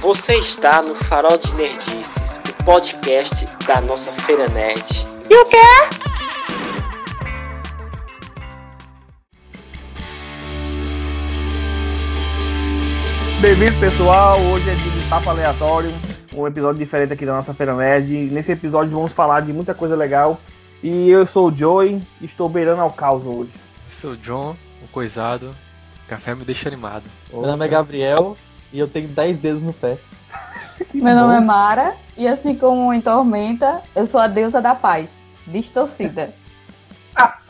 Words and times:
Você 0.00 0.34
está 0.34 0.82
no 0.82 0.94
Farol 0.94 1.38
de 1.38 1.54
Nerdices, 1.54 2.38
o 2.38 2.64
podcast 2.64 3.46
da 3.66 3.80
nossa 3.80 4.10
Feira 4.12 4.48
Nerd. 4.48 5.06
E 5.30 5.34
o 5.34 5.44
quê? 5.46 5.56
Bem-vindos, 13.40 13.76
pessoal. 13.80 14.40
Hoje 14.40 14.70
é 14.70 14.74
dia 14.74 14.90
de 14.90 15.08
papo 15.08 15.30
aleatório, 15.30 15.92
um 16.34 16.46
episódio 16.46 16.78
diferente 16.78 17.12
aqui 17.12 17.26
da 17.26 17.32
nossa 17.32 17.52
Feira 17.52 17.74
Nerd. 17.74 18.28
Nesse 18.30 18.52
episódio 18.52 18.92
vamos 18.92 19.12
falar 19.12 19.40
de 19.40 19.52
muita 19.52 19.74
coisa 19.74 19.96
legal. 19.96 20.40
E 20.82 21.08
eu 21.08 21.26
sou 21.26 21.48
o 21.48 21.56
Joey, 21.56 22.02
estou 22.20 22.48
beirando 22.48 22.82
ao 22.82 22.90
caos 22.90 23.24
hoje. 23.24 23.52
Sou 23.86 24.12
o 24.12 24.16
John, 24.16 24.56
o 24.82 24.88
coisado. 24.88 25.54
Café 26.12 26.34
me 26.34 26.44
deixa 26.44 26.68
animado. 26.68 27.04
Meu 27.32 27.40
nome 27.40 27.64
é 27.64 27.68
Gabriel 27.68 28.36
e 28.70 28.78
eu 28.78 28.86
tenho 28.86 29.08
10 29.08 29.38
dedos 29.38 29.62
no 29.62 29.72
pé. 29.72 29.96
Meu 30.92 31.14
nome 31.14 31.36
é 31.36 31.40
Mara 31.40 31.94
e 32.18 32.28
assim 32.28 32.54
como 32.54 32.92
em 32.92 33.00
Tormenta, 33.00 33.80
eu 33.96 34.06
sou 34.06 34.20
a 34.20 34.26
deusa 34.26 34.60
da 34.60 34.74
paz, 34.74 35.16
distorcida. 35.46 36.34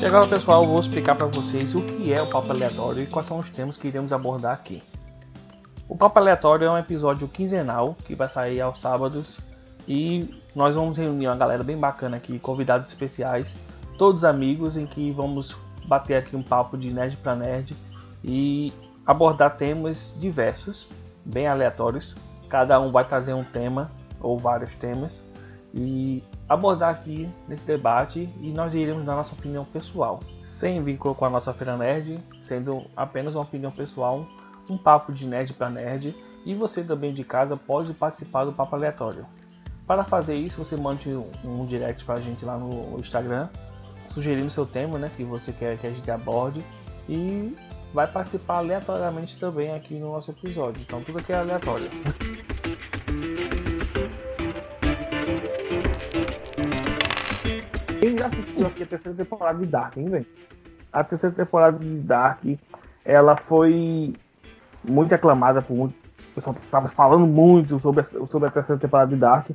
E 0.00 0.06
agora, 0.06 0.28
pessoal, 0.28 0.62
eu 0.62 0.68
vou 0.68 0.78
explicar 0.78 1.16
para 1.16 1.26
vocês 1.26 1.74
o 1.74 1.82
que 1.82 2.14
é 2.14 2.22
o 2.22 2.30
Papo 2.30 2.52
Aleatório 2.52 3.02
e 3.02 3.06
quais 3.06 3.26
são 3.26 3.40
os 3.40 3.50
temas 3.50 3.76
que 3.76 3.88
iremos 3.88 4.12
abordar 4.12 4.54
aqui. 4.54 4.80
O 5.88 5.96
Papo 5.96 6.18
Aleatório 6.18 6.66
é 6.66 6.70
um 6.70 6.76
episódio 6.76 7.26
quinzenal 7.26 7.96
que 8.04 8.14
vai 8.14 8.28
sair 8.28 8.60
aos 8.60 8.78
sábados 8.78 9.40
e 9.88 10.38
nós 10.54 10.74
vamos 10.74 10.98
reunir 10.98 11.28
uma 11.28 11.36
galera 11.36 11.64
bem 11.64 11.78
bacana 11.78 12.18
aqui, 12.18 12.38
convidados 12.38 12.88
especiais, 12.88 13.54
todos 13.96 14.22
amigos, 14.22 14.76
em 14.76 14.84
que 14.84 15.10
vamos 15.12 15.56
bater 15.86 16.16
aqui 16.16 16.36
um 16.36 16.42
papo 16.42 16.76
de 16.76 16.92
nerd 16.92 17.16
para 17.16 17.34
nerd 17.34 17.74
e 18.22 18.70
abordar 19.06 19.56
temas 19.56 20.14
diversos, 20.20 20.86
bem 21.24 21.46
aleatórios. 21.46 22.14
Cada 22.50 22.78
um 22.78 22.92
vai 22.92 23.06
trazer 23.06 23.32
um 23.32 23.44
tema 23.44 23.90
ou 24.20 24.36
vários 24.36 24.74
temas 24.74 25.24
e 25.72 26.22
abordar 26.46 26.90
aqui 26.90 27.26
nesse 27.48 27.64
debate 27.64 28.28
e 28.42 28.52
nós 28.52 28.74
iremos 28.74 29.06
dar 29.06 29.14
nossa 29.14 29.32
opinião 29.34 29.64
pessoal, 29.64 30.20
sem 30.42 30.82
vínculo 30.82 31.14
com 31.14 31.24
a 31.24 31.30
nossa 31.30 31.54
feira 31.54 31.78
nerd, 31.78 32.22
sendo 32.42 32.84
apenas 32.94 33.34
uma 33.34 33.44
opinião 33.44 33.72
pessoal, 33.72 34.26
um 34.68 34.76
papo 34.76 35.12
de 35.12 35.26
nerd 35.26 35.54
para 35.54 35.70
nerd 35.70 36.14
e 36.44 36.54
você 36.54 36.82
também 36.82 37.12
de 37.12 37.24
casa 37.24 37.56
pode 37.56 37.92
participar 37.94 38.44
do 38.44 38.52
papo 38.52 38.74
aleatório. 38.74 39.26
Para 39.86 40.04
fazer 40.04 40.34
isso, 40.34 40.62
você 40.62 40.76
mande 40.76 41.08
um, 41.08 41.30
um 41.44 41.66
direct 41.66 42.04
para 42.04 42.16
a 42.16 42.20
gente 42.20 42.44
lá 42.44 42.58
no 42.58 42.96
Instagram, 43.00 43.48
sugerindo 44.10 44.50
seu 44.50 44.66
tema, 44.66 44.98
né, 44.98 45.10
que 45.16 45.24
você 45.24 45.52
quer 45.52 45.78
que 45.78 45.86
a 45.86 45.90
gente 45.90 46.10
aborde 46.10 46.64
e 47.08 47.56
vai 47.92 48.06
participar 48.06 48.58
aleatoriamente 48.58 49.38
também 49.38 49.72
aqui 49.72 49.94
no 49.94 50.12
nosso 50.12 50.30
episódio. 50.30 50.82
Então 50.82 51.02
tudo 51.02 51.18
aqui 51.18 51.32
é 51.32 51.36
aleatório. 51.36 51.88
Quem 58.00 58.16
já 58.16 58.26
assistiu 58.26 58.66
aqui 58.66 58.82
a 58.82 58.86
terceira 58.86 59.16
temporada 59.16 59.58
de 59.58 59.66
Dark, 59.66 59.96
hein, 59.96 60.06
velho? 60.06 60.26
A 60.92 61.02
terceira 61.02 61.34
temporada 61.34 61.78
de 61.78 61.94
Dark, 61.98 62.44
ela 63.04 63.36
foi 63.36 64.14
muito 64.88 65.14
aclamada 65.14 65.62
por 65.62 65.76
muito. 65.76 65.94
O 66.30 66.34
pessoal 66.34 66.56
estava 66.62 66.88
falando 66.88 67.26
muito 67.26 67.78
sobre 67.80 68.02
a, 68.02 68.04
sobre 68.04 68.48
a 68.48 68.50
terceira 68.50 68.80
temporada 68.80 69.10
de 69.10 69.16
Dark. 69.16 69.50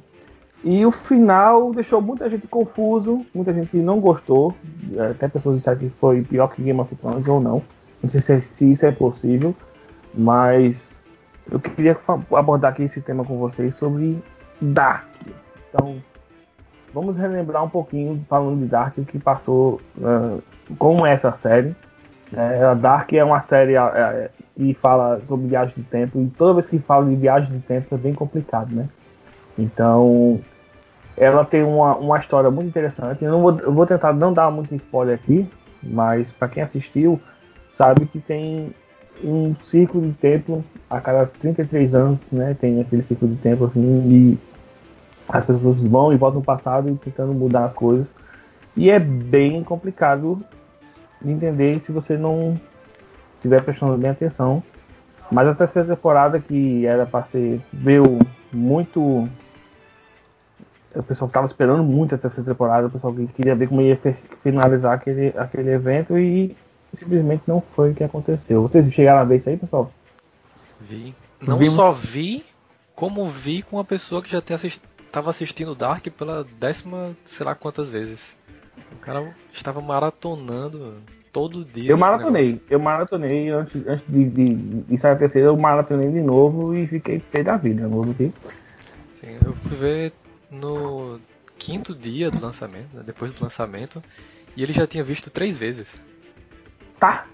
E 0.63 0.85
o 0.85 0.91
final 0.91 1.71
deixou 1.71 2.01
muita 2.01 2.29
gente 2.29 2.47
confuso, 2.47 3.25
muita 3.33 3.53
gente 3.53 3.75
não 3.77 3.99
gostou. 3.99 4.55
Até 5.09 5.27
pessoas 5.27 5.57
disseram 5.57 5.77
que 5.77 5.89
foi 5.89 6.21
pior 6.23 6.47
que 6.47 6.61
Game 6.61 6.79
of 6.79 6.95
Thrones 6.95 7.27
ou 7.27 7.41
não. 7.41 7.61
Não 8.01 8.09
sei 8.09 8.21
se, 8.21 8.41
se 8.41 8.71
isso 8.71 8.85
é 8.85 8.91
possível, 8.91 9.53
mas 10.13 10.77
eu 11.51 11.59
queria 11.59 11.97
abordar 12.33 12.71
aqui 12.71 12.83
esse 12.83 13.01
tema 13.01 13.25
com 13.25 13.37
vocês 13.37 13.75
sobre 13.75 14.21
Dark. 14.61 15.07
Então, 15.69 15.97
vamos 16.93 17.17
relembrar 17.17 17.63
um 17.63 17.69
pouquinho, 17.69 18.25
falando 18.29 18.59
de 18.59 18.65
Dark, 18.67 18.97
o 18.97 19.05
que 19.05 19.19
passou 19.19 19.81
uh, 19.97 20.41
com 20.77 21.05
essa 21.05 21.33
série. 21.41 21.75
É, 22.35 22.63
a 22.63 22.73
Dark 22.73 23.11
é 23.13 23.23
uma 23.23 23.41
série 23.41 23.75
é, 23.75 24.31
que 24.55 24.73
fala 24.73 25.19
sobre 25.21 25.47
viagem 25.47 25.75
do 25.75 25.83
tempo, 25.83 26.19
e 26.19 26.27
toda 26.27 26.53
vez 26.53 26.67
que 26.67 26.79
fala 26.79 27.09
de 27.09 27.15
viagem 27.15 27.51
do 27.51 27.61
tempo 27.61 27.93
é 27.93 27.97
bem 27.97 28.13
complicado, 28.13 28.73
né? 28.73 28.87
Então, 29.57 30.39
ela 31.17 31.45
tem 31.45 31.63
uma, 31.63 31.95
uma 31.95 32.19
história 32.19 32.49
muito 32.49 32.67
interessante. 32.67 33.23
Eu, 33.23 33.31
não 33.31 33.41
vou, 33.41 33.59
eu 33.59 33.73
vou 33.73 33.85
tentar 33.85 34.13
não 34.13 34.33
dar 34.33 34.49
muito 34.51 34.73
spoiler 34.75 35.15
aqui, 35.15 35.47
mas 35.81 36.31
para 36.33 36.47
quem 36.47 36.63
assistiu, 36.63 37.19
sabe 37.71 38.05
que 38.05 38.19
tem 38.19 38.67
um 39.23 39.55
ciclo 39.63 40.01
de 40.01 40.13
tempo 40.13 40.61
a 40.89 40.99
cada 40.99 41.25
33 41.25 41.93
anos, 41.93 42.19
né? 42.31 42.55
Tem 42.59 42.81
aquele 42.81 43.03
ciclo 43.03 43.27
de 43.27 43.35
tempo 43.35 43.65
assim, 43.65 43.81
e 43.81 44.37
as 45.27 45.45
pessoas 45.45 45.81
vão 45.83 46.11
e 46.11 46.17
voltam 46.17 46.39
no 46.39 46.45
passado 46.45 46.89
e 46.89 46.95
tentando 46.95 47.33
mudar 47.33 47.65
as 47.65 47.73
coisas. 47.73 48.07
E 48.75 48.89
é 48.89 48.99
bem 48.99 49.63
complicado 49.63 50.37
de 51.21 51.31
entender 51.31 51.79
se 51.81 51.91
você 51.91 52.17
não 52.17 52.55
estiver 53.43 53.61
prestando 53.61 53.97
bem 53.97 54.11
atenção. 54.11 54.63
Mas 55.31 55.47
a 55.47 55.53
terceira 55.55 55.87
temporada, 55.95 56.39
que 56.39 56.85
era 56.85 57.05
para 57.05 57.25
ser, 57.25 57.61
veio 57.71 58.19
muito. 58.51 59.27
O 60.95 61.01
pessoal 61.03 61.27
estava 61.27 61.47
esperando 61.47 61.83
muito 61.83 62.13
a 62.13 62.17
terceira 62.17 62.51
temporada, 62.51 62.87
o 62.87 62.89
pessoal 62.89 63.13
queria 63.35 63.55
ver 63.55 63.67
como 63.67 63.81
ia 63.81 63.99
finalizar 64.43 64.93
aquele, 64.93 65.33
aquele 65.35 65.71
evento 65.71 66.17
e 66.17 66.55
simplesmente 66.95 67.43
não 67.47 67.61
foi 67.75 67.91
o 67.91 67.95
que 67.95 68.03
aconteceu. 68.03 68.61
Vocês 68.61 68.91
chegaram 68.93 69.19
a 69.19 69.23
ver 69.23 69.37
isso 69.37 69.49
aí, 69.49 69.57
pessoal? 69.57 69.91
Vi. 70.79 71.15
Não 71.41 71.57
Vimos- 71.57 71.73
só 71.73 71.91
vi, 71.91 72.45
como 72.95 73.25
vi 73.25 73.63
com 73.63 73.77
uma 73.77 73.83
pessoa 73.83 74.21
que 74.21 74.31
já 74.31 74.41
tem 74.41 74.55
assisti 74.55 74.81
tava 75.11 75.29
assistindo 75.29 75.75
Dark 75.75 76.07
pela 76.17 76.43
décima, 76.59 77.15
sei 77.23 77.45
lá 77.45 77.53
quantas 77.53 77.87
vezes. 77.87 78.35
O 78.91 78.95
cara 78.95 79.31
estava 79.51 79.79
maratonando 79.79 80.95
todo 81.33 81.65
dia. 81.65 81.91
Eu 81.91 81.97
maratonei, 81.97 82.61
eu 82.69 82.79
maratonei 82.79 83.49
antes, 83.49 83.85
antes 83.87 84.07
de, 84.07 84.23
de, 84.23 84.49
de 84.53 84.97
sair 84.99 85.13
a 85.13 85.17
terceira, 85.17 85.47
eu 85.47 85.57
maratonei 85.57 86.09
de 86.09 86.21
novo 86.21 86.77
e 86.77 86.87
fiquei 86.87 87.19
pé 87.19 87.43
da 87.43 87.57
vida. 87.57 87.87
Novo 87.87 88.11
aqui. 88.11 88.31
Sim, 89.11 89.35
eu 89.43 89.51
fui 89.53 89.75
ver 89.75 90.13
no 90.51 91.19
quinto 91.57 91.95
dia 91.95 92.29
do 92.29 92.39
lançamento, 92.39 92.89
né, 92.93 93.01
depois 93.03 93.33
do 93.33 93.43
lançamento, 93.43 94.01
e 94.55 94.61
ele 94.61 94.71
já 94.71 94.85
tinha 94.85 95.03
visto 95.03 95.31
três 95.31 95.57
vezes. 95.57 95.99
Tá. 96.99 97.25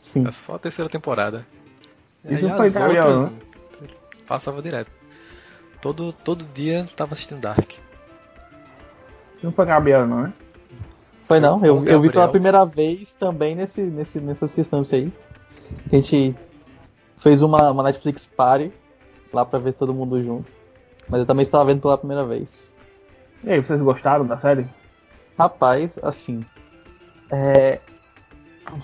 Sim. 0.00 0.26
É 0.26 0.30
só 0.30 0.54
a 0.54 0.58
terceira 0.58 0.88
temporada. 0.88 1.44
Isso 2.24 2.46
E 2.46 2.48
não 2.48 2.56
foi 2.56 2.66
as 2.68 2.74
Gabriel, 2.74 3.04
outras, 3.04 3.20
não? 3.20 3.32
Passava 4.26 4.62
direto. 4.62 4.90
Todo, 5.80 6.12
todo 6.12 6.44
dia 6.54 6.86
tava 6.94 7.12
assistindo 7.12 7.40
Dark. 7.40 7.72
Não 9.42 9.50
foi 9.50 9.66
Gabriel, 9.66 10.06
não, 10.06 10.22
né? 10.22 10.32
Foi 11.32 11.40
não, 11.40 11.64
eu, 11.64 11.84
eu 11.84 12.00
vi 12.00 12.10
pela 12.10 12.28
primeira 12.28 12.64
vez 12.64 13.10
também 13.12 13.54
nesse, 13.54 13.80
nesse, 13.80 14.20
nessa 14.20 14.46
circunstância 14.46 14.98
aí. 14.98 15.12
A 15.90 15.96
gente 15.96 16.34
fez 17.18 17.40
uma, 17.40 17.70
uma 17.70 17.82
Netflix 17.82 18.26
Party 18.26 18.70
lá 19.32 19.44
pra 19.44 19.58
ver 19.58 19.72
todo 19.72 19.94
mundo 19.94 20.22
junto. 20.22 20.50
Mas 21.08 21.20
eu 21.20 21.26
também 21.26 21.42
estava 21.42 21.64
vendo 21.64 21.80
pela 21.80 21.96
primeira 21.96 22.24
vez. 22.24 22.70
E 23.44 23.50
aí, 23.50 23.60
vocês 23.60 23.80
gostaram 23.80 24.26
da 24.26 24.38
série? 24.38 24.66
Rapaz, 25.38 25.90
assim. 26.02 26.40
É. 27.30 27.80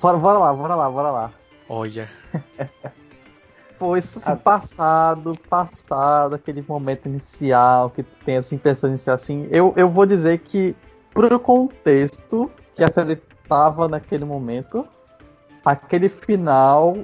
Bora, 0.00 0.16
bora 0.16 0.38
lá, 0.38 0.54
bora 0.54 0.74
lá, 0.74 0.90
bora 0.90 1.10
lá. 1.10 1.32
Olha, 1.68 2.08
Pô, 3.78 3.96
isso 3.96 4.18
assim, 4.18 4.32
Ah. 4.32 4.36
passado, 4.36 5.38
passado, 5.48 6.34
aquele 6.34 6.64
momento 6.66 7.06
inicial, 7.06 7.90
que 7.90 8.02
tem 8.02 8.36
essa 8.36 8.54
impressão 8.54 8.88
inicial 8.90 9.14
assim, 9.14 9.46
eu, 9.52 9.72
eu 9.76 9.88
vou 9.88 10.04
dizer 10.04 10.38
que, 10.38 10.74
pro 11.18 11.40
contexto 11.40 12.48
que 12.76 12.84
a 12.84 12.92
série 12.92 13.16
tava 13.48 13.88
naquele 13.88 14.24
momento, 14.24 14.86
aquele 15.64 16.08
final 16.08 16.96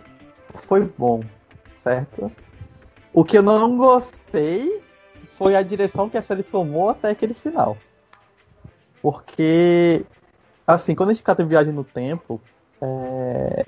foi 0.69 0.83
bom, 0.97 1.19
certo? 1.83 2.31
O 3.13 3.25
que 3.25 3.37
eu 3.37 3.43
não 3.43 3.77
gostei 3.77 4.81
foi 5.37 5.57
a 5.57 5.63
direção 5.63 6.09
que 6.09 6.17
a 6.17 6.23
série 6.23 6.45
tomou 6.45 6.91
até 6.91 7.11
aquele 7.11 7.35
final. 7.35 7.77
Porque, 9.03 10.07
assim, 10.65 10.95
quando 10.95 11.11
a 11.11 11.13
gente 11.13 11.25
de 11.43 11.49
viagem 11.49 11.73
no 11.73 11.83
tempo, 11.83 12.41
é, 12.81 13.65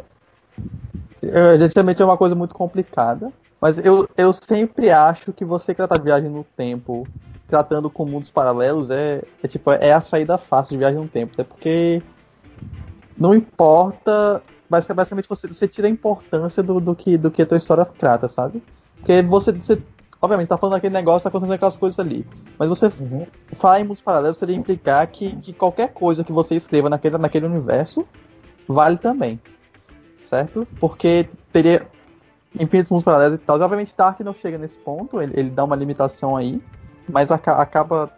é, 1.25 1.69
Geralmente 1.69 2.01
é 2.01 2.05
uma 2.05 2.17
coisa 2.17 2.37
muito 2.37 2.55
complicada. 2.55 3.33
Mas 3.61 3.85
eu, 3.85 4.09
eu 4.17 4.33
sempre 4.33 4.91
acho 4.91 5.33
que 5.33 5.45
você 5.45 5.75
tratar 5.75 6.01
viagem 6.01 6.31
no 6.31 6.45
tempo, 6.45 7.05
tratando 7.49 7.89
com 7.89 8.05
mundos 8.05 8.31
paralelos, 8.31 8.91
é, 8.91 9.23
é 9.43 9.49
tipo, 9.49 9.71
é 9.71 9.93
a 9.93 10.01
saída 10.01 10.37
fácil 10.39 10.71
de 10.71 10.79
viagem 10.79 11.01
no 11.01 11.09
tempo. 11.09 11.33
Até 11.35 11.45
porque 11.45 12.03
não 13.17 13.35
importa. 13.35 14.43
basic- 14.69 14.95
Basicamente 14.95 15.29
você, 15.29 15.47
você 15.47 15.69
tira 15.69 15.87
a 15.87 15.91
importância 15.91 16.63
do, 16.63 16.81
do, 16.81 16.95
que, 16.95 17.17
do 17.17 17.31
que 17.31 17.43
a 17.43 17.47
tua 17.47 17.57
história 17.57 17.85
trata, 17.85 18.29
sabe? 18.29 18.63
Porque 18.99 19.23
você, 19.23 19.53
você 19.53 19.81
obviamente, 20.21 20.49
tá 20.49 20.59
falando 20.59 20.77
aquele 20.77 20.95
negócio, 20.95 21.23
tá 21.23 21.29
acontecendo 21.29 21.55
aquelas 21.55 21.77
coisas 21.77 21.99
ali. 22.01 22.27
Mas 22.59 22.69
você 22.69 22.87
Uhum. 22.99 23.27
falar 23.53 23.81
em 23.81 23.85
mundos 23.85 24.01
paralelos 24.01 24.37
seria 24.39 24.57
implicar 24.57 25.07
que, 25.07 25.37
que 25.37 25.53
qualquer 25.53 25.93
coisa 25.93 26.25
que 26.25 26.33
você 26.33 26.57
escreva 26.57 26.91
naquele, 26.91 27.17
naquele 27.19 27.47
universo 27.47 28.07
vale 28.67 28.97
também. 28.99 29.41
Certo? 30.25 30.67
Porque 30.81 31.29
teria 31.53 31.87
infinitos 32.59 32.91
mundos 32.91 33.05
paralelos 33.05 33.37
e 33.37 33.39
tal. 33.39 33.61
Obviamente, 33.61 33.95
Dark 33.97 34.19
não 34.21 34.35
chega 34.35 34.59
nesse 34.59 34.77
ponto, 34.79 35.23
ele, 35.23 35.39
ele 35.39 35.51
dá 35.51 35.63
uma 35.63 35.77
limitação 35.77 36.37
aí, 36.37 36.61
mas 37.09 37.31
aca- 37.31 37.57
acaba 37.61 38.11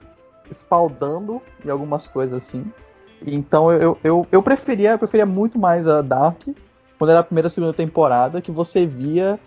espaldando 0.51 1.41
em 1.65 1.71
algumas 1.71 2.07
coisas 2.07 2.35
assim. 2.43 2.65
Então 3.27 3.71
eu, 3.73 3.99
eu, 4.05 4.27
eu, 4.31 4.43
preferia, 4.43 4.93
eu 4.93 4.99
preferia 4.99 5.27
muito 5.27 5.59
mais 5.59 5.87
a 5.89 6.03
Dark 6.03 6.41
quando 6.99 7.11
era 7.11 7.21
a 7.21 7.25
primeira 7.25 7.49
e 7.49 7.51
segunda 7.51 7.73
temporada, 7.73 8.41
que 8.41 8.51
você 8.51 8.87
via 8.87 9.39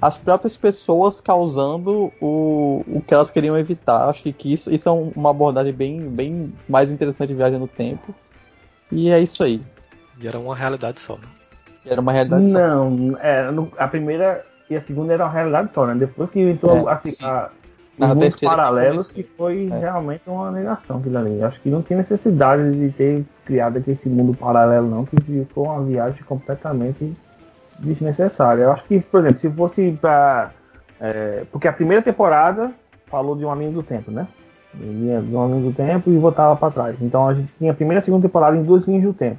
as 0.00 0.16
próprias 0.16 0.56
pessoas 0.56 1.20
causando 1.20 2.12
o, 2.20 2.84
o 2.86 3.00
que 3.06 3.12
elas 3.12 3.30
queriam 3.30 3.56
evitar. 3.56 4.08
Acho 4.08 4.22
que, 4.22 4.32
que 4.32 4.52
isso, 4.52 4.72
isso 4.72 4.88
é 4.88 4.92
um- 4.92 5.12
uma 5.16 5.30
abordagem 5.30 5.72
bem, 5.72 6.00
bem 6.08 6.52
mais 6.68 6.90
interessante 6.90 7.28
de 7.28 7.34
viagem 7.34 7.58
no 7.58 7.66
tempo. 7.66 8.14
E 8.92 9.10
é 9.10 9.18
isso 9.20 9.42
aí. 9.42 9.60
E 10.20 10.26
era 10.28 10.38
uma 10.38 10.54
realidade 10.54 11.00
só. 11.00 11.14
Né? 11.16 11.22
Era 11.84 12.00
uma 12.00 12.12
realidade 12.12 12.46
só. 12.50 12.58
Não, 12.58 13.18
é, 13.20 13.48
a 13.78 13.88
primeira 13.88 14.44
e 14.70 14.76
a 14.76 14.80
segunda 14.80 15.14
era 15.14 15.24
uma 15.24 15.32
realidade 15.32 15.70
só, 15.74 15.86
né? 15.86 15.94
Depois 15.94 16.30
que 16.30 16.40
entrou 16.40 16.88
É, 16.88 16.92
assim, 16.92 17.12
a, 17.24 17.50
os 17.57 17.57
mundos 17.98 18.40
paralelos, 18.40 19.12
que 19.12 19.22
foi 19.22 19.68
É. 19.70 19.78
realmente 19.78 20.22
uma 20.26 20.50
negação 20.50 20.98
aquilo 20.98 21.18
ali. 21.18 21.42
Acho 21.42 21.60
que 21.60 21.68
não 21.70 21.82
tinha 21.82 21.96
necessidade 21.98 22.70
de 22.70 22.90
ter 22.90 23.24
criado 23.44 23.82
esse 23.86 24.08
mundo 24.08 24.36
paralelo, 24.36 24.88
não, 24.88 25.04
que 25.04 25.20
ficou 25.20 25.66
uma 25.66 25.82
viagem 25.82 26.22
completamente 26.24 27.12
desnecessária. 27.78 28.62
Eu 28.62 28.72
acho 28.72 28.84
que, 28.84 29.00
por 29.00 29.20
exemplo, 29.20 29.38
se 29.38 29.50
fosse 29.50 29.92
pra. 30.00 30.50
é, 31.00 31.44
porque 31.50 31.68
a 31.68 31.72
primeira 31.72 32.02
temporada 32.02 32.72
falou 33.06 33.36
de 33.36 33.44
uma 33.44 33.54
linha 33.54 33.70
do 33.70 33.82
tempo, 33.82 34.10
né? 34.10 34.26
Ia 34.74 35.20
de 35.22 35.34
uma 35.34 35.46
linha 35.46 35.62
do 35.62 35.72
tempo 35.72 36.10
e 36.10 36.18
voltava 36.18 36.54
para 36.56 36.70
trás. 36.72 37.02
Então 37.02 37.28
a 37.28 37.34
gente 37.34 37.50
tinha 37.58 37.72
a 37.72 37.74
primeira 37.74 37.98
e 37.98 38.00
a 38.00 38.02
segunda 38.02 38.26
temporada 38.28 38.56
em 38.56 38.62
duas 38.62 38.86
linhas 38.86 39.02
do 39.04 39.14
tempo, 39.14 39.38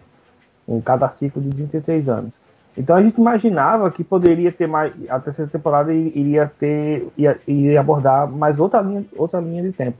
em 0.67 0.81
cada 0.81 1.09
ciclo 1.09 1.41
de 1.41 1.49
33 1.49 2.09
anos. 2.09 2.31
Então 2.77 2.95
a 2.95 3.01
gente 3.01 3.17
imaginava 3.17 3.91
que 3.91 4.03
poderia 4.03 4.51
ter 4.51 4.67
mais. 4.67 4.93
A 5.09 5.19
terceira 5.19 5.49
temporada 5.49 5.93
iria 5.93 6.51
ter. 6.59 7.07
ia, 7.17 7.37
iria 7.47 7.79
abordar 7.79 8.29
mais 8.29 8.59
outra 8.59 8.81
linha, 8.81 9.05
outra 9.15 9.39
linha 9.39 9.63
de 9.63 9.71
tempo. 9.71 9.97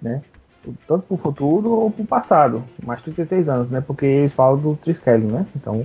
Né? 0.00 0.20
Tanto 0.86 1.04
para 1.06 1.14
o 1.14 1.16
futuro 1.16 1.70
ou 1.70 1.90
para 1.90 2.02
o 2.02 2.06
passado. 2.06 2.64
Mais 2.84 3.00
33 3.02 3.48
anos, 3.48 3.70
né? 3.70 3.80
Porque 3.80 4.06
eles 4.06 4.32
falam 4.32 4.58
do 4.58 4.76
Triskelion, 4.76 5.28
né? 5.28 5.46
Então 5.56 5.84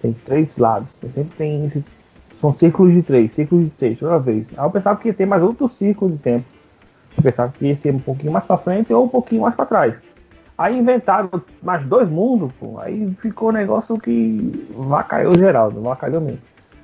tem 0.00 0.12
três 0.12 0.56
lados. 0.58 0.96
Sempre 1.10 1.36
tem 1.36 1.64
esse. 1.64 1.84
São 2.40 2.52
círculos 2.52 2.92
de 2.92 3.02
três, 3.02 3.32
círculos 3.32 3.64
de 3.64 3.70
três, 3.70 3.98
toda 3.98 4.18
vez. 4.18 4.46
Aí 4.56 4.64
eu 4.64 4.70
pensava 4.70 4.98
que 4.98 5.08
ia 5.08 5.14
ter 5.14 5.26
mais 5.26 5.42
outro 5.42 5.68
círculo 5.68 6.12
de 6.12 6.18
tempo. 6.18 6.44
Eu 7.16 7.22
pensava 7.22 7.50
que 7.50 7.66
ia 7.66 7.74
ser 7.74 7.94
um 7.94 7.98
pouquinho 7.98 8.30
mais 8.30 8.44
para 8.44 8.58
frente 8.58 8.92
ou 8.92 9.06
um 9.06 9.08
pouquinho 9.08 9.42
mais 9.42 9.54
para 9.54 9.64
trás. 9.64 9.96
Aí 10.58 10.78
inventaram 10.78 11.30
mais 11.62 11.86
dois 11.86 12.08
mundos, 12.08 12.50
pô. 12.54 12.78
Aí 12.80 13.06
ficou 13.20 13.50
um 13.50 13.52
negócio 13.52 13.98
que 13.98 14.66
vacaiou 14.70 15.36
geral, 15.36 15.70
vacaiou 15.70 16.20
mesmo. 16.20 16.38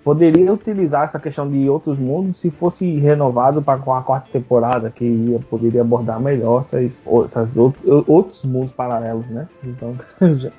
Poderia 0.05 0.53
utilizar 0.53 1.05
essa 1.05 1.19
questão 1.19 1.49
de 1.49 1.69
outros 1.69 1.97
mundos 1.97 2.37
se 2.37 2.51
fosse 2.51 2.99
renovado 2.99 3.63
para 3.63 3.79
com 3.81 3.95
a 3.95 4.03
quarta 4.03 4.29
temporada, 4.31 4.91
que 4.91 5.05
ia, 5.05 5.39
poderia 5.39 5.81
abordar 5.81 6.21
melhor 6.21 6.63
essas, 6.63 7.57
outros, 7.57 7.85
outros 8.09 8.45
mundos 8.45 8.73
paralelos, 8.73 9.27
né? 9.29 9.49
Então, 9.65 9.97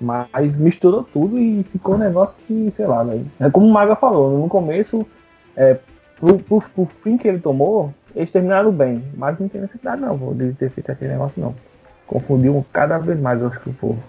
mas 0.00 0.54
misturou 0.56 1.04
tudo 1.04 1.38
e 1.38 1.62
ficou 1.62 1.94
um 1.94 1.98
negócio 1.98 2.36
que, 2.46 2.72
sei 2.74 2.86
lá, 2.86 3.04
né? 3.04 3.24
É 3.38 3.48
como 3.48 3.66
o 3.66 3.72
Maga 3.72 3.94
falou, 3.94 4.36
no 4.36 4.48
começo, 4.48 5.06
é, 5.56 5.78
pro, 6.18 6.36
pro, 6.38 6.60
pro 6.60 6.84
fim 6.84 7.16
que 7.16 7.28
ele 7.28 7.38
tomou, 7.38 7.94
eles 8.16 8.32
terminaram 8.32 8.72
bem, 8.72 9.04
mas 9.16 9.38
não 9.38 9.48
tem 9.48 9.60
necessidade 9.60 10.02
não, 10.02 10.16
de 10.34 10.52
ter 10.54 10.70
feito 10.70 10.90
aquele 10.90 11.12
negócio 11.12 11.40
não 11.40 11.54
confundiu 12.08 12.66
cada 12.72 12.98
vez 12.98 13.20
mais, 13.20 13.40
eu 13.40 13.48
acho 13.48 13.60
que 13.60 13.70
o 13.70 13.74
povo. 13.74 14.02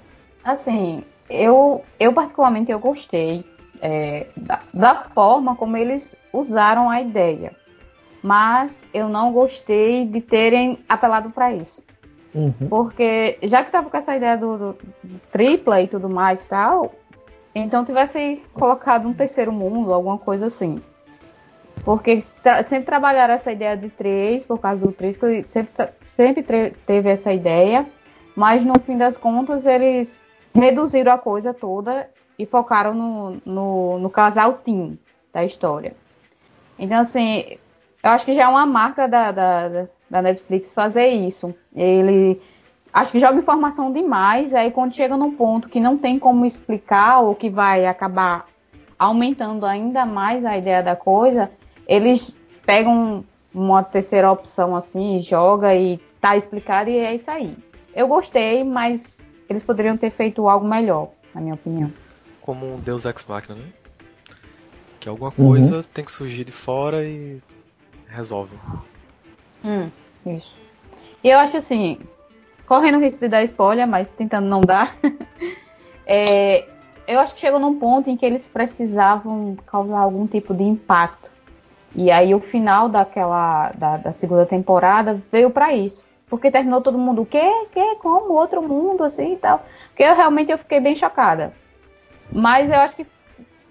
Assim, 0.43 1.03
eu, 1.29 1.83
eu 1.99 2.11
particularmente 2.11 2.71
eu 2.71 2.79
gostei 2.79 3.45
é, 3.81 4.27
da, 4.35 4.59
da 4.73 4.95
forma 4.95 5.55
como 5.55 5.77
eles 5.77 6.15
usaram 6.33 6.89
a 6.89 7.01
ideia. 7.01 7.51
Mas 8.23 8.83
eu 8.93 9.07
não 9.07 9.31
gostei 9.31 10.05
de 10.05 10.19
terem 10.19 10.77
apelado 10.89 11.29
para 11.29 11.53
isso. 11.53 11.83
Uhum. 12.33 12.51
Porque 12.69 13.37
já 13.43 13.63
que 13.63 13.71
tava 13.71 13.89
com 13.89 13.97
essa 13.97 14.15
ideia 14.15 14.37
do, 14.37 14.57
do, 14.57 14.77
do 15.03 15.19
tripla 15.31 15.81
e 15.81 15.87
tudo 15.87 16.09
mais 16.09 16.45
e 16.45 16.49
tal, 16.49 16.93
então 17.55 17.85
tivesse 17.85 18.41
colocado 18.53 19.07
um 19.07 19.13
terceiro 19.13 19.51
mundo, 19.51 19.93
alguma 19.93 20.17
coisa 20.17 20.47
assim. 20.47 20.79
Porque 21.83 22.21
tra 22.43 22.63
sempre 22.63 22.85
trabalharam 22.85 23.33
essa 23.33 23.51
ideia 23.51 23.75
de 23.75 23.89
três, 23.89 24.45
por 24.45 24.59
causa 24.59 24.79
do 24.79 24.91
três, 24.91 25.17
que 25.17 25.43
sempre, 25.43 25.89
sempre 26.03 26.71
teve 26.85 27.09
essa 27.09 27.31
ideia, 27.31 27.85
mas 28.35 28.63
no 28.63 28.79
fim 28.79 28.97
das 28.97 29.17
contas 29.17 29.65
eles 29.65 30.19
reduziram 30.53 31.13
a 31.13 31.17
coisa 31.17 31.53
toda 31.53 32.09
e 32.37 32.45
focaram 32.45 32.93
no, 32.93 33.41
no, 33.45 33.99
no 33.99 34.09
casal 34.09 34.59
Tim 34.63 34.97
da 35.33 35.43
história. 35.43 35.95
Então, 36.77 36.99
assim, 36.99 37.57
eu 38.03 38.09
acho 38.11 38.25
que 38.25 38.33
já 38.33 38.43
é 38.43 38.47
uma 38.47 38.65
marca 38.65 39.07
da, 39.07 39.31
da, 39.31 39.87
da 40.09 40.21
Netflix 40.21 40.73
fazer 40.73 41.07
isso. 41.07 41.53
Ele 41.75 42.41
acho 42.93 43.11
que 43.11 43.19
joga 43.19 43.37
informação 43.37 43.91
demais, 43.91 44.53
aí 44.53 44.71
quando 44.71 44.93
chega 44.93 45.17
num 45.17 45.35
ponto 45.35 45.69
que 45.69 45.79
não 45.79 45.97
tem 45.97 46.17
como 46.17 46.45
explicar 46.45 47.19
ou 47.19 47.35
que 47.35 47.49
vai 47.49 47.85
acabar 47.85 48.45
aumentando 48.97 49.65
ainda 49.65 50.05
mais 50.05 50.43
a 50.43 50.57
ideia 50.57 50.81
da 50.81 50.95
coisa, 50.95 51.51
eles 51.89 52.31
pegam 52.63 53.25
uma 53.51 53.83
terceira 53.83 54.31
opção 54.31 54.75
assim, 54.75 55.19
joga 55.21 55.75
e 55.75 55.97
tá 56.21 56.37
explicado 56.37 56.91
e 56.91 56.99
é 56.99 57.15
isso 57.15 57.31
aí. 57.31 57.57
Eu 57.95 58.07
gostei, 58.07 58.63
mas 58.63 59.25
eles 59.49 59.63
poderiam 59.63 59.97
ter 59.97 60.11
feito 60.11 60.47
algo 60.47 60.67
melhor, 60.67 61.09
na 61.33 61.41
minha 61.41 61.55
opinião. 61.55 61.91
Como 62.41 62.75
um 62.75 62.79
Deus 62.79 63.05
Ex 63.05 63.25
Machina, 63.27 63.55
né? 63.55 63.65
Que 64.99 65.09
alguma 65.09 65.31
coisa 65.31 65.77
uhum. 65.77 65.83
tem 65.91 66.05
que 66.05 66.11
surgir 66.11 66.43
de 66.43 66.51
fora 66.51 67.03
e 67.03 67.41
resolve. 68.07 68.55
Hum, 69.65 69.89
isso. 70.25 70.53
E 71.23 71.29
eu 71.29 71.39
acho 71.39 71.57
assim, 71.57 71.97
correndo 72.67 72.99
o 72.99 73.01
risco 73.01 73.19
de 73.19 73.29
dar 73.29 73.43
spoiler, 73.43 73.87
mas 73.87 74.11
tentando 74.11 74.47
não 74.47 74.61
dar. 74.61 74.95
é, 76.05 76.67
eu 77.07 77.19
acho 77.19 77.33
que 77.33 77.41
chegou 77.41 77.59
num 77.59 77.79
ponto 77.79 78.11
em 78.11 78.15
que 78.15 78.23
eles 78.23 78.47
precisavam 78.47 79.57
causar 79.65 79.99
algum 79.99 80.27
tipo 80.27 80.53
de 80.53 80.63
impacto. 80.63 81.18
E 81.95 82.11
aí 82.11 82.35
o 82.35 82.39
final 82.39 82.87
daquela 82.87 83.71
da, 83.77 83.97
da 83.97 84.13
segunda 84.13 84.45
temporada 84.45 85.21
veio 85.31 85.49
para 85.49 85.73
isso. 85.73 86.05
Porque 86.27 86.51
terminou 86.51 86.81
todo 86.81 86.97
mundo, 86.97 87.23
o 87.23 87.25
quê? 87.25 87.51
quê? 87.71 87.97
Como? 87.99 88.33
Outro 88.33 88.61
mundo, 88.61 89.03
assim 89.03 89.33
e 89.33 89.37
tal. 89.37 89.63
Porque 89.87 90.03
eu 90.03 90.15
realmente 90.15 90.51
eu 90.51 90.57
fiquei 90.57 90.79
bem 90.79 90.95
chocada. 90.95 91.51
Mas 92.31 92.69
eu 92.69 92.77
acho 92.77 92.95
que 92.95 93.07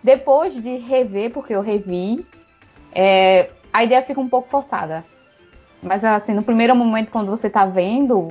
depois 0.02 0.60
de 0.60 0.76
rever, 0.78 1.32
porque 1.32 1.54
eu 1.54 1.60
revi, 1.60 2.26
é, 2.92 3.50
a 3.72 3.84
ideia 3.84 4.02
fica 4.02 4.20
um 4.20 4.28
pouco 4.28 4.48
forçada. 4.48 5.04
Mas 5.80 6.04
assim, 6.04 6.34
no 6.34 6.42
primeiro 6.42 6.74
momento, 6.74 7.10
quando 7.10 7.30
você 7.30 7.48
tá 7.48 7.64
vendo, 7.64 8.28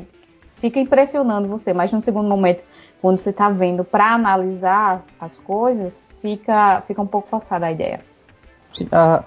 fica 0.58 0.79
impressionando 0.79 1.48
você. 1.48 1.74
Mas 1.74 1.94
no 1.94 2.01
segundo 2.01 2.27
momento, 2.27 2.62
quando 3.01 3.20
você 3.20 3.32
tá 3.32 3.50
vendo 3.50 3.86
para 3.86 4.13
analisar 4.13 5.06
as 5.20 5.38
coisas, 5.39 6.06
fica, 6.22 6.82
fica 6.82 7.01
um 7.01 7.08
pouco 7.08 7.29
forçada 7.29 7.65
a 7.65 7.72
ideia. 7.72 8.00
Sim, 8.77 8.88
a, 8.91 9.24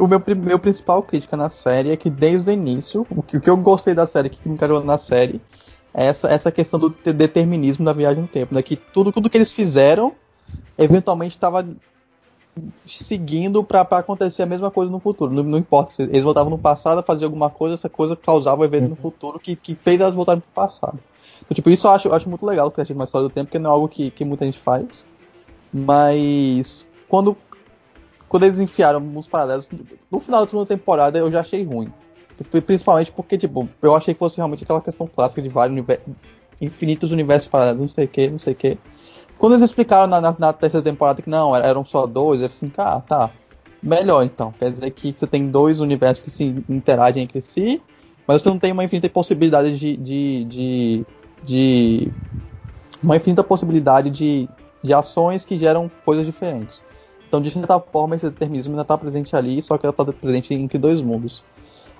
o 0.00 0.06
meu, 0.06 0.22
meu 0.36 0.58
principal 0.60 1.02
crítica 1.02 1.36
na 1.36 1.48
série 1.48 1.90
é 1.90 1.96
que 1.96 2.08
desde 2.08 2.48
o 2.48 2.52
início, 2.52 3.04
o 3.10 3.20
que, 3.20 3.36
o 3.36 3.40
que 3.40 3.50
eu 3.50 3.56
gostei 3.56 3.94
da 3.94 4.06
série, 4.06 4.28
o 4.28 4.30
que 4.30 4.48
me 4.48 4.54
encarou 4.54 4.84
na 4.84 4.96
série, 4.96 5.40
é 5.92 6.06
essa, 6.06 6.28
essa 6.28 6.52
questão 6.52 6.78
do 6.78 6.90
determinismo 6.90 7.84
da 7.84 7.92
viagem 7.92 8.22
no 8.22 8.28
tempo, 8.28 8.54
né? 8.54 8.62
Que 8.62 8.76
tudo, 8.76 9.10
tudo 9.10 9.28
que 9.28 9.36
eles 9.36 9.52
fizeram, 9.52 10.12
eventualmente 10.78 11.34
estava 11.34 11.66
seguindo 12.86 13.64
para 13.64 13.80
acontecer 13.80 14.44
a 14.44 14.46
mesma 14.46 14.70
coisa 14.70 14.90
no 14.90 15.00
futuro. 15.00 15.32
Não, 15.32 15.42
não, 15.42 15.58
importa 15.58 15.94
se 15.94 16.02
eles 16.02 16.22
voltavam 16.22 16.50
no 16.50 16.58
passado 16.58 16.98
a 16.98 17.02
fazer 17.02 17.24
alguma 17.24 17.50
coisa, 17.50 17.74
essa 17.74 17.88
coisa 17.88 18.14
causava 18.14 18.62
um 18.62 18.64
evento 18.64 18.88
no 18.88 18.96
futuro 18.96 19.40
que, 19.40 19.56
que 19.56 19.74
fez 19.74 20.00
elas 20.00 20.14
voltarem 20.14 20.40
para 20.40 20.62
o 20.62 20.66
passado. 20.66 20.98
Então, 21.40 21.56
tipo, 21.56 21.68
isso 21.70 21.88
eu 21.88 21.90
acho, 21.90 22.06
eu 22.06 22.14
acho 22.14 22.28
muito 22.28 22.46
legal 22.46 22.70
criar 22.70 22.86
uma 22.94 23.04
história 23.04 23.28
do 23.28 23.34
tempo, 23.34 23.46
porque 23.46 23.58
não 23.58 23.70
é 23.70 23.72
algo 23.72 23.88
que, 23.88 24.12
que 24.12 24.24
muita 24.24 24.44
gente 24.44 24.60
faz. 24.60 25.04
Mas 25.72 26.86
quando 27.08 27.36
quando 28.32 28.44
eles 28.44 28.58
enfiaram 28.58 28.98
uns 28.98 29.28
paralelos, 29.28 29.68
no 30.10 30.18
final 30.18 30.40
da 30.40 30.46
segunda 30.46 30.64
temporada 30.64 31.18
eu 31.18 31.30
já 31.30 31.40
achei 31.40 31.62
ruim. 31.62 31.92
Principalmente 32.64 33.12
porque, 33.12 33.36
tipo, 33.36 33.68
eu 33.82 33.94
achei 33.94 34.14
que 34.14 34.18
fosse 34.18 34.38
realmente 34.38 34.64
aquela 34.64 34.80
questão 34.80 35.06
clássica 35.06 35.42
de 35.42 35.50
vários 35.50 35.84
infinitos 36.58 37.10
universos 37.10 37.46
paralelos, 37.46 37.80
não 37.82 37.88
sei 37.90 38.06
o 38.06 38.08
que, 38.08 38.30
não 38.30 38.38
sei 38.38 38.54
que. 38.54 38.78
Quando 39.36 39.52
eles 39.52 39.64
explicaram 39.64 40.06
na, 40.06 40.18
na, 40.18 40.34
na, 40.38 40.50
terceira 40.50 40.82
temporada 40.82 41.20
que 41.20 41.28
não, 41.28 41.54
eram 41.54 41.84
só 41.84 42.06
dois, 42.06 42.40
eu 42.40 42.46
assim, 42.46 42.72
ah, 42.78 43.02
tá. 43.06 43.30
Melhor 43.82 44.24
então. 44.24 44.50
Quer 44.58 44.70
dizer 44.70 44.90
que 44.92 45.12
você 45.12 45.26
tem 45.26 45.50
dois 45.50 45.80
universos 45.80 46.24
que 46.24 46.30
se 46.30 46.44
interagem 46.70 47.24
entre 47.24 47.42
si, 47.42 47.82
mas 48.26 48.40
você 48.40 48.48
não 48.48 48.58
tem 48.58 48.72
uma 48.72 48.82
infinita 48.82 49.10
possibilidade 49.10 49.78
de. 49.78 49.94
de, 49.98 50.44
de, 50.44 51.06
de 51.44 52.12
uma 53.02 53.14
infinita 53.14 53.44
possibilidade 53.44 54.08
de, 54.08 54.48
de 54.82 54.94
ações 54.94 55.44
que 55.44 55.58
geram 55.58 55.90
coisas 56.02 56.24
diferentes. 56.24 56.82
Então, 57.32 57.40
de 57.40 57.50
certa 57.50 57.80
forma, 57.80 58.14
esse 58.14 58.28
determinismo 58.28 58.74
ainda 58.74 58.84
tá 58.84 58.98
presente 58.98 59.34
ali, 59.34 59.62
só 59.62 59.78
que 59.78 59.86
ela 59.86 59.92
tá 59.94 60.04
presente 60.04 60.52
em 60.52 60.68
que 60.68 60.76
dois 60.76 61.00
mundos. 61.00 61.42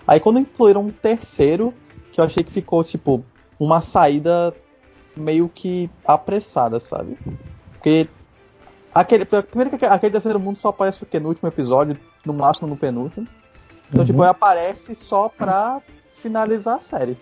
Aí 0.06 0.20
quando 0.20 0.38
incluíram 0.38 0.82
um 0.82 0.90
terceiro, 0.90 1.72
que 2.12 2.20
eu 2.20 2.24
achei 2.26 2.44
que 2.44 2.52
ficou, 2.52 2.84
tipo, 2.84 3.24
uma 3.58 3.80
saída 3.80 4.52
meio 5.16 5.48
que 5.48 5.88
apressada, 6.04 6.78
sabe? 6.78 7.16
Porque 7.72 8.06
aquele, 8.94 9.24
primeiro 9.24 9.78
que 9.78 9.86
aquele 9.86 10.12
terceiro 10.12 10.38
mundo 10.38 10.58
só 10.58 10.68
aparece 10.68 11.02
o 11.02 11.06
quê? 11.06 11.18
No 11.18 11.30
último 11.30 11.48
episódio, 11.48 11.96
no 12.26 12.34
máximo 12.34 12.68
no 12.68 12.76
penúltimo. 12.76 13.26
Então, 13.88 14.00
Uhum. 14.00 14.04
tipo, 14.04 14.22
ele 14.22 14.28
aparece 14.28 14.94
só 14.94 15.30
pra 15.30 15.80
finalizar 16.16 16.76
a 16.76 16.78
série. 16.78 17.16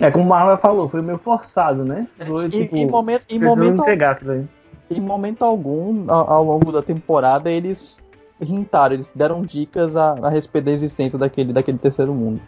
É 0.00 0.10
como 0.10 0.24
o 0.24 0.28
Marlon 0.28 0.56
falou, 0.56 0.88
foi 0.88 1.02
meio 1.02 1.18
forçado, 1.18 1.84
né? 1.84 2.08
Foi, 2.16 2.46
E, 2.46 2.48
tipo, 2.48 2.76
em 2.76 2.86
momento, 2.90 3.24
em 3.28 3.38
momento 3.38 3.82
aquilo 3.82 4.30
aí. 4.32 4.48
Em 4.96 5.00
momento 5.00 5.42
algum, 5.42 6.10
ao 6.10 6.44
longo 6.44 6.70
da 6.72 6.82
temporada, 6.82 7.50
eles 7.50 7.98
hintaram, 8.40 8.94
eles 8.94 9.10
deram 9.14 9.42
dicas 9.42 9.94
a, 9.96 10.12
a 10.22 10.28
respeito 10.28 10.64
da 10.66 10.72
existência 10.72 11.18
daquele, 11.18 11.52
daquele 11.52 11.78
terceiro 11.78 12.14
mundo. 12.14 12.40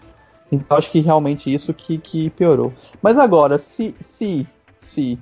Então 0.50 0.76
acho 0.76 0.90
que 0.90 1.00
realmente 1.00 1.52
isso 1.52 1.72
que, 1.72 1.98
que 1.98 2.30
piorou. 2.30 2.72
Mas 3.02 3.18
agora, 3.18 3.58
se, 3.58 3.94
se, 4.00 4.46
se, 4.80 5.18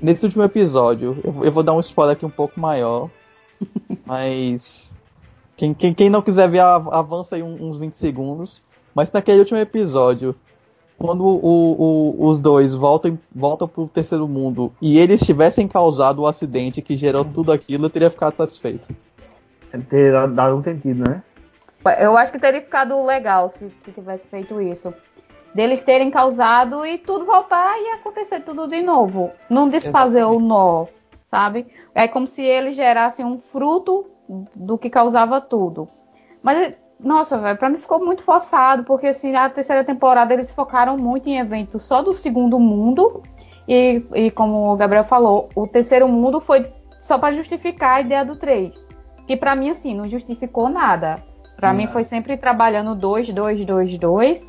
nesse 0.00 0.24
último 0.24 0.42
episódio, 0.42 1.18
eu, 1.24 1.44
eu 1.44 1.52
vou 1.52 1.62
dar 1.62 1.74
um 1.74 1.80
spoiler 1.80 2.14
aqui 2.16 2.24
um 2.24 2.30
pouco 2.30 2.58
maior, 2.58 3.10
mas 4.06 4.92
quem, 5.56 5.74
quem, 5.74 5.92
quem 5.92 6.10
não 6.10 6.22
quiser 6.22 6.48
ver, 6.48 6.60
av- 6.60 6.92
avança 6.92 7.36
aí 7.36 7.42
uns 7.42 7.76
20 7.78 7.94
segundos. 7.94 8.62
Mas 8.94 9.12
naquele 9.12 9.38
último 9.40 9.58
episódio, 9.58 10.34
quando 11.00 11.24
o- 11.24 11.76
o- 12.20 12.28
os 12.28 12.38
dois 12.38 12.74
voltam, 12.74 13.18
voltam 13.34 13.66
pro 13.66 13.88
terceiro 13.88 14.28
mundo 14.28 14.70
e 14.82 14.98
eles 14.98 15.20
tivessem 15.20 15.66
causado 15.66 16.20
o 16.20 16.26
acidente 16.26 16.82
que 16.82 16.94
gerou 16.94 17.24
tudo 17.24 17.50
aquilo, 17.50 17.86
eu 17.86 17.90
teria 17.90 18.10
ficado 18.10 18.36
satisfeito. 18.36 18.86
Ter 19.88 20.12
dado 20.28 20.56
um 20.56 20.62
sentido, 20.62 21.08
né? 21.08 21.22
Eu 21.98 22.18
acho 22.18 22.30
que 22.30 22.38
teria 22.38 22.60
ficado 22.60 23.02
legal 23.02 23.50
se, 23.58 23.70
se 23.78 23.92
tivesse 23.92 24.28
feito 24.28 24.60
isso. 24.60 24.92
Deles 25.54 25.82
terem 25.82 26.10
causado 26.10 26.84
e 26.84 26.98
tudo 26.98 27.24
voltar 27.24 27.78
e 27.80 27.92
acontecer 27.92 28.40
tudo 28.40 28.68
de 28.68 28.82
novo. 28.82 29.30
Não 29.48 29.68
desfazer 29.70 30.24
o 30.24 30.38
nó, 30.38 30.84
sabe? 31.30 31.66
É 31.94 32.06
como 32.06 32.28
se 32.28 32.42
eles 32.42 32.76
gerassem 32.76 33.24
um 33.24 33.38
fruto 33.38 34.04
do 34.54 34.76
que 34.76 34.90
causava 34.90 35.40
tudo. 35.40 35.88
Mas, 36.42 36.74
nossa, 37.02 37.38
velho, 37.38 37.58
pra 37.58 37.70
mim 37.70 37.78
ficou 37.78 38.04
muito 38.04 38.22
forçado, 38.22 38.84
porque 38.84 39.08
assim, 39.08 39.34
a 39.34 39.48
terceira 39.48 39.84
temporada 39.84 40.34
eles 40.34 40.52
focaram 40.52 40.96
muito 40.96 41.28
em 41.28 41.38
eventos 41.38 41.82
só 41.82 42.02
do 42.02 42.14
segundo 42.14 42.58
mundo. 42.58 43.22
E, 43.66 44.04
e 44.14 44.30
como 44.30 44.72
o 44.72 44.76
Gabriel 44.76 45.04
falou, 45.04 45.48
o 45.54 45.66
terceiro 45.66 46.08
mundo 46.08 46.40
foi 46.40 46.70
só 47.00 47.18
pra 47.18 47.32
justificar 47.32 47.96
a 47.96 48.00
ideia 48.00 48.24
do 48.24 48.36
3. 48.36 48.88
Que 49.26 49.36
pra 49.36 49.54
mim, 49.54 49.70
assim, 49.70 49.94
não 49.94 50.08
justificou 50.08 50.68
nada. 50.68 51.22
Pra 51.56 51.72
mim 51.72 51.86
foi 51.86 52.04
sempre 52.04 52.36
trabalhando 52.36 52.94
2, 52.94 53.28
2, 53.30 53.64
2, 53.64 53.98
2. 53.98 54.48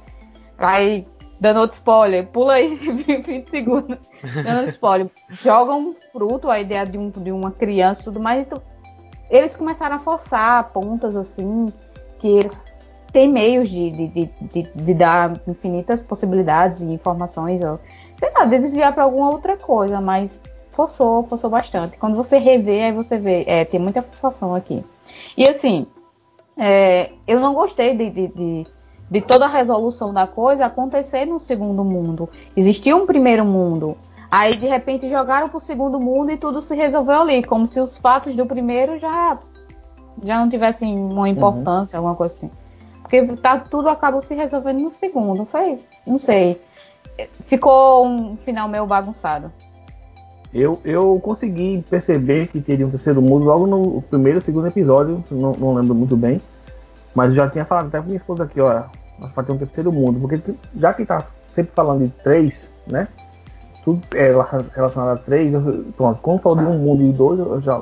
Aí, 0.57 1.05
dando 1.39 1.59
outro 1.59 1.75
spoiler, 1.75 2.27
pula 2.27 2.53
aí 2.53 2.75
20 2.75 3.49
segundos. 3.49 3.97
Dando 4.43 4.57
outro 4.57 4.71
spoiler. 4.71 5.09
Jogam 5.29 5.89
um 5.89 5.93
fruto, 5.93 6.49
a 6.49 6.59
ideia 6.59 6.85
de, 6.85 6.97
um, 6.97 7.09
de 7.09 7.31
uma 7.31 7.51
criança 7.51 8.01
e 8.01 8.03
tudo 8.05 8.19
mais. 8.19 8.41
Então, 8.41 8.61
eles 9.29 9.55
começaram 9.55 9.95
a 9.95 9.99
forçar 9.99 10.71
pontas 10.71 11.15
assim, 11.15 11.67
que 12.21 12.27
eles 12.27 12.57
têm 13.11 13.27
meios 13.27 13.67
de, 13.67 13.89
de, 13.89 14.07
de, 14.07 14.63
de, 14.73 14.93
dar 14.93 15.41
infinitas 15.47 16.03
possibilidades 16.03 16.81
e 16.81 16.85
informações. 16.85 17.61
Ó. 17.61 17.79
Sei 18.15 18.31
lá, 18.31 18.45
de 18.45 18.59
desviar 18.59 18.93
pra 18.93 19.03
alguma 19.03 19.31
outra 19.31 19.57
coisa, 19.57 19.99
mas 19.99 20.39
forçou, 20.71 21.23
forçou 21.23 21.49
bastante. 21.49 21.97
Quando 21.97 22.15
você 22.15 22.37
revê, 22.37 22.83
aí 22.83 22.91
você 22.91 23.17
vê, 23.17 23.43
é, 23.47 23.65
tem 23.65 23.79
muita 23.79 24.03
forçação 24.03 24.53
aqui. 24.53 24.85
E 25.35 25.49
assim, 25.49 25.87
é, 26.55 27.11
eu 27.27 27.39
não 27.39 27.55
gostei 27.55 27.97
de, 27.97 28.09
de, 28.11 28.27
de, 28.27 28.67
de 29.09 29.21
toda 29.21 29.45
a 29.45 29.49
resolução 29.49 30.13
da 30.13 30.27
coisa 30.27 30.67
acontecer 30.67 31.25
no 31.25 31.39
segundo 31.39 31.83
mundo. 31.83 32.29
Existia 32.55 32.95
um 32.95 33.07
primeiro 33.07 33.43
mundo. 33.43 33.97
Aí, 34.29 34.55
de 34.55 34.67
repente, 34.67 35.09
jogaram 35.09 35.49
pro 35.49 35.59
segundo 35.59 35.99
mundo 35.99 36.31
e 36.31 36.37
tudo 36.37 36.61
se 36.61 36.73
resolveu 36.73 37.21
ali, 37.21 37.43
como 37.43 37.67
se 37.67 37.81
os 37.81 37.97
fatos 37.97 38.33
do 38.33 38.45
primeiro 38.45 38.97
já, 38.97 39.37
já 40.23 40.39
não 40.39 40.49
tivessem 40.49 40.97
uma 40.97 41.27
importância, 41.29 41.97
alguma 41.97 42.15
coisa 42.15 42.33
assim. 42.35 42.49
Porque 43.01 43.25
tá, 43.37 43.59
tudo 43.59 43.89
acabou 43.89 44.21
se 44.21 44.33
resolvendo 44.33 44.79
no 44.81 44.91
segundo. 44.91 45.45
Foi, 45.45 45.79
não 46.05 46.17
sei. 46.17 46.61
Ficou 47.45 48.05
um 48.07 48.37
final 48.37 48.67
meio 48.67 48.85
bagunçado. 48.85 49.51
Eu, 50.53 50.79
eu 50.83 51.19
consegui 51.23 51.83
perceber 51.89 52.47
que 52.47 52.59
teria 52.59 52.85
um 52.85 52.89
terceiro 52.89 53.21
mundo 53.21 53.45
logo 53.45 53.65
no 53.67 54.01
primeiro 54.03 54.41
segundo 54.41 54.67
episódio, 54.67 55.23
não, 55.31 55.53
não 55.53 55.73
lembro 55.73 55.95
muito 55.95 56.15
bem. 56.17 56.41
Mas 57.15 57.29
eu 57.29 57.35
já 57.35 57.49
tinha 57.49 57.65
falado 57.65 57.87
até 57.87 57.99
com 57.99 58.05
minha 58.05 58.17
esposa 58.17 58.43
aqui, 58.43 58.59
ó, 58.59 58.83
vai 59.35 59.45
ter 59.45 59.51
um 59.51 59.57
terceiro 59.57 59.91
mundo, 59.91 60.19
porque 60.19 60.53
já 60.75 60.93
que 60.93 61.05
tá 61.05 61.25
sempre 61.47 61.73
falando 61.73 62.03
de 62.03 62.09
três, 62.09 62.71
né? 62.87 63.07
Tudo 63.83 64.01
é 64.15 64.29
relacionado 64.75 65.09
a 65.09 65.17
três, 65.17 65.53
eu- 65.53 65.85
pronto, 65.97 66.21
quando 66.21 66.39
falou 66.41 66.57
de 66.57 66.65
um 66.65 66.77
mundo 66.77 67.03
e 67.03 67.11
dois, 67.11 67.39
eu 67.39 67.59
já, 67.61 67.81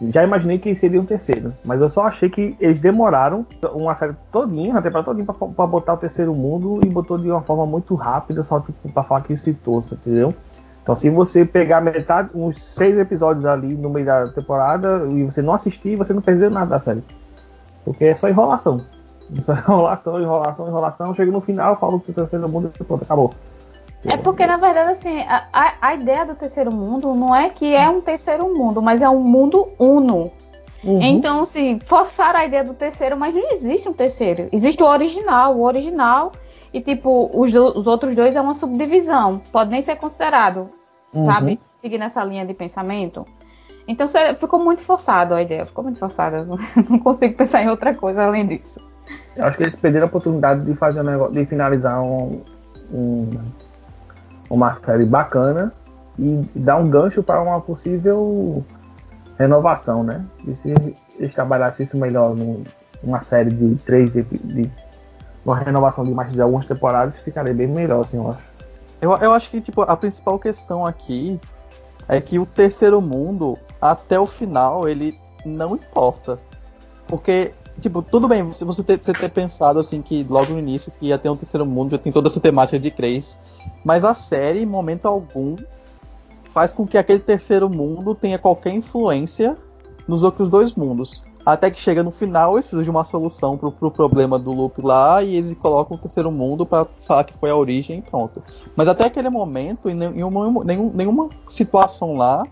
já 0.00 0.22
imaginei 0.22 0.58
que 0.58 0.74
seria 0.74 1.00
um 1.00 1.04
terceiro. 1.04 1.52
Mas 1.64 1.80
eu 1.80 1.88
só 1.88 2.06
achei 2.06 2.28
que 2.28 2.56
eles 2.60 2.78
demoraram 2.78 3.44
uma 3.72 3.94
série 3.96 4.14
todinha, 4.30 4.76
a 4.76 4.82
temporada 4.82 5.06
todinha, 5.06 5.26
pra 5.26 5.66
botar 5.66 5.94
o 5.94 5.96
terceiro 5.96 6.34
mundo 6.34 6.80
e 6.84 6.88
botou 6.88 7.18
de 7.18 7.30
uma 7.30 7.42
forma 7.42 7.66
muito 7.66 7.94
rápida, 7.94 8.44
só 8.44 8.60
tipo, 8.60 8.88
pra 8.92 9.02
falar 9.02 9.22
que 9.22 9.36
se 9.36 9.50
entendeu? 9.50 10.34
Então, 10.82 10.96
se 10.96 11.10
você 11.10 11.44
pegar 11.44 11.80
metade, 11.80 12.30
uns 12.34 12.62
seis 12.62 12.96
episódios 12.96 13.44
ali 13.44 13.74
no 13.74 13.90
meio 13.90 14.06
da 14.06 14.28
temporada 14.28 15.06
e 15.10 15.24
você 15.24 15.42
não 15.42 15.52
assistir, 15.52 15.96
você 15.96 16.14
não 16.14 16.22
perdeu 16.22 16.50
nada 16.50 16.66
da 16.66 16.80
série. 16.80 17.04
Porque 17.84 18.06
é 18.06 18.14
só 18.14 18.28
enrolação. 18.28 18.80
Só 19.44 19.52
enrolação, 19.52 20.18
enrolação, 20.18 20.68
enrolação. 20.68 21.14
Chega 21.14 21.30
no 21.30 21.42
final, 21.42 21.78
fala 21.78 22.00
que 22.00 22.10
o 22.10 22.14
terceiro 22.14 22.48
mundo 22.48 22.72
e 22.80 22.84
pronto, 22.84 23.02
acabou. 23.02 23.34
É 24.04 24.16
porque, 24.16 24.46
na 24.46 24.56
verdade, 24.56 24.92
assim, 24.92 25.20
a, 25.22 25.74
a, 25.80 25.94
ideia 25.94 26.24
do 26.24 26.34
terceiro 26.34 26.72
mundo 26.72 27.14
não 27.14 27.34
é 27.34 27.50
que 27.50 27.74
é 27.74 27.88
um 27.88 28.00
terceiro 28.00 28.54
mundo, 28.54 28.80
mas 28.80 29.02
é 29.02 29.08
um 29.08 29.20
mundo 29.20 29.68
uno. 29.78 30.30
Uhum. 30.84 31.02
Então, 31.02 31.42
assim, 31.42 31.80
forçaram 31.86 32.38
a 32.38 32.44
ideia 32.44 32.62
do 32.62 32.74
terceiro, 32.74 33.16
mas 33.16 33.34
não 33.34 33.50
existe 33.50 33.88
um 33.88 33.92
terceiro. 33.92 34.48
Existe 34.52 34.80
o 34.82 34.86
original. 34.86 35.56
O 35.56 35.62
original 35.64 36.30
e, 36.72 36.80
tipo, 36.80 37.28
os, 37.34 37.52
os 37.52 37.86
outros 37.86 38.14
dois 38.14 38.36
é 38.36 38.40
uma 38.40 38.54
subdivisão. 38.54 39.42
Pode 39.50 39.70
nem 39.70 39.82
ser 39.82 39.96
considerado, 39.96 40.70
Uhum. 41.12 41.26
sabe? 41.26 41.60
Seguir 41.80 41.98
nessa 41.98 42.22
linha 42.22 42.46
de 42.46 42.54
pensamento. 42.54 43.26
Então, 43.88 44.06
ficou 44.38 44.60
muito 44.60 44.82
forçado 44.82 45.34
a 45.34 45.42
ideia. 45.42 45.66
Ficou 45.66 45.82
muito 45.82 45.98
forçada. 45.98 46.44
Não 46.88 46.98
consigo 47.00 47.34
pensar 47.34 47.62
em 47.62 47.68
outra 47.68 47.92
coisa 47.94 48.22
além 48.22 48.46
disso. 48.46 48.78
Eu 49.34 49.44
acho 49.46 49.56
que 49.56 49.64
eles 49.64 49.74
perderam 49.74 50.06
a 50.06 50.08
oportunidade 50.08 50.64
de 50.64 50.74
fazer 50.74 51.00
um 51.00 51.04
negócio, 51.04 51.32
de 51.32 51.44
finalizar 51.46 52.00
um, 52.00 52.42
um- 52.92 53.30
uma 54.50 54.72
série 54.74 55.04
bacana 55.04 55.72
e 56.18 56.44
dar 56.54 56.76
um 56.76 56.88
gancho 56.88 57.22
para 57.22 57.40
uma 57.42 57.60
possível 57.60 58.64
renovação, 59.38 60.02
né? 60.02 60.24
E 60.46 60.54
se 60.56 60.74
eles 61.18 61.34
trabalhassem 61.34 61.84
isso 61.86 61.96
melhor 61.96 62.34
num- 62.34 62.64
numa 63.02 63.22
série 63.22 63.50
de 63.50 63.76
três 63.84 64.16
epi- 64.16 64.38
de 64.38 64.70
uma 65.44 65.56
renovação 65.58 66.04
de 66.04 66.10
mais 66.12 66.32
de 66.32 66.40
algumas 66.40 66.66
temporadas, 66.66 67.16
ficaria 67.18 67.54
bem 67.54 67.68
melhor, 67.68 68.00
assim, 68.02 68.16
eu 68.16 68.28
acho. 68.28 68.48
Eu, 69.00 69.16
eu 69.18 69.32
acho 69.32 69.50
que, 69.50 69.60
tipo, 69.60 69.82
a 69.82 69.96
principal 69.96 70.38
questão 70.38 70.84
aqui 70.84 71.40
é 72.08 72.20
que 72.20 72.38
o 72.38 72.44
terceiro 72.46 73.00
mundo, 73.00 73.56
até 73.80 74.18
o 74.18 74.26
final, 74.26 74.88
ele 74.88 75.16
não 75.46 75.74
importa. 75.76 76.38
Porque, 77.06 77.54
tipo, 77.80 78.02
tudo 78.02 78.28
bem, 78.28 78.50
se 78.52 78.64
você 78.64 78.82
ter, 78.82 79.00
você 79.00 79.14
ter 79.14 79.30
pensado, 79.30 79.78
assim, 79.78 80.02
que 80.02 80.24
logo 80.28 80.52
no 80.52 80.58
início 80.58 80.92
que 80.98 81.06
ia 81.06 81.18
ter 81.18 81.28
um 81.28 81.36
terceiro 81.36 81.66
mundo, 81.66 81.92
já 81.92 81.98
tem 81.98 82.12
toda 82.12 82.28
essa 82.28 82.40
temática 82.40 82.78
de 82.78 82.90
três. 82.90 83.38
Mas 83.84 84.04
a 84.04 84.14
série, 84.14 84.62
em 84.62 84.66
momento 84.66 85.06
algum, 85.06 85.56
faz 86.52 86.72
com 86.72 86.86
que 86.86 86.98
aquele 86.98 87.20
terceiro 87.20 87.68
mundo 87.68 88.14
tenha 88.14 88.38
qualquer 88.38 88.72
influência 88.74 89.56
nos 90.06 90.22
outros 90.22 90.48
dois 90.48 90.74
mundos. 90.74 91.22
Até 91.46 91.70
que 91.70 91.80
chega 91.80 92.02
no 92.02 92.10
final 92.10 92.58
e 92.58 92.62
surge 92.62 92.90
uma 92.90 93.04
solução 93.04 93.56
pro, 93.56 93.72
pro 93.72 93.90
problema 93.90 94.38
do 94.38 94.52
loop 94.52 94.82
lá 94.82 95.22
e 95.22 95.36
eles 95.36 95.56
colocam 95.58 95.96
o 95.96 96.00
terceiro 96.00 96.30
mundo 96.30 96.66
pra 96.66 96.86
falar 97.06 97.24
que 97.24 97.32
foi 97.38 97.48
a 97.48 97.56
origem 97.56 98.00
e 98.00 98.02
pronto. 98.02 98.42
Mas 98.76 98.86
até 98.86 99.06
aquele 99.06 99.30
momento, 99.30 99.88
em 99.88 99.94
nenhuma, 99.94 100.62
nenhum- 100.64 100.92
nenhuma 100.92 101.28
situação 101.48 102.16
lá, 102.16 102.44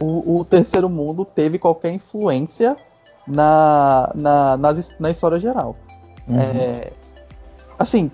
o, 0.00 0.38
o 0.38 0.44
terceiro 0.44 0.88
mundo 0.88 1.24
teve 1.24 1.56
qualquer 1.58 1.92
influência 1.92 2.76
na, 3.26 4.10
na, 4.14 4.56
nas- 4.56 4.94
na 4.98 5.10
história 5.10 5.38
geral. 5.40 5.76
É, 6.28 6.92
assim, 7.78 8.10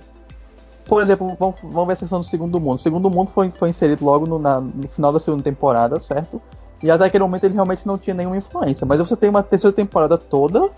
por 0.87 1.03
exemplo, 1.03 1.37
vamos, 1.39 1.57
vamos 1.63 1.87
ver 1.87 1.93
a 1.93 1.97
seção 1.97 2.21
do 2.21 2.25
segundo 2.27 2.59
mundo. 2.61 2.77
O 2.77 2.79
segundo 2.79 3.11
mundo 3.11 3.31
foi, 3.31 3.51
foi 3.51 3.69
inserido 3.69 4.05
logo 4.05 4.27
no, 4.27 4.39
na- 4.39 4.61
no 4.61 4.89
final 4.89 5.13
da 5.13 5.21
segunda 5.21 5.43
temporada, 5.43 5.99
certo? 6.01 6.41
E 6.83 6.91
até 6.91 7.05
aquele 7.07 7.25
momento 7.25 7.45
ele 7.45 7.55
realmente 7.55 7.87
não 7.87 7.99
tinha 7.99 8.15
nenhuma 8.15 8.37
influência. 8.37 8.87
Mas 8.87 8.99
você 8.99 9.17
tem 9.17 9.29
uma 9.29 9.43
terceira 9.43 9.75
temporada 9.75 10.17
toda 10.17 10.71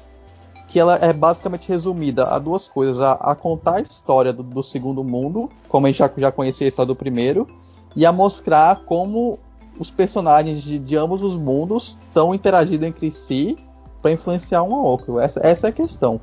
que 0.69 0.79
ela 0.79 0.97
é 0.97 1.13
basicamente 1.13 1.69
resumida 1.69 2.25
a 2.25 2.39
duas 2.39 2.67
coisas: 2.67 2.99
a, 3.01 3.13
a 3.13 3.35
contar 3.35 3.77
a 3.77 3.81
história 3.81 4.33
do, 4.33 4.43
do 4.43 4.63
segundo 4.63 5.05
mundo, 5.05 5.51
como 5.69 5.87
a 5.87 5.91
gente 5.91 5.99
já, 5.99 6.11
já 6.17 6.33
conhecia 6.33 6.67
a 6.67 6.69
história 6.69 6.87
do 6.89 6.97
primeiro, 6.97 7.47
e 7.95 8.07
a 8.07 8.13
mostrar 8.13 8.85
como 8.85 9.39
os 9.79 9.91
personagens 9.91 10.63
de, 10.63 10.79
de 10.79 10.97
ambos 10.97 11.23
os 11.23 11.37
mundos 11.37 11.99
estão 12.09 12.35
interagindo 12.35 12.85
entre 12.87 13.11
si 13.11 13.57
para 14.01 14.13
influenciar 14.13 14.63
um 14.63 14.75
ao 14.75 14.83
outro. 14.83 15.19
Essa, 15.19 15.41
essa 15.43 15.69
é 15.69 15.71
a 15.71 15.73
questão. 15.73 16.21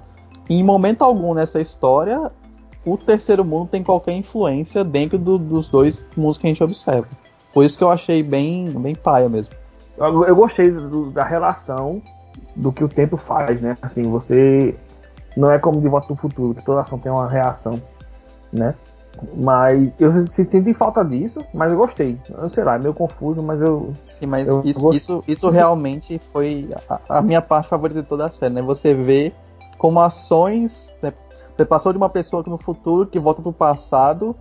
Em 0.49 0.63
momento 0.63 1.03
algum 1.03 1.33
nessa 1.33 1.59
história, 1.59 2.31
o 2.85 2.97
terceiro 2.97 3.43
mundo 3.43 3.69
tem 3.69 3.83
qualquer 3.83 4.13
influência 4.13 4.83
dentro 4.83 5.17
do, 5.17 5.37
dos 5.37 5.69
dois 5.69 6.05
mundos 6.15 6.37
que 6.37 6.47
a 6.47 6.49
gente 6.49 6.63
observa. 6.63 7.07
Por 7.53 7.65
isso 7.65 7.77
que 7.77 7.83
eu 7.83 7.89
achei 7.89 8.23
bem, 8.23 8.69
bem 8.69 8.95
paia 8.95 9.27
mesmo. 9.27 9.53
Eu, 9.97 10.25
eu 10.25 10.35
gostei 10.35 10.71
do, 10.71 11.11
da 11.11 11.23
relação 11.23 12.01
do 12.55 12.71
que 12.71 12.83
o 12.83 12.87
tempo 12.87 13.17
faz, 13.17 13.61
né? 13.61 13.75
Assim, 13.81 14.03
você 14.03 14.75
não 15.35 15.51
é 15.51 15.59
como 15.59 15.81
de 15.81 15.87
volta 15.87 16.07
do 16.07 16.15
futuro, 16.15 16.55
que 16.55 16.63
toda 16.63 16.81
ação 16.81 16.97
tem 16.97 17.11
uma 17.11 17.27
reação, 17.27 17.81
né? 18.51 18.73
Mas 19.33 19.91
eu 19.99 20.27
senti 20.27 20.73
falta 20.73 21.03
disso, 21.03 21.43
mas 21.53 21.71
eu 21.71 21.77
gostei. 21.77 22.19
Eu 22.37 22.49
sei 22.49 22.63
lá, 22.63 22.75
é 22.75 22.79
meio 22.79 22.93
confuso, 22.93 23.41
mas 23.41 23.61
eu. 23.61 23.93
Sim, 24.03 24.25
mas 24.25 24.47
eu 24.47 24.61
isso, 24.63 24.93
isso, 24.93 25.23
isso 25.27 25.49
realmente 25.49 26.19
foi 26.31 26.69
a, 26.89 27.17
a, 27.17 27.21
minha 27.21 27.41
parte 27.41 27.67
favorita 27.67 28.01
de 28.01 28.07
toda 28.07 28.25
a 28.25 28.29
série, 28.31 28.53
né? 28.53 28.61
Você 28.61 28.93
vê 28.93 29.33
como 29.77 29.99
ações. 29.99 30.93
Né? 31.01 31.13
Você 31.55 31.65
passou 31.65 31.91
de 31.91 31.97
uma 31.97 32.09
pessoa 32.09 32.43
que 32.43 32.49
no 32.49 32.57
futuro 32.57 33.07
que 33.07 33.19
volta 33.19 33.41
pro 33.41 33.51
passado, 33.51 34.35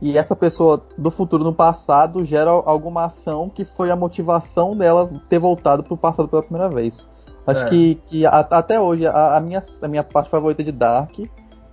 e 0.00 0.16
essa 0.16 0.34
pessoa 0.34 0.82
do 0.96 1.10
futuro 1.10 1.44
no 1.44 1.52
passado 1.52 2.24
gera 2.24 2.50
alguma 2.50 3.04
ação 3.04 3.48
que 3.48 3.64
foi 3.64 3.90
a 3.90 3.96
motivação 3.96 4.76
dela 4.76 5.10
ter 5.28 5.38
voltado 5.38 5.82
pro 5.82 5.96
passado 5.96 6.28
pela 6.28 6.42
primeira 6.42 6.68
vez. 6.68 7.08
Acho 7.46 7.66
é. 7.66 7.68
que, 7.68 7.94
que 8.06 8.26
a, 8.26 8.38
até 8.38 8.80
hoje 8.80 9.06
a, 9.06 9.36
a, 9.36 9.40
minha, 9.40 9.60
a 9.82 9.88
minha 9.88 10.04
parte 10.04 10.30
favorita 10.30 10.62
de 10.62 10.70
Dark 10.70 11.18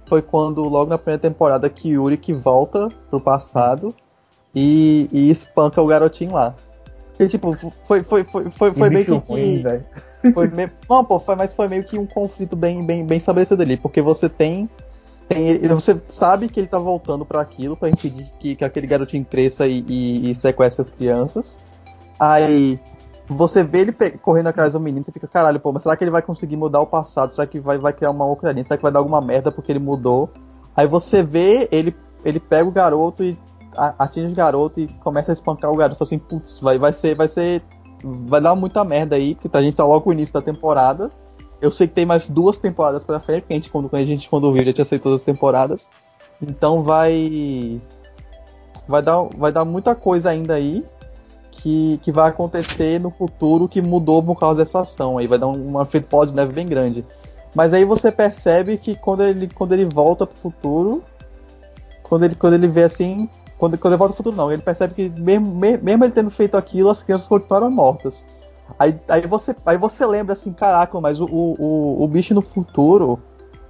foi 0.10 0.22
quando, 0.24 0.64
logo 0.64 0.90
na 0.90 0.98
primeira 0.98 1.22
temporada, 1.22 1.70
que 1.70 1.90
Yuri 1.90 2.18
que 2.18 2.34
volta 2.34 2.90
pro 3.10 3.22
passado 3.22 3.94
e, 4.54 5.08
e 5.12 5.30
espanca 5.30 5.82
o 5.82 5.88
garotinho 5.88 6.34
lá. 6.34 6.56
E, 7.20 7.28
tipo, 7.28 7.54
foi, 7.86 8.02
foi, 8.04 8.24
foi, 8.24 8.50
foi, 8.50 8.72
foi 8.72 8.90
meio 8.90 9.06
que. 9.06 9.12
Ruim, 9.12 9.64
foi 10.34 10.48
meio, 10.48 10.72
não, 10.90 11.06
pô, 11.06 11.20
foi, 11.20 11.36
mas 11.36 11.54
foi 11.54 11.68
meio 11.68 11.84
que 11.84 11.98
um 11.98 12.06
conflito 12.06 12.56
bem, 12.56 12.84
bem, 12.84 13.06
bem 13.06 13.18
estabelecido 13.18 13.62
ali, 13.62 13.78
porque 13.78 14.02
você 14.02 14.28
tem. 14.28 14.68
tem 15.28 15.60
você 15.60 16.02
sabe 16.08 16.50
que 16.50 16.60
ele 16.60 16.68
tá 16.68 16.80
voltando 16.80 17.26
para 17.26 17.40
aquilo, 17.40 17.78
para 17.78 17.90
impedir 17.90 18.32
que, 18.40 18.56
que 18.56 18.66
aquele 18.66 18.88
garotinho 18.88 19.24
cresça 19.24 19.68
e, 19.68 19.86
e, 19.88 20.32
e 20.32 20.36
sequestre 20.36 20.82
as 20.82 20.90
crianças. 20.90 21.58
Aí 22.20 22.80
você 23.30 23.64
vê 23.64 23.82
ele 23.82 23.92
correndo 24.22 24.48
atrás 24.48 24.74
do 24.74 24.80
menino, 24.80 25.06
você 25.06 25.12
fica, 25.12 25.28
caralho, 25.28 25.60
pô, 25.60 25.72
mas 25.72 25.84
será 25.84 25.96
que 25.96 26.04
ele 26.04 26.12
vai 26.12 26.22
conseguir 26.22 26.58
mudar 26.58 26.82
o 26.82 26.88
passado? 26.88 27.36
Será 27.36 27.46
que 27.46 27.60
vai, 27.60 27.78
vai 27.78 27.94
criar 27.94 28.10
uma 28.10 28.26
outra 28.26 28.52
linha? 28.52 28.64
Será 28.64 28.76
que 28.76 28.84
vai 28.84 28.92
dar 28.92 29.00
alguma 29.00 29.22
merda 29.22 29.52
porque 29.52 29.72
ele 29.72 29.80
mudou? 29.80 30.32
Aí 30.76 30.88
você 30.88 31.22
vê 31.22 31.70
ele, 31.72 31.96
ele 32.26 32.40
pega 32.40 32.68
o 32.68 32.72
garoto 32.72 33.24
e 33.24 33.38
atinge 33.76 34.34
o 34.34 34.36
garoto 34.36 34.80
e 34.80 34.88
começa 34.88 35.32
a 35.32 35.34
espancar 35.34 35.72
o 35.72 35.76
garoto. 35.76 36.02
Assim, 36.02 36.18
putz, 36.18 36.60
vai, 36.60 36.80
vai 36.80 36.92
ser, 36.92 37.16
vai 37.16 37.28
ser. 37.28 37.62
Vai 38.04 38.42
dar 38.42 38.56
muita 38.56 38.84
merda 38.84 39.16
aí, 39.16 39.36
porque 39.36 39.56
a 39.56 39.62
gente 39.62 39.76
tá 39.76 39.86
logo 39.86 40.10
no 40.10 40.14
início 40.14 40.34
da 40.34 40.42
temporada. 40.42 41.12
Eu 41.62 41.72
sei 41.72 41.88
que 41.88 41.94
tem 41.94 42.06
mais 42.06 42.30
duas 42.30 42.58
temporadas 42.58 43.04
pra 43.04 43.20
frente, 43.20 43.42
porque 43.42 43.54
a 43.54 43.58
gente, 43.58 43.70
quando, 43.70 43.90
a 43.94 44.04
gente, 44.04 44.30
quando 44.30 44.52
viu, 44.52 44.66
já 44.66 44.74
tinha 44.74 45.00
todas 45.00 45.20
as 45.20 45.26
temporadas. 45.26 45.88
Então 46.42 46.82
vai. 46.82 47.80
Vai 48.88 49.04
dar, 49.04 49.22
vai 49.38 49.52
dar 49.52 49.66
muita 49.66 49.94
coisa 49.94 50.32
ainda 50.32 50.56
aí 50.56 50.84
que, 51.60 52.00
que 52.02 52.12
vai 52.12 52.30
acontecer 52.30 53.00
no 53.00 53.12
futuro 53.12 53.68
que 53.68 53.82
mudou 53.82 54.24
por 54.24 54.36
causa 54.36 54.60
dessa 54.60 54.82
ação. 54.82 55.18
Aí 55.18 55.28
vai 55.28 55.38
dar 55.38 55.48
uma 55.48 55.84
efeito 55.84 56.10
bola 56.10 56.28
de 56.28 56.34
neve 56.34 56.54
bem 56.54 56.66
grande. 56.66 57.06
Mas 57.54 57.74
aí 57.74 57.84
você 57.84 58.12
percebe 58.12 58.78
que 58.78 58.96
quando 58.96 59.24
ele, 59.24 59.48
quando 59.48 59.74
ele 59.74 59.86
volta 59.86 60.26
pro 60.26 60.38
futuro, 60.38 61.04
quando 62.04 62.24
ele, 62.24 62.36
quando 62.36 62.54
ele 62.54 62.68
vê 62.68 62.84
assim. 62.84 63.30
Quando, 63.58 63.78
quando 63.78 63.94
ele 63.94 64.00
volta 64.00 64.14
pro 64.14 64.24
futuro, 64.24 64.38
não. 64.38 64.52
Ele 64.52 64.62
percebe 64.62 64.94
que 64.94 65.22
mesmo, 65.22 65.54
mesmo 65.54 66.04
ele 66.04 66.14
tendo 66.14 66.30
feito 66.30 66.56
aquilo, 66.56 66.90
as 66.90 67.04
crianças 67.04 67.28
continuaram 67.28 67.70
mortas. 67.70 68.26
Aí, 68.78 68.98
aí, 69.10 69.28
você, 69.28 69.54
aí 69.66 69.78
você 69.78 70.06
lembra 70.06 70.34
assim, 70.34 70.54
caraca, 70.54 71.00
mas 71.02 71.20
o, 71.20 71.26
o, 71.26 72.04
o 72.04 72.08
bicho 72.08 72.34
no 72.34 72.42
futuro, 72.42 73.20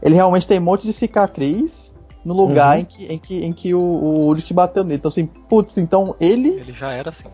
ele 0.01 0.13
realmente 0.13 0.45
tem 0.45 0.59
um 0.59 0.63
monte 0.63 0.85
de 0.85 0.93
cicatriz 0.93 1.91
no 2.23 2.33
lugar 2.33 2.75
uhum. 2.75 2.81
em 2.81 2.85
que, 2.85 3.05
em 3.05 3.17
que, 3.17 3.45
em 3.45 3.53
que 3.53 3.73
o, 3.73 3.79
o 3.79 4.27
Ulrich 4.27 4.53
bateu 4.53 4.83
nele. 4.83 4.97
Então 4.97 5.09
assim, 5.09 5.25
putz, 5.25 5.77
então 5.77 6.15
ele. 6.19 6.49
Ele 6.49 6.73
já 6.73 6.91
era 6.91 7.09
assim 7.09 7.29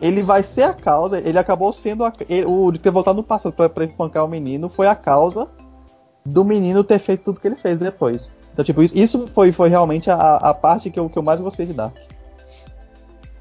ele 0.00 0.22
vai 0.22 0.42
ser 0.42 0.62
a 0.62 0.74
causa, 0.74 1.18
ele 1.18 1.38
acabou 1.38 1.72
sendo 1.72 2.04
a, 2.04 2.12
ele, 2.28 2.46
o 2.46 2.70
de 2.70 2.78
ter 2.78 2.90
voltado 2.90 3.16
no 3.16 3.22
passado 3.22 3.52
pra, 3.52 3.68
pra 3.68 3.84
espancar 3.84 4.24
o 4.24 4.28
menino 4.28 4.68
foi 4.68 4.86
a 4.86 4.94
causa 4.94 5.48
do 6.24 6.44
menino 6.44 6.84
ter 6.84 6.98
feito 6.98 7.24
tudo 7.24 7.40
que 7.40 7.48
ele 7.48 7.56
fez 7.56 7.78
depois. 7.78 8.32
Então, 8.52 8.64
tipo, 8.64 8.82
isso, 8.82 9.28
foi, 9.28 9.52
foi 9.52 9.68
realmente 9.68 10.10
a, 10.10 10.36
a 10.36 10.52
parte 10.52 10.90
que 10.90 10.98
eu, 10.98 11.08
que 11.08 11.16
eu 11.16 11.22
mais 11.22 11.40
gostei 11.40 11.64
de 11.64 11.72
Dark. 11.72 11.96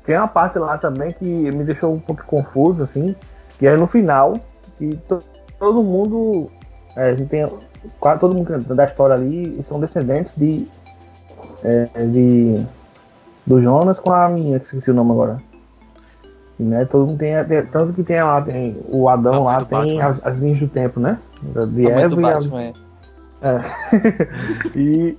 Tem 0.06 0.15
uma 0.15 0.28
parte 0.28 0.58
lá 0.58 0.78
também 0.78 1.12
que 1.12 1.26
me 1.26 1.63
deixou 1.63 1.93
um 1.93 2.00
pouco 2.00 2.24
confuso, 2.24 2.84
assim, 2.84 3.15
que 3.60 3.67
é 3.67 3.76
no 3.76 3.88
final, 3.88 4.39
que 4.78 4.96
to, 5.08 5.20
todo 5.60 5.84
mundo. 5.84 6.50
É, 6.96 7.10
a 7.10 7.15
gente 7.15 7.30
tem. 7.30 7.46
Quase 8.00 8.20
todo 8.20 8.36
mundo 8.36 8.58
da 8.76 8.86
história 8.86 9.15
ali 9.15 9.62
são 9.63 9.80
descendentes 9.80 10.32
de. 10.38 10.67
É, 11.63 11.86
de 12.06 12.65
do 13.46 13.62
Jonas 13.62 14.00
com 14.00 14.12
a 14.12 14.30
minha, 14.30 14.60
que 14.60 14.65
esqueci 14.65 14.91
o 14.91 14.93
nome 14.93 15.12
agora. 15.12 15.41
Né? 16.60 16.86
Todo 16.86 17.06
mundo 17.06 17.20
tem, 17.20 17.34
tanto 17.72 17.93
que 17.93 18.04
tem 18.04 18.22
lá, 18.22 18.41
tem 18.41 18.78
o 18.89 19.08
Adão 19.08 19.43
lá, 19.43 19.63
tem 19.63 20.02
as, 20.02 20.20
as 20.26 20.39
linhas 20.41 20.60
do 20.60 20.67
tempo, 20.67 21.00
né? 21.00 21.20
De 21.41 21.89
Eva 21.89 22.22
e 22.22 22.26
a... 22.26 22.62
é. 22.62 22.74
é. 23.43 23.60
e 24.76 25.17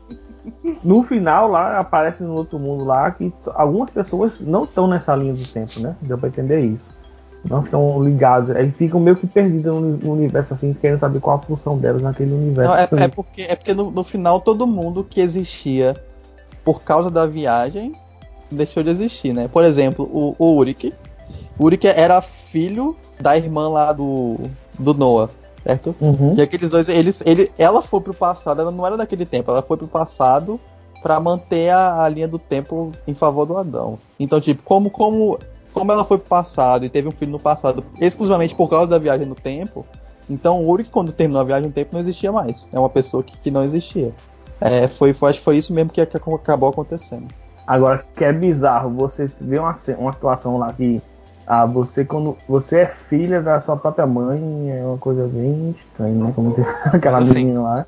no 0.83 1.03
final 1.03 1.49
lá 1.49 1.79
aparece 1.79 2.23
no 2.25 2.35
outro 2.35 2.59
mundo 2.59 2.85
lá 2.85 3.11
que 3.11 3.33
algumas 3.55 3.91
pessoas 3.91 4.41
não 4.41 4.65
estão 4.65 4.87
nessa 4.89 5.15
linha 5.15 5.35
do 5.35 5.47
tempo, 5.47 5.81
né? 5.81 5.95
Deu 6.03 6.19
pra 6.19 6.29
entender 6.29 6.61
isso. 6.61 6.91
Não 7.45 7.61
estão 7.61 8.03
ligados. 8.03 8.51
Eles 8.51 8.75
ficam 8.75 8.99
meio 8.99 9.17
que 9.17 9.27
perdidos 9.27 9.81
no, 9.81 10.13
universo 10.13 10.55
assim, 10.55 10.73
querendo 10.73 10.99
saber 10.99 11.21
qual 11.21 11.37
a 11.37 11.43
função 11.43 11.79
delas 11.79 12.03
naquele 12.03 12.33
universo. 12.33 12.73
Não, 12.73 12.79
é, 12.79 13.05
é, 13.05 13.09
porque, 13.09 13.43
é 13.43 13.55
porque 13.55 13.75
no, 13.75 13.91
no 13.91 14.03
final 14.03 14.41
todo 14.41 14.67
mundo 14.67 15.05
que 15.05 15.21
existia 15.21 15.95
por 16.65 16.83
causa 16.83 17.11
da 17.11 17.27
viagem 17.27 17.93
deixou 18.51 18.83
de 18.83 18.91
existir, 18.91 19.33
né? 19.33 19.49
Por 19.49 19.65
exemplo, 19.65 20.09
o, 20.13 20.35
o 20.39 20.57
Uric, 20.57 20.93
Uric 21.59 21.87
era 21.87 22.21
filho 22.21 22.97
da 23.21 23.37
irmã 23.37 23.69
lá 23.69 23.93
do, 23.93 24.37
do 24.79 24.95
Noah, 24.95 25.31
certo? 25.63 25.95
Uhum. 26.01 26.35
E 26.37 26.43
aqueles 26.43 26.71
dois, 26.71 26.89
eles, 26.89 27.23
ele, 27.27 27.51
ela 27.59 27.83
foi 27.83 28.01
pro 28.01 28.15
passado, 28.15 28.61
ela 28.61 28.71
não 28.71 28.87
era 28.87 28.97
daquele 28.97 29.27
tempo, 29.27 29.51
ela 29.51 29.63
foi 29.63 29.77
pro 29.77 29.89
passado 29.89 30.61
para 31.03 31.19
manter 31.21 31.71
a, 31.71 32.05
a, 32.05 32.09
linha 32.09 32.27
do 32.27 32.39
tempo 32.39 32.93
em 33.07 33.15
favor 33.15 33.45
do 33.45 33.57
Adão. 33.57 33.99
Então, 34.19 34.41
tipo, 34.41 34.63
como, 34.63 34.91
como, 34.91 35.39
como 35.73 35.93
ela 35.93 36.05
foi 36.05 36.19
pro 36.19 36.29
passado 36.29 36.85
e 36.85 36.89
teve 36.89 37.09
um 37.09 37.13
filho 37.13 37.33
no 37.33 37.39
passado 37.39 37.85
exclusivamente 38.01 38.55
por 38.55 38.69
causa 38.69 38.87
da 38.87 38.99
viagem 38.99 39.27
no 39.27 39.35
tempo, 39.35 39.87
então 40.29 40.65
o 40.65 40.71
Uric, 40.71 40.91
quando 40.91 41.13
terminou 41.13 41.41
a 41.41 41.45
viagem 41.45 41.69
no 41.69 41.73
tempo, 41.73 41.91
não 41.95 42.01
existia 42.01 42.31
mais. 42.31 42.69
É 42.73 42.79
uma 42.79 42.91
pessoa 42.91 43.23
que, 43.23 43.37
que 43.39 43.51
não 43.51 43.63
existia. 43.63 44.13
É, 44.61 44.89
foi, 44.89 45.13
foi, 45.13 45.31
acho 45.31 45.39
que 45.39 45.45
foi 45.45 45.57
isso 45.57 45.73
mesmo 45.73 45.91
que, 45.91 46.05
que 46.05 46.17
acabou 46.17 46.69
acontecendo. 46.69 47.29
Agora, 47.67 48.05
que 48.17 48.25
é 48.25 48.33
bizarro, 48.33 48.91
você 48.91 49.27
vê 49.41 49.59
uma, 49.59 49.75
uma 49.99 50.13
situação 50.13 50.59
lá 50.59 50.73
que 50.73 51.01
ah, 51.51 51.65
você 51.65 52.05
quando 52.05 52.37
você 52.47 52.81
é 52.81 52.87
filha 52.87 53.41
da 53.41 53.59
sua 53.59 53.75
própria 53.75 54.07
mãe 54.07 54.71
é 54.71 54.85
uma 54.85 54.99
coisa 54.99 55.27
bem 55.27 55.71
estranha, 55.71 56.25
né? 56.25 56.33
Como 56.37 56.53
tem 56.53 56.63
aquela 56.93 57.21
assim, 57.21 57.37
menina 57.37 57.63
lá. 57.63 57.87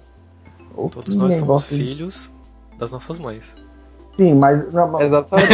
Todos 0.90 1.14
nós 1.14 1.34
somos 1.36 1.66
filhos 1.66 2.32
das 2.78 2.90
nossas 2.90 3.18
mães. 3.18 3.54
Sim, 4.16 4.34
mas. 4.34 4.72
Não, 4.72 4.98
Exatamente. 4.98 5.52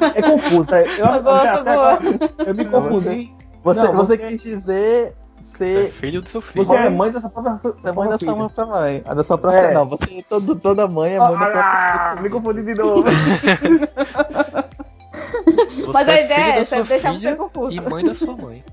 é 0.00 0.22
confuso. 0.22 0.74
É, 0.74 0.84
eu, 0.98 1.04
até, 1.04 1.48
até 1.48 1.70
agora, 1.70 1.98
eu 2.46 2.54
me 2.54 2.64
confundi. 2.64 3.30
Você, 3.62 3.82
não, 3.82 3.92
você, 3.92 4.16
você 4.16 4.26
quis 4.26 4.42
dizer 4.42 5.14
ser. 5.42 5.66
Você 5.66 5.84
é 5.84 5.88
filho 5.88 6.22
do 6.22 6.28
seu 6.28 6.40
filho. 6.40 6.64
Você 6.64 6.74
é 6.74 6.88
mãe 6.88 7.12
da 7.12 7.20
sua 7.20 7.28
própria 7.28 7.58
Você 7.62 7.88
é 7.88 7.92
mãe 7.92 8.08
da 8.08 8.18
sua 8.18 8.34
própria 8.34 8.66
mãe. 8.66 9.02
A 9.04 9.12
da 9.12 9.24
sua 9.24 9.36
própria. 9.36 9.60
É. 9.60 9.74
Não, 9.74 9.86
você 9.86 10.24
todo, 10.26 10.56
toda 10.56 10.88
mãe 10.88 11.16
é 11.16 11.18
mãe 11.18 11.28
ah, 11.28 11.30
da 11.32 11.36
própria. 11.36 11.62
Ah, 11.62 12.16
me 12.22 12.30
confundi 12.30 12.62
de 12.62 12.74
novo. 12.80 13.04
Você 15.76 15.92
Mas 15.92 16.08
a 16.08 16.12
é 16.12 16.24
ideia 16.24 16.40
é 16.40 16.58
essa, 16.58 16.82
deixar 16.82 17.14
você 17.18 17.36
confuso. 17.36 17.76
E 17.76 17.80
mãe 17.80 18.04
da 18.04 18.14
sua 18.14 18.36
mãe. 18.36 18.64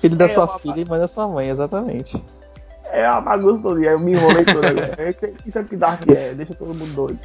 Filho 0.00 0.16
da 0.16 0.24
é 0.26 0.28
sua 0.28 0.58
filha 0.58 0.80
e 0.80 0.84
mãe 0.84 0.98
da 0.98 1.08
sua 1.08 1.28
mãe, 1.28 1.48
exatamente. 1.48 2.22
É 2.90 3.08
uma 3.10 3.20
bagunça 3.20 3.62
toda, 3.62 3.80
eu 3.80 3.98
me 3.98 4.12
enrolei 4.12 4.44
toda. 4.44 4.68
Isso 5.46 5.58
é 5.58 5.64
que 5.64 5.76
Dark 5.76 6.02
é, 6.08 6.34
deixa 6.34 6.54
todo 6.54 6.74
mundo 6.74 6.92
doido. 6.94 7.20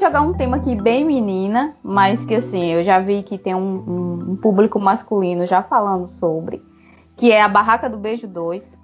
Jogar 0.00 0.22
um 0.22 0.32
tema 0.32 0.56
aqui 0.56 0.74
bem 0.74 1.04
menina, 1.04 1.76
mas 1.82 2.24
que 2.24 2.34
assim, 2.34 2.72
eu 2.72 2.82
já 2.82 2.98
vi 2.98 3.22
que 3.22 3.36
tem 3.36 3.54
um, 3.54 3.60
um, 3.60 4.30
um 4.30 4.36
público 4.36 4.80
masculino 4.80 5.46
já 5.46 5.62
falando 5.62 6.06
sobre, 6.06 6.62
que 7.16 7.30
é 7.30 7.42
A 7.42 7.48
Barraca 7.48 7.88
do 7.88 7.98
Beijo 7.98 8.26
2. 8.26 8.78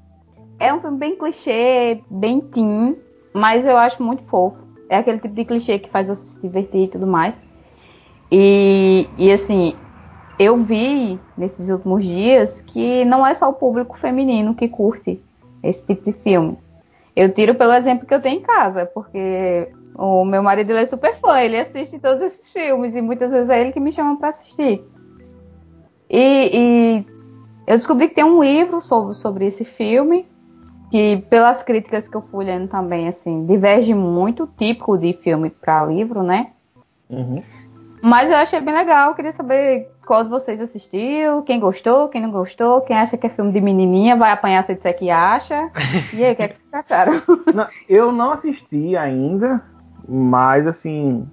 É 0.58 0.72
um 0.72 0.80
filme 0.80 0.98
bem 0.98 1.16
clichê, 1.16 2.02
bem 2.10 2.40
teen, 2.40 2.96
mas 3.32 3.64
eu 3.64 3.76
acho 3.76 4.02
muito 4.02 4.22
fofo. 4.24 4.64
É 4.88 4.98
aquele 4.98 5.18
tipo 5.18 5.34
de 5.34 5.44
clichê 5.44 5.78
que 5.78 5.90
faz 5.90 6.06
você 6.06 6.24
se 6.24 6.40
divertir 6.40 6.82
e 6.82 6.88
tudo 6.88 7.06
mais. 7.06 7.42
E, 8.30 9.08
e 9.16 9.32
assim, 9.32 9.74
eu 10.38 10.56
vi 10.62 11.18
nesses 11.36 11.70
últimos 11.70 12.04
dias 12.04 12.60
que 12.60 13.04
não 13.04 13.26
é 13.26 13.34
só 13.34 13.48
o 13.48 13.54
público 13.54 13.98
feminino 13.98 14.54
que 14.54 14.68
curte 14.68 15.20
esse 15.62 15.84
tipo 15.86 16.04
de 16.04 16.12
filme. 16.12 16.58
Eu 17.14 17.32
tiro 17.32 17.54
pelo 17.54 17.72
exemplo 17.72 18.06
que 18.06 18.12
eu 18.12 18.20
tenho 18.20 18.40
em 18.40 18.42
casa, 18.42 18.84
porque 18.86 19.72
o 19.98 20.24
meu 20.24 20.42
marido 20.42 20.70
ele 20.70 20.80
é 20.80 20.86
super 20.86 21.14
fã, 21.16 21.40
ele 21.40 21.58
assiste 21.58 21.98
todos 21.98 22.22
esses 22.22 22.50
filmes 22.52 22.94
e 22.94 23.00
muitas 23.00 23.32
vezes 23.32 23.48
é 23.48 23.60
ele 23.60 23.72
que 23.72 23.80
me 23.80 23.92
chama 23.92 24.16
para 24.16 24.28
assistir. 24.28 24.84
E, 26.08 26.50
e, 26.52 27.06
eu 27.66 27.76
descobri 27.76 28.08
que 28.08 28.14
tem 28.14 28.24
um 28.24 28.42
livro 28.42 28.80
sobre, 28.80 29.14
sobre 29.14 29.46
esse 29.46 29.64
filme, 29.64 30.26
que 30.90 31.24
pelas 31.28 31.62
críticas 31.62 32.08
que 32.08 32.16
eu 32.16 32.22
fui 32.22 32.44
lendo 32.44 32.68
também, 32.68 33.08
assim, 33.08 33.44
diverge 33.46 33.94
muito, 33.94 34.48
típico 34.56 34.96
de 34.96 35.14
filme 35.14 35.50
para 35.50 35.84
livro, 35.86 36.22
né? 36.22 36.52
Uhum. 37.10 37.42
Mas 38.02 38.30
eu 38.30 38.36
achei 38.36 38.60
bem 38.60 38.74
legal, 38.74 39.14
queria 39.14 39.32
saber 39.32 39.90
qual 40.06 40.22
de 40.22 40.30
vocês 40.30 40.60
assistiu, 40.60 41.42
quem 41.42 41.58
gostou, 41.58 42.08
quem 42.08 42.22
não 42.22 42.30
gostou, 42.30 42.82
quem 42.82 42.96
acha 42.96 43.16
que 43.16 43.26
é 43.26 43.30
filme 43.30 43.50
de 43.50 43.60
menininha, 43.60 44.14
vai 44.14 44.30
apanhar 44.30 44.62
se 44.62 44.74
disser 44.74 44.96
que 44.96 45.10
acha. 45.10 45.70
E 46.14 46.24
aí, 46.24 46.32
o 46.32 46.36
que, 46.36 46.42
é 46.42 46.48
que 46.48 46.58
vocês 46.58 46.74
acharam? 46.74 47.20
Não, 47.52 47.66
eu 47.88 48.12
não 48.12 48.30
assisti 48.30 48.96
ainda, 48.96 49.60
mas 50.08 50.66
assim, 50.66 51.26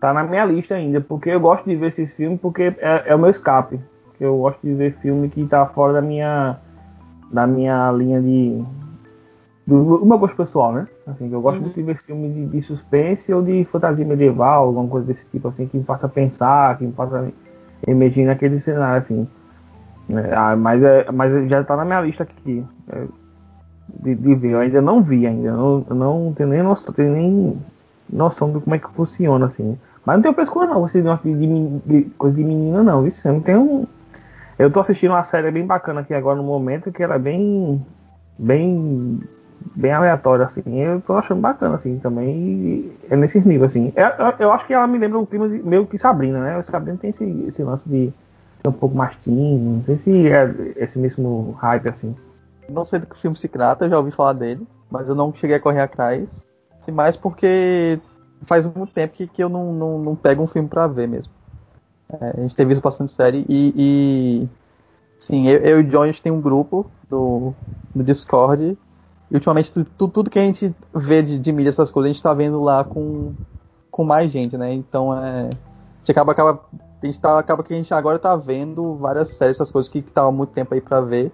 tá 0.00 0.12
na 0.12 0.22
minha 0.22 0.44
lista 0.44 0.74
ainda, 0.74 1.00
porque 1.00 1.30
eu 1.30 1.40
gosto 1.40 1.64
de 1.68 1.76
ver 1.76 1.88
esses 1.88 2.14
filmes 2.14 2.40
porque 2.40 2.74
é, 2.78 3.04
é 3.06 3.14
o 3.14 3.18
meu 3.18 3.30
escape. 3.30 3.80
Eu 4.20 4.38
gosto 4.38 4.60
de 4.62 4.72
ver 4.74 4.92
filme 4.98 5.28
que 5.28 5.44
tá 5.46 5.66
fora 5.66 5.92
da 5.94 6.02
minha 6.02 6.56
da 7.32 7.46
minha 7.46 7.90
linha 7.90 8.20
de 8.22 8.62
do, 9.66 9.98
do 9.98 10.06
meu 10.06 10.18
gosto 10.18 10.36
pessoal, 10.36 10.72
né? 10.72 10.86
Assim, 11.06 11.30
eu 11.32 11.40
gosto 11.40 11.56
Uhum. 11.56 11.62
muito 11.64 11.74
de 11.74 11.82
ver 11.82 11.96
filme 11.96 12.28
de, 12.30 12.46
de 12.46 12.62
suspense 12.62 13.32
ou 13.32 13.42
de 13.42 13.64
fantasia 13.64 14.04
medieval, 14.04 14.66
alguma 14.66 14.86
coisa 14.88 15.06
desse 15.06 15.24
tipo 15.26 15.48
assim 15.48 15.66
que 15.66 15.76
me 15.78 15.84
faça 15.84 16.08
pensar, 16.08 16.76
que 16.78 16.84
me 16.86 16.92
faça 16.92 17.32
emergir 17.86 18.24
naquele 18.24 18.58
cenário 18.60 18.98
assim. 18.98 19.26
É, 20.10 20.34
ah, 20.34 20.54
mas, 20.54 20.82
é, 20.82 21.10
mas 21.10 21.48
já 21.48 21.64
tá 21.64 21.76
na 21.76 21.84
minha 21.84 22.00
lista 22.02 22.22
aqui. 22.24 22.64
é, 22.92 23.04
de, 24.02 24.14
de 24.14 24.34
ver. 24.34 24.50
Eu 24.52 24.58
ainda 24.60 24.82
não 24.82 25.02
vi 25.02 25.26
ainda. 25.26 25.48
Eu 25.48 25.56
não, 25.56 25.86
eu 25.88 25.94
não 25.96 26.32
tenho 26.34 26.48
nem 26.50 26.62
noção, 26.62 26.94
tenho 26.94 27.12
nem 27.12 27.58
noção 28.14 28.52
de 28.52 28.60
como 28.60 28.74
é 28.74 28.78
que 28.78 28.88
funciona, 28.90 29.46
assim. 29.46 29.76
Mas 30.06 30.16
não 30.16 30.22
tenho 30.22 30.34
frescura 30.34 30.66
não, 30.66 30.86
esse 30.86 30.98
negócio 30.98 31.24
de, 31.24 31.46
de, 31.46 31.78
de 31.80 32.10
coisa 32.10 32.36
de 32.36 32.44
menina 32.44 32.82
não, 32.82 33.06
isso 33.06 33.26
eu 33.26 33.34
não 33.34 33.40
tenho. 33.40 33.88
Eu 34.58 34.70
tô 34.70 34.80
assistindo 34.80 35.10
uma 35.10 35.24
série 35.24 35.50
bem 35.50 35.66
bacana 35.66 36.00
aqui 36.00 36.14
agora 36.14 36.36
no 36.36 36.44
momento, 36.44 36.92
que 36.92 37.02
ela 37.02 37.16
é 37.16 37.18
bem. 37.18 37.84
bem. 38.38 39.20
bem 39.74 39.92
aleatória, 39.92 40.44
assim. 40.44 40.62
Eu 40.66 41.00
tô 41.00 41.14
achando 41.14 41.40
bacana, 41.40 41.74
assim, 41.74 41.98
também. 41.98 42.92
É 43.10 43.16
nesse 43.16 43.40
nível, 43.40 43.66
assim. 43.66 43.92
Eu, 43.96 44.26
eu, 44.26 44.34
eu 44.38 44.52
acho 44.52 44.64
que 44.66 44.72
ela 44.72 44.86
me 44.86 44.98
lembra 44.98 45.18
um 45.18 45.26
clima 45.26 45.48
de, 45.48 45.60
meio 45.62 45.86
que 45.86 45.98
Sabrina, 45.98 46.38
né? 46.38 46.62
Sabrina 46.62 46.96
tem 46.98 47.10
esse, 47.10 47.24
esse 47.48 47.62
lance 47.64 47.88
de 47.88 48.12
ser 48.60 48.68
um 48.68 48.72
pouco 48.72 48.94
mais 48.96 49.16
teen, 49.16 49.58
não 49.58 49.84
sei 49.84 49.98
se 49.98 50.28
é 50.28 50.54
esse 50.76 50.98
mesmo 50.98 51.56
hype, 51.58 51.88
assim. 51.88 52.14
Não 52.68 52.84
sei 52.84 52.98
do 52.98 53.06
que 53.06 53.14
o 53.14 53.18
filme 53.18 53.36
se 53.36 53.48
trata, 53.48 53.84
eu 53.84 53.90
já 53.90 53.98
ouvi 53.98 54.10
falar 54.10 54.32
dele, 54.34 54.66
mas 54.90 55.08
eu 55.08 55.14
não 55.14 55.34
cheguei 55.34 55.56
a 55.56 55.60
correr 55.60 55.80
atrás. 55.80 56.46
Sim, 56.84 56.92
mais 56.92 57.16
porque 57.16 58.00
faz 58.42 58.66
muito 58.66 58.92
tempo 58.92 59.14
que, 59.14 59.26
que 59.26 59.42
eu 59.42 59.48
não, 59.48 59.72
não, 59.72 59.98
não 59.98 60.16
pego 60.16 60.42
um 60.42 60.46
filme 60.46 60.68
pra 60.68 60.86
ver 60.86 61.08
mesmo. 61.08 61.32
É, 62.20 62.30
a 62.38 62.42
gente 62.42 62.56
tem 62.56 62.66
visto 62.66 62.82
bastante 62.82 63.12
série 63.12 63.46
e, 63.48 64.42
e 64.44 64.48
sim, 65.18 65.48
eu, 65.48 65.58
eu 65.60 65.80
e 65.80 65.84
o 65.84 65.90
John 65.90 66.02
a 66.02 66.06
gente 66.06 66.22
tem 66.22 66.32
um 66.32 66.40
grupo 66.40 66.90
do, 67.10 67.54
no 67.94 68.04
Discord 68.04 68.78
e 69.30 69.34
ultimamente 69.34 69.72
tu- 69.72 69.84
tu- 69.84 70.08
tudo 70.08 70.30
que 70.30 70.38
a 70.38 70.42
gente 70.42 70.74
vê 70.94 71.22
de, 71.22 71.38
de 71.38 71.52
mídia, 71.52 71.70
essas 71.70 71.90
coisas, 71.90 72.10
a 72.10 72.12
gente 72.14 72.22
tá 72.22 72.34
vendo 72.34 72.62
lá 72.62 72.84
com, 72.84 73.34
com 73.90 74.04
mais 74.04 74.30
gente, 74.32 74.56
né? 74.58 74.72
Então 74.74 75.14
é. 75.16 75.46
A 75.48 75.50
gente 76.06 76.12
acaba, 76.12 76.32
acaba, 76.32 76.60
a 77.02 77.06
gente 77.06 77.20
tá, 77.20 77.38
acaba 77.38 77.62
que 77.64 77.74
a 77.74 77.76
gente 77.76 77.94
agora 77.94 78.18
tá 78.18 78.36
vendo 78.36 78.96
várias 78.96 79.30
séries, 79.30 79.56
essas 79.58 79.70
coisas 79.70 79.90
que, 79.90 80.02
que 80.02 80.12
tava 80.12 80.28
há 80.28 80.32
muito 80.32 80.52
tempo 80.52 80.74
aí 80.74 80.80
pra 80.80 81.00
ver. 81.00 81.32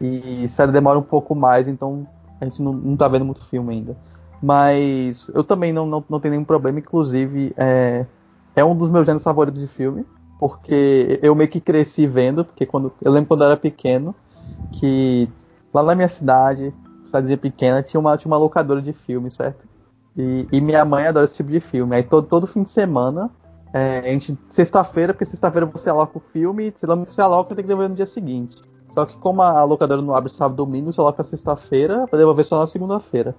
E 0.00 0.48
série 0.48 0.72
demora 0.72 0.98
um 0.98 1.02
pouco 1.02 1.34
mais, 1.34 1.68
então 1.68 2.06
a 2.40 2.44
gente 2.44 2.60
não, 2.62 2.72
não 2.72 2.96
tá 2.96 3.08
vendo 3.08 3.24
muito 3.24 3.44
filme 3.46 3.74
ainda. 3.74 3.96
Mas 4.42 5.28
eu 5.28 5.44
também 5.44 5.72
não, 5.72 5.86
não, 5.86 6.04
não 6.08 6.18
tenho 6.18 6.32
nenhum 6.32 6.44
problema, 6.44 6.80
inclusive 6.80 7.54
é, 7.56 8.04
é 8.56 8.64
um 8.64 8.76
dos 8.76 8.90
meus 8.90 9.06
gêneros 9.06 9.22
favoritos 9.22 9.60
de 9.60 9.68
filme, 9.68 10.04
porque 10.40 11.20
eu 11.22 11.34
meio 11.34 11.48
que 11.48 11.60
cresci 11.60 12.06
vendo, 12.06 12.44
porque 12.44 12.66
quando 12.66 12.92
eu 13.00 13.12
lembro 13.12 13.28
quando 13.28 13.42
eu 13.42 13.46
era 13.46 13.56
pequeno, 13.56 14.12
que 14.72 15.28
lá 15.72 15.84
na 15.84 15.94
minha 15.94 16.08
cidade, 16.08 16.74
cidadezinha 17.04 17.38
pequena, 17.38 17.82
tinha 17.82 18.00
uma, 18.00 18.16
tinha 18.16 18.30
uma 18.30 18.38
locadora 18.38 18.82
de 18.82 18.92
filme, 18.92 19.30
certo? 19.30 19.64
E, 20.16 20.48
e 20.50 20.60
minha 20.60 20.84
mãe 20.84 21.06
adora 21.06 21.24
esse 21.24 21.36
tipo 21.36 21.50
de 21.50 21.60
filme. 21.60 21.94
Aí 21.94 22.02
todo, 22.02 22.26
todo 22.26 22.46
fim 22.46 22.64
de 22.64 22.70
semana, 22.70 23.30
é, 23.72 24.00
a 24.00 24.12
gente, 24.12 24.36
sexta-feira, 24.50 25.14
porque 25.14 25.24
sexta-feira 25.24 25.66
você 25.66 25.88
aloca 25.88 26.18
o 26.18 26.20
filme, 26.20 26.72
se 26.74 26.86
não 26.86 27.04
você 27.04 27.20
aloca, 27.20 27.54
tem 27.54 27.64
que 27.64 27.68
devolver 27.68 27.90
no 27.90 27.94
dia 27.94 28.06
seguinte. 28.06 28.56
Só 28.90 29.06
que 29.06 29.16
como 29.18 29.40
a 29.40 29.62
locadora 29.64 30.02
não 30.02 30.14
abre 30.14 30.30
sábado 30.30 30.54
e 30.54 30.66
domingo, 30.66 30.92
você 30.92 31.00
aloca 31.00 31.22
sexta-feira 31.22 32.06
pra 32.08 32.18
devolver 32.18 32.44
só 32.44 32.58
na 32.58 32.66
segunda-feira. 32.66 33.34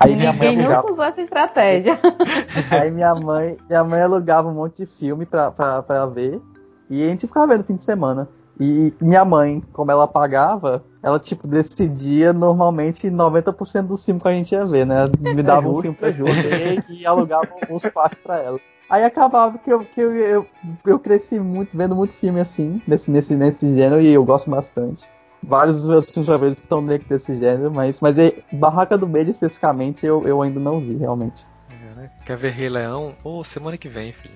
Aí 0.00 0.14
minha 0.14 0.32
mãe 0.32 0.50
Ninguém 0.50 0.64
alugava. 0.64 0.82
nunca 0.82 0.92
usou 0.92 1.04
essa 1.04 1.22
estratégia. 1.22 1.98
Aí 2.70 2.90
minha 2.90 3.14
mãe, 3.14 3.56
minha 3.68 3.82
mãe 3.84 4.00
alugava 4.00 4.48
um 4.48 4.54
monte 4.54 4.84
de 4.84 4.86
filme 4.86 5.26
pra, 5.26 5.50
pra, 5.50 5.82
pra 5.82 6.06
ver. 6.06 6.40
E 6.88 7.02
a 7.04 7.08
gente 7.08 7.26
ficava 7.26 7.48
vendo 7.48 7.58
no 7.60 7.64
fim 7.64 7.74
de 7.76 7.82
semana. 7.82 8.28
E 8.60 8.92
minha 9.00 9.24
mãe, 9.24 9.62
como 9.72 9.90
ela 9.90 10.06
pagava, 10.08 10.84
ela, 11.02 11.18
tipo, 11.18 11.46
decidia 11.46 12.32
normalmente 12.32 13.08
90% 13.08 13.86
dos 13.86 14.04
filmes 14.04 14.22
que 14.22 14.28
a 14.28 14.32
gente 14.32 14.52
ia 14.52 14.66
ver, 14.66 14.84
né? 14.84 15.08
Me 15.20 15.42
dava 15.42 15.68
um 15.68 15.80
justo, 15.80 15.82
filme 15.82 15.96
pra 15.96 16.08
é 16.08 16.10
escolher 16.10 16.84
e 16.88 17.06
alugava 17.06 17.48
uns 17.70 17.86
quatro 17.86 18.18
pra 18.22 18.38
ela. 18.38 18.58
Aí 18.90 19.04
acabava 19.04 19.58
que, 19.58 19.70
eu, 19.70 19.84
que 19.84 20.00
eu, 20.00 20.16
eu, 20.16 20.46
eu 20.86 20.98
cresci 20.98 21.38
muito, 21.38 21.76
vendo 21.76 21.94
muito 21.94 22.14
filme 22.14 22.40
assim, 22.40 22.80
nesse, 22.86 23.10
nesse, 23.10 23.36
nesse 23.36 23.74
gênero, 23.76 24.00
e 24.00 24.12
eu 24.12 24.24
gosto 24.24 24.50
bastante. 24.50 25.06
Vários 25.42 25.76
dos 25.76 25.86
meus 25.86 26.06
filmes 26.06 26.28
favoritos 26.28 26.62
estão 26.62 26.84
dentro 26.84 27.08
desse 27.08 27.38
gênero, 27.38 27.70
mas, 27.70 28.00
mas 28.00 28.18
é, 28.18 28.34
Barraca 28.52 28.98
do 28.98 29.06
Beijo 29.06 29.30
especificamente 29.30 30.04
eu, 30.04 30.26
eu 30.26 30.42
ainda 30.42 30.58
não 30.58 30.80
vi, 30.80 30.96
realmente. 30.96 31.46
É, 31.70 31.94
né? 31.94 32.10
Quer 32.24 32.36
ver 32.36 32.50
Rei 32.50 32.68
Leão? 32.68 33.14
Ô, 33.22 33.42
semana 33.44 33.76
que 33.76 33.88
vem, 33.88 34.12
filho. 34.12 34.34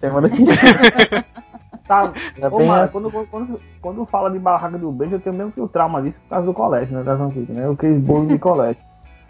Semana 0.00 0.28
que 0.28 0.42
Tá, 1.86 2.12
é 2.38 2.48
Ô, 2.48 2.58
mano, 2.64 2.84
assim. 2.84 2.92
quando, 2.92 3.26
quando, 3.26 3.60
quando 3.80 4.06
fala 4.06 4.30
de 4.30 4.38
barraca 4.38 4.78
do 4.78 4.90
beijo, 4.90 5.16
eu 5.16 5.20
tenho 5.20 5.36
mesmo 5.36 5.52
que 5.52 5.60
o 5.60 5.68
trauma 5.68 6.00
disso 6.00 6.20
por 6.22 6.30
causa 6.30 6.46
do 6.46 6.54
colégio, 6.54 6.96
né? 6.96 7.02
Das 7.02 7.20
antigas, 7.20 7.56
né? 7.56 7.68
Aqueles 7.68 7.98
bolos 7.98 8.28
de 8.28 8.38
colégio. 8.38 8.82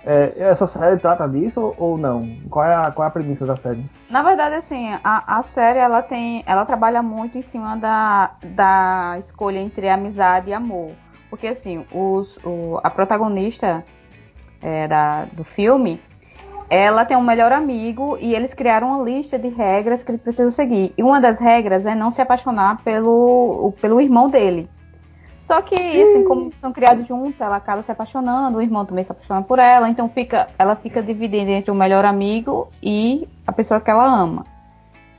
É, 0.04 0.32
essa 0.36 0.66
série 0.66 0.96
trata 0.98 1.28
disso 1.28 1.74
ou, 1.78 1.96
não? 1.96 2.36
Qual 2.50 2.64
é, 2.64 2.74
a, 2.74 2.90
qual 2.90 3.04
é 3.04 3.08
a 3.08 3.10
premissa 3.10 3.46
da 3.46 3.56
série? 3.56 3.84
Na 4.10 4.22
verdade, 4.22 4.56
assim, 4.56 4.88
a, 5.04 5.38
a 5.38 5.42
série 5.42 5.78
ela 5.78 6.02
tem, 6.02 6.42
ela 6.44 6.64
trabalha 6.64 7.02
muito 7.02 7.38
em 7.38 7.42
cima 7.42 7.76
da, 7.76 8.32
da 8.42 9.14
escolha 9.18 9.58
entre 9.58 9.88
amizade 9.88 10.50
e 10.50 10.54
amor, 10.54 10.92
porque 11.30 11.46
assim, 11.46 11.84
os, 11.94 12.36
o, 12.44 12.80
a 12.82 12.90
protagonista 12.90 13.84
é, 14.60 14.88
da, 14.88 15.24
do 15.26 15.44
filme, 15.44 16.00
ela 16.68 17.04
tem 17.04 17.16
um 17.16 17.22
melhor 17.22 17.52
amigo 17.52 18.16
e 18.20 18.34
eles 18.34 18.54
criaram 18.54 18.88
uma 18.88 19.04
lista 19.04 19.38
de 19.38 19.48
regras 19.48 20.02
que 20.02 20.10
eles 20.10 20.22
precisam 20.22 20.50
seguir. 20.50 20.92
E 20.96 21.02
uma 21.02 21.20
das 21.20 21.38
regras 21.38 21.86
é 21.86 21.94
não 21.94 22.10
se 22.10 22.20
apaixonar 22.20 22.82
pelo, 22.82 23.72
pelo 23.80 24.00
irmão 24.00 24.28
dele. 24.28 24.68
Só 25.52 25.60
que, 25.60 25.74
assim, 25.74 26.24
como 26.24 26.50
são 26.58 26.72
criados 26.72 27.06
juntos, 27.06 27.38
ela 27.38 27.56
acaba 27.56 27.82
se 27.82 27.92
apaixonando, 27.92 28.56
o 28.56 28.62
irmão 28.62 28.86
também 28.86 29.04
se 29.04 29.12
apaixona 29.12 29.42
por 29.42 29.58
ela, 29.58 29.86
então 29.90 30.08
fica, 30.08 30.46
ela 30.58 30.74
fica 30.76 31.02
dividida 31.02 31.50
entre 31.50 31.70
o 31.70 31.74
melhor 31.74 32.06
amigo 32.06 32.68
e 32.82 33.28
a 33.46 33.52
pessoa 33.52 33.78
que 33.78 33.90
ela 33.90 34.06
ama. 34.06 34.46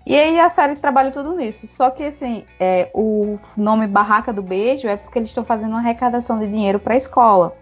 E 0.03 0.19
aí 0.19 0.39
a 0.39 0.49
série 0.49 0.75
trabalha 0.75 1.11
tudo 1.11 1.35
nisso. 1.35 1.67
Só 1.67 1.91
que, 1.91 2.03
assim, 2.03 2.45
é, 2.59 2.89
o 2.95 3.37
nome 3.55 3.85
Barraca 3.85 4.33
do 4.33 4.41
Beijo 4.41 4.87
é 4.87 4.97
porque 4.97 5.19
eles 5.19 5.29
estão 5.29 5.45
fazendo 5.45 5.69
uma 5.69 5.77
arrecadação 5.77 6.39
de 6.39 6.47
dinheiro 6.47 6.79
para 6.79 6.95
a 6.95 6.97
escola. 6.97 7.53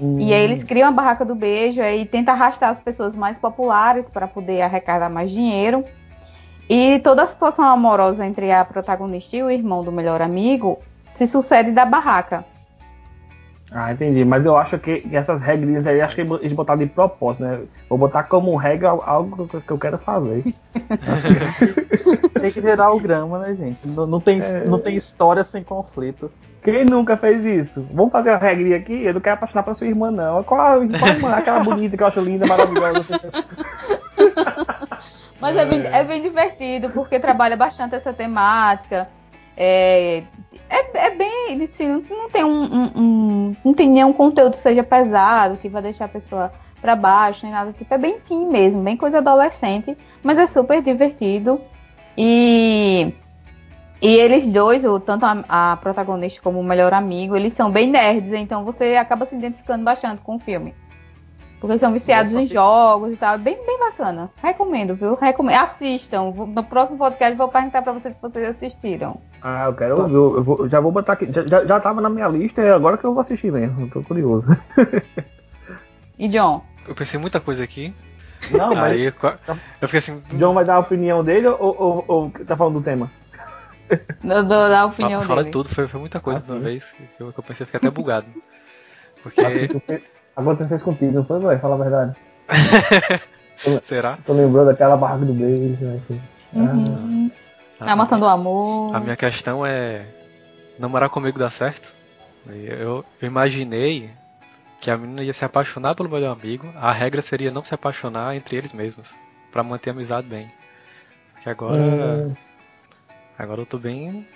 E 0.00 0.32
aí 0.32 0.44
eles 0.44 0.62
criam 0.62 0.88
a 0.88 0.92
barraca 0.92 1.26
do 1.26 1.34
beijo 1.34 1.82
aí 1.82 2.06
tenta 2.06 2.32
arrastar 2.32 2.70
as 2.70 2.80
pessoas 2.80 3.14
mais 3.14 3.38
populares 3.38 4.08
para 4.08 4.26
poder 4.26 4.62
arrecadar 4.62 5.10
mais 5.10 5.30
dinheiro. 5.30 5.84
E 6.70 7.00
toda 7.00 7.24
a 7.24 7.26
situação 7.26 7.66
amorosa 7.66 8.24
entre 8.24 8.50
a 8.50 8.64
protagonista 8.64 9.36
e 9.36 9.42
o 9.42 9.50
irmão 9.50 9.84
do 9.84 9.92
melhor 9.92 10.22
amigo 10.22 10.78
se 11.20 11.26
sucede 11.26 11.70
da 11.70 11.84
barraca. 11.84 12.44
Ah, 13.70 13.92
entendi. 13.92 14.24
Mas 14.24 14.42
eu 14.44 14.56
acho 14.56 14.78
que 14.78 15.06
essas 15.12 15.40
regrinhas 15.42 15.86
aí, 15.86 16.00
acho 16.00 16.14
que 16.16 16.22
eles 16.22 16.56
botaram 16.56 16.78
de 16.80 16.86
propósito, 16.86 17.44
né? 17.44 17.60
Vou 17.90 17.98
botar 17.98 18.22
como 18.24 18.56
regra 18.56 18.88
algo 18.88 19.46
que 19.46 19.54
eu- 19.54 19.60
que 19.60 19.70
eu 19.70 19.78
quero 19.78 19.98
fazer. 19.98 20.42
Tem 22.40 22.50
que 22.50 22.60
gerar 22.62 22.90
o 22.92 22.98
grama, 22.98 23.38
né, 23.38 23.54
gente? 23.54 23.86
Não, 23.86 24.06
não 24.06 24.18
tem, 24.20 24.40
É. 24.40 24.64
não 24.64 24.78
tem 24.78 24.96
história 24.96 25.44
sem 25.44 25.62
conflito. 25.62 26.32
Quem 26.64 26.84
nunca 26.84 27.16
fez 27.16 27.44
isso? 27.44 27.86
Vamos 27.92 28.10
fazer 28.12 28.30
a 28.30 28.38
regrinha 28.38 28.76
aqui? 28.78 29.04
Eu 29.04 29.14
não 29.14 29.20
quero 29.20 29.34
apaixonar 29.36 29.62
pra 29.62 29.74
sua 29.74 29.86
irmã, 29.86 30.10
não. 30.10 30.42
Qual, 30.42 30.58
qual 30.58 30.82
irmã? 30.82 31.30
Aquela 31.36 31.60
bonita 31.62 31.96
que 31.96 32.02
eu 32.02 32.06
acho 32.06 32.20
linda, 32.20 32.46
maravilhosa. 32.46 33.04
Mas 35.40 35.56
é. 35.56 35.64
bem, 35.64 35.86
é 35.86 36.02
bem 36.04 36.22
divertido, 36.22 36.90
porque 36.90 37.18
trabalha 37.20 37.56
bastante 37.56 37.94
essa 37.94 38.12
temática. 38.12 39.08
É, 39.56 40.22
é, 40.68 41.06
é 41.06 41.10
bem. 41.10 41.62
Assim, 41.64 42.04
não, 42.08 42.28
tem 42.30 42.44
um, 42.44 42.62
um, 42.62 42.90
um, 42.96 43.56
Não 43.64 43.74
tem 43.74 43.88
nenhum 43.88 44.12
conteúdo 44.12 44.56
que 44.56 44.62
seja 44.62 44.82
pesado, 44.82 45.56
que 45.56 45.68
vai 45.68 45.82
deixar 45.82 46.06
a 46.06 46.08
pessoa 46.08 46.52
para 46.80 46.96
baixo, 46.96 47.44
nem 47.44 47.52
nada 47.52 47.72
tipo. 47.72 47.92
É 47.92 47.98
bem 47.98 48.18
teen 48.20 48.48
mesmo, 48.48 48.82
bem 48.82 48.96
coisa 48.96 49.18
adolescente, 49.18 49.96
mas 50.22 50.38
é 50.38 50.46
super 50.46 50.82
divertido. 50.82 51.60
E. 52.16 53.12
E 54.02 54.08
eles 54.08 54.50
dois, 54.50 54.82
ou 54.82 54.98
tanto 54.98 55.26
a, 55.26 55.44
a, 55.46 55.76
protagonista 55.76 56.40
como 56.40 56.58
o 56.58 56.64
melhor 56.64 56.94
amigo, 56.94 57.36
eles 57.36 57.52
são 57.52 57.70
bem 57.70 57.90
nerds, 57.90 58.32
então 58.32 58.64
você 58.64 58.96
acaba 58.96 59.26
se 59.26 59.36
identificando 59.36 59.84
bastante 59.84 60.22
com 60.22 60.36
o 60.36 60.38
filme. 60.38 60.74
Porque 61.60 61.76
são 61.76 61.92
viciados 61.92 62.32
em 62.32 62.46
jogos 62.46 63.12
e 63.12 63.16
tal. 63.18 63.34
É 63.34 63.38
bem, 63.38 63.54
bem 63.66 63.78
bacana. 63.78 64.30
Recomendo, 64.42 64.94
viu? 64.94 65.14
Recomendo. 65.14 65.60
Assistam. 65.60 66.32
No 66.32 66.64
próximo 66.64 66.96
podcast 66.96 67.36
vou 67.36 67.48
perguntar 67.48 67.82
pra 67.82 67.92
vocês 67.92 68.14
se 68.14 68.22
vocês 68.22 68.48
assistiram. 68.48 69.20
Ah, 69.42 69.64
eu 69.66 69.74
quero 69.74 69.96
ouvir. 69.96 70.14
Eu 70.14 70.42
vou, 70.42 70.68
já 70.68 70.80
vou 70.80 70.92
botar 70.92 71.14
aqui. 71.14 71.26
Já, 71.32 71.46
já, 71.46 71.64
já 71.64 71.80
tava 71.80 72.00
na 72.00 72.10
minha 72.10 72.28
lista 72.28 72.60
e 72.62 72.70
agora 72.70 72.98
que 72.98 73.04
eu 73.04 73.12
vou 73.12 73.20
assistir 73.20 73.50
mesmo. 73.50 73.88
Tô 73.90 74.02
curioso. 74.02 74.46
e 76.18 76.28
John? 76.28 76.62
Eu 76.86 76.94
pensei 76.94 77.18
muita 77.18 77.40
coisa 77.40 77.64
aqui. 77.64 77.94
Não, 78.50 78.68
mas. 78.70 78.92
Aí, 78.92 79.04
eu 79.06 79.88
fiquei 79.88 79.98
assim. 79.98 80.22
John 80.34 80.54
vai 80.54 80.64
dar 80.64 80.74
a 80.74 80.80
opinião 80.80 81.22
dele 81.22 81.48
ou, 81.48 81.58
ou, 81.58 82.04
ou 82.06 82.30
tá 82.46 82.56
falando 82.56 82.74
do 82.74 82.82
tema? 82.82 83.10
Não, 84.22 84.46
da 84.46 84.86
opinião 84.86 85.20
fala, 85.20 85.42
dele. 85.42 85.50
de 85.50 85.52
tudo, 85.52 85.68
foi, 85.68 85.88
foi 85.88 86.00
muita 86.00 86.20
coisa 86.20 86.40
ah, 86.40 86.44
de 86.44 86.52
uma 86.52 86.60
vez 86.60 86.92
que 86.92 87.22
eu, 87.22 87.32
que 87.32 87.38
eu 87.38 87.42
pensei, 87.42 87.66
fiquei 87.66 87.78
até 87.78 87.90
bugado. 87.90 88.26
Porque. 89.22 89.42
Aconteceu 90.36 90.76
isso 90.76 90.84
contigo, 90.84 91.12
não 91.12 91.24
foi, 91.24 91.40
vai? 91.40 91.58
Fala 91.58 91.74
a 91.74 91.78
verdade. 91.78 92.16
Será? 93.82 94.18
Tô 94.24 94.32
lembrando 94.32 94.66
daquela 94.66 94.96
barraca 94.96 95.24
do 95.24 95.34
beijo. 95.34 95.84
Né? 95.84 96.00
Uhum. 96.54 97.30
Ah. 97.36 97.39
A 97.80 97.96
maçã 97.96 98.18
do 98.18 98.26
amor. 98.26 98.94
A 98.94 99.00
minha 99.00 99.16
questão 99.16 99.64
é. 99.64 100.06
Namorar 100.78 101.10
comigo 101.10 101.38
dá 101.38 101.50
certo? 101.50 101.94
Eu, 102.46 103.04
eu 103.20 103.28
imaginei 103.28 104.10
que 104.80 104.90
a 104.90 104.96
menina 104.96 105.22
ia 105.22 105.32
se 105.32 105.44
apaixonar 105.44 105.94
pelo 105.94 106.08
melhor 106.08 106.32
amigo. 106.32 106.72
A 106.76 106.90
regra 106.92 107.20
seria 107.20 107.50
não 107.50 107.64
se 107.64 107.74
apaixonar 107.74 108.34
entre 108.34 108.56
eles 108.56 108.72
mesmos. 108.72 109.14
para 109.52 109.62
manter 109.62 109.90
a 109.90 109.92
amizade 109.92 110.26
bem. 110.26 110.50
Só 111.26 111.40
que 111.40 111.48
agora. 111.48 111.80
Hum. 111.82 112.34
Agora 113.38 113.60
eu 113.60 113.66
tô 113.66 113.78
bem 113.78 114.26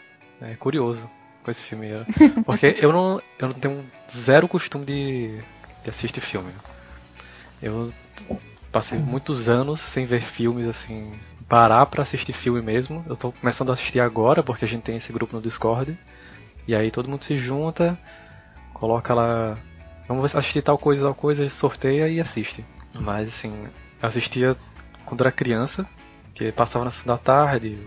é, 0.41 0.55
curioso 0.55 1.09
com 1.43 1.51
esse 1.51 1.65
filme. 1.65 1.89
Porque 2.45 2.77
eu 2.79 2.93
não, 2.93 3.21
eu 3.39 3.49
não 3.49 3.55
tenho 3.55 3.85
zero 4.11 4.49
costume 4.49 4.85
de 4.85 5.41
de 5.85 5.91
assistir 5.91 6.21
filme. 6.21 6.51
Eu 7.63 7.93
passei 8.75 8.99
muitos 8.99 9.49
anos 9.49 9.79
sem 9.79 10.05
ver 10.05 10.21
filmes 10.21 10.67
assim, 10.67 11.13
parar 11.49 11.87
para 11.87 12.03
assistir 12.03 12.33
filme 12.33 12.61
mesmo. 12.61 13.05
Eu 13.09 13.15
tô 13.15 13.31
começando 13.31 13.71
a 13.71 13.75
assistir 13.75 14.01
agora 14.01 14.43
porque 14.43 14.65
a 14.65 14.69
gente 14.69 14.83
tem 14.83 14.97
esse 14.97 15.13
grupo 15.13 15.37
no 15.37 15.41
Discord. 15.41 15.97
E 16.67 16.75
aí 16.75 16.91
todo 16.91 17.09
mundo 17.09 17.23
se 17.23 17.37
junta, 17.37 17.97
coloca 18.73 19.15
lá, 19.15 19.57
vamos 20.09 20.35
assistir 20.35 20.61
tal 20.61 20.77
coisa, 20.77 21.05
tal 21.05 21.15
coisa, 21.15 21.49
sorteia 21.49 22.09
e 22.09 22.19
assiste. 22.19 22.67
Mas 22.93 23.29
assim, 23.29 23.53
eu 24.03 24.09
assistia 24.09 24.57
quando 25.05 25.21
era 25.21 25.31
criança, 25.31 25.87
que 26.35 26.51
passava 26.51 26.85
na 26.85 26.91
sessão 26.91 27.15
da 27.15 27.19
tarde, 27.19 27.79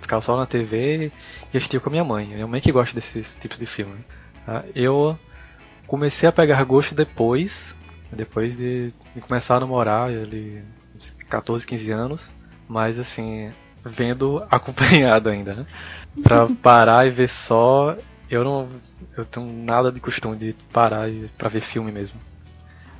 ficava 0.00 0.22
só 0.22 0.38
na 0.38 0.46
TV 0.46 1.12
e 1.52 1.56
assistia 1.56 1.80
com 1.80 1.90
a 1.90 1.92
minha 1.92 2.04
mãe. 2.04 2.26
Minha 2.26 2.46
mãe 2.46 2.62
que 2.62 2.72
gosta 2.72 2.94
desses 2.94 3.36
tipos 3.36 3.58
de 3.58 3.66
filme. 3.66 4.02
Tá? 4.46 4.64
Eu 4.74 5.18
comecei 5.86 6.26
a 6.26 6.32
pegar 6.32 6.64
gosto 6.64 6.94
depois, 6.94 7.76
depois 8.12 8.58
de, 8.58 8.92
de 9.14 9.20
começar 9.20 9.56
a 9.56 9.60
namorar, 9.60 10.10
ele 10.10 10.62
14, 11.28 11.66
15 11.66 11.92
anos, 11.92 12.32
mas 12.68 12.98
assim, 12.98 13.50
vendo 13.84 14.44
acompanhado 14.50 15.28
ainda, 15.28 15.54
né? 15.54 15.66
Pra 16.22 16.48
parar 16.62 17.06
e 17.06 17.10
ver 17.10 17.28
só, 17.28 17.96
eu 18.28 18.44
não 18.44 18.68
eu 19.16 19.24
tenho 19.24 19.46
nada 19.46 19.92
de 19.92 20.00
costume 20.00 20.36
de 20.36 20.54
parar 20.72 21.08
e, 21.08 21.30
pra 21.38 21.48
ver 21.48 21.60
filme 21.60 21.92
mesmo. 21.92 22.18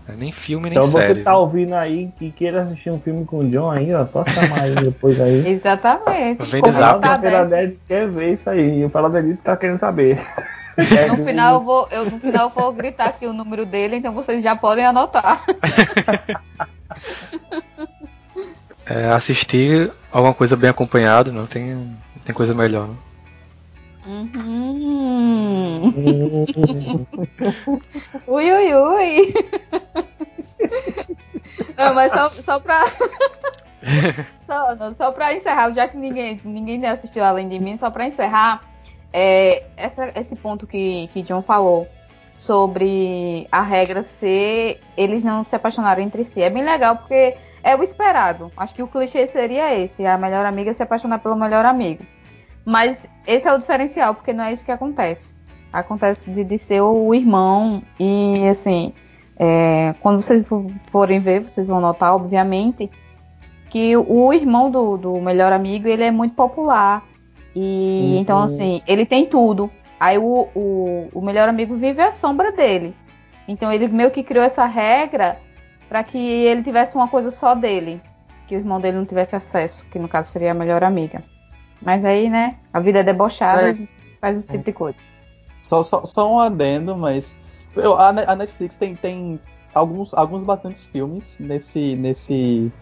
É, 0.09 0.17
nem 0.17 0.33
filme, 0.33 0.71
nem 0.71 0.79
então 0.79 0.89
séries. 0.89 1.11
Então 1.11 1.17
você 1.17 1.25
tá 1.25 1.33
né? 1.33 1.37
ouvindo 1.37 1.75
aí 1.75 2.11
que 2.19 2.31
queira 2.31 2.63
assistir 2.63 2.91
um 2.91 3.01
filme 3.01 3.25
com 3.25 3.39
o 3.41 3.49
John 3.49 3.71
aí, 3.71 3.93
ó, 3.95 4.07
só 4.07 4.25
chamar 4.27 4.69
ele 4.69 4.83
depois 4.83 5.21
aí. 5.21 5.47
Exatamente. 5.55 6.43
Vem 6.45 6.63
de 6.63 6.71
zap. 6.71 7.07
A 7.07 7.19
quer 7.87 8.09
ver 8.09 8.33
isso 8.33 8.49
aí, 8.49 8.81
e 8.81 8.85
o 8.85 8.91
Paladinista 8.91 9.43
tá 9.43 9.57
querendo 9.57 9.79
saber. 9.79 10.21
No 11.17 11.25
final, 11.25 11.55
eu 11.55 11.61
vou, 11.65 11.89
eu, 11.91 12.11
no 12.11 12.21
final 12.21 12.49
eu 12.49 12.55
vou 12.55 12.73
gritar 12.73 13.07
aqui 13.07 13.27
o 13.27 13.33
número 13.33 13.67
dele, 13.67 13.97
então 13.97 14.13
vocês 14.13 14.43
já 14.43 14.57
podem 14.57 14.85
anotar. 14.85 15.45
É, 18.87 19.07
assistir 19.11 19.93
alguma 20.11 20.35
coisa 20.35 20.57
bem 20.57 20.69
acompanhado, 20.69 21.33
não 21.33 21.47
tem, 21.47 21.75
não 21.75 22.23
tem 22.25 22.35
coisa 22.35 22.53
melhor. 22.55 22.89
Não? 22.89 23.11
Uhum. 24.07 25.95
ui, 28.27 28.53
ui, 28.53 28.75
ui. 28.75 29.35
Não, 31.77 31.95
mas 31.95 32.13
só, 32.13 32.29
só 32.31 32.59
pra. 32.59 32.85
só, 34.47 34.75
não, 34.75 34.95
só 34.95 35.13
pra 35.13 35.35
encerrar, 35.35 35.73
já 35.73 35.87
que 35.87 35.97
ninguém, 35.97 36.41
ninguém 36.45 36.85
assistiu 36.87 37.25
além 37.25 37.49
de 37.49 37.59
mim, 37.59 37.77
só 37.77 37.91
pra 37.91 38.07
encerrar, 38.07 38.63
é, 39.13 39.65
essa, 39.77 40.13
esse 40.19 40.37
ponto 40.37 40.67
que, 40.67 41.09
que 41.13 41.23
John 41.23 41.43
falou 41.43 41.89
sobre 42.35 43.47
a 43.51 43.63
regra 43.63 44.03
ser 44.03 44.81
eles 44.97 45.23
não 45.23 45.45
se 45.45 45.55
apaixonarem 45.55 46.07
entre 46.07 46.25
si. 46.25 46.41
É 46.41 46.49
bem 46.49 46.65
legal 46.65 46.97
porque 46.97 47.37
é 47.63 47.77
o 47.77 47.83
esperado. 47.83 48.51
Acho 48.57 48.75
que 48.75 48.83
o 48.83 48.89
clichê 48.89 49.27
seria 49.27 49.79
esse: 49.79 50.07
a 50.07 50.17
melhor 50.17 50.47
amiga 50.47 50.73
se 50.73 50.83
apaixonar 50.83 51.19
pelo 51.19 51.37
melhor 51.37 51.65
amigo. 51.65 52.05
Mas 52.65 53.07
esse 53.27 53.49
é 53.49 53.53
o 53.53 53.59
diferencial, 53.59 54.15
porque 54.15 54.33
não 54.33 54.45
é 54.45 54.53
isso 54.53 54.65
que 54.65 54.73
acontece. 54.73 55.35
Acontece 55.73 56.29
de, 56.31 56.45
de 56.45 56.59
ser 56.59 56.81
o 56.81 57.15
irmão 57.15 57.83
e 57.99 58.49
assim. 58.49 58.93
É, 59.43 59.95
quando 60.01 60.21
vocês 60.21 60.47
forem 60.91 61.19
ver, 61.19 61.41
vocês 61.41 61.67
vão 61.67 61.81
notar, 61.81 62.15
obviamente, 62.15 62.91
que 63.71 63.97
o 63.97 64.33
irmão 64.35 64.71
do, 64.71 64.99
do 64.99 65.19
melhor 65.19 65.51
amigo 65.51 65.89
ele 65.89 66.05
é 66.05 66.11
muito 66.11 66.35
popular. 66.35 67.03
E 67.55 68.15
uhum. 68.15 68.21
então, 68.21 68.39
assim, 68.39 68.83
ele 68.87 69.05
tem 69.05 69.27
tudo. 69.27 69.71
Aí 69.99 70.19
o, 70.19 70.49
o, 70.55 71.09
o 71.13 71.21
melhor 71.21 71.49
amigo 71.49 71.77
vive 71.77 72.01
à 72.01 72.13
sombra 72.13 72.53
dele. 72.53 72.95
Então 73.47 73.71
ele 73.71 73.89
meio 73.89 74.11
que 74.11 74.23
criou 74.23 74.45
essa 74.45 74.65
regra 74.65 75.39
para 75.89 76.05
que 76.05 76.19
ele 76.19 76.63
tivesse 76.63 76.95
uma 76.95 77.09
coisa 77.09 77.31
só 77.31 77.55
dele. 77.55 78.01
Que 78.47 78.57
o 78.57 78.59
irmão 78.59 78.81
dele 78.81 78.97
não 78.97 79.05
tivesse 79.05 79.37
acesso, 79.37 79.85
que 79.91 79.99
no 79.99 80.09
caso 80.09 80.31
seria 80.31 80.53
a 80.53 80.55
melhor 80.55 80.83
amiga. 80.83 81.23
Mas 81.83 82.05
aí, 82.05 82.29
né, 82.29 82.57
a 82.73 82.81
vida 82.81 83.01
é 83.01 83.03
debochada 83.03 83.71
é. 83.71 83.73
e 83.73 83.89
faz 84.21 84.37
esse 84.37 84.47
tipo 84.47 84.65
de 84.65 84.73
coisa. 84.73 84.97
Só, 85.63 85.83
só, 85.83 86.05
só 86.05 86.33
um 86.33 86.39
adendo, 86.39 86.97
mas 86.97 87.39
eu, 87.77 87.95
a, 87.95 88.09
a 88.09 88.37
Netflix 88.37 88.77
tem, 88.77 88.95
tem 88.95 89.41
alguns, 89.75 90.15
alguns 90.15 90.43
bastantes 90.43 90.83
filmes 90.83 91.39
nesse, 91.39 91.97
nesse 91.97 92.73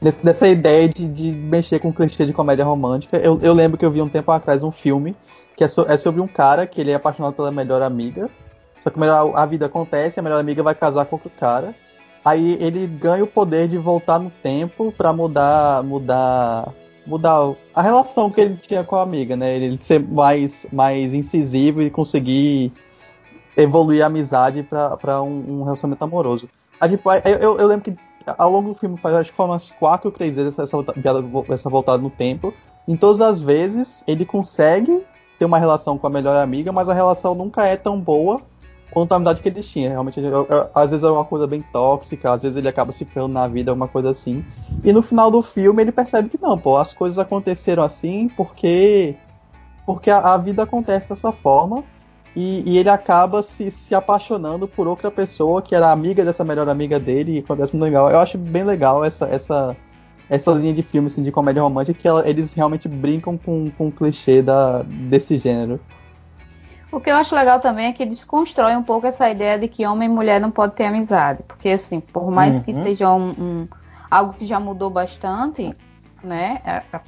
dessa 0.00 0.46
ideia 0.46 0.88
de, 0.88 1.08
de, 1.08 1.32
mexer 1.32 1.78
com 1.78 1.92
clichê 1.92 2.26
de 2.26 2.32
comédia 2.32 2.64
romântica. 2.64 3.16
Eu, 3.16 3.40
eu, 3.40 3.52
lembro 3.52 3.78
que 3.78 3.84
eu 3.84 3.90
vi 3.90 4.02
um 4.02 4.08
tempo 4.08 4.30
atrás 4.30 4.62
um 4.62 4.70
filme 4.70 5.16
que 5.56 5.64
é, 5.64 5.68
so, 5.68 5.86
é, 5.88 5.96
sobre 5.96 6.20
um 6.20 6.26
cara 6.26 6.66
que 6.66 6.80
ele 6.80 6.90
é 6.90 6.94
apaixonado 6.94 7.34
pela 7.34 7.50
melhor 7.50 7.82
amiga. 7.82 8.28
Só 8.82 8.90
que 8.90 9.02
a, 9.02 9.20
a 9.20 9.46
vida 9.46 9.66
acontece, 9.66 10.20
a 10.20 10.22
melhor 10.22 10.38
amiga 10.38 10.62
vai 10.62 10.74
casar 10.74 11.06
com 11.06 11.16
outro 11.16 11.30
cara. 11.30 11.74
Aí 12.24 12.58
ele 12.60 12.86
ganha 12.86 13.24
o 13.24 13.26
poder 13.26 13.68
de 13.68 13.78
voltar 13.78 14.18
no 14.18 14.30
tempo 14.30 14.92
para 14.92 15.12
mudar, 15.12 15.82
mudar, 15.82 16.72
mudar 17.06 17.54
a 17.74 17.80
relação 17.80 18.30
que 18.30 18.40
ele 18.40 18.56
tinha 18.56 18.84
com 18.84 18.96
a 18.96 19.02
amiga, 19.02 19.36
né? 19.36 19.56
Ele 19.56 19.78
ser 19.78 20.00
mais, 20.00 20.66
mais 20.72 21.14
incisivo 21.14 21.80
e 21.80 21.88
conseguir 21.88 22.72
evoluir 23.56 24.02
a 24.02 24.06
amizade 24.06 24.62
para 24.62 25.22
um, 25.22 25.60
um 25.60 25.62
relacionamento 25.62 26.04
amoroso. 26.04 26.48
Aí, 26.80 26.90
tipo, 26.90 27.10
eu, 27.12 27.56
eu, 27.58 27.66
lembro 27.66 27.84
que 27.84 27.96
ao 28.26 28.50
longo 28.50 28.72
do 28.72 28.78
filme, 28.78 28.98
acho 29.02 29.30
que 29.30 29.36
foi 29.36 29.46
umas 29.46 29.70
quatro 29.70 30.08
ou 30.08 30.12
três 30.12 30.34
vezes 30.34 30.58
essa, 30.58 30.76
essa 31.48 31.70
voltada 31.70 32.02
no 32.02 32.10
tempo. 32.10 32.52
Em 32.86 32.96
todas 32.96 33.20
as 33.20 33.40
vezes, 33.40 34.02
ele 34.06 34.24
consegue 34.24 35.02
ter 35.38 35.44
uma 35.44 35.58
relação 35.58 35.98
com 35.98 36.06
a 36.06 36.10
melhor 36.10 36.36
amiga, 36.36 36.72
mas 36.72 36.88
a 36.88 36.94
relação 36.94 37.34
nunca 37.34 37.64
é 37.64 37.76
tão 37.76 38.00
boa 38.00 38.40
quanto 38.90 39.12
a 39.12 39.16
amizade 39.16 39.40
que 39.40 39.48
eles 39.48 39.68
tinham. 39.68 39.90
Realmente, 39.90 40.20
eu, 40.20 40.46
eu, 40.48 40.70
às 40.74 40.90
vezes 40.90 41.04
é 41.04 41.10
uma 41.10 41.24
coisa 41.24 41.46
bem 41.46 41.62
tóxica, 41.72 42.32
às 42.32 42.42
vezes 42.42 42.56
ele 42.56 42.68
acaba 42.68 42.92
se 42.92 43.04
ferrando 43.04 43.34
na 43.34 43.46
vida, 43.46 43.70
alguma 43.70 43.88
coisa 43.88 44.10
assim. 44.10 44.44
E 44.82 44.92
no 44.92 45.02
final 45.02 45.30
do 45.30 45.42
filme 45.42 45.82
ele 45.82 45.92
percebe 45.92 46.28
que 46.28 46.40
não, 46.40 46.56
pô, 46.56 46.76
as 46.78 46.92
coisas 46.92 47.18
aconteceram 47.18 47.82
assim 47.82 48.28
porque 48.28 49.16
porque 49.84 50.10
a, 50.10 50.34
a 50.34 50.36
vida 50.36 50.62
acontece 50.62 51.08
dessa 51.08 51.30
forma 51.30 51.84
e, 52.36 52.62
e, 52.66 52.76
ele 52.76 52.90
acaba 52.90 53.42
se, 53.42 53.70
se 53.70 53.94
apaixonando 53.94 54.68
por 54.68 54.86
outra 54.86 55.10
pessoa 55.10 55.62
que 55.62 55.74
era 55.74 55.90
amiga 55.90 56.22
dessa 56.22 56.44
melhor 56.44 56.68
amiga 56.68 57.00
dele 57.00 57.36
e 57.36 57.38
acontece 57.38 57.72
muito 57.72 57.84
legal. 57.84 58.10
Eu 58.10 58.18
acho 58.18 58.36
bem 58.36 58.62
legal 58.62 59.02
essa, 59.02 59.24
essa, 59.24 59.74
essa 60.28 60.50
linha 60.52 60.74
de 60.74 60.82
filme 60.82 61.06
assim, 61.06 61.22
de 61.22 61.32
comédia 61.32 61.62
romântica 61.62 61.98
que 61.98 62.06
ela, 62.06 62.28
eles 62.28 62.52
realmente 62.52 62.88
brincam 62.88 63.38
com, 63.38 63.70
com 63.70 63.88
o 63.88 63.92
clichê 63.92 64.42
da, 64.42 64.82
desse 64.82 65.38
gênero. 65.38 65.80
O 66.92 67.00
que 67.00 67.10
eu 67.10 67.16
acho 67.16 67.34
legal 67.34 67.58
também 67.58 67.86
é 67.86 67.92
que 67.92 68.04
desconstrói 68.04 68.76
um 68.76 68.82
pouco 68.82 69.06
essa 69.06 69.28
ideia 69.30 69.58
de 69.58 69.66
que 69.66 69.86
homem 69.86 70.08
e 70.08 70.12
mulher 70.12 70.38
não 70.40 70.50
pode 70.50 70.74
ter 70.74 70.84
amizade. 70.84 71.42
Porque, 71.48 71.70
assim, 71.70 72.00
por 72.00 72.30
mais 72.30 72.56
uhum. 72.56 72.62
que 72.62 72.74
seja 72.74 73.10
um, 73.12 73.30
um, 73.30 73.68
algo 74.10 74.34
que 74.34 74.44
já 74.44 74.60
mudou 74.60 74.90
bastante, 74.90 75.74
né? 76.22 76.60
a- 76.64 76.82
a- 76.92 77.00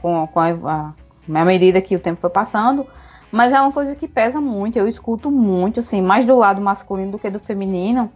Com, 0.00 0.26
com 0.26 0.40
a, 0.40 0.48
a, 0.48 0.92
à 1.40 1.44
medida 1.44 1.80
que 1.82 1.94
o 1.94 2.00
tempo 2.00 2.18
foi 2.20 2.30
passando. 2.30 2.86
Mas 3.32 3.52
é 3.52 3.60
uma 3.60 3.72
coisa 3.72 3.94
que 3.94 4.08
pesa 4.08 4.40
muito. 4.40 4.78
Eu 4.78 4.88
escuto 4.88 5.30
muito, 5.30 5.80
assim, 5.80 6.02
mais 6.02 6.26
do 6.26 6.36
lado 6.36 6.60
masculino 6.60 7.12
do 7.12 7.18
que 7.18 7.30
do 7.30 7.40
feminino. 7.40 8.10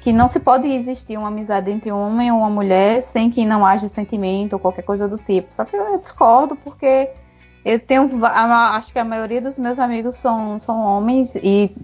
Que 0.00 0.12
não 0.12 0.28
se 0.28 0.40
pode 0.40 0.66
existir 0.66 1.18
uma 1.18 1.28
amizade 1.28 1.70
entre 1.70 1.92
um 1.92 2.06
homem 2.06 2.32
ou 2.32 2.38
uma 2.38 2.48
mulher 2.48 3.02
sem 3.02 3.30
que 3.30 3.44
não 3.44 3.64
haja 3.64 3.88
sentimento 3.88 4.54
ou 4.54 4.58
qualquer 4.58 4.82
coisa 4.82 5.06
do 5.06 5.18
tipo. 5.18 5.52
Só 5.54 5.64
que 5.64 5.76
eu 5.76 5.98
discordo 5.98 6.56
porque 6.56 7.10
eu 7.64 7.78
tenho. 7.78 8.08
Acho 8.24 8.92
que 8.92 8.98
a 8.98 9.04
maioria 9.04 9.40
dos 9.40 9.58
meus 9.58 9.78
amigos 9.78 10.16
são, 10.16 10.58
são 10.60 10.80
homens 10.80 11.34
e 11.36 11.74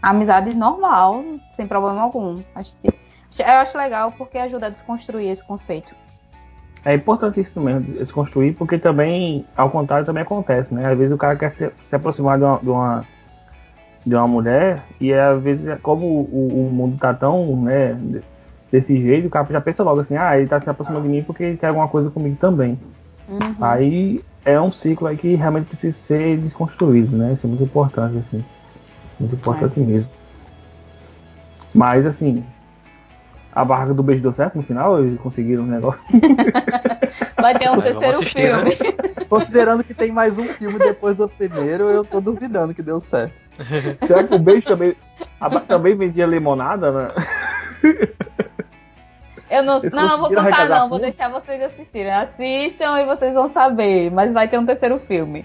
amizade 0.00 0.54
normal, 0.56 1.22
sem 1.54 1.66
problema 1.66 2.02
algum. 2.02 2.42
Acho 2.54 2.74
que, 2.80 2.88
eu 2.88 3.46
acho 3.46 3.76
legal 3.76 4.12
porque 4.12 4.38
ajuda 4.38 4.66
a 4.66 4.70
desconstruir 4.70 5.28
esse 5.28 5.44
conceito. 5.44 5.94
É 6.84 6.94
importante 6.94 7.40
isso 7.40 7.60
mesmo, 7.60 8.04
se 8.04 8.12
construir, 8.12 8.52
porque 8.54 8.76
também, 8.76 9.44
ao 9.56 9.70
contrário, 9.70 10.04
também 10.04 10.22
acontece, 10.22 10.74
né? 10.74 10.90
Às 10.90 10.98
vezes 10.98 11.12
o 11.12 11.18
cara 11.18 11.36
quer 11.36 11.54
se, 11.54 11.70
se 11.86 11.94
aproximar 11.94 12.38
de 12.38 12.44
uma, 12.44 12.58
de 12.58 12.70
uma, 12.70 13.00
de 14.04 14.14
uma 14.14 14.26
mulher 14.26 14.82
e 15.00 15.12
às 15.12 15.40
vezes, 15.40 15.78
como 15.80 16.06
o, 16.06 16.66
o 16.68 16.72
mundo 16.72 16.98
tá 16.98 17.14
tão, 17.14 17.56
né, 17.62 17.96
desse 18.70 18.96
jeito, 18.96 19.28
o 19.28 19.30
cara 19.30 19.46
já 19.48 19.60
pensa 19.60 19.84
logo 19.84 20.00
assim, 20.00 20.16
ah, 20.16 20.36
ele 20.36 20.48
tá 20.48 20.60
se 20.60 20.68
aproximando 20.68 21.04
de 21.04 21.08
mim 21.08 21.22
porque 21.22 21.44
ele 21.44 21.56
quer 21.56 21.68
alguma 21.68 21.86
coisa 21.86 22.10
comigo 22.10 22.36
também. 22.40 22.76
Uhum. 23.28 23.38
Aí 23.60 24.20
é 24.44 24.60
um 24.60 24.72
ciclo 24.72 25.06
aí 25.06 25.16
que 25.16 25.34
realmente 25.36 25.66
precisa 25.66 25.96
ser 25.96 26.38
desconstruído, 26.38 27.16
né? 27.16 27.34
Isso 27.34 27.46
é 27.46 27.48
muito 27.48 27.62
importante, 27.62 28.18
assim. 28.18 28.44
Muito 29.20 29.36
importante 29.36 29.78
mesmo. 29.78 30.10
Mas, 31.74 32.04
assim, 32.04 32.44
a 33.52 33.64
barraca 33.64 33.92
do 33.92 34.02
beijo 34.02 34.22
deu 34.22 34.32
certo 34.32 34.56
no 34.56 34.62
final? 34.62 34.98
Eles 35.02 35.20
conseguiram 35.20 35.64
o 35.64 35.66
negócio? 35.66 36.00
Vai 37.36 37.58
ter 37.58 37.70
um 37.70 37.80
terceiro 37.80 38.16
assistir, 38.16 38.52
né? 38.52 38.70
filme. 38.70 38.96
Considerando 39.28 39.84
que 39.84 39.92
tem 39.92 40.10
mais 40.10 40.38
um 40.38 40.44
filme 40.44 40.78
depois 40.78 41.16
do 41.16 41.28
primeiro, 41.28 41.84
eu 41.84 42.04
tô 42.04 42.20
duvidando 42.20 42.74
que 42.74 42.82
deu 42.82 43.00
certo. 43.00 43.34
Será 44.06 44.24
que 44.24 44.34
o 44.34 44.38
beijo 44.38 44.66
também, 44.66 44.96
a 45.40 45.60
também 45.60 45.94
vendia 45.94 46.26
limonada, 46.26 46.90
né? 46.90 47.08
Eu 49.50 49.62
não, 49.62 49.78
Eles 49.78 49.92
não, 49.92 50.08
não 50.08 50.18
vou 50.18 50.28
contar 50.28 50.68
não, 50.68 50.88
vou 50.88 50.98
deixar 50.98 51.28
vocês 51.28 51.62
assistirem. 51.62 52.10
Assistam 52.10 52.98
e 52.98 53.04
vocês 53.04 53.34
vão 53.34 53.48
saber, 53.48 54.10
mas 54.10 54.32
vai 54.32 54.48
ter 54.48 54.58
um 54.58 54.64
terceiro 54.64 54.98
filme. 55.00 55.44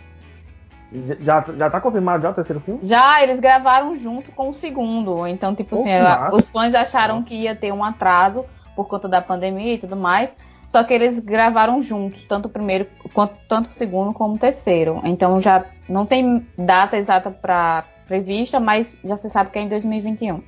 Já, 1.19 1.43
já 1.57 1.69
tá 1.69 1.81
confirmado 1.81 2.23
já 2.23 2.29
o 2.29 2.33
terceiro 2.33 2.61
filme? 2.61 2.79
Já 2.83 3.21
eles 3.21 3.39
gravaram 3.39 3.97
junto 3.97 4.31
com 4.31 4.49
o 4.49 4.53
segundo, 4.53 5.27
então 5.27 5.53
tipo 5.53 5.75
assim, 5.75 5.89
ela- 5.89 6.29
os 6.33 6.49
fãs 6.49 6.73
acharam 6.73 7.21
que 7.23 7.35
ia 7.35 7.55
ter 7.55 7.73
um 7.73 7.83
atraso 7.83 8.45
por 8.75 8.87
conta 8.87 9.07
da 9.09 9.21
pandemia 9.21 9.73
e 9.73 9.77
tudo 9.77 9.97
mais, 9.97 10.35
só 10.69 10.83
que 10.83 10.93
eles 10.93 11.19
gravaram 11.19 11.81
juntos, 11.81 12.23
tanto 12.25 12.45
o 12.45 12.49
primeiro 12.49 12.87
quanto 13.13 13.35
tanto 13.49 13.69
o 13.69 13.73
segundo 13.73 14.13
como 14.13 14.35
o 14.35 14.37
terceiro. 14.37 15.01
Então 15.03 15.41
já 15.41 15.65
não 15.89 16.05
tem 16.05 16.45
data 16.57 16.95
exata 16.95 17.29
para 17.31 17.83
prevista, 18.07 18.57
mas 18.59 18.97
já 19.03 19.17
se 19.17 19.29
sabe 19.29 19.49
que 19.51 19.59
é 19.59 19.63
em 19.63 19.69
2021. 19.69 20.41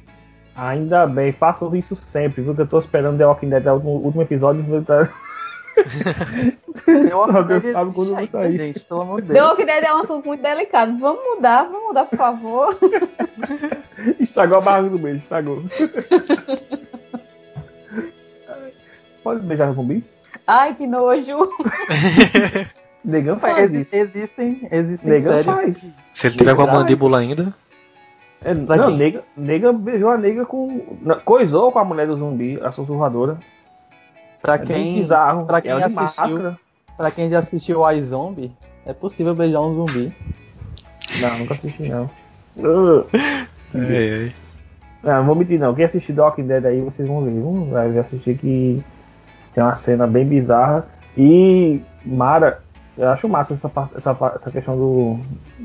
Ainda 0.55 1.05
bem, 1.07 1.31
façam 1.31 1.73
isso 1.75 1.95
sempre, 1.95 2.41
viu? 2.41 2.53
Que 2.55 2.61
eu 2.61 2.67
tô 2.67 2.79
esperando 2.79 3.17
The 3.17 3.25
Walking 3.25 3.49
Dead, 3.49 3.65
é 3.65 3.71
o 3.71 3.75
último, 3.77 4.21
episódio. 4.21 4.83
Tá- 4.83 5.09
Eu 6.87 7.43
Deus 7.43 7.73
sabe 7.73 7.93
quando 7.93 8.11
vai 8.13 8.23
ainda, 8.23 8.31
sair. 8.31 8.57
gente, 8.57 8.79
pelo 8.81 9.01
amor 9.01 9.21
de 9.21 9.27
Deus. 9.29 9.45
Walking 9.47 9.65
Dead 9.65 9.83
é 9.83 9.93
um 9.93 9.97
assunto 9.97 10.25
muito 10.25 10.41
delicado. 10.41 10.97
Vamos 10.97 11.21
mudar, 11.35 11.63
vamos 11.63 11.83
mudar, 11.87 12.05
por 12.05 12.17
favor. 12.17 12.77
Estragou 14.19 14.57
a 14.57 14.61
barraca 14.61 14.89
do 14.89 14.97
beijo, 14.97 15.19
estragou. 15.19 15.63
Pode 19.23 19.41
beijar 19.45 19.69
o 19.71 19.73
zumbi? 19.73 20.03
Ai, 20.47 20.75
que 20.75 20.87
nojo. 20.87 21.37
Negão 23.03 23.39
faz 23.39 23.71
isso. 23.73 23.95
exi- 23.95 24.17
existem, 24.19 24.67
existem 24.71 25.09
Negão 25.09 25.37
séries 25.37 25.79
faz. 25.79 25.93
Se 26.11 26.27
ele 26.27 26.37
tiver 26.37 26.55
com 26.55 26.63
a 26.63 26.67
mandíbula 26.67 27.19
ainda, 27.19 27.53
É, 28.43 28.53
não, 28.53 28.89
nega, 28.91 29.23
nega 29.35 29.73
beijou 29.73 30.09
a 30.09 30.17
nega 30.17 30.45
com. 30.45 30.97
não, 31.01 31.19
Coisou 31.21 31.71
com 31.71 31.79
a 31.79 31.85
mulher 31.85 32.07
do 32.07 32.17
zumbi, 32.17 32.59
a 32.61 32.71
sussurradora. 32.71 33.37
Pra 34.41 34.55
É 34.55 34.57
quem, 34.59 34.95
bizarro. 35.01 35.45
pra 35.45 35.61
quem 35.61 35.75
de 35.75 35.83
assistiu- 35.83 36.55
pra 36.97 37.11
quem 37.11 37.29
já 37.29 37.39
assistiu 37.39 37.91
iZombie, 37.91 38.51
é 38.85 38.93
possível 38.93 39.35
beijar 39.35 39.61
um 39.61 39.75
zumbi. 39.75 40.13
Não, 41.21 41.39
nunca 41.39 41.53
assisti 41.53 41.89
não. 41.89 42.09
Uh. 42.57 43.05
é, 43.75 44.27
é. 44.27 44.31
Não, 45.03 45.13
não 45.19 45.25
vou 45.25 45.35
mentir 45.35 45.59
não. 45.59 45.73
Quem 45.73 45.85
assistir 45.85 46.17
Walking 46.17 46.45
Dead 46.47 46.65
aí, 46.65 46.79
vocês 46.81 47.07
vão 47.07 47.23
ver. 47.23 47.31
Vai 47.71 47.97
assistir 47.99 48.37
que 48.37 48.83
tem 49.53 49.63
uma 49.63 49.75
cena 49.75 50.05
bem 50.05 50.25
bizarra. 50.25 50.85
E 51.17 51.81
Mara, 52.05 52.59
eu 52.97 53.09
acho 53.09 53.27
massa 53.29 53.53
essa, 53.53 53.69
parte- 53.69 53.95
essa, 53.95 54.15
essa 54.35 54.51
questão 54.51 54.75
do 54.75 55.19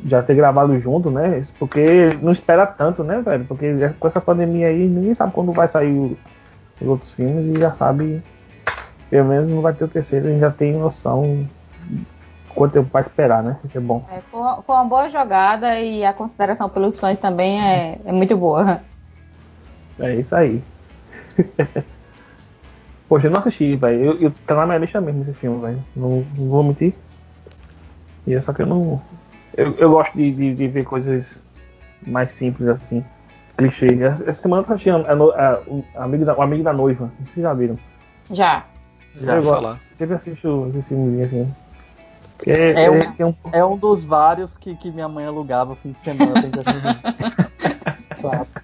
já 0.07 0.23
ter 0.23 0.35
gravado 0.35 0.79
junto, 0.81 1.11
né? 1.11 1.45
Porque 1.59 2.17
não 2.23 2.33
espera 2.33 2.67
tanto, 2.67 3.03
né, 3.05 3.21
velho? 3.21 3.45
Porque 3.45 3.73
com 3.99 4.09
essa 4.09 4.21
pandemia 4.21 4.69
aí, 4.69 4.87
ninguém 4.89 5.15
sabe 5.15 5.33
quando 5.33 5.53
vai 5.53 5.67
sair 5.69 5.93
o- 5.93 6.17
os 6.81 6.87
outros 6.89 7.13
filmes 7.13 7.57
e 7.57 7.61
já 7.61 7.73
sabe, 7.73 8.23
pelo 9.11 9.29
menos 9.29 9.51
não 9.51 9.61
vai 9.61 9.73
ter 9.75 9.85
o 9.85 9.89
terceiro, 9.89 10.27
a 10.27 10.31
gente 10.31 10.41
já 10.41 10.51
tem 10.51 10.73
noção 10.75 11.47
quanto 12.49 12.73
tempo 12.73 12.89
vai 12.93 13.03
esperar, 13.03 13.43
né? 13.43 13.59
Isso 13.65 13.77
é 13.77 13.81
bom. 13.81 14.05
É, 14.11 14.21
foi, 14.31 14.41
uma, 14.41 14.63
foi 14.63 14.75
uma 14.77 14.85
boa 14.85 15.11
jogada 15.11 15.81
e 15.81 16.05
a 16.05 16.13
consideração 16.13 16.69
pelos 16.69 16.99
fãs 16.99 17.19
também 17.19 17.61
é, 17.61 17.99
é 18.05 18.13
muito 18.13 18.37
boa. 18.37 18.81
É 19.99 20.15
isso 20.17 20.35
aí. 20.35 20.63
Poxa, 23.09 23.27
eu 23.27 23.31
não 23.31 23.39
assisti, 23.41 23.77
velho. 23.77 24.05
Eu, 24.05 24.21
eu 24.23 24.33
tá 24.47 24.55
na 24.55 24.67
minha 24.67 24.79
lista 24.79 25.01
mesmo 25.01 25.23
esse 25.23 25.35
filme, 25.35 25.61
velho. 25.61 25.85
Não, 25.95 26.25
não 26.37 26.49
vou 26.49 26.63
mentir. 26.63 26.95
E 28.27 28.35
é 28.35 28.41
só 28.41 28.53
que 28.53 28.63
eu 28.63 28.67
não. 28.67 29.01
Eu, 29.57 29.75
eu 29.75 29.91
gosto 29.91 30.17
de, 30.17 30.33
de, 30.33 30.55
de 30.55 30.69
ver 30.69 30.85
coisas 30.85 31.43
mais 32.07 32.33
simples 32.33 32.69
assim. 32.69 33.05
Clichê. 33.57 33.87
Essa, 34.03 34.33
semana 34.33 34.63
eu 34.63 34.67
tô 34.67 34.73
assistindo 34.73 35.07
a, 35.07 35.15
no- 35.15 35.31
a- 35.31 35.61
o, 35.67 35.85
amigo 35.97 36.25
da, 36.25 36.35
o 36.37 36.43
amigo 36.43 36.65
da 36.65 36.73
noiva. 36.73 37.11
Vocês 37.21 37.43
já 37.43 37.53
viram? 37.53 37.79
Já. 38.31 38.65
Já 39.21 39.37
eu 39.37 39.43
vou 39.43 39.55
falar. 39.55 39.81
Sempre 39.97 40.15
assisto 40.17 40.67
esses 40.71 40.89
filmezinhos 40.89 41.27
assim. 41.27 41.55
Que 42.39 42.51
é, 42.51 42.73
É 42.73 42.85
é- 42.87 42.91
um- 42.91 43.13
tem 43.15 43.27
um, 43.27 43.35
É 43.53 43.65
um 43.65 43.77
dos 43.77 44.05
vários 44.05 44.57
que, 44.57 44.75
que 44.77 44.91
minha 44.91 45.09
mãe 45.09 45.25
alugava 45.25 45.71
no 45.71 45.77
fim 45.77 45.93
de 45.93 46.01
semana 46.01 46.33
assistir. 46.41 48.19
Clássico. 48.21 48.61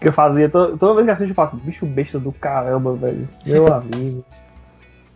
que 0.00 0.08
eu 0.08 0.12
fazia. 0.12 0.48
to- 0.48 0.76
toda 0.76 0.94
vez 0.94 1.06
que 1.06 1.10
assisto, 1.12 1.30
eu 1.32 1.34
faço, 1.34 1.56
bicho 1.56 1.86
besta 1.86 2.18
do 2.18 2.32
caramba, 2.32 2.94
velho. 2.94 3.28
Meu 3.46 3.66
amigo. 3.72 4.24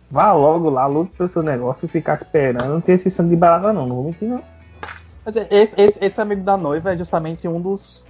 Vá 0.09 0.31
logo 0.31 0.69
lá, 0.69 0.85
lute 0.85 1.11
pelo 1.17 1.29
seu 1.29 1.41
negócio 1.41 1.85
e 1.85 1.89
ficar 1.89 2.15
esperando. 2.15 2.67
Não 2.67 2.81
tem 2.81 2.95
esse 2.95 3.09
sangue 3.09 3.31
de 3.31 3.35
barata, 3.35 3.71
não. 3.73 3.85
Não 3.87 3.95
vou 3.95 4.05
mentir, 4.05 4.27
não. 4.27 4.41
Mas 5.25 5.35
é- 5.35 5.47
esse, 5.49 5.79
esse, 5.79 5.99
esse 6.03 6.21
amigo 6.21 6.43
da 6.43 6.57
noiva 6.57 6.93
é 6.93 6.97
justamente 6.97 7.47
um 7.47 7.61
dos, 7.61 8.05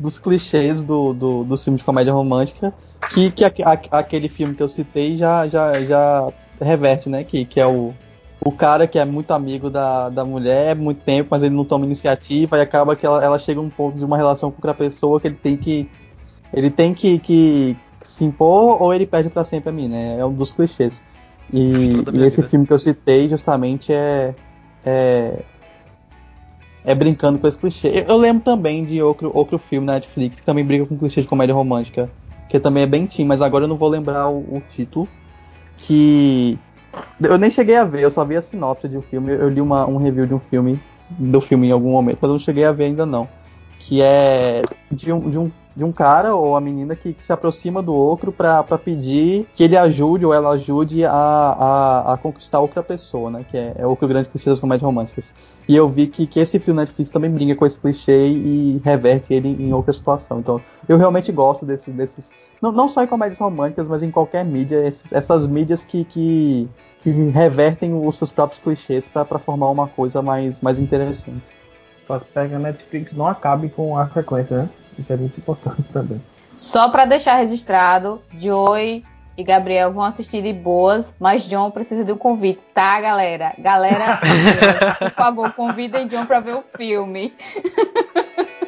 dos 0.00 0.18
clichês 0.18 0.80
do, 0.82 1.12
do, 1.12 1.44
dos 1.44 1.62
filmes 1.62 1.80
de 1.80 1.84
comédia 1.84 2.12
romântica 2.12 2.72
que, 3.12 3.30
que 3.30 3.44
aque- 3.44 3.62
aque- 3.62 3.88
aquele 3.90 4.28
filme 4.28 4.54
que 4.54 4.62
eu 4.62 4.68
citei 4.68 5.16
já, 5.16 5.46
já, 5.48 5.72
já 5.82 6.32
reverte, 6.60 7.08
né? 7.08 7.24
Que, 7.24 7.44
que 7.44 7.60
é 7.60 7.66
o, 7.66 7.94
o 8.44 8.52
cara 8.52 8.86
que 8.86 8.98
é 8.98 9.04
muito 9.04 9.30
amigo 9.32 9.70
da, 9.70 10.08
da 10.08 10.24
mulher 10.24 10.72
há 10.72 10.74
muito 10.74 11.02
tempo, 11.02 11.28
mas 11.30 11.42
ele 11.42 11.54
não 11.54 11.64
toma 11.64 11.84
iniciativa 11.84 12.58
e 12.58 12.60
acaba 12.60 12.96
que 12.96 13.06
ela, 13.06 13.22
ela 13.22 13.38
chega 13.38 13.60
a 13.60 13.62
um 13.62 13.70
ponto 13.70 13.96
de 13.96 14.04
uma 14.04 14.16
relação 14.16 14.50
com 14.50 14.56
outra 14.56 14.74
pessoa 14.74 15.20
que 15.20 15.28
ele 15.28 15.36
tem 15.36 15.56
que. 15.56 15.88
Ele 16.52 16.70
tem 16.70 16.94
que, 16.94 17.18
que 17.18 17.76
se 18.00 18.24
impor 18.24 18.80
ou 18.82 18.94
ele 18.94 19.06
perde 19.06 19.28
pra 19.28 19.44
sempre 19.44 19.68
a 19.68 19.72
mim, 19.72 19.88
né? 19.88 20.18
É 20.18 20.24
um 20.24 20.32
dos 20.32 20.50
clichês. 20.50 21.04
E, 21.52 21.90
a 22.06 22.16
e 22.16 22.24
esse 22.24 22.36
vida. 22.36 22.48
filme 22.48 22.66
que 22.66 22.72
eu 22.72 22.78
citei 22.78 23.28
justamente 23.28 23.92
é, 23.92 24.34
é, 24.84 25.34
é 26.84 26.94
brincando 26.94 27.38
com 27.38 27.46
esse 27.46 27.58
clichê. 27.58 27.88
Eu, 27.88 28.14
eu 28.14 28.16
lembro 28.16 28.42
também 28.42 28.84
de 28.84 29.00
outro, 29.02 29.30
outro 29.34 29.58
filme 29.58 29.86
na 29.86 29.94
Netflix 29.94 30.40
que 30.40 30.46
também 30.46 30.64
brinca 30.64 30.86
com 30.86 30.96
clichê 30.98 31.20
de 31.20 31.28
comédia 31.28 31.54
romântica, 31.54 32.10
que 32.48 32.58
também 32.58 32.82
é 32.82 32.86
bem 32.86 33.06
teen, 33.06 33.26
mas 33.26 33.42
agora 33.42 33.64
eu 33.64 33.68
não 33.68 33.76
vou 33.76 33.88
lembrar 33.88 34.28
o, 34.28 34.38
o 34.38 34.62
título. 34.68 35.08
Que 35.76 36.58
eu 37.20 37.38
nem 37.38 37.50
cheguei 37.50 37.76
a 37.76 37.84
ver, 37.84 38.02
eu 38.02 38.10
só 38.10 38.24
vi 38.24 38.36
a 38.36 38.42
sinopse 38.42 38.88
de 38.88 38.96
um 38.96 39.02
filme. 39.02 39.32
Eu 39.32 39.48
li 39.48 39.60
uma, 39.60 39.86
um 39.86 39.96
review 39.96 40.26
de 40.26 40.34
um 40.34 40.40
filme, 40.40 40.80
do 41.10 41.40
filme 41.40 41.68
em 41.68 41.72
algum 41.72 41.92
momento, 41.92 42.18
mas 42.20 42.28
eu 42.28 42.32
não 42.32 42.38
cheguei 42.38 42.64
a 42.64 42.72
ver 42.72 42.84
ainda 42.84 43.06
não. 43.06 43.28
Que 43.78 44.02
é 44.02 44.62
de 44.90 45.12
um, 45.12 45.30
de 45.30 45.38
um, 45.38 45.50
de 45.76 45.84
um 45.84 45.92
cara 45.92 46.34
ou 46.34 46.56
a 46.56 46.60
menina 46.60 46.96
que, 46.96 47.12
que 47.12 47.24
se 47.24 47.32
aproxima 47.32 47.80
do 47.80 47.94
outro 47.94 48.32
pra 48.32 48.64
pedir 48.64 49.46
que 49.54 49.62
ele 49.62 49.76
ajude 49.76 50.26
ou 50.26 50.34
ela 50.34 50.50
ajude 50.50 51.04
a, 51.04 51.12
a, 51.12 52.12
a 52.14 52.16
conquistar 52.16 52.58
outra 52.58 52.82
pessoa, 52.82 53.30
né? 53.30 53.44
Que 53.48 53.56
é, 53.56 53.74
é 53.76 53.86
outro 53.86 54.08
grande 54.08 54.28
clichê 54.28 54.50
das 54.50 54.58
comédias 54.58 54.84
românticas. 54.84 55.32
E 55.68 55.76
eu 55.76 55.86
vi 55.88 56.06
que, 56.06 56.26
que 56.26 56.40
esse 56.40 56.58
filme 56.58 56.80
Netflix 56.80 57.10
também 57.10 57.30
brinca 57.30 57.54
com 57.54 57.66
esse 57.66 57.78
clichê 57.78 58.28
e 58.28 58.80
reverte 58.82 59.34
ele 59.34 59.48
em 59.50 59.72
outra 59.74 59.92
situação. 59.92 60.38
Então, 60.40 60.60
eu 60.88 60.96
realmente 60.96 61.30
gosto 61.30 61.66
desse, 61.66 61.90
desses. 61.90 62.30
Não, 62.62 62.72
não 62.72 62.88
só 62.88 63.02
em 63.02 63.06
comédias 63.06 63.38
românticas, 63.38 63.86
mas 63.86 64.02
em 64.02 64.10
qualquer 64.10 64.44
mídia, 64.46 64.86
esses- 64.86 65.12
essas 65.12 65.46
mídias 65.46 65.84
que, 65.84 66.04
que, 66.04 66.66
que 67.02 67.10
revertem 67.10 67.92
os 67.94 68.16
seus 68.16 68.30
próprios 68.32 68.60
clichês 68.62 69.06
pra 69.08 69.24
pra 69.26 69.38
formar 69.38 69.68
uma 69.70 69.86
coisa 69.86 70.22
mais, 70.22 70.60
mais 70.62 70.78
interessante. 70.78 71.44
Só 72.06 72.16
espero 72.16 72.48
que 72.48 72.54
a 72.54 72.58
Netflix 72.58 73.12
não 73.12 73.26
acabe 73.26 73.68
com 73.68 73.98
a 73.98 74.06
frequência, 74.06 74.56
né? 74.56 74.70
Isso 74.98 75.12
é 75.12 75.16
muito 75.18 75.38
importante 75.38 75.82
também. 75.92 76.20
Só 76.56 76.88
pra 76.88 77.04
deixar 77.04 77.36
registrado, 77.36 78.22
Joey 78.40 79.04
e 79.38 79.44
Gabriel 79.44 79.92
vão 79.92 80.02
assistir 80.02 80.42
de 80.42 80.52
boas, 80.52 81.14
mas 81.16 81.44
John 81.44 81.70
precisa 81.70 82.04
de 82.04 82.10
um 82.10 82.18
convite, 82.18 82.60
tá, 82.74 83.00
galera? 83.00 83.54
Galera, 83.56 84.18
por 84.98 85.10
favor, 85.12 85.52
convidem 85.52 86.08
John 86.08 86.26
pra 86.26 86.40
ver 86.40 86.56
o 86.56 86.64
filme. 86.76 87.32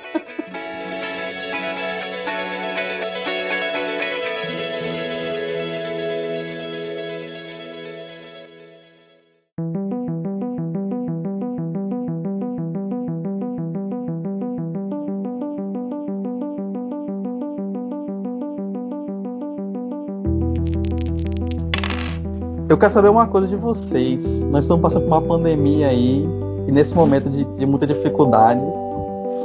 quero 22.81 22.95
saber 22.95 23.11
uma 23.11 23.27
coisa 23.27 23.47
de 23.47 23.57
vocês. 23.57 24.41
Nós 24.41 24.65
estamos 24.65 24.81
passando 24.81 25.03
por 25.03 25.13
uma 25.13 25.23
pandemia 25.23 25.89
aí, 25.89 26.27
e 26.67 26.73
nesse 26.73 26.95
momento 26.95 27.29
de, 27.29 27.45
de 27.45 27.67
muita 27.67 27.87
dificuldade, 27.87 28.63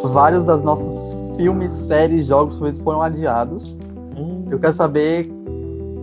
vários 0.05 0.45
das 0.45 0.61
nossos 0.61 1.13
filmes, 1.36 1.73
séries, 1.73 2.25
jogos 2.27 2.57
foram 2.79 3.01
adiados. 3.01 3.77
Eu 4.49 4.57
quero 4.57 4.73
saber 4.73 5.29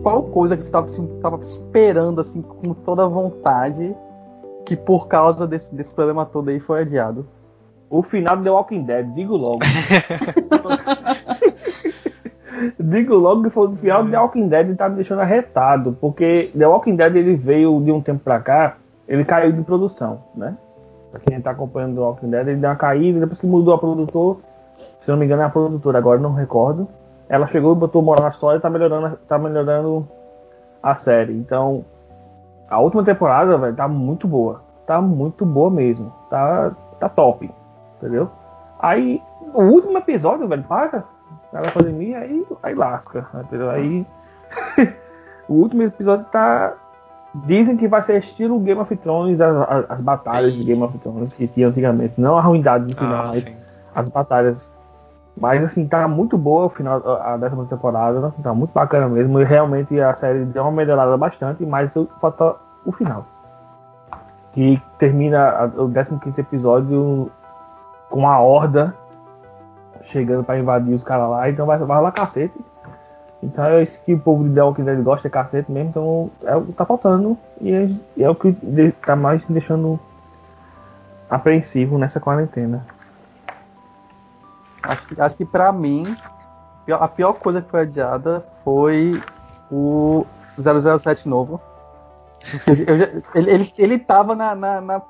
qual 0.02 0.24
coisa 0.24 0.56
que 0.56 0.62
você 0.62 0.68
estava 0.68 0.86
assim, 0.86 1.08
esperando 1.40 2.20
assim 2.20 2.42
com 2.42 2.74
toda 2.74 3.08
vontade 3.08 3.96
que 4.66 4.76
por 4.76 5.08
causa 5.08 5.46
desse, 5.46 5.74
desse 5.74 5.94
problema 5.94 6.26
todo 6.26 6.50
aí 6.50 6.60
foi 6.60 6.82
adiado. 6.82 7.26
O 7.88 8.02
final 8.02 8.36
do 8.36 8.44
The 8.44 8.50
Walking 8.50 8.84
Dead, 8.84 9.06
digo 9.14 9.36
logo. 9.36 9.60
digo 12.78 13.14
logo 13.14 13.42
que 13.42 13.50
foi 13.50 13.68
o 13.68 13.76
final 13.76 14.04
do 14.04 14.10
The 14.10 14.18
Walking 14.18 14.48
Dead 14.48 14.76
tá 14.76 14.88
me 14.88 14.96
deixando 14.96 15.20
arretado, 15.20 15.96
porque 16.00 16.50
The 16.56 16.66
Walking 16.66 16.96
Dead 16.96 17.16
ele 17.16 17.36
veio 17.36 17.80
de 17.82 17.92
um 17.92 18.00
tempo 18.00 18.20
pra 18.22 18.40
cá, 18.40 18.76
ele 19.08 19.24
caiu 19.24 19.52
de 19.52 19.62
produção, 19.62 20.20
né? 20.34 20.56
Pra 21.10 21.20
quem 21.20 21.40
tá 21.40 21.50
acompanhando 21.50 21.94
The 21.94 22.00
Walking 22.00 22.30
Dead, 22.30 22.48
ele 22.48 22.60
deu 22.60 22.70
uma 22.70 22.76
caída, 22.76 23.20
depois 23.20 23.40
que 23.40 23.46
mudou 23.46 23.74
a 23.74 23.78
produtor, 23.78 24.38
se 25.00 25.10
não 25.10 25.16
me 25.16 25.26
engano 25.26 25.42
é 25.42 25.44
a 25.44 25.50
produtora, 25.50 25.98
agora 25.98 26.20
não 26.20 26.32
recordo. 26.32 26.88
Ela 27.28 27.46
chegou 27.46 27.72
e 27.72 27.76
botou 27.76 28.02
moral 28.02 28.24
na 28.24 28.28
história 28.28 28.58
e 28.58 28.60
tá 28.60 28.68
melhorando, 28.68 29.16
tá 29.28 29.38
melhorando 29.38 30.06
a 30.82 30.94
série. 30.96 31.32
Então, 31.32 31.84
a 32.68 32.80
última 32.80 33.04
temporada, 33.04 33.56
velho, 33.56 33.74
tá 33.74 33.88
muito 33.88 34.26
boa. 34.26 34.62
Tá 34.86 35.00
muito 35.00 35.46
boa 35.46 35.70
mesmo. 35.70 36.12
Tá, 36.28 36.72
tá 36.98 37.08
top. 37.08 37.50
Entendeu? 37.96 38.30
Aí, 38.78 39.22
o 39.54 39.62
último 39.62 39.96
episódio, 39.98 40.48
velho, 40.48 40.64
para. 40.64 41.04
Na 41.52 41.60
pandemia, 41.70 42.18
aí, 42.18 42.46
aí 42.62 42.74
lasca. 42.74 43.26
Entendeu? 43.34 43.70
Aí. 43.70 44.06
o 45.48 45.54
último 45.54 45.82
episódio 45.82 46.24
tá. 46.32 46.74
Dizem 47.46 47.78
que 47.78 47.88
vai 47.88 48.02
ser 48.02 48.18
estilo 48.18 48.60
Game 48.60 48.80
of 48.80 48.94
Thrones, 48.96 49.40
as, 49.40 49.56
as, 49.68 49.90
as 49.90 50.00
batalhas 50.02 50.52
de 50.52 50.64
Game 50.64 50.82
of 50.82 50.96
Thrones 50.98 51.32
que 51.32 51.46
tinha 51.46 51.68
antigamente. 51.68 52.20
Não 52.20 52.36
a 52.36 52.42
ruindade 52.42 52.84
no 52.86 52.94
final, 52.94 53.24
Ah, 53.24 53.28
mas 53.28 53.42
sim. 53.42 53.56
as 53.94 54.08
batalhas. 54.08 54.70
Mas 55.34 55.64
assim, 55.64 55.88
tá 55.88 56.06
muito 56.06 56.36
boa 56.36 56.66
o 56.66 56.68
final, 56.68 57.00
a 57.22 57.38
décima 57.38 57.64
temporada, 57.64 58.20
né? 58.20 58.32
tá 58.42 58.52
muito 58.52 58.72
bacana 58.72 59.08
mesmo. 59.08 59.40
E 59.40 59.44
realmente 59.44 59.98
a 59.98 60.12
série 60.12 60.44
deu 60.44 60.62
uma 60.62 60.72
melhorada 60.72 61.16
bastante, 61.16 61.64
mas 61.64 61.94
falta 62.20 62.56
o 62.84 62.92
final. 62.92 63.24
Que 64.52 64.78
termina 64.98 65.72
o 65.78 65.88
15 65.88 66.38
episódio 66.38 67.30
com 68.10 68.28
a 68.28 68.38
horda 68.38 68.94
chegando 70.12 70.44
pra 70.44 70.58
invadir 70.58 70.94
os 70.94 71.02
caras 71.02 71.28
lá, 71.30 71.48
então 71.48 71.66
vai, 71.66 71.78
vai 71.78 72.00
lá 72.02 72.12
cacete. 72.12 72.58
Então 73.42 73.64
é 73.64 73.82
isso 73.82 74.00
que 74.02 74.14
o 74.14 74.20
povo 74.20 74.44
de 74.44 74.54
The 74.54 74.62
Walking 74.62 74.84
Dead 74.84 75.02
gosta, 75.02 75.26
é 75.26 75.30
cacete 75.30 75.70
mesmo, 75.72 75.90
então 75.90 76.30
é 76.44 76.54
o 76.54 76.62
que 76.64 76.72
tá 76.72 76.84
faltando 76.86 77.36
e 77.60 77.72
é, 77.72 77.88
é 78.24 78.30
o 78.30 78.34
que 78.36 78.52
de- 78.52 78.92
tá 78.92 79.16
mais 79.16 79.42
deixando 79.48 79.98
apreensivo 81.28 81.98
nessa 81.98 82.20
quarentena. 82.20 82.86
Acho 84.82 85.06
que, 85.06 85.20
acho 85.20 85.36
que 85.36 85.44
pra 85.44 85.72
mim, 85.72 86.16
a 86.90 87.08
pior 87.08 87.32
coisa 87.34 87.62
que 87.62 87.70
foi 87.70 87.80
adiada 87.82 88.44
foi 88.62 89.20
o 89.70 90.24
007 90.58 91.28
novo. 91.28 91.60
Já- 92.66 93.22
ele, 93.34 93.50
ele, 93.50 93.74
ele 93.78 93.98
tava 93.98 94.34
na, 94.34 94.54
na, 94.54 94.80
na 94.80 95.00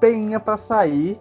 peinha 0.00 0.38
pra 0.40 0.56
sair. 0.56 1.20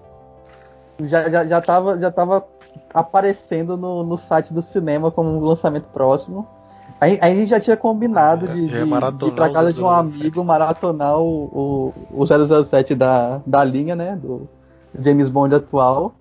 Já, 1.01 1.29
já, 1.29 1.45
já, 1.45 1.61
tava, 1.61 1.99
já 1.99 2.11
tava 2.11 2.45
aparecendo 2.93 3.77
no, 3.77 4.03
no 4.03 4.17
site 4.17 4.53
do 4.53 4.61
cinema 4.61 5.11
como 5.11 5.29
um 5.29 5.39
lançamento 5.39 5.85
próximo. 5.93 6.47
Aí, 6.99 7.17
aí 7.21 7.31
a 7.31 7.35
gente 7.35 7.49
já 7.49 7.59
tinha 7.59 7.77
combinado 7.77 8.45
Já- 8.47 8.53
de, 8.53 8.59
ia 8.61 8.67
de, 8.85 9.17
de 9.17 9.25
ir 9.27 9.31
pra 9.33 9.49
casa 9.51 9.71
de 9.71 9.81
um 9.81 9.87
007. 9.87 10.19
amigo 10.19 10.43
maratonar 10.43 11.17
o, 11.19 11.93
o, 12.11 12.23
o 12.23 12.63
007 12.65 12.93
da, 12.95 13.41
da 13.45 13.63
linha, 13.63 13.95
né? 13.95 14.15
Do 14.15 14.49
James 14.99 15.29
Bond 15.29 15.55
atual. 15.55 16.13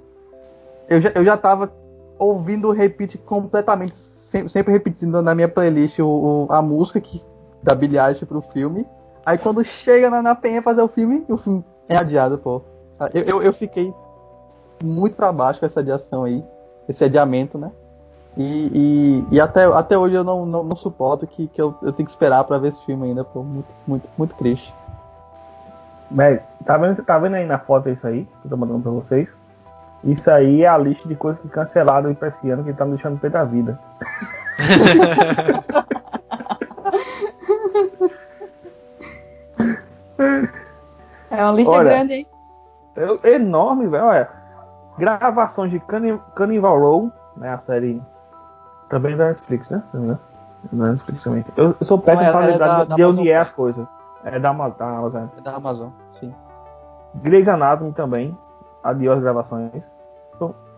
Eu 0.88 1.00
já, 1.00 1.10
eu 1.14 1.24
já 1.24 1.36
tava 1.36 1.72
ouvindo 2.18 2.68
o 2.68 2.72
repeat 2.72 3.18
completamente, 3.18 3.94
sempre, 3.94 4.48
sempre 4.48 4.72
repetindo 4.72 5.20
na 5.22 5.34
minha 5.34 5.48
playlist 5.48 5.98
o, 5.98 6.06
o- 6.48 6.52
a 6.52 6.62
música 6.62 7.00
que, 7.00 7.22
da 7.62 7.74
Billie 7.74 7.98
Eilish 7.98 8.24
pro 8.24 8.40
filme. 8.40 8.86
Aí 9.26 9.36
quando 9.36 9.64
chega 9.64 10.08
na, 10.08 10.22
na 10.22 10.34
penha 10.34 10.62
fazer 10.62 10.80
o 10.82 10.88
filme, 10.88 11.24
o 11.28 11.36
filme 11.36 11.64
é 11.88 11.96
adiado, 11.96 12.38
pô. 12.38 12.62
Eu, 13.14 13.22
eu, 13.24 13.42
eu 13.42 13.52
fiquei 13.52 13.92
muito 14.82 15.16
pra 15.16 15.32
baixo 15.32 15.60
com 15.60 15.66
essa 15.66 15.80
adiação 15.80 16.24
aí, 16.24 16.42
esse 16.88 17.04
adiamento, 17.04 17.58
né? 17.58 17.70
E, 18.36 18.70
e, 19.30 19.34
e 19.34 19.40
até, 19.40 19.64
até 19.64 19.98
hoje 19.98 20.14
eu 20.14 20.22
não, 20.22 20.46
não, 20.46 20.62
não 20.62 20.76
suporto 20.76 21.26
que, 21.26 21.48
que 21.48 21.60
eu, 21.60 21.74
eu 21.82 21.92
tenho 21.92 22.06
que 22.06 22.10
esperar 22.12 22.44
pra 22.44 22.58
ver 22.58 22.68
esse 22.68 22.84
filme 22.84 23.06
ainda, 23.06 23.24
pô. 23.24 23.42
Muito, 23.42 23.68
muito, 23.86 24.08
muito 24.16 24.34
triste. 24.36 24.72
Velho, 26.10 26.40
tá 26.64 26.76
vendo, 26.76 27.02
tá 27.02 27.18
vendo 27.18 27.34
aí 27.34 27.44
na 27.44 27.58
foto 27.58 27.88
isso 27.88 28.06
aí? 28.06 28.24
Que 28.24 28.46
eu 28.46 28.50
tô 28.50 28.56
mandando 28.56 28.80
pra 28.80 28.92
vocês? 28.92 29.28
Isso 30.04 30.30
aí 30.30 30.62
é 30.62 30.68
a 30.68 30.78
lista 30.78 31.08
de 31.08 31.16
coisas 31.16 31.42
que 31.42 31.48
cancelaram 31.48 32.14
pra 32.14 32.28
esse 32.28 32.48
ano 32.48 32.62
que 32.62 32.72
tá 32.72 32.84
me 32.84 32.92
deixando 32.92 33.14
no 33.14 33.18
pé 33.18 33.28
da 33.28 33.44
vida. 33.44 33.78
É 41.30 41.44
uma 41.44 41.52
lista 41.52 41.72
Olha. 41.72 41.90
grande, 41.90 42.12
hein? 42.14 42.26
É 43.22 43.34
enorme, 43.34 43.86
velho. 43.86 44.04
Olha, 44.04 44.28
gravações 44.98 45.70
de 45.70 45.80
Cannibal 46.34 46.78
Row, 46.78 47.12
né? 47.36 47.54
A 47.54 47.58
série 47.58 48.02
também 48.88 49.16
da 49.16 49.28
Netflix, 49.28 49.70
né? 49.70 49.82
Se 49.90 49.96
não 49.96 50.02
me 50.02 50.06
engano. 50.08 50.20
Da 50.72 50.92
Netflix 50.92 51.22
também. 51.22 51.44
Eu, 51.56 51.74
eu 51.80 51.86
sou 51.86 51.98
péssimo 51.98 52.24
Não, 52.24 52.32
pra 52.32 52.40
ela 52.42 52.48
é 52.48 52.52
lembrar 52.52 52.66
da- 52.66 52.82
de, 52.84 52.88
da 52.90 52.94
de 52.96 53.02
Amazon 53.02 53.18
onde 53.20 53.30
é 53.30 53.36
as 53.36 53.52
coisas. 53.52 53.86
É 54.24 54.38
da, 54.38 54.52
da 54.68 54.86
Amazon. 54.98 55.26
É 55.36 55.40
da 55.40 55.54
Amazon, 55.54 55.88
sim. 56.12 56.34
Grey's 57.16 57.48
Anatomy 57.48 57.92
também. 57.92 58.36
Adiós 58.82 59.20
gravações. 59.20 59.90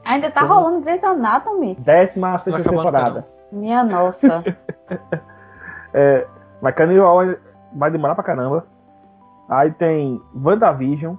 Ainda 0.04 0.30
tá 0.30 0.40
Como? 0.42 0.54
rolando 0.54 0.80
Grey's 0.80 1.04
Anatomy? 1.04 1.74
Décima 1.76 2.36
sexta 2.38 2.60
acabando, 2.60 2.84
temporada. 2.84 3.26
Minha 3.52 3.84
nossa. 3.84 4.44
É, 5.92 6.24
mas 6.62 6.74
Cannibal 6.76 7.18
vai 7.72 7.90
demorar 7.90 8.14
pra 8.14 8.22
caramba. 8.22 8.64
Aí 9.48 9.72
tem 9.72 10.22
WandaVision, 10.34 11.16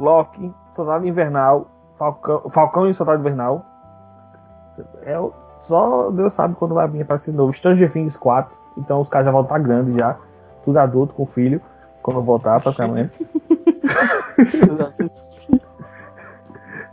Loki, 0.00 0.52
Soldado 0.72 1.06
Invernal, 1.06 1.68
Falcão, 1.98 2.48
Falcão 2.50 2.88
e 2.88 2.94
Soldado 2.94 3.20
Invernal. 3.20 3.64
É, 5.02 5.18
o- 5.18 5.32
só 5.58 6.10
Deus 6.10 6.34
sabe 6.34 6.54
quando 6.54 6.74
vai 6.74 6.86
vir 6.88 7.02
aparecer 7.02 7.32
novo. 7.34 7.52
Stranger 7.52 7.92
Things 7.92 8.16
4. 8.16 8.56
Então 8.76 9.00
os 9.00 9.08
caras 9.08 9.26
já 9.26 9.32
vão 9.32 9.42
estar 9.42 9.58
grandes 9.58 9.94
já. 9.94 10.16
Tudo 10.64 10.78
adulto 10.78 11.14
com 11.14 11.26
filho. 11.26 11.60
Quando 12.02 12.22
voltar 12.22 12.60
praticamente. 12.60 13.10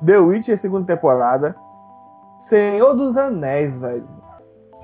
The 0.06 0.18
Witcher 0.20 0.58
segunda 0.58 0.86
temporada. 0.88 1.56
Senhor 2.40 2.94
dos 2.96 3.16
Anéis, 3.18 3.76
velho. 3.78 4.04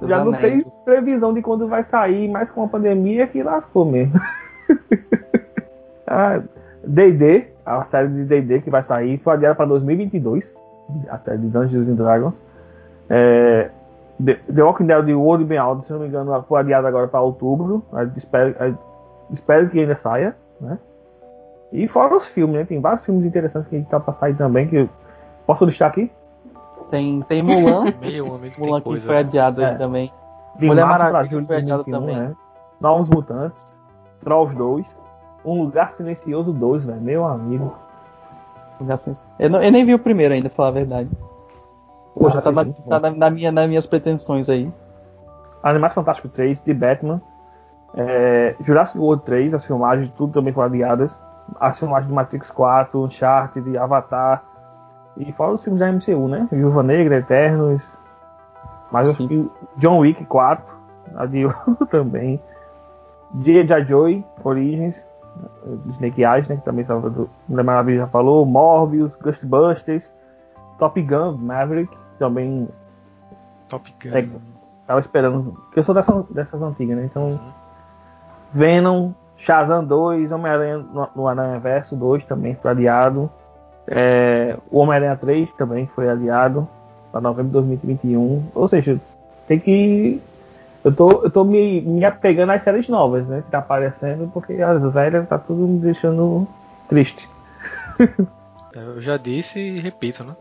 Já 0.03 0.23
não 0.23 0.33
anéis. 0.33 0.63
tem 0.63 0.71
previsão 0.83 1.33
de 1.33 1.41
quando 1.41 1.67
vai 1.67 1.83
sair, 1.83 2.27
mas 2.27 2.49
com 2.49 2.63
a 2.63 2.67
pandemia 2.67 3.27
que 3.27 3.43
lascou 3.43 3.85
mesmo. 3.85 4.19
Ah, 6.13 6.41
D&D, 6.85 7.50
a 7.65 7.83
série 7.83 8.07
de 8.09 8.23
D&D 8.25 8.61
que 8.61 8.69
vai 8.69 8.83
sair, 8.83 9.17
foi 9.19 9.33
adiada 9.33 9.55
para 9.55 9.65
2022, 9.67 10.55
a 11.09 11.17
série 11.19 11.37
de 11.39 11.47
Dungeons 11.47 11.87
and 11.87 11.95
Dragons. 11.95 12.35
É, 13.09 13.69
The, 14.23 14.35
The 14.53 14.63
Walking 14.63 14.85
Dead 14.85 15.05
de 15.05 15.13
World 15.13 15.45
Beyond, 15.45 15.83
se 15.85 15.91
não 15.93 15.99
me 15.99 16.07
engano, 16.07 16.43
foi 16.47 16.59
adiada 16.59 16.87
agora 16.87 17.07
para 17.07 17.21
outubro. 17.21 17.83
Espero, 18.15 18.55
espero 19.31 19.69
que 19.69 19.79
ainda 19.79 19.95
saia, 19.95 20.35
né? 20.59 20.77
E 21.71 21.87
fora 21.87 22.15
os 22.15 22.27
filmes, 22.29 22.55
né? 22.57 22.65
Tem 22.65 22.79
vários 22.79 23.05
filmes 23.05 23.25
interessantes 23.25 23.67
que 23.69 23.81
tá 23.83 23.99
para 23.99 24.13
sair 24.13 24.35
também, 24.35 24.67
que 24.67 24.75
eu 24.75 24.89
posso 25.47 25.65
listar 25.65 25.89
aqui. 25.89 26.11
Tem, 26.89 27.21
tem 27.21 27.41
Mulan. 27.41 27.85
Meu 28.01 28.35
amigo, 28.35 28.55
tem 28.55 28.65
Mulan 28.65 28.79
que 28.81 28.85
coisa. 28.89 29.07
foi 29.07 29.17
adiado 29.17 29.61
aí 29.61 29.71
É. 29.73 29.75
também. 29.75 30.11
De 30.59 30.67
Mulher 30.67 30.81
pra 30.85 30.91
Maravilha 30.99 31.45
foi 31.47 31.55
adiado 31.57 31.83
2021, 31.85 31.91
também. 31.99 32.15
né? 32.29 32.35
Novos 32.81 33.09
Mutantes, 33.09 33.75
Trolls 34.19 34.55
2, 34.55 35.00
Um 35.43 35.61
Lugar 35.61 35.91
Silencioso 35.91 36.53
2, 36.53 36.85
velho. 36.85 37.01
Meu 37.01 37.25
amigo. 37.25 37.75
Eu, 39.39 39.49
não- 39.49 39.61
eu 39.61 39.71
nem 39.71 39.85
vi 39.85 39.93
o 39.93 39.99
primeiro 39.99 40.33
ainda, 40.33 40.49
pra 40.49 40.55
falar 40.57 40.69
a 40.69 40.71
verdade. 40.71 41.09
Tá, 42.33 42.41
foi 42.41 42.51
na, 42.51 42.63
muito 42.63 42.81
bom. 42.81 42.89
tá 42.89 42.99
na, 42.99 43.11
na 43.11 43.29
minha, 43.29 43.51
nas 43.51 43.67
minhas 43.67 43.85
pretensões 43.85 44.49
aí. 44.49 44.71
Animais 45.63 45.93
Fantásticos 45.93 46.31
3, 46.31 46.59
de 46.61 46.73
Batman, 46.73 47.21
É, 47.93 48.55
Jurassic 48.61 48.97
World 48.97 49.23
3, 49.23 49.53
as 49.53 49.65
filmagens, 49.65 50.09
tudo 50.11 50.33
também 50.33 50.53
foram 50.53 50.67
adiadas. 50.67 51.21
As 51.59 51.77
filmagens 51.79 52.07
de 52.07 52.13
Matrix 52.13 52.49
4, 52.51 53.03
Uncharted, 53.03 53.77
Avatar. 53.77 54.43
E 55.17 55.31
fora 55.33 55.51
os 55.51 55.63
filmes 55.63 55.79
da 55.79 55.91
MCU, 55.91 56.27
né? 56.27 56.47
Viúva 56.51 56.81
Negra, 56.81 57.17
Eternos. 57.17 57.97
Mas 58.91 59.09
acho 59.09 59.27
que 59.27 59.51
John 59.77 59.99
Wick 59.99 60.23
4, 60.25 60.73
adiou 61.15 61.53
também. 61.91 62.41
J.J. 63.35 63.83
Joy, 63.85 64.23
Origins. 64.43 65.05
Snake 65.91 66.23
Eyes, 66.23 66.47
né? 66.47 66.57
Que 66.57 66.63
também 66.63 66.83
Salvador 66.83 67.27
Mulher 67.47 67.63
Maravilha 67.63 67.97
já 67.99 68.07
falou. 68.07 68.45
Morbius, 68.45 69.15
Ghostbusters. 69.15 70.13
Top 70.77 71.01
Gun, 71.01 71.37
Maverick. 71.37 71.95
Também 72.17 72.67
Top 73.69 73.93
Gun. 74.03 74.15
É, 74.15 74.27
tava 74.87 74.99
esperando. 74.99 75.53
Porque 75.53 75.79
eu 75.79 75.83
sou 75.83 75.95
dessa, 75.95 76.25
dessas 76.29 76.61
antigas, 76.61 76.97
né? 76.97 77.05
Então. 77.05 77.39
Venom, 78.53 79.11
Shazam 79.37 79.83
2, 79.83 80.31
Homem-Aranha 80.31 80.77
no, 80.77 81.07
no 81.15 81.27
Aranha 81.27 81.59
Verso 81.59 81.95
2 81.95 82.23
também 82.25 82.55
foi 82.55 82.71
adiado. 82.71 83.29
É, 83.87 84.57
o 84.69 84.79
Homem-Aranha 84.79 85.15
3 85.15 85.51
também 85.53 85.87
foi 85.87 86.09
adiado 86.09 86.67
para 87.11 87.21
novembro 87.21 87.47
de 87.47 87.53
2021. 87.53 88.43
Ou 88.53 88.67
seja, 88.67 88.99
tem 89.47 89.59
que. 89.59 90.21
Eu 90.83 90.91
tô, 90.93 91.23
eu 91.23 91.29
tô 91.29 91.43
me, 91.43 91.81
me 91.81 92.03
apegando 92.03 92.51
às 92.51 92.63
séries 92.63 92.89
novas, 92.89 93.27
né? 93.27 93.43
Que 93.43 93.51
tá 93.51 93.59
aparecendo, 93.59 94.29
porque 94.33 94.53
as 94.53 94.81
velhas 94.91 95.27
tá 95.27 95.37
tudo 95.37 95.67
me 95.67 95.79
deixando 95.79 96.47
triste. 96.87 97.29
Eu 98.73 99.01
já 99.01 99.17
disse 99.17 99.59
e 99.59 99.81
repito, 99.81 100.23
né? 100.23 100.33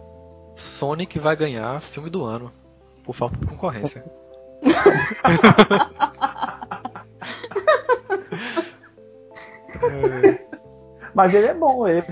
Sonic 0.55 1.19
vai 1.19 1.35
ganhar 1.35 1.81
filme 1.81 2.09
do 2.09 2.25
ano. 2.25 2.53
Por 3.05 3.13
falta 3.13 3.41
de 3.41 3.47
concorrência. 3.47 4.05
Mas 11.13 11.35
ele 11.35 11.49
é 11.49 11.55
bom, 11.55 11.89
ele, 11.89 12.05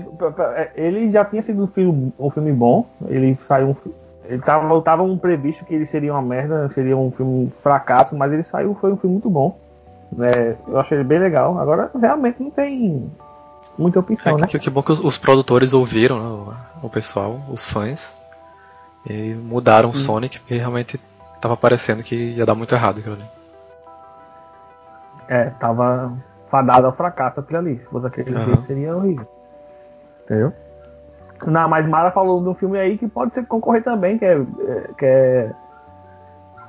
ele 0.75 1.09
já 1.09 1.23
tinha 1.23 1.41
sido 1.41 1.63
um 1.63 1.67
filme, 1.67 2.11
um 2.19 2.29
filme 2.29 2.51
bom. 2.51 2.85
Ele 3.07 3.33
saiu 3.47 3.69
um, 3.69 3.75
ele 4.29 4.43
tava, 4.43 4.81
tava 4.83 5.01
um 5.01 5.17
previsto 5.17 5.65
que 5.65 5.73
ele 5.73 5.87
seria 5.87 6.13
uma 6.13 6.21
merda, 6.21 6.69
seria 6.69 6.95
um 6.95 7.11
filme 7.11 7.49
fracasso, 7.49 8.15
mas 8.15 8.31
ele 8.31 8.43
saiu, 8.43 8.77
foi 8.79 8.93
um 8.93 8.97
filme 8.97 9.13
muito 9.13 9.29
bom. 9.29 9.59
É, 10.19 10.55
eu 10.67 10.79
achei 10.79 10.97
ele 10.97 11.03
bem 11.03 11.17
legal. 11.17 11.57
Agora 11.57 11.89
realmente 11.99 12.41
não 12.41 12.51
tem 12.51 13.11
muita 13.75 13.99
opção, 13.99 14.37
É 14.37 14.41
né? 14.41 14.47
que, 14.47 14.59
que 14.59 14.69
bom 14.69 14.83
que 14.83 14.91
os, 14.91 14.99
os 14.99 15.17
produtores 15.17 15.73
ouviram 15.73 16.45
né, 16.45 16.53
o, 16.83 16.89
pessoal, 16.89 17.39
os 17.49 17.65
fãs, 17.65 18.13
e 19.09 19.33
mudaram 19.33 19.89
o 19.89 19.95
Sonic, 19.95 20.39
porque 20.39 20.57
realmente 20.57 20.99
tava 21.41 21.57
parecendo 21.57 22.03
que 22.03 22.15
ia 22.15 22.45
dar 22.45 22.53
muito 22.53 22.75
errado 22.75 22.99
aquilo 22.99 23.15
ali. 23.15 23.25
É, 25.27 25.45
tava 25.59 26.13
fadado 26.49 26.85
ao 26.85 26.93
fracasso 26.93 27.39
aquilo 27.39 27.59
ali. 27.59 27.79
Se 27.79 27.85
fosse 27.85 28.05
aquele 28.05 28.45
jeito, 28.45 28.61
seria 28.63 28.95
horrível. 28.95 29.27
Entendeu? 30.25 30.53
Não, 31.47 31.69
mas 31.69 31.87
Mara 31.87 32.11
falou 32.11 32.41
de 32.41 32.49
um 32.49 32.53
filme 32.53 32.77
aí 32.77 32.97
que 32.97 33.07
pode 33.07 33.33
ser 33.33 33.45
concorrer 33.45 33.83
também, 33.83 34.17
que 34.17 34.25
é. 34.25 34.33
é- 34.33 34.93
que 34.97 35.05
é. 35.05 35.55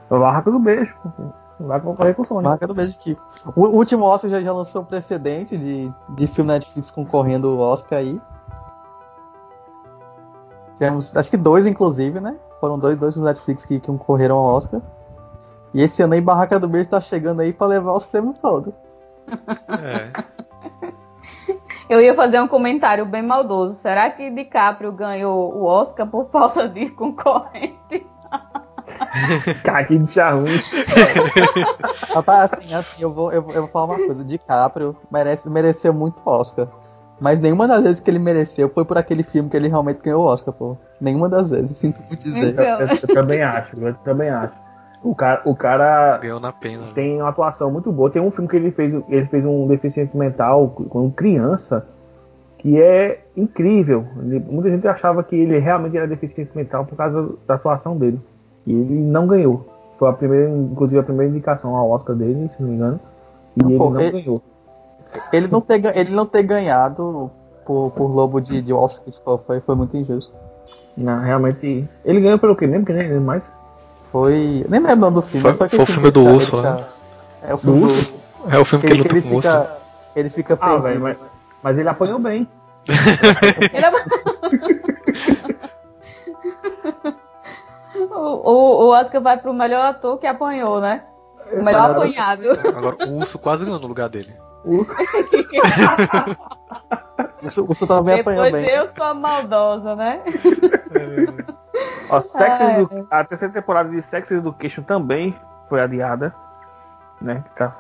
O 0.09 0.19
Barraca 0.19 0.51
do 0.51 0.59
Beijo. 0.59 0.95
Vai 1.61 1.79
concorrer 1.81 2.15
com 2.15 2.23
o 2.23 2.25
Sonic. 2.25 2.49
Marca 2.49 2.67
do 2.67 2.75
beijo 2.75 2.97
aqui. 2.97 3.19
O 3.55 3.67
o 3.67 3.77
último 3.77 4.05
Oscar 4.05 4.31
já, 4.31 4.41
já 4.41 4.53
lançou 4.53 4.83
o 4.83 4.87
precedente 4.87 5.59
de, 5.59 5.93
de 6.11 6.27
filme 6.27 6.51
Netflix 6.51 6.91
concorrendo 6.91 7.49
ao 7.49 7.59
Oscar 7.59 7.99
aí. 7.99 8.19
Tivemos, 10.75 11.15
acho 11.15 11.31
que 11.31 11.37
dois, 11.37 11.67
inclusive, 11.67 12.19
né? 12.19 12.37
Foram 12.61 12.79
dois, 12.79 12.97
dois 12.97 13.15
filmes 13.15 13.31
Netflix 13.31 13.65
que, 13.67 13.79
que 13.79 13.87
concorreram 13.87 14.37
ao 14.37 14.57
Oscar. 14.57 14.81
E 15.75 15.83
esse 15.83 16.03
ano 16.03 16.15
aí, 16.15 16.21
Barraca 16.21 16.59
do 16.59 16.69
Beijo 16.69 16.89
tá 16.89 17.01
chegando 17.01 17.41
aí 17.41 17.53
pra 17.53 17.67
levar 17.67 17.93
os 17.93 18.07
prêmios 18.07 18.39
todos. 18.39 18.73
É, 19.69 20.11
Eu 21.91 22.01
ia 22.01 22.15
fazer 22.15 22.41
um 22.41 22.47
comentário 22.47 23.05
bem 23.05 23.21
maldoso. 23.23 23.75
Será 23.75 24.09
que 24.11 24.31
DiCaprio 24.31 24.93
ganhou 24.93 25.53
o 25.55 25.65
Oscar 25.65 26.07
por 26.07 26.31
falta 26.31 26.69
de 26.69 26.89
concorrente? 26.91 28.07
Cara, 29.65 29.85
que 29.85 29.99
bicha 29.99 30.31
ruim. 30.31 30.47
Rapaz, 32.15 32.53
assim, 32.53 32.73
assim, 32.73 33.03
eu 33.03 33.13
vou, 33.13 33.33
eu, 33.33 33.43
vou- 33.43 33.53
eu 33.53 33.63
vou 33.63 33.71
falar 33.71 33.87
uma 33.87 34.07
coisa. 34.07 34.25
DiCaprio 34.25 34.97
merece, 35.11 35.51
mereceu 35.51 35.93
muito 35.93 36.21
Oscar. 36.25 36.69
Mas 37.21 37.41
nenhuma 37.41 37.67
das 37.69 37.83
vezes 37.83 38.01
que 38.01 38.09
ele 38.11 38.19
mereceu 38.19 38.71
foi 38.71 38.85
por 38.85 38.97
aquele 38.97 39.23
filme 39.23 39.51
que 39.51 39.57
ele 39.57 39.69
realmente 39.69 40.01
ganhou 40.01 40.23
o 40.23 40.27
Oscar, 40.27 40.55
pô. 40.55 40.77
Nenhuma 41.01 41.29
das 41.29 41.51
vezes, 41.51 41.77
sinto 41.77 42.01
muito 42.09 42.23
dizer. 42.23 42.53
Então. 42.53 42.65
Eu, 42.65 42.87
eu 42.89 43.15
também 43.15 43.43
acho, 43.43 43.77
eu 43.79 43.95
também 44.05 44.31
acho. 44.31 44.55
O 45.03 45.15
cara, 45.15 45.41
o 45.47 45.55
cara 45.57 46.19
ganhou 46.19 46.39
na 46.41 46.53
pena. 46.53 46.87
né? 46.87 46.93
tem 46.95 47.17
uma 47.21 47.31
atuação 47.31 47.71
muito 47.71 47.91
boa. 47.91 48.11
Tem 48.11 48.21
um 48.21 48.31
filme 48.31 48.49
que 48.49 48.57
ele 48.57 48.71
fez, 48.71 48.95
ele 49.09 49.27
fez 49.27 49.45
um 49.47 49.67
deficiente 49.67 50.15
mental 50.17 50.69
quando 50.91 51.11
criança, 51.13 51.87
que 52.59 52.81
é 52.81 53.21
incrível. 53.37 54.05
Ele- 54.23 54.41
muita 54.41 54.69
gente 54.69 54.87
achava 54.87 55.23
que 55.23 55.35
ele 55.35 55.59
realmente 55.59 55.97
era 55.97 56.07
deficiente 56.07 56.51
mental 56.55 56.85
por 56.85 56.97
causa 56.97 57.31
da 57.47 57.55
atuação 57.55 57.97
dele. 57.97 58.21
E 58.67 58.73
ele 58.73 58.95
não 59.01 59.27
ganhou. 59.27 59.67
Foi 59.99 60.09
a 60.09 60.13
primeira, 60.13 60.51
inclusive 60.51 61.01
a 61.01 61.03
primeira 61.03 61.31
indicação 61.31 61.75
ao 61.75 61.89
Oscar 61.91 62.15
dele, 62.15 62.51
se 62.51 62.61
não 62.63 62.69
me 62.69 62.75
engano. 62.77 63.01
E 63.57 63.63
Não, 63.63 63.71
ele 63.71 63.79
pô, 63.79 63.91
não 63.91 64.01
ele- 64.01 64.11
ganhou. 64.23 64.43
Ele 65.33 65.49
não 65.49 65.61
ter, 65.61 65.97
ele 65.97 66.11
não 66.15 66.25
ter 66.27 66.43
ganhado 66.43 67.31
por, 67.65 67.91
por 67.93 68.13
Lobo 68.15 68.41
de, 68.41 68.61
de 68.63 68.73
Wall 68.73 68.87
Street 68.87 69.17
foi, 69.47 69.61
foi 69.61 69.75
muito 69.75 69.97
injusto. 69.97 70.39
Não, 70.97 71.21
realmente. 71.21 71.89
Ele 72.05 72.21
ganhou 72.21 72.39
pelo 72.39 72.55
quê 72.55 72.67
mesmo? 72.67 72.85
Que 72.85 72.93
nem 72.93 73.09
lembro 73.09 73.23
mais. 73.25 73.43
Foi. 74.13 74.65
Nem 74.69 74.81
lembro 74.81 74.93
o 74.97 74.97
nome 74.97 75.15
do 75.17 75.23
filme. 75.23 75.41
Foi- 75.43 75.57
mas 75.59 75.71
foi 75.71 75.85
o 75.85 75.87
filme 75.87 76.11
do 76.11 76.21
que 76.21 76.27
ele 76.27 76.35
urso, 76.37 76.57
fica- 76.57 76.75
né? 76.75 76.85
É 77.43 77.55
o 77.55 77.59
filme 77.59 77.81
Do 77.81 77.87
do 77.87 77.93
urso? 77.93 78.21
É 78.51 78.59
o 78.59 78.65
filme 78.65 78.85
que 78.85 78.93
ele 78.93 79.03
Que 79.03 79.09
luta 79.09 79.15
ele 79.17 79.23
com 79.23 79.29
o 79.29 79.37
urso. 79.37 79.51
fica. 79.51 79.77
Ele 80.17 80.31
fica 80.31 80.55
Ah, 80.55 80.57
perdido. 80.67 80.83
velho, 80.83 81.01
mas, 81.01 81.17
mas 81.63 81.79
ele 81.79 81.89
apanhou 81.89 82.19
bem. 82.19 82.49
Ele 83.73 83.85
é- 83.85 83.93
o, 87.95 88.51
o, 88.51 88.85
o 88.85 88.89
Oscar 88.91 89.21
vai 89.21 89.37
pro 89.37 89.53
melhor 89.53 89.85
ator 89.85 90.19
que 90.19 90.27
apanhou, 90.27 90.81
né? 90.81 91.03
O 91.53 91.63
melhor 91.63 91.91
apanhado. 91.91 92.43
Agora, 92.75 92.97
o 93.07 93.17
urso 93.19 93.39
quase 93.39 93.65
ganhou 93.65 93.81
no 93.81 93.87
lugar 93.89 94.09
dele. 94.09 94.35
O 94.65 94.77
urso- 94.79 94.95
o 97.63 97.71
urso 97.71 97.87
também 97.87 98.21
apanhou 98.21 98.45
Depois 98.45 98.65
bem. 98.65 98.75
eu 98.75 98.89
sou 98.93 99.05
a 99.05 99.15
maldosa, 99.15 99.97
né? 99.97 100.21
Ó, 102.09 102.21
Sex 102.21 102.61
Ah, 102.61 102.73
Edu- 102.81 103.07
A 103.11 103.25
terceira 103.25 103.53
temporada 103.55 103.89
de 103.89 104.03
Sex 104.03 104.31
Education 104.31 104.83
também 104.83 105.35
foi 105.69 105.81
adiada. 105.81 106.35
Né? 107.21 107.45
Tá... 107.57 107.77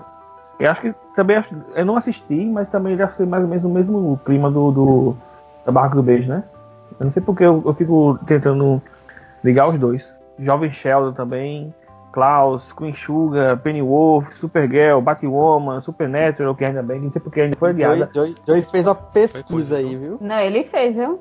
Eu 0.59 0.71
acho 0.71 0.81
que 0.83 0.95
também. 1.15 1.37
acho- 1.37 1.55
Eu 1.75 1.87
não 1.87 1.97
assisti, 1.97 2.45
mas 2.45 2.69
também 2.69 2.97
deve 2.97 3.15
ser 3.17 3.27
mais 3.27 3.43
ou 3.43 3.49
menos 3.49 3.65
o 3.65 3.69
mesmo 3.69 4.21
clima 4.25 4.51
do, 4.51 4.71
do 4.71 5.17
da 5.65 5.73
Barraca 5.73 5.95
do 5.97 6.03
Beijo, 6.03 6.29
né? 6.31 6.45
Eu 6.99 7.05
não 7.07 7.13
sei 7.13 7.23
porque 7.23 7.43
eu, 7.45 7.63
eu 7.65 7.73
fico 7.75 8.19
tentando 8.27 8.81
ligar 9.43 9.69
os 9.69 9.79
dois. 9.79 10.13
Jovem 10.39 10.71
Sheldon 10.71 11.13
também. 11.13 11.75
Klaus, 12.13 12.73
Queen 12.73 12.93
Sugar, 12.95 13.57
Pennyworth, 13.59 14.33
Supergirl, 14.35 15.01
Batwoman, 15.01 15.81
Supernatural, 15.81 16.55
que 16.57 16.65
ainda 16.65 16.83
bem, 16.83 17.01
não 17.01 17.11
sei 17.13 17.23
porque 17.23 17.41
ainda 17.41 17.57
foi 17.57 17.71
Joey, 17.73 17.85
adiada. 17.85 18.11
Joey, 18.13 18.35
Joey 18.47 18.63
fez 18.63 18.85
uma 18.87 18.97
pesquisa 18.97 19.77
aí, 19.77 19.87
então. 19.87 20.01
viu? 20.01 20.19
Não, 20.21 20.39
ele 20.41 20.65
fez, 20.65 20.97
viu? 20.97 21.21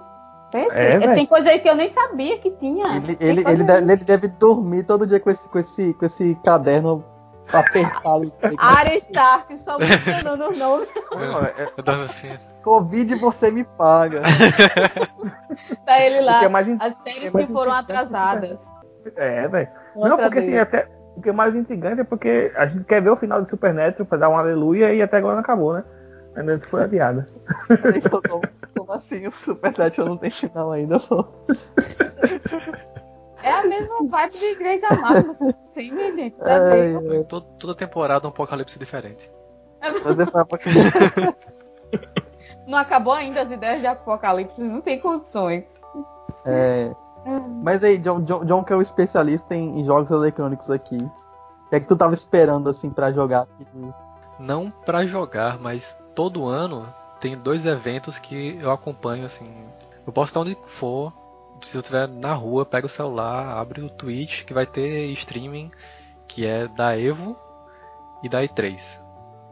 É, 0.53 0.97
velho. 0.97 1.15
Tem 1.15 1.25
coisa 1.25 1.49
aí 1.49 1.59
que 1.59 1.69
eu 1.69 1.75
nem 1.75 1.87
sabia 1.87 2.37
que 2.39 2.51
tinha. 2.51 2.87
Ele, 2.97 3.17
ele, 3.19 3.43
ele, 3.47 3.63
deve, 3.63 3.91
ele 3.91 4.03
deve 4.03 4.27
dormir 4.27 4.83
todo 4.83 5.05
dia 5.05 5.19
com 5.19 5.29
esse, 5.29 5.47
com 5.49 5.59
esse, 5.59 5.93
com 5.93 6.05
esse 6.05 6.35
caderno 6.43 7.03
apertado. 7.53 8.31
Arya 8.57 8.95
Stark, 8.97 9.53
só 9.57 9.77
mencionando 9.77 10.45
o 10.47 10.55
nome. 10.57 10.87
Não, 11.11 11.41
é- 11.43 11.69
Eu 11.77 11.83
tava 11.83 12.03
assim. 12.03 12.29
Covid 12.63 13.15
você 13.15 13.51
me 13.51 13.63
paga. 13.63 14.21
Tá 15.85 15.99
ele 16.01 16.21
lá. 16.21 16.43
é 16.43 16.47
mais 16.47 16.67
in- 16.67 16.77
As 16.79 16.95
séries 16.95 17.25
é 17.25 17.31
mais 17.31 17.45
que 17.47 17.51
foram 17.53 17.71
interessante, 17.79 18.15
atrasadas. 18.15 18.61
É, 19.15 19.47
velho. 19.47 19.67
Não, 19.95 20.17
porque 20.17 20.39
assim, 20.39 20.57
até. 20.57 20.87
O 21.15 21.21
que 21.21 21.29
é 21.29 21.33
mais 21.33 21.53
intrigante 21.55 22.01
é 22.01 22.03
porque 22.03 22.51
a 22.55 22.65
gente 22.67 22.85
quer 22.85 23.01
ver 23.01 23.09
o 23.09 23.15
final 23.15 23.41
de 23.41 23.49
Supernatural 23.49 24.05
pra 24.05 24.17
dar 24.17 24.29
um 24.29 24.37
aleluia 24.37 24.93
e 24.93 25.01
até 25.01 25.17
agora 25.17 25.33
não 25.35 25.41
acabou, 25.41 25.73
né? 25.73 25.83
Ainda 26.35 26.59
foi 26.69 26.83
adiada. 26.83 27.25
Como, 28.89 28.99
assim 28.99 29.25
o 29.27 29.31
Supernatural 29.31 30.09
não 30.09 30.17
tem 30.17 30.31
final 30.31 30.71
ainda? 30.71 30.99
Só. 30.99 31.27
É 33.41 33.51
a 33.53 33.63
mesma 33.63 34.05
vibe 34.05 34.37
de 34.37 34.55
Grey's 34.55 34.83
Anatomy. 34.83 35.55
Sim, 35.63 35.91
minha 35.91 36.13
gente. 36.13 36.37
Tá 36.37 36.55
Ai, 36.57 36.93
bem. 36.97 37.17
ai, 37.19 37.23
Toda, 37.23 37.45
toda 37.57 37.73
temporada 37.73 38.27
um 38.27 38.31
apocalipse 38.31 38.77
diferente. 38.77 39.31
pra- 39.79 40.45
Não 42.67 42.77
acabou 42.77 43.13
ainda 43.13 43.41
as 43.43 43.49
ideias 43.51 43.79
de 43.79 43.87
Apocalipse. 43.87 44.61
Não 44.61 44.81
tem 44.81 44.99
condições. 44.99 45.63
É, 46.45 46.91
mas 47.63 47.81
aí, 47.83 47.97
John, 47.97 48.21
John, 48.21 48.43
John, 48.45 48.63
que 48.63 48.73
é 48.73 48.75
o 48.75 48.81
especialista 48.81 49.55
em, 49.55 49.79
em 49.79 49.85
jogos 49.85 50.11
eletrônicos 50.11 50.69
aqui. 50.69 50.97
O 50.97 51.69
que 51.69 51.75
é 51.77 51.79
que 51.79 51.87
tu 51.87 51.95
tava 51.95 52.13
esperando 52.13 52.69
assim 52.69 52.89
pra 52.89 53.11
jogar? 53.11 53.43
aqui? 53.43 53.65
Não 54.37 54.69
pra 54.85 55.05
jogar, 55.05 55.57
mas 55.59 55.97
todo 56.13 56.45
ano 56.45 56.93
tem 57.19 57.37
dois 57.37 57.65
eventos 57.65 58.17
que 58.17 58.57
eu 58.61 58.71
acompanho 58.71 59.25
assim. 59.25 59.45
Eu 60.05 60.13
posso 60.13 60.29
estar 60.29 60.39
onde 60.39 60.57
for, 60.65 61.13
se 61.61 61.77
eu 61.77 61.81
estiver 61.81 62.07
na 62.07 62.33
rua, 62.33 62.65
pega 62.65 62.85
o 62.85 62.89
celular, 62.89 63.57
abre 63.57 63.81
o 63.81 63.89
Twitch, 63.89 64.45
que 64.45 64.53
vai 64.53 64.65
ter 64.65 65.05
streaming, 65.11 65.71
que 66.27 66.45
é 66.45 66.67
da 66.67 66.97
Evo 66.97 67.37
e 68.23 68.29
da 68.29 68.41
E3. 68.41 68.99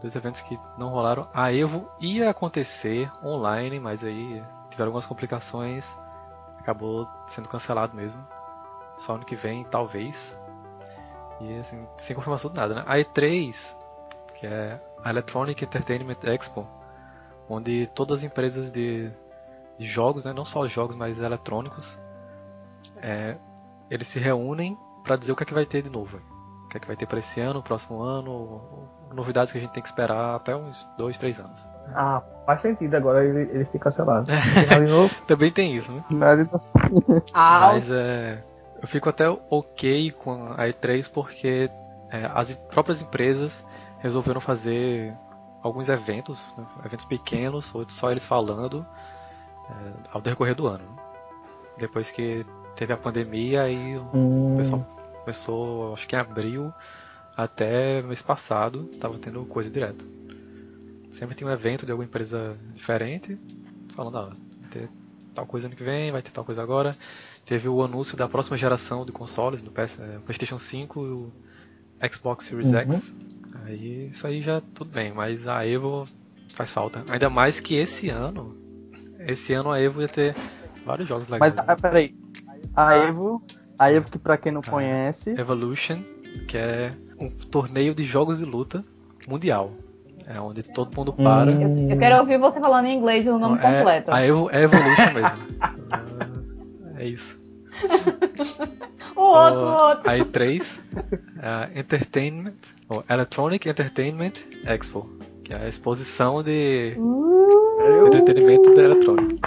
dois 0.01 0.15
eventos 0.15 0.41
que 0.41 0.57
não 0.77 0.89
rolaram. 0.89 1.27
A 1.33 1.53
Evo 1.53 1.89
ia 1.99 2.29
acontecer 2.29 3.11
online, 3.23 3.79
mas 3.79 4.03
aí 4.03 4.43
tiveram 4.69 4.89
algumas 4.89 5.05
complicações, 5.05 5.97
acabou 6.59 7.07
sendo 7.25 7.49
cancelado 7.49 7.95
mesmo. 7.95 8.25
Só 8.97 9.15
ano 9.15 9.25
que 9.25 9.35
vem, 9.35 9.63
talvez. 9.65 10.37
E 11.39 11.59
assim, 11.59 11.87
sem 11.97 12.15
confirmação 12.15 12.49
de 12.49 12.57
nada, 12.57 12.75
né? 12.75 12.83
A 12.87 12.97
E3, 12.97 13.75
que 14.33 14.47
é 14.47 14.81
a 15.03 15.09
Electronic 15.09 15.63
Entertainment 15.63 16.17
Expo, 16.23 16.67
onde 17.49 17.87
todas 17.87 18.19
as 18.19 18.23
empresas 18.23 18.71
de, 18.71 19.09
de 19.77 19.85
jogos, 19.85 20.25
né, 20.25 20.33
não 20.33 20.45
só 20.45 20.65
jogos, 20.67 20.95
mas 20.95 21.19
eletrônicos, 21.19 21.99
é, 23.01 23.35
eles 23.89 24.07
se 24.07 24.19
reúnem 24.19 24.77
para 25.03 25.15
dizer 25.15 25.31
o 25.31 25.35
que 25.35 25.43
é 25.43 25.45
que 25.45 25.53
vai 25.53 25.65
ter 25.65 25.81
de 25.81 25.89
novo. 25.89 26.19
O 26.65 26.69
que 26.69 26.77
é 26.77 26.79
que 26.79 26.87
vai 26.87 26.97
ter 26.97 27.05
para 27.05 27.19
esse 27.19 27.39
ano, 27.39 27.63
próximo 27.63 28.01
ano, 28.01 28.61
novidades 29.13 29.51
que 29.51 29.57
a 29.57 29.61
gente 29.61 29.71
tem 29.71 29.81
que 29.81 29.87
esperar 29.87 30.35
até 30.35 30.53
uns 30.53 30.85
dois, 30.97 31.17
três 31.17 31.39
anos. 31.39 31.65
Ah, 31.95 32.21
faz 32.45 32.61
sentido 32.61 32.93
agora 32.95 33.23
ele, 33.23 33.49
ele 33.51 33.65
fica 33.65 33.85
cancelado. 33.85 34.27
Também 35.25 35.49
tem 35.49 35.75
isso, 35.75 35.91
né? 35.93 36.03
Ah, 37.33 37.69
Mas 37.71 37.89
é, 37.89 38.43
eu 38.81 38.87
fico 38.87 39.07
até 39.07 39.29
ok 39.49 40.11
com 40.11 40.51
a 40.51 40.65
E3 40.65 41.09
porque 41.09 41.69
é, 42.11 42.29
as 42.33 42.53
próprias 42.53 43.01
empresas 43.01 43.65
resolveram 43.99 44.41
fazer 44.41 45.15
alguns 45.67 45.89
eventos, 45.89 46.45
né, 46.57 46.65
eventos 46.85 47.05
pequenos, 47.05 47.73
ou 47.75 47.85
só 47.89 48.09
eles 48.11 48.25
falando 48.25 48.85
é, 49.69 49.93
ao 50.11 50.21
decorrer 50.21 50.55
do 50.55 50.67
ano. 50.67 50.99
Depois 51.77 52.11
que 52.11 52.45
teve 52.75 52.93
a 52.93 52.97
pandemia, 52.97 53.63
aí 53.63 53.97
Hum, 54.13 54.53
o 54.53 54.57
pessoal 54.57 54.87
começou, 55.23 55.93
acho 55.93 56.07
que 56.07 56.15
em 56.15 56.19
abril 56.19 56.73
até 57.35 58.01
mês 58.01 58.21
passado, 58.21 58.85
tava 58.99 59.19
tendo 59.19 59.45
coisa 59.45 59.69
direto. 59.69 60.05
Sempre 61.09 61.35
tem 61.35 61.47
um 61.47 61.51
evento 61.51 61.85
de 61.85 61.91
alguma 61.91 62.05
empresa 62.05 62.57
diferente, 62.73 63.39
falando, 63.95 64.17
ah, 64.17 64.37
vai 64.59 64.69
ter 64.69 64.91
tal 65.33 65.45
coisa 65.45 65.67
ano 65.67 65.75
que 65.75 65.83
vem, 65.83 66.11
vai 66.11 66.21
ter 66.21 66.31
tal 66.31 66.43
coisa 66.45 66.61
agora. 66.61 66.97
Teve 67.45 67.69
o 67.69 67.83
anúncio 67.83 68.17
da 68.17 68.27
próxima 68.27 68.57
geração 68.57 69.05
de 69.05 69.11
consoles, 69.11 69.61
do 69.61 69.71
PS, 69.71 69.99
eh, 69.99 70.19
PlayStation 70.25 70.57
5 70.59 71.05
e 71.05 71.09
o 71.11 71.33
Xbox 72.11 72.45
Series 72.45 72.73
Uhum. 72.73 72.79
X. 72.79 73.13
Aí 73.67 74.07
isso 74.07 74.25
aí 74.25 74.41
já 74.41 74.61
tudo 74.73 74.89
bem, 74.91 75.11
mas 75.13 75.45
a 75.45 75.65
Evo 75.67 76.07
faz 76.53 76.73
falta. 76.73 77.03
Ainda 77.09 77.29
mais 77.29 77.59
que 77.59 77.75
esse 77.75 78.09
ano, 78.09 78.55
esse 79.19 79.53
ano 79.53 79.71
a 79.71 79.79
Evo 79.81 80.01
ia 80.01 80.07
ter 80.07 80.35
vários 80.85 81.07
jogos 81.07 81.27
legais. 81.27 81.53
Mas, 81.53 81.65
ah, 81.67 81.75
peraí. 81.75 82.15
A 82.73 82.95
Evo, 82.95 83.43
a 83.77 83.91
Evo 83.91 84.09
que 84.09 84.17
pra 84.17 84.37
quem 84.37 84.51
não 84.53 84.61
Ah. 84.65 84.69
conhece, 84.71 85.31
Evolution, 85.31 85.99
que 86.47 86.57
é 86.57 86.93
um 87.19 87.29
torneio 87.29 87.93
de 87.93 88.03
jogos 88.03 88.39
de 88.39 88.45
luta 88.45 88.85
mundial. 89.27 89.73
É 90.25 90.39
onde 90.39 90.63
todo 90.63 90.95
mundo 90.95 91.11
para. 91.13 91.51
Hum. 91.51 91.87
eu, 91.87 91.91
eu 91.91 91.97
quero 91.99 92.17
ouvir 92.19 92.37
você 92.37 92.59
falando 92.59 92.85
em 92.85 92.97
inglês 92.97 93.27
o 93.27 93.37
nome 93.37 93.59
é, 93.59 93.61
completo. 93.61 94.11
A 94.11 94.21
Evo, 94.21 94.49
é 94.51 94.63
Evolution 94.63 95.13
mesmo. 95.13 95.37
É, 96.97 97.03
é 97.03 97.07
isso. 97.07 97.41
O 99.15 99.21
outro, 99.21 99.59
o 99.59 99.83
outro. 99.87 100.09
A 100.09 100.17
E3, 100.17 100.81
a 101.47 101.69
Entertainment, 101.73 102.57
ou 102.89 103.03
Electronic 103.09 103.69
Entertainment 103.69 104.33
Expo, 104.65 105.09
que 105.43 105.53
é 105.53 105.57
a 105.57 105.67
exposição 105.67 106.43
de 106.43 106.93
Uh, 106.97 108.07
entretenimento 108.07 108.75
da 108.75 108.83
Electronic. 108.83 109.39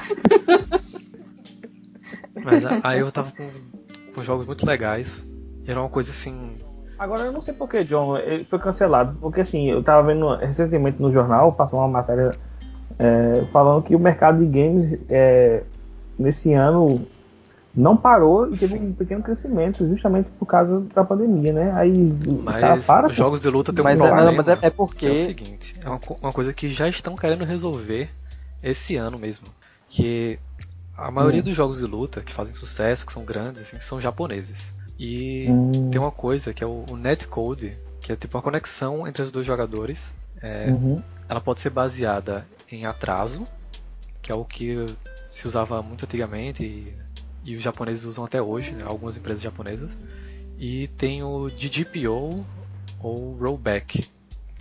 Mas 2.45 2.65
a, 2.65 2.81
a 2.83 2.97
Evo 2.97 3.13
tava 3.13 3.33
com, 3.33 3.51
com 4.15 4.23
jogos 4.23 4.47
muito 4.47 4.65
legais. 4.65 5.13
Era 5.67 5.81
uma 5.81 5.91
coisa 5.91 6.11
assim. 6.11 6.55
Agora 6.99 7.25
eu 7.25 7.33
não 7.33 7.43
sei 7.43 7.53
porque, 7.53 7.85
John, 7.85 8.17
ele 8.17 8.45
foi 8.45 8.59
cancelado. 8.59 9.19
Porque 9.21 9.43
assim, 9.43 9.71
eu 9.71 9.83
tava 9.83 10.07
vendo 10.07 10.37
recentemente 10.37 11.03
no 11.03 11.13
jornal, 11.13 11.53
passou 11.53 11.81
uma 11.81 11.89
matéria 11.89 12.31
é, 12.99 13.45
falando 13.53 13.83
que 13.83 13.95
o 13.95 13.99
mercado 13.99 14.39
de 14.39 14.47
games 14.47 14.99
é, 15.09 15.63
nesse 16.19 16.55
ano 16.55 17.07
não 17.75 17.97
parou 17.97 18.49
e 18.51 18.57
teve 18.57 18.77
um 18.77 18.93
pequeno 18.93 19.23
crescimento, 19.23 19.87
justamente 19.89 20.29
por 20.39 20.47
causa 20.47 20.81
da 20.95 21.05
pandemia, 21.05 21.53
né? 21.53 21.73
Aí 21.73 22.13
Mas 22.43 22.87
para. 22.87 23.09
os 23.09 23.15
jogos 23.15 23.41
de 23.43 23.49
luta 23.49 23.73
tem 23.73 23.81
um 23.81 23.85
mas, 23.85 24.01
é, 24.01 24.05
problema. 24.05 24.31
não, 24.31 24.37
mas 24.37 24.49
é, 24.49 24.53
é 24.53 24.57
Que 24.57 24.67
é 24.67 24.69
o 24.69 24.73
porque. 24.73 25.19
seguinte, 25.19 25.77
é 25.83 25.89
uma, 25.89 26.01
uma 26.21 26.33
coisa 26.33 26.53
que 26.53 26.69
já 26.69 26.89
estão 26.89 27.15
querendo 27.17 27.45
resolver 27.45 28.11
esse 28.63 28.97
ano 28.97 29.19
mesmo. 29.19 29.47
Que 29.89 30.39
a 30.97 31.11
maioria 31.11 31.41
Hum. 31.41 31.45
dos 31.45 31.55
jogos 31.57 31.79
de 31.79 31.87
luta 31.87 32.21
que 32.21 32.33
fazem 32.33 32.55
sucesso, 32.55 33.07
que 33.07 33.13
são 33.13 33.25
grandes, 33.25 33.61
assim, 33.63 33.79
são 33.81 34.01
japoneses. 34.01 34.75
E 34.99 35.47
Hum, 35.49 35.89
tem 35.91 36.01
uma 36.01 36.11
coisa 36.11 36.53
que 36.53 36.63
é 36.63 36.67
o, 36.67 36.85
o 36.91 36.97
netcode, 36.97 37.77
que 38.01 38.13
é 38.13 38.17
tipo 38.17 38.37
a 38.37 38.43
conexão 38.43 39.07
entre 39.07 39.23
os 39.23 39.31
dois 39.31 39.47
jogadores. 39.47 40.15
É, 40.43 40.71
uhum. 40.71 41.01
ela 41.29 41.41
pode 41.41 41.61
ser 41.61 41.71
baseada 41.71 42.47
em 42.71 42.85
atraso, 42.85 43.47
que 44.23 44.31
é 44.33 44.35
o 44.35 44.45
que 44.45 44.95
se 45.27 45.47
usava 45.47 45.81
muito 45.83 46.05
antigamente 46.05 46.65
e, 46.65 46.95
e 47.45 47.57
os 47.57 47.63
japoneses 47.63 48.05
usam 48.05 48.25
até 48.25 48.41
hoje, 48.41 48.73
né, 48.73 48.85
algumas 48.85 49.17
empresas 49.17 49.43
japonesas. 49.43 49.97
E 50.59 50.89
tem 50.89 51.23
o 51.23 51.49
DGPO 51.49 52.45
ou 53.01 53.37
rollback, 53.37 54.09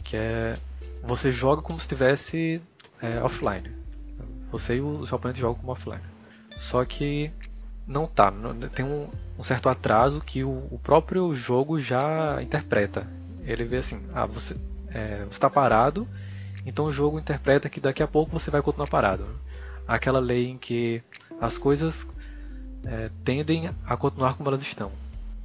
que 0.03 0.15
é 0.15 0.57
você 1.03 1.32
joga 1.32 1.61
como 1.61 1.80
se 1.80 1.84
estivesse 1.84 2.61
é, 3.01 3.21
offline. 3.21 3.71
Você 4.51 4.75
e 4.75 4.82
os 4.82 5.11
oponentes 5.11 5.39
jogam 5.39 5.59
como 5.59 5.71
offline. 5.71 6.03
Só 6.57 6.84
que 6.84 7.32
não 7.88 8.05
tá, 8.05 8.32
tem 8.73 8.86
um, 8.86 9.09
um 9.38 9.43
certo 9.43 9.69
atraso 9.69 10.21
que 10.21 10.43
o, 10.43 10.67
o 10.71 10.80
próprio 10.82 11.32
jogo 11.34 11.80
já 11.80 12.41
interpreta. 12.41 13.07
Ele 13.43 13.63
vê 13.63 13.77
assim, 13.77 14.01
ah, 14.13 14.25
você 14.25 14.55
é, 14.89 15.25
está 15.30 15.49
parado, 15.49 16.07
então 16.65 16.86
o 16.86 16.91
jogo 16.91 17.19
interpreta 17.19 17.69
que 17.69 17.80
daqui 17.80 18.03
a 18.03 18.07
pouco 18.07 18.38
você 18.38 18.51
vai 18.51 18.61
continuar 18.61 18.88
parado. 18.88 19.25
Aquela 19.88 20.19
lei 20.19 20.49
em 20.49 20.57
que 20.57 21.01
as 21.41 21.57
coisas 21.57 22.07
é, 22.86 23.09
tendem 23.23 23.69
a 23.86 23.97
continuar 23.97 24.36
como 24.36 24.49
elas 24.49 24.61
estão. 24.61 24.91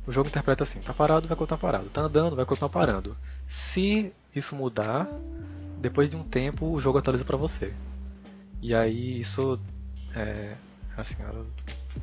O 0.06 0.12
jogo 0.12 0.28
interpreta 0.28 0.62
assim: 0.62 0.80
tá 0.80 0.92
parado, 0.92 1.28
vai 1.28 1.36
continuar 1.36 1.58
parado, 1.58 1.88
tá 1.88 2.02
andando, 2.02 2.36
vai 2.36 2.44
continuar 2.44 2.68
parando. 2.68 3.16
Se 3.46 4.12
isso 4.34 4.54
mudar, 4.54 5.08
depois 5.80 6.10
de 6.10 6.16
um 6.16 6.22
tempo 6.22 6.72
o 6.72 6.80
jogo 6.80 6.98
atualiza 6.98 7.24
para 7.24 7.36
você. 7.36 7.72
E 8.60 8.74
aí 8.74 9.20
isso 9.20 9.58
é, 10.14 10.54
assim, 10.96 11.22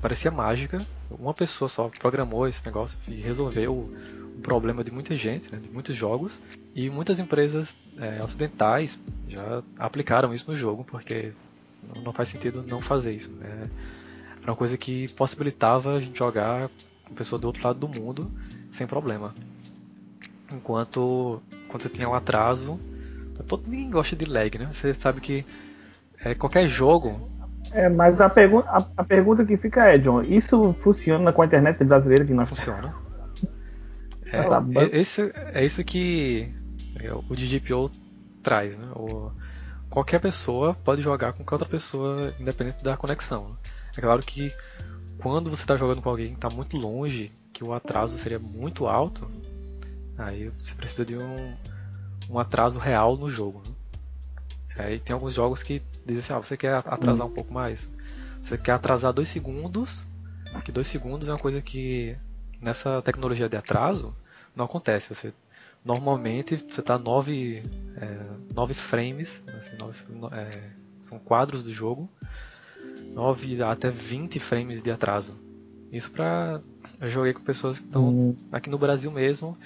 parecia 0.01 0.31
mágica. 0.31 0.85
Uma 1.09 1.33
pessoa 1.33 1.67
só 1.67 1.89
programou 1.89 2.47
esse 2.47 2.65
negócio 2.65 2.97
e 3.07 3.15
resolveu 3.15 3.73
o 3.73 4.41
problema 4.41 4.83
de 4.83 4.91
muita 4.91 5.15
gente, 5.15 5.51
né, 5.51 5.59
de 5.59 5.69
muitos 5.69 5.95
jogos. 5.95 6.41
E 6.73 6.89
muitas 6.89 7.19
empresas 7.19 7.77
é, 7.97 8.23
ocidentais 8.23 8.99
já 9.27 9.61
aplicaram 9.77 10.33
isso 10.33 10.49
no 10.49 10.55
jogo, 10.55 10.83
porque 10.83 11.31
não 12.03 12.13
faz 12.13 12.29
sentido 12.29 12.63
não 12.65 12.81
fazer 12.81 13.13
isso. 13.13 13.29
Né? 13.29 13.69
Era 14.41 14.51
uma 14.51 14.57
coisa 14.57 14.77
que 14.77 15.07
possibilitava 15.09 15.95
a 15.95 16.01
gente 16.01 16.17
jogar 16.17 16.69
com 17.05 17.13
pessoa 17.13 17.39
do 17.39 17.45
outro 17.45 17.65
lado 17.65 17.79
do 17.79 17.87
mundo 17.87 18.31
sem 18.71 18.87
problema. 18.87 19.35
Enquanto 20.51 21.41
quando 21.67 21.83
você 21.83 21.89
tinha 21.89 22.09
um 22.09 22.13
atraso, 22.13 22.79
todo 23.47 23.63
ninguém 23.67 23.89
gosta 23.89 24.15
de 24.15 24.25
lag, 24.25 24.57
né? 24.57 24.67
Você 24.71 24.93
sabe 24.93 25.21
que 25.21 25.45
é, 26.23 26.35
qualquer 26.35 26.67
jogo 26.67 27.29
É, 27.71 27.87
mas 27.87 28.19
a, 28.19 28.29
pergun 28.29 28.59
a, 28.59 28.85
a 28.97 29.03
pergunta 29.03 29.45
que 29.45 29.55
fica 29.57 29.85
é, 29.85 29.97
John, 29.97 30.21
isso 30.23 30.75
funciona 30.81 31.31
com 31.31 31.41
a 31.41 31.45
internet 31.45 31.83
brasileira 31.83 32.25
que 32.25 32.31
não 32.31 32.39
nós 32.39 32.49
funciona. 32.49 32.93
É, 34.33 34.97
é, 34.97 35.01
isso, 35.01 35.29
é 35.33 35.65
isso 35.65 35.83
que 35.83 36.49
é, 37.01 37.11
o 37.13 37.35
DGPO 37.35 37.91
traz, 38.41 38.77
né? 38.77 38.87
O, 38.95 39.29
qualquer 39.89 40.19
pessoa 40.19 40.73
pode 40.73 41.01
jogar 41.01 41.33
com 41.33 41.39
qualquer 41.39 41.55
outra 41.55 41.67
pessoa, 41.67 42.33
independente 42.39 42.81
da 42.81 42.95
conexão. 42.95 43.57
É 43.97 44.01
claro 44.01 44.21
que 44.23 44.53
quando 45.17 45.49
você 45.49 45.63
está 45.63 45.75
jogando 45.77 46.01
com 46.01 46.09
alguém 46.09 46.29
que 46.29 46.35
está 46.35 46.49
muito 46.49 46.77
longe, 46.77 47.31
que 47.53 47.63
o 47.63 47.73
atraso 47.73 48.17
seria 48.17 48.39
muito 48.39 48.87
alto, 48.87 49.29
aí 50.17 50.49
você 50.57 50.73
precisa 50.73 51.05
de 51.05 51.17
um, 51.17 51.55
um 52.29 52.39
atraso 52.39 52.79
real 52.79 53.17
no 53.17 53.29
jogo. 53.29 53.61
Né? 53.65 53.75
Aí 54.77 54.99
tem 54.99 55.13
alguns 55.13 55.33
jogos 55.33 55.61
que 55.61 55.81
dizem 56.05 56.19
assim, 56.19 56.33
ah, 56.33 56.37
você 56.37 56.57
quer 56.57 56.73
atrasar 56.75 57.27
um 57.27 57.31
pouco 57.31 57.53
mais? 57.53 57.91
Você 58.41 58.57
quer 58.57 58.71
atrasar 58.71 59.13
dois 59.13 59.29
segundos, 59.29 60.03
que 60.63 60.71
dois 60.71 60.87
segundos 60.87 61.27
é 61.27 61.31
uma 61.31 61.39
coisa 61.39 61.61
que 61.61 62.15
nessa 62.59 63.01
tecnologia 63.01 63.47
de 63.47 63.57
atraso 63.57 64.15
não 64.55 64.65
acontece. 64.65 65.13
Você 65.13 65.33
normalmente 65.85 66.57
você 66.57 66.79
está 66.79 66.97
nove, 66.97 67.63
é, 67.97 68.53
nove 68.53 68.73
frames, 68.73 69.43
assim, 69.57 69.71
nove, 69.79 70.03
no- 70.09 70.27
é, 70.33 70.49
são 71.01 71.19
quadros 71.19 71.63
do 71.63 71.71
jogo, 71.71 72.09
9 73.13 73.61
até 73.63 73.89
20 73.89 74.39
frames 74.39 74.81
de 74.81 74.91
atraso. 74.91 75.33
Isso 75.91 76.11
pra. 76.11 76.61
Eu 76.99 77.07
joguei 77.09 77.33
com 77.33 77.41
pessoas 77.41 77.79
que 77.79 77.85
estão 77.85 78.07
Hum, 78.09 78.35
aqui 78.51 78.69
no 78.69 78.77
Brasil 78.77 79.11
mesmo 79.11 79.57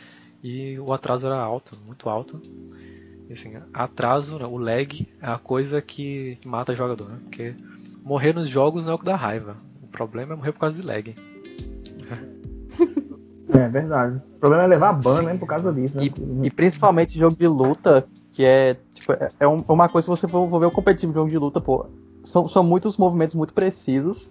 e 0.44 0.78
o 0.80 0.92
atraso 0.92 1.28
era 1.28 1.36
alto, 1.38 1.78
muito 1.86 2.10
alto. 2.10 2.42
E, 3.30 3.34
assim, 3.34 3.54
atraso, 3.74 4.38
né, 4.40 4.46
o 4.46 4.58
lag 4.58 5.08
é 5.22 5.28
a 5.28 5.38
coisa 5.38 5.82
que, 5.82 6.38
que 6.42 6.48
mata 6.48 6.76
jogador, 6.76 7.10
né? 7.10 7.20
Porque 7.24 7.56
morrer 8.04 8.34
nos 8.34 8.48
jogos 8.48 8.86
não 8.86 8.92
é 8.94 8.96
o 8.96 9.00
que 9.00 9.06
dá 9.06 9.16
raiva. 9.16 9.58
O 9.82 9.88
problema 9.88 10.34
é 10.34 10.36
morrer 10.36 10.52
por 10.52 10.60
causa 10.60 10.76
de 10.80 10.86
lag. 10.88 11.16
é 13.50 13.68
verdade. 13.70 14.22
O 14.36 14.40
problema 14.40 14.64
é 14.64 14.68
levar 14.68 14.94
ban, 14.94 15.20
Sim. 15.20 15.26
né? 15.26 15.38
Por 15.38 15.48
causa 15.48 15.72
disso, 15.72 15.96
né? 15.98 16.04
E, 16.42 16.48
e 16.48 16.52
principalmente 16.52 17.18
jogo 17.18 17.36
de 17.38 17.48
luta, 17.48 18.08
Que 18.32 18.44
é, 18.44 18.74
tipo, 18.94 19.14
é, 19.14 19.32
é 19.40 19.48
um- 19.48 19.64
uma 19.70 19.88
coisa, 19.88 20.04
se 20.06 20.10
você 20.10 20.28
for, 20.28 20.50
for 20.50 20.60
ver 20.60 20.66
o 20.66 20.72
competitivo 20.72 21.14
de 21.14 21.18
jogo 21.18 21.32
de 21.32 21.38
luta, 21.38 21.62
pô, 21.62 21.86
são, 22.26 22.48
são 22.48 22.64
muitos 22.64 22.98
movimentos 22.98 23.36
muito 23.36 23.54
precisos. 23.54 24.30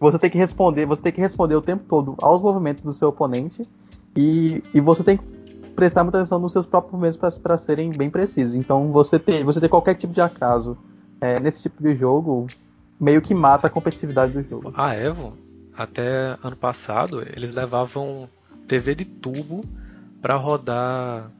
Você 0.00 0.18
tem 0.18 0.30
que 0.30 0.38
responder, 0.38 0.86
você 0.86 1.02
tem 1.02 1.12
que 1.12 1.20
responder 1.20 1.54
o 1.54 1.62
tempo 1.62 1.84
todo 1.88 2.14
aos 2.18 2.42
movimentos 2.42 2.82
do 2.82 2.92
seu 2.92 3.08
oponente. 3.08 3.68
E, 4.16 4.62
e 4.72 4.80
você 4.80 5.02
tem 5.02 5.16
que 5.16 5.24
prestar 5.74 6.04
muita 6.04 6.18
atenção 6.18 6.38
nos 6.38 6.52
seus 6.52 6.66
próprios 6.66 6.92
movimentos 6.92 7.38
para 7.38 7.58
serem 7.58 7.90
bem 7.90 8.10
precisos. 8.10 8.54
Então 8.54 8.90
você 8.92 9.18
ter, 9.18 9.44
você 9.44 9.60
ter 9.60 9.68
qualquer 9.68 9.94
tipo 9.94 10.12
de 10.12 10.20
acaso 10.20 10.76
é, 11.20 11.38
nesse 11.40 11.62
tipo 11.62 11.82
de 11.82 11.94
jogo 11.94 12.46
meio 12.98 13.20
que 13.20 13.34
mata 13.34 13.66
a 13.66 13.70
competitividade 13.70 14.32
do 14.32 14.42
jogo. 14.42 14.72
A 14.76 14.94
Evo, 14.94 15.36
até 15.76 16.38
ano 16.42 16.56
passado, 16.56 17.22
eles 17.34 17.52
levavam 17.52 18.28
TV 18.66 18.94
de 18.94 19.04
tubo 19.04 19.64
pra 20.22 20.36
rodar 20.36 21.30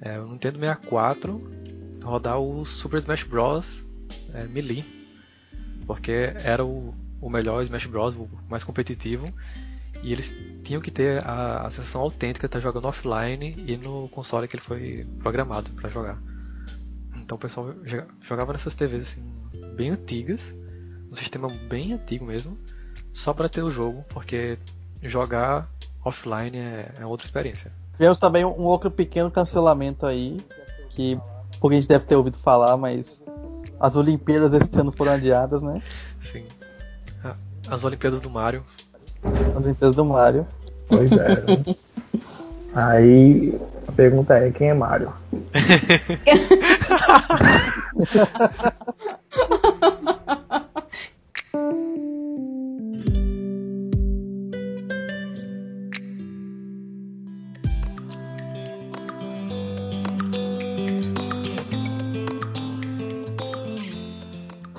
é, 0.00 0.20
o 0.20 0.28
Nintendo 0.28 0.58
64, 0.58 1.40
rodar 2.02 2.38
o 2.38 2.64
Super 2.64 2.98
Smash 2.98 3.24
Bros. 3.24 3.84
é, 4.32 4.44
Melee. 4.44 5.03
Porque 5.86 6.32
era 6.36 6.64
o, 6.64 6.94
o 7.20 7.28
melhor 7.30 7.62
Smash 7.62 7.86
Bros, 7.86 8.14
o 8.14 8.28
mais 8.48 8.64
competitivo. 8.64 9.26
E 10.02 10.12
eles 10.12 10.36
tinham 10.62 10.82
que 10.82 10.90
ter 10.90 11.24
a, 11.26 11.62
a 11.62 11.70
sensação 11.70 12.02
autêntica 12.02 12.46
de 12.46 12.48
estar 12.48 12.60
jogando 12.60 12.86
offline 12.86 13.54
e 13.66 13.76
no 13.76 14.08
console 14.08 14.46
que 14.48 14.56
ele 14.56 14.62
foi 14.62 15.06
programado 15.20 15.70
pra 15.72 15.88
jogar. 15.88 16.18
Então 17.16 17.36
o 17.36 17.38
pessoal 17.40 17.72
joga- 17.84 18.08
jogava 18.20 18.52
nessas 18.52 18.74
TVs 18.74 19.02
assim, 19.02 19.22
bem 19.76 19.90
antigas, 19.90 20.54
um 21.10 21.14
sistema 21.14 21.48
bem 21.68 21.92
antigo 21.92 22.24
mesmo, 22.24 22.58
só 23.12 23.32
pra 23.32 23.48
ter 23.48 23.62
o 23.62 23.70
jogo, 23.70 24.04
porque 24.10 24.58
jogar 25.02 25.70
offline 26.04 26.58
é, 26.58 26.92
é 26.98 27.06
outra 27.06 27.24
experiência. 27.24 27.72
Tivemos 27.92 28.18
também 28.18 28.44
um 28.44 28.64
outro 28.64 28.90
pequeno 28.90 29.30
cancelamento 29.30 30.04
aí, 30.04 30.44
que 30.90 31.18
pouca 31.60 31.76
gente 31.76 31.88
deve 31.88 32.04
ter 32.04 32.16
ouvido 32.16 32.36
falar, 32.38 32.76
mas 32.76 33.22
as 33.80 33.96
Olimpíadas 33.96 34.52
esse 34.62 34.78
ano 34.80 34.92
foram 34.92 35.12
adiadas, 35.12 35.62
né? 35.62 35.80
Sim. 36.20 36.44
Ah, 37.22 37.34
As 37.68 37.84
Olimpíadas 37.84 38.20
do 38.20 38.30
Mario. 38.30 38.62
As 39.22 39.64
Olimpíadas 39.64 39.96
do 39.96 40.04
Mario. 40.04 40.46
Pois 40.88 41.10
é. 41.12 41.44
Aí 42.74 43.58
a 43.86 43.92
pergunta 43.92 44.34
é 44.34 44.50
quem 44.50 44.70
é 44.70 44.74
Mario? 44.74 45.12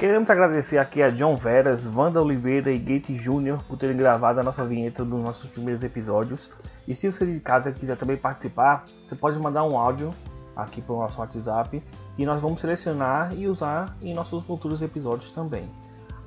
Queremos 0.05 0.29
agradecer 0.29 0.77
aqui 0.77 1.01
a 1.01 1.09
John 1.09 1.35
Veras, 1.35 1.87
Wanda 1.87 2.21
Oliveira 2.21 2.71
e 2.71 2.77
Gate 2.77 3.09
Jr. 3.09 3.57
por 3.67 3.75
terem 3.75 3.97
gravado 3.97 4.39
a 4.39 4.43
nossa 4.43 4.63
vinheta 4.63 5.03
dos 5.03 5.19
nossos 5.19 5.49
primeiros 5.49 5.83
episódios. 5.83 6.47
E 6.87 6.95
se 6.95 7.11
você 7.11 7.25
de 7.25 7.39
casa 7.39 7.71
quiser 7.71 7.97
também 7.97 8.15
participar, 8.15 8.85
você 9.03 9.15
pode 9.15 9.39
mandar 9.39 9.63
um 9.63 9.75
áudio 9.75 10.13
aqui 10.55 10.79
para 10.79 10.93
o 10.93 10.99
nosso 10.99 11.19
WhatsApp 11.19 11.81
e 12.19 12.23
nós 12.23 12.39
vamos 12.39 12.61
selecionar 12.61 13.33
e 13.33 13.47
usar 13.47 13.97
em 13.99 14.13
nossos 14.13 14.45
futuros 14.45 14.83
episódios 14.83 15.31
também. 15.31 15.67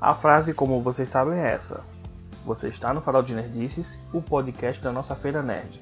A 0.00 0.12
frase, 0.12 0.52
como 0.52 0.82
vocês 0.82 1.08
sabem, 1.08 1.38
é 1.38 1.52
essa: 1.52 1.84
Você 2.44 2.70
está 2.70 2.92
no 2.92 3.00
Farol 3.00 3.22
de 3.22 3.32
Nerdices, 3.32 3.96
o 4.12 4.20
podcast 4.20 4.82
da 4.82 4.90
nossa 4.90 5.14
Feira 5.14 5.40
Nerd. 5.40 5.80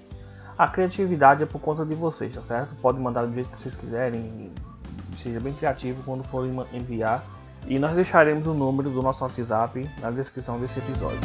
A 0.58 0.68
criatividade 0.68 1.44
é 1.44 1.46
por 1.46 1.62
conta 1.62 1.82
de 1.82 1.94
vocês, 1.94 2.34
tá 2.34 2.42
certo? 2.42 2.74
Pode 2.74 3.00
mandar 3.00 3.24
do 3.24 3.32
jeito 3.32 3.48
que 3.48 3.62
vocês 3.62 3.74
quiserem, 3.74 4.52
seja 5.16 5.40
bem 5.40 5.54
criativo 5.54 6.02
quando 6.04 6.24
forem 6.24 6.52
enviar. 6.74 7.24
E 7.68 7.80
nós 7.80 7.96
deixaremos 7.96 8.46
o 8.46 8.54
número 8.54 8.90
do 8.90 9.02
nosso 9.02 9.24
WhatsApp 9.24 9.90
na 10.00 10.10
descrição 10.10 10.60
desse 10.60 10.78
episódio. 10.78 11.18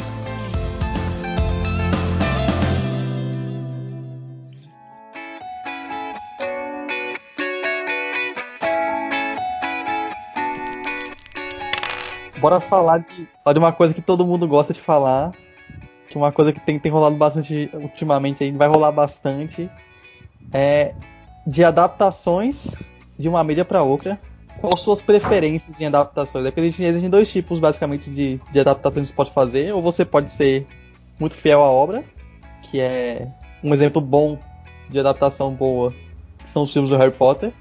Bora 12.40 12.58
falar 12.58 12.98
de, 12.98 13.28
de 13.52 13.58
uma 13.60 13.72
coisa 13.72 13.94
que 13.94 14.02
todo 14.02 14.26
mundo 14.26 14.48
gosta 14.48 14.72
de 14.72 14.80
falar, 14.80 15.30
que 16.08 16.18
uma 16.18 16.32
coisa 16.32 16.52
que 16.52 16.58
tem, 16.58 16.76
tem 16.76 16.90
rolado 16.90 17.14
bastante 17.14 17.70
ultimamente 17.72 18.42
aí, 18.42 18.50
vai 18.50 18.66
rolar 18.66 18.90
bastante, 18.90 19.70
é 20.52 20.92
de 21.46 21.62
adaptações 21.62 22.74
de 23.16 23.28
uma 23.28 23.44
mídia 23.44 23.64
para 23.64 23.84
outra. 23.84 24.18
Quais 24.62 24.78
suas 24.78 25.02
preferências 25.02 25.80
em 25.80 25.86
adaptações? 25.86 26.46
É 26.46 26.52
porque 26.52 26.68
existem, 26.68 27.10
dois 27.10 27.28
tipos, 27.28 27.58
basicamente, 27.58 28.08
de, 28.08 28.40
de 28.52 28.60
adaptações 28.60 29.08
que 29.08 29.12
você 29.12 29.16
pode 29.16 29.32
fazer. 29.32 29.74
Ou 29.74 29.82
você 29.82 30.04
pode 30.04 30.30
ser 30.30 30.64
muito 31.18 31.34
fiel 31.34 31.60
à 31.60 31.68
obra, 31.68 32.04
que 32.62 32.78
é 32.80 33.26
um 33.64 33.74
exemplo 33.74 34.00
bom 34.00 34.38
de 34.88 35.00
adaptação 35.00 35.52
boa, 35.52 35.92
que 36.38 36.48
são 36.48 36.62
os 36.62 36.72
filmes 36.72 36.90
do 36.90 36.96
Harry 36.96 37.10
Potter, 37.10 37.52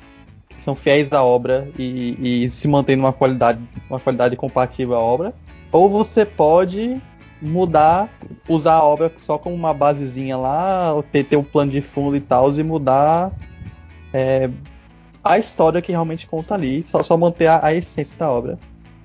que 0.47 0.61
são 0.61 0.75
fiéis 0.75 1.11
à 1.11 1.23
obra 1.23 1.67
e, 1.75 2.43
e 2.43 2.49
se 2.51 2.67
mantêm 2.67 2.97
numa 2.97 3.11
qualidade, 3.11 3.59
uma 3.89 3.99
qualidade 3.99 4.35
compatível 4.35 4.93
à 4.93 4.99
obra. 4.99 5.33
Ou 5.71 5.89
você 5.89 6.23
pode 6.23 7.01
mudar, 7.41 8.11
usar 8.47 8.75
a 8.75 8.83
obra 8.83 9.11
só 9.17 9.39
como 9.39 9.55
uma 9.55 9.73
basezinha 9.73 10.37
lá, 10.37 10.93
ter, 11.11 11.23
ter 11.23 11.35
um 11.35 11.43
plano 11.43 11.71
de 11.71 11.81
fundo 11.81 12.15
e 12.15 12.21
tal, 12.21 12.53
e 12.53 12.61
mudar 12.61 13.31
é, 14.13 14.51
a 15.23 15.37
história 15.37 15.81
que 15.81 15.91
realmente 15.91 16.27
conta 16.27 16.53
ali, 16.53 16.81
só, 16.83 17.03
só 17.03 17.15
manter 17.17 17.47
a, 17.47 17.65
a 17.65 17.73
essência 17.73 18.17
da 18.17 18.29
obra. 18.29 18.57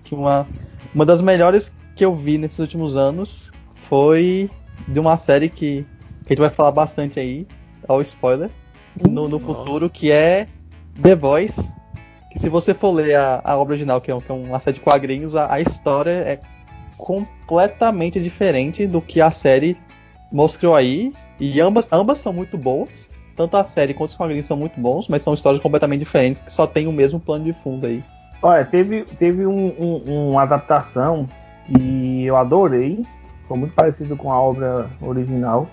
Que 0.05 0.15
uma, 0.15 0.47
uma 0.95 1.05
das 1.05 1.21
melhores 1.21 1.73
que 1.95 2.05
eu 2.05 2.15
vi 2.15 2.39
nesses 2.39 2.59
últimos 2.59 2.97
anos 2.97 3.51
foi 3.89 4.51
de 4.87 4.99
uma 4.99 5.17
série 5.17 5.49
que, 5.49 5.87
que 6.25 6.27
a 6.27 6.29
gente 6.31 6.41
vai 6.41 6.51
falar 6.51 6.73
bastante 6.73 7.19
aí, 7.19 7.47
ao 7.87 8.01
spoiler, 8.03 8.51
no, 9.01 9.29
no 9.29 9.39
futuro, 9.39 9.91
que 9.91 10.11
é 10.11 10.47
The 11.03 11.15
Voice. 11.15 11.71
Que 12.33 12.39
se 12.39 12.49
você 12.49 12.75
for 12.75 12.93
ler 12.93 13.15
a, 13.15 13.41
a 13.45 13.57
obra 13.57 13.75
original, 13.75 14.01
que 14.01 14.11
é, 14.11 14.21
que 14.21 14.31
é 14.31 14.35
uma 14.35 14.61
série 14.61 14.79
de 14.79 14.85
quadrinhos, 14.85 15.35
a, 15.35 15.53
a 15.53 15.61
história 15.61 16.11
é 16.11 16.41
completamente 16.97 18.21
diferente 18.21 18.87
do 18.87 19.01
que 19.01 19.21
a 19.21 19.31
série 19.31 19.77
mostrou 20.33 20.75
aí. 20.75 21.13
E 21.39 21.61
ambas, 21.61 21.89
ambas 21.93 22.19
são 22.19 22.33
muito 22.33 22.57
boas. 22.57 23.09
Tanto 23.37 23.57
a 23.57 23.65
série 23.65 23.93
quanto 23.95 24.11
os 24.11 24.17
quadrinhos 24.17 24.47
são 24.47 24.57
muito 24.57 24.81
bons, 24.81 25.09
mas 25.09 25.23
são 25.23 25.35
histórias 25.35 25.63
completamente 25.63 26.01
diferentes 26.01 26.41
que 26.41 26.51
só 26.51 26.67
tem 26.67 26.87
o 26.87 26.93
mesmo 26.93 27.21
plano 27.21 27.45
de 27.45 27.53
fundo 27.53 27.87
aí. 27.87 28.03
Olha, 28.43 28.65
teve, 28.65 29.05
teve 29.19 29.47
um, 29.47 29.75
um- 29.79 30.31
uma 30.31 30.43
adaptação 30.43 31.27
que 31.67 32.25
eu 32.25 32.37
adorei. 32.37 33.03
Foi 33.47 33.59
muito 33.59 33.75
parecido 33.75 34.17
com 34.17 34.33
a 34.33 34.41
obra 34.41 34.89
original. 35.01 35.69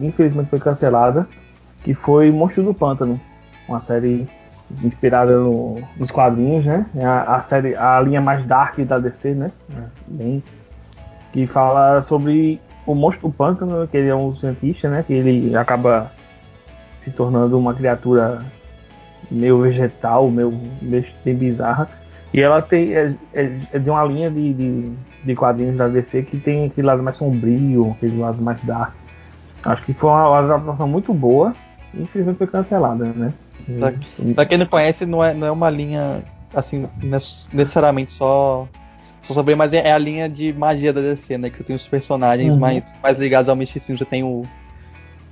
Infelizmente 0.00 0.48
foi 0.50 0.58
cancelada. 0.60 1.26
Que 1.82 1.94
foi 1.94 2.30
Monstro 2.30 2.62
do 2.64 2.74
Pântano. 2.74 3.20
Uma 3.68 3.80
série 3.80 4.26
inspirada 4.82 5.38
no- 5.38 5.76
nos 5.96 6.10
quadrinhos, 6.10 6.64
né? 6.66 6.84
É 6.96 7.04
A, 7.04 7.36
a 7.36 7.40
série, 7.40 7.76
a 7.76 8.00
linha 8.00 8.20
mais 8.20 8.44
dark 8.46 8.78
da 8.80 8.98
DC, 8.98 9.32
né? 9.34 9.46
Bem, 10.08 10.42
que 11.32 11.46
fala 11.46 12.02
sobre 12.02 12.60
o 12.84 12.94
monstro 12.94 13.28
do 13.28 13.34
pântano, 13.34 13.86
que 13.88 13.96
ele 13.96 14.08
é 14.08 14.14
um 14.14 14.34
cientista, 14.36 14.88
né? 14.88 15.04
Que 15.06 15.12
ele 15.12 15.56
acaba 15.56 16.10
se 17.06 17.12
tornando 17.12 17.56
uma 17.56 17.72
criatura 17.72 18.38
meio 19.30 19.60
vegetal, 19.60 20.28
meio, 20.28 20.52
meio 20.82 21.04
bizarra. 21.24 21.88
E 22.34 22.40
ela 22.40 22.60
tem 22.60 22.92
é, 22.94 23.14
é- 23.32 23.52
é 23.72 23.78
de 23.78 23.88
uma 23.88 24.04
linha 24.04 24.28
de, 24.28 24.52
de, 24.52 24.92
de 25.24 25.34
quadrinhos 25.36 25.76
da 25.76 25.86
DC 25.86 26.22
que 26.24 26.36
tem 26.36 26.66
aquele 26.66 26.86
lado 26.86 27.00
mais 27.02 27.16
sombrio, 27.16 27.92
aquele 27.96 28.18
lado 28.18 28.42
mais 28.42 28.60
dark. 28.64 28.92
Acho 29.64 29.84
que 29.84 29.92
foi 29.94 30.10
uma 30.10 30.38
adaptação 30.38 30.88
muito 30.88 31.14
boa. 31.14 31.54
Infelizmente 31.94 32.38
foi 32.38 32.46
cancelada, 32.48 33.04
né? 33.04 33.32
Tá. 33.80 33.92
Pra 34.34 34.44
quem 34.44 34.58
não 34.58 34.66
conhece, 34.66 35.06
não 35.06 35.22
é, 35.24 35.32
não 35.32 35.46
é 35.46 35.50
uma 35.50 35.70
linha 35.70 36.22
assim, 36.54 36.88
nec- 37.02 37.48
necessariamente 37.52 38.10
só, 38.12 38.68
só 39.22 39.32
sobre, 39.34 39.54
mas 39.54 39.72
é, 39.72 39.88
é 39.88 39.92
a 39.92 39.98
linha 39.98 40.28
de 40.28 40.52
magia 40.52 40.92
da 40.92 41.00
DC, 41.00 41.38
né? 41.38 41.50
Que 41.50 41.58
você 41.58 41.64
tem 41.64 41.76
os 41.76 41.86
personagens 41.86 42.54
Uhum. 42.54 42.60
mais, 42.60 42.94
mais 43.00 43.16
ligados 43.16 43.48
ao 43.48 43.54
misticismo. 43.56 43.96
Você 43.96 44.04
tem 44.04 44.22
o, 44.24 44.44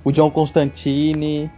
o 0.03 0.11
John 0.11 0.31
Constantine, 0.31 1.51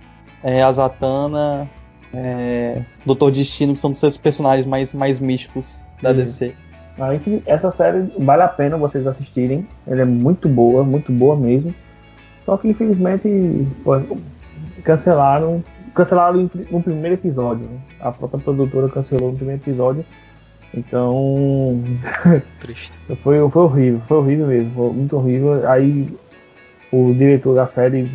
é, 0.43 0.61
a 0.61 0.71
Zatanna, 0.71 1.69
é, 2.13 2.81
Doutor 3.05 3.31
Destino, 3.31 3.73
que 3.73 3.79
são 3.79 3.91
os 3.91 3.99
seus 3.99 4.17
personagens 4.17 4.65
mais, 4.65 4.93
mais 4.93 5.19
místicos 5.19 5.83
da 6.01 6.11
Sim. 6.11 6.17
DC. 6.17 6.55
Ah, 6.99 7.13
enfim, 7.13 7.43
essa 7.45 7.69
série 7.69 8.11
vale 8.17 8.41
a 8.41 8.47
pena 8.47 8.75
vocês 8.77 9.05
assistirem. 9.05 9.67
Ela 9.85 10.01
é 10.01 10.05
muito 10.05 10.49
boa, 10.49 10.83
muito 10.83 11.11
boa 11.11 11.35
mesmo. 11.35 11.73
Só 12.43 12.57
que 12.57 12.67
infelizmente 12.69 13.29
pô, 13.83 13.99
cancelaram. 14.83 15.63
Cancelaram 15.93 16.49
no 16.71 16.81
primeiro 16.81 17.15
episódio. 17.15 17.69
né? 17.69 17.77
A 17.99 18.11
própria 18.11 18.39
produtora 18.39 18.87
cancelou 18.89 19.31
no 19.31 19.37
primeiro 19.37 19.61
episódio. 19.61 20.05
Então 20.73 21.81
Triste. 22.59 22.97
foi, 23.23 23.49
foi 23.49 23.61
horrível, 23.61 24.01
foi 24.07 24.17
horrível 24.17 24.47
mesmo, 24.47 24.71
foi 24.73 24.93
muito 24.93 25.15
horrível. 25.17 25.69
Aí 25.69 26.15
o 26.91 27.13
diretor 27.13 27.55
da 27.55 27.67
série 27.67 28.11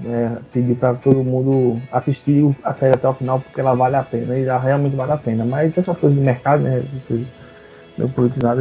né, 0.00 0.38
pedir 0.52 0.74
para 0.76 0.94
todo 0.94 1.22
mundo 1.22 1.80
assistir 1.92 2.54
a 2.64 2.74
série 2.74 2.94
até 2.94 3.08
o 3.08 3.14
final 3.14 3.40
porque 3.40 3.60
ela 3.60 3.74
vale 3.74 3.96
a 3.96 4.02
pena 4.02 4.36
e 4.36 4.44
realmente 4.44 4.96
vale 4.96 5.12
a 5.12 5.16
pena. 5.16 5.44
Mas 5.44 5.76
essas 5.76 5.96
coisas 5.96 6.18
de 6.18 6.24
mercado, 6.24 6.62
né, 6.62 6.78
essas 6.78 7.04
coisas 7.04 7.26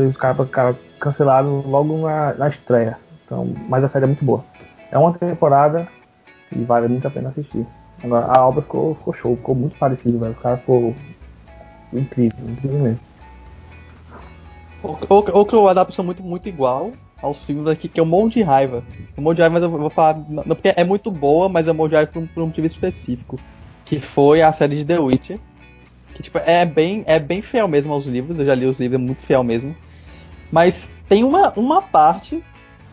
os 0.10 0.18
caras 0.18 0.50
cara 0.50 0.76
cancelaram 1.00 1.62
logo 1.62 1.98
na, 2.00 2.34
na 2.34 2.48
estreia. 2.50 2.98
Então, 3.26 3.54
mas 3.68 3.84
a 3.84 3.88
série 3.88 4.06
é 4.06 4.08
muito 4.08 4.26
boa. 4.26 4.44
É 4.92 4.98
uma 4.98 5.14
temporada 5.14 5.88
e 6.52 6.64
vale 6.64 6.88
muito 6.88 7.08
a 7.08 7.12
pena 7.12 7.30
assistir. 7.30 7.66
Agora, 8.04 8.26
a 8.26 8.48
obra 8.48 8.62
ficou, 8.62 8.96
ficou 8.96 9.14
show, 9.14 9.36
ficou 9.36 9.56
muito 9.56 9.78
parecido, 9.78 10.20
velho. 10.20 10.32
O 10.32 10.42
cara 10.42 10.58
ficou 10.58 10.96
incrível, 11.94 12.40
incrível 12.48 12.80
mesmo. 12.80 13.00
Outra 15.10 15.72
adaptação 15.72 16.06
muito, 16.06 16.24
muito 16.24 16.48
igual 16.48 16.92
aos 17.22 17.44
filmes 17.44 17.68
aqui, 17.68 17.88
que 17.88 18.00
é 18.00 18.04
o 18.04 18.06
Monte 18.06 18.36
de 18.36 18.42
Raiva. 18.42 18.84
O 19.18 19.22
Monte 19.22 19.38
de 19.38 19.42
Raiva, 19.42 19.54
mas 19.54 19.64
eu 19.64 19.70
vou 19.70 19.90
falar, 19.90 20.24
não, 20.30 20.44
porque 20.44 20.74
é 20.76 20.84
muito 20.84 21.12
boa, 21.12 21.50
mas 21.50 21.68
é 21.68 21.72
o 21.72 21.76
Monte 21.76 21.90
de 21.90 21.96
Raiva 21.96 22.12
por 22.12 22.22
um, 22.22 22.28
por 22.28 22.44
um 22.44 22.48
motivo 22.48 22.68
específico. 22.68 23.40
Que 23.86 24.00
foi 24.00 24.42
a 24.42 24.54
série 24.54 24.78
de 24.78 24.86
The 24.86 25.00
Witcher. 25.00 25.40
Que, 26.14 26.24
tipo, 26.24 26.38
é 26.40 26.66
bem, 26.66 27.04
é 27.08 27.20
bem 27.20 27.42
fiel 27.42 27.68
mesmo 27.68 27.94
aos 27.94 28.06
livros, 28.06 28.40
eu 28.40 28.46
já 28.46 28.56
li 28.56 28.66
os 28.66 28.80
livros, 28.80 29.00
é 29.00 29.04
muito 29.04 29.22
fiel 29.22 29.44
mesmo. 29.44 29.76
Mas 30.52 30.90
tem 31.08 31.24
uma, 31.24 31.54
uma 31.58 31.82
parte 31.82 32.44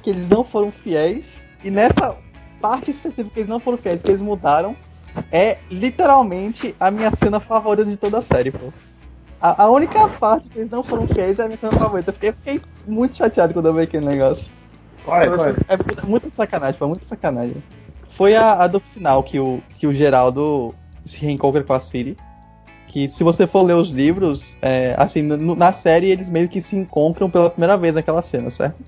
que 0.03 0.11
eles 0.11 0.29
não 0.29 0.45
foram 0.45 0.71
fiéis, 0.71 1.45
e 1.65 1.71
nessa 1.71 2.17
parte 2.61 2.91
específica 2.91 3.31
que 3.35 3.41
eles 3.41 3.49
não 3.49 3.59
foram 3.59 3.77
fiéis, 3.79 4.01
que 4.01 4.11
eles 4.11 4.23
mudaram, 4.23 4.77
é 5.33 5.59
literalmente 5.71 6.75
a 6.79 6.91
minha 6.91 7.11
cena 7.11 7.41
favorita 7.41 7.91
de 7.91 7.97
toda 7.97 8.19
a 8.19 8.23
série, 8.23 8.51
pô. 8.51 8.73
A, 9.47 9.63
a, 9.63 9.71
única 9.71 10.09
parte 10.09 10.51
que 10.51 10.59
eles 10.59 10.71
não 10.71 10.83
foram 10.83 11.07
fiéis 11.07 11.39
é 11.39 11.45
a 11.45 11.47
minha 11.47 11.57
cena 11.57 11.73
favorita. 11.73 12.11
Eu 12.11 12.15
fiquei, 12.15 12.33
fiquei 12.33 12.61
muito 12.85 13.17
chateado 13.17 13.53
quando 13.53 13.67
eu 13.67 13.75
vi 13.75 13.83
aquele 13.83 14.05
negócio. 14.05 14.53
Vai, 15.05 15.29
vai. 15.29 15.53
É 15.69 16.07
muita 16.07 16.29
sacanagem, 16.33 16.77
foi 16.77 16.89
muita 16.89 17.07
sacanagem. 17.07 17.63
Foi 18.09 18.35
a, 18.35 18.65
a, 18.65 18.67
do 18.67 18.81
final 18.81 19.23
que 19.23 19.39
o, 19.39 19.63
que 19.79 19.87
o 19.87 19.95
Geraldo 19.95 20.75
se 21.05 21.21
reencontra 21.21 21.63
com 21.63 21.73
a 21.73 21.79
Siri. 21.79 22.17
Que 22.89 23.09
se 23.09 23.23
você 23.23 23.47
for 23.47 23.63
ler 23.63 23.75
os 23.75 23.91
livros, 23.91 24.57
é, 24.61 24.97
assim, 24.99 25.23
no, 25.23 25.55
na 25.55 25.73
série 25.73 26.11
eles 26.11 26.29
meio 26.29 26.49
que 26.49 26.61
se 26.61 26.75
encontram 26.75 27.31
pela 27.31 27.49
primeira 27.49 27.77
vez 27.77 27.95
naquela 27.95 28.23
cena, 28.23 28.51
certo? 28.51 28.83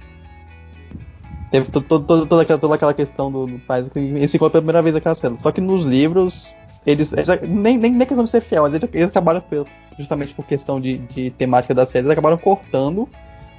Teve 1.53 1.71
toda, 1.71 1.87
toda, 1.87 2.27
toda, 2.27 2.43
aquela, 2.43 2.59
toda 2.59 2.75
aquela 2.75 2.95
questão 2.95 3.31
do, 3.31 3.47
do 3.47 3.59
pai, 3.61 3.87
eles 3.95 4.31
se 4.31 4.37
encontram 4.37 4.61
pela 4.61 4.63
primeira 4.63 4.83
vez 4.83 4.95
naquela 4.95 5.15
cena. 5.15 5.39
Só 5.39 5.53
que 5.53 5.61
nos 5.61 5.85
livros, 5.85 6.57
eles. 6.89 7.15
nem, 7.43 7.77
nem, 7.77 7.93
nem 7.93 8.07
questão 8.07 8.25
de 8.25 8.31
ser 8.31 8.41
fiel, 8.41 8.63
mas 8.63 8.75
eles, 8.75 8.89
eles 8.93 9.09
acabaram 9.09 9.43
justamente 9.99 10.35
por 10.35 10.47
questão 10.47 10.81
de, 10.81 10.99
de 10.99 11.31
temática 11.31 11.75
da 11.75 11.85
série, 11.85 12.07
eles 12.07 12.13
acabaram 12.13 12.39
cortando 12.39 13.09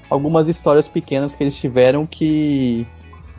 algumas 0.10 0.48
histórias 0.48 0.88
pequenas 0.88 1.36
que 1.36 1.44
eles 1.44 1.56
tiveram 1.56 2.06
que 2.06 2.88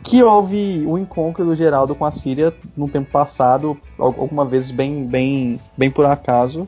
que 0.03 0.23
houve 0.23 0.83
o 0.87 0.97
encontro 0.97 1.45
do 1.45 1.55
Geraldo 1.55 1.93
com 1.93 2.05
a 2.05 2.11
Síria 2.11 2.51
no 2.75 2.87
tempo 2.87 3.11
passado, 3.11 3.77
alguma 3.99 4.45
vez 4.45 4.71
bem 4.71 5.05
bem 5.05 5.59
bem 5.77 5.91
por 5.91 6.05
acaso. 6.05 6.67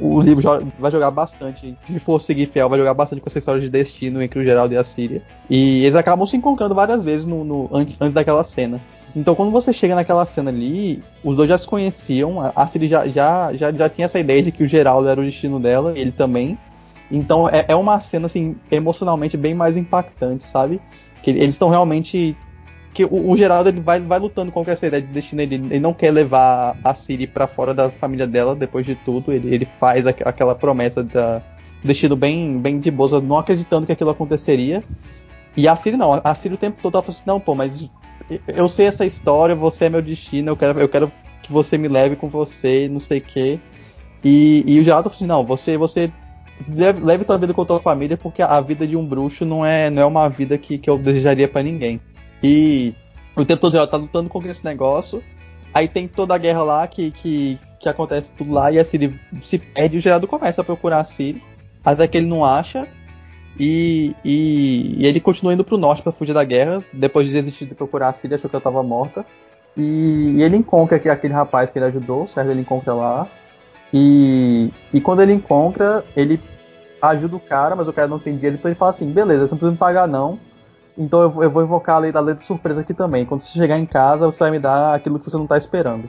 O, 0.00 0.16
o 0.16 0.20
livro 0.22 0.42
vai 0.78 0.90
jogar 0.90 1.10
bastante, 1.10 1.76
se 1.84 1.98
for 2.00 2.20
seguir 2.20 2.46
fiel, 2.46 2.68
vai 2.68 2.78
jogar 2.78 2.94
bastante 2.94 3.20
com 3.20 3.28
essa 3.28 3.38
história 3.38 3.60
de 3.60 3.68
destino 3.68 4.22
entre 4.22 4.38
o 4.38 4.44
Geraldo 4.44 4.74
e 4.74 4.76
a 4.76 4.82
Síria. 4.82 5.22
E 5.50 5.84
eles 5.84 5.94
acabam 5.94 6.26
se 6.26 6.36
encontrando 6.36 6.74
várias 6.74 7.04
vezes 7.04 7.26
no, 7.26 7.44
no 7.44 7.68
antes, 7.72 8.00
antes 8.00 8.14
daquela 8.14 8.42
cena. 8.42 8.80
Então, 9.16 9.34
quando 9.34 9.52
você 9.52 9.72
chega 9.72 9.94
naquela 9.94 10.26
cena 10.26 10.50
ali, 10.50 11.00
os 11.22 11.36
dois 11.36 11.48
já 11.48 11.56
se 11.56 11.66
conheciam, 11.66 12.40
a 12.54 12.66
Siri 12.66 12.88
já, 12.88 13.06
já, 13.06 13.54
já, 13.54 13.72
já 13.72 13.88
tinha 13.88 14.06
essa 14.06 14.18
ideia 14.18 14.42
de 14.42 14.50
que 14.50 14.64
o 14.64 14.66
Geraldo 14.66 15.08
era 15.08 15.20
o 15.20 15.24
destino 15.24 15.60
dela, 15.60 15.96
ele 15.96 16.10
também. 16.10 16.58
Então, 17.10 17.48
é, 17.48 17.64
é 17.68 17.76
uma 17.76 18.00
cena, 18.00 18.26
assim, 18.26 18.56
emocionalmente 18.70 19.36
bem 19.36 19.54
mais 19.54 19.76
impactante, 19.76 20.48
sabe? 20.48 20.80
Que 21.22 21.30
eles 21.30 21.54
estão 21.54 21.68
realmente. 21.68 22.36
Que 22.92 23.04
o, 23.04 23.30
o, 23.30 23.36
Geraldo 23.36 23.68
ele 23.68 23.80
vai, 23.80 24.00
vai 24.00 24.18
lutando 24.18 24.50
contra 24.50 24.72
essa 24.72 24.86
ideia 24.86 25.02
de 25.02 25.08
destino, 25.08 25.42
ele, 25.42 25.56
ele 25.56 25.80
não 25.80 25.92
quer 25.92 26.10
levar 26.12 26.76
a 26.82 26.94
Siri 26.94 27.26
para 27.26 27.46
fora 27.46 27.74
da 27.74 27.90
família 27.90 28.26
dela 28.26 28.54
depois 28.54 28.86
de 28.86 28.94
tudo, 28.94 29.32
ele, 29.32 29.52
ele 29.52 29.68
faz 29.80 30.06
aquela 30.06 30.54
promessa 30.54 31.02
da 31.02 31.42
destino 31.82 32.14
bem, 32.14 32.56
bem 32.58 32.78
de 32.78 32.92
boa, 32.92 33.20
não 33.20 33.36
acreditando 33.36 33.84
que 33.84 33.92
aquilo 33.92 34.10
aconteceria. 34.10 34.80
E 35.56 35.66
a 35.66 35.74
Siri 35.74 35.96
não, 35.96 36.20
a 36.22 36.34
Siri 36.34 36.54
o 36.54 36.58
tempo 36.58 36.80
todo 36.80 36.94
ela 36.94 37.02
fala 37.02 37.14
assim, 37.14 37.24
não, 37.26 37.40
pô, 37.40 37.54
mas 37.54 37.88
eu 38.48 38.68
sei 38.68 38.86
essa 38.86 39.04
história, 39.04 39.54
você 39.54 39.86
é 39.86 39.90
meu 39.90 40.02
destino, 40.02 40.50
eu 40.50 40.56
quero, 40.56 40.80
eu 40.80 40.88
quero 40.88 41.12
que 41.42 41.52
você 41.52 41.76
me 41.76 41.88
leve 41.88 42.16
com 42.16 42.28
você, 42.28 42.88
não 42.88 43.00
sei 43.00 43.18
o 43.18 43.22
quê. 43.22 43.60
E, 44.24 44.64
e 44.66 44.80
o 44.80 44.84
Geraldo 44.84 45.10
falou 45.10 45.16
assim, 45.16 45.26
não, 45.26 45.44
você, 45.44 45.76
você 45.76 46.10
leve, 46.68 47.04
leve 47.04 47.24
tua 47.24 47.38
vida 47.38 47.52
com 47.52 47.62
a 47.62 47.66
tua 47.66 47.80
família, 47.80 48.16
porque 48.16 48.42
a 48.42 48.60
vida 48.60 48.86
de 48.86 48.96
um 48.96 49.06
bruxo 49.06 49.44
não 49.44 49.64
é, 49.64 49.90
não 49.90 50.02
é 50.02 50.06
uma 50.06 50.28
vida 50.28 50.56
que, 50.56 50.78
que 50.78 50.88
eu 50.88 50.98
desejaria 50.98 51.46
para 51.46 51.62
ninguém. 51.62 52.00
E 52.42 52.94
o 53.36 53.44
tempo 53.44 53.60
todo 53.60 53.72
Geraldo 53.72 53.90
tá 53.90 53.96
lutando 53.96 54.28
contra 54.28 54.50
esse 54.50 54.64
negócio. 54.64 55.22
Aí 55.72 55.88
tem 55.88 56.06
toda 56.06 56.34
a 56.34 56.38
guerra 56.38 56.62
lá 56.62 56.86
que, 56.86 57.10
que, 57.10 57.58
que 57.80 57.88
acontece 57.88 58.32
tudo 58.32 58.52
lá 58.52 58.70
e 58.70 58.78
a 58.78 58.84
Siri 58.84 59.18
se 59.42 59.58
perde 59.58 59.96
e 59.96 59.98
o 59.98 60.02
Geraldo 60.02 60.28
começa 60.28 60.60
a 60.60 60.64
procurar 60.64 61.00
a 61.00 61.04
Siri. 61.04 61.42
Até 61.84 62.06
que 62.06 62.16
ele 62.16 62.26
não 62.26 62.44
acha. 62.44 62.86
E, 63.58 64.14
e, 64.24 64.96
e 64.98 65.06
ele 65.06 65.20
continua 65.20 65.54
indo 65.54 65.64
pro 65.64 65.78
norte 65.78 66.02
para 66.02 66.12
fugir 66.12 66.32
da 66.32 66.44
guerra. 66.44 66.84
Depois 66.92 67.26
de 67.26 67.32
desistir 67.32 67.66
de 67.66 67.74
procurar 67.74 68.08
a 68.08 68.12
Síria, 68.12 68.36
achou 68.36 68.50
que 68.50 68.56
ela 68.56 68.60
estava 68.60 68.82
morta. 68.82 69.24
E, 69.76 70.34
e, 70.36 70.42
ele 70.42 70.56
encontra 70.56 70.96
aquele 70.96 71.32
rapaz 71.32 71.70
que 71.70 71.78
ele 71.78 71.86
ajudou, 71.86 72.26
certo? 72.26 72.50
Ele 72.50 72.60
encontra 72.60 72.94
lá. 72.94 73.28
E, 73.92 74.72
e 74.92 75.00
quando 75.00 75.22
ele 75.22 75.32
encontra, 75.32 76.04
ele 76.16 76.40
ajuda 77.00 77.36
o 77.36 77.40
cara, 77.40 77.76
mas 77.76 77.86
o 77.86 77.92
cara 77.92 78.08
não 78.08 78.18
tem 78.18 78.34
dinheiro, 78.34 78.56
então 78.56 78.68
ele 78.68 78.78
fala 78.78 78.90
assim: 78.90 79.10
beleza, 79.10 79.46
você 79.46 79.52
não 79.52 79.58
precisa 79.58 79.72
me 79.72 79.78
pagar 79.78 80.08
não. 80.08 80.38
Então 80.96 81.22
eu, 81.22 81.42
eu 81.42 81.50
vou 81.50 81.62
invocar 81.62 81.96
a 81.96 81.98
lei 81.98 82.12
da 82.12 82.20
lei 82.20 82.34
de 82.34 82.44
surpresa 82.44 82.80
aqui 82.80 82.94
também. 82.94 83.24
Quando 83.24 83.42
você 83.42 83.58
chegar 83.58 83.78
em 83.78 83.86
casa, 83.86 84.26
você 84.26 84.38
vai 84.38 84.50
me 84.50 84.58
dar 84.58 84.94
aquilo 84.94 85.18
que 85.18 85.30
você 85.30 85.36
não 85.36 85.44
está 85.44 85.58
esperando. 85.58 86.08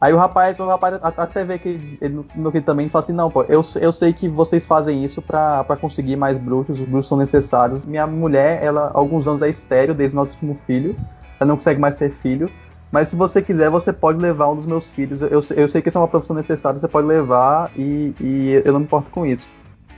Aí 0.00 0.14
o 0.14 0.16
rapaz, 0.16 0.58
o 0.58 0.66
rapaz 0.66 0.98
até 1.02 1.44
vê 1.44 1.58
que 1.58 1.98
ele 2.00 2.24
no 2.34 2.50
que 2.50 2.62
também 2.62 2.88
fala 2.88 3.04
assim, 3.04 3.12
não, 3.12 3.30
pô, 3.30 3.42
eu, 3.42 3.62
eu 3.78 3.92
sei 3.92 4.14
que 4.14 4.30
vocês 4.30 4.64
fazem 4.64 5.04
isso 5.04 5.20
pra, 5.20 5.62
conseguir 5.78 6.16
mais 6.16 6.38
bruxos, 6.38 6.80
os 6.80 6.86
bruxos 6.86 7.08
são 7.08 7.18
necessários. 7.18 7.84
Minha 7.84 8.06
mulher, 8.06 8.62
ela 8.62 8.90
alguns 8.94 9.26
anos 9.26 9.42
é 9.42 9.50
estéreo 9.50 9.94
desde 9.94 10.16
o 10.16 10.20
nosso 10.20 10.32
último 10.32 10.58
filho, 10.66 10.96
ela 11.38 11.48
não 11.48 11.56
consegue 11.56 11.78
mais 11.78 11.96
ter 11.96 12.10
filho. 12.10 12.50
Mas 12.90 13.08
se 13.08 13.14
você 13.14 13.42
quiser, 13.42 13.68
você 13.68 13.92
pode 13.92 14.18
levar 14.18 14.48
um 14.48 14.56
dos 14.56 14.66
meus 14.66 14.88
filhos. 14.88 15.20
Eu, 15.20 15.42
eu 15.54 15.68
sei 15.68 15.82
que 15.82 15.90
isso 15.90 15.98
é 15.98 16.00
uma 16.00 16.08
profissão 16.08 16.34
necessária, 16.34 16.80
você 16.80 16.88
pode 16.88 17.06
levar 17.06 17.70
e, 17.76 18.14
e 18.18 18.62
eu 18.64 18.72
não 18.72 18.80
me 18.80 18.86
importo 18.86 19.10
com 19.10 19.26
isso. 19.26 19.52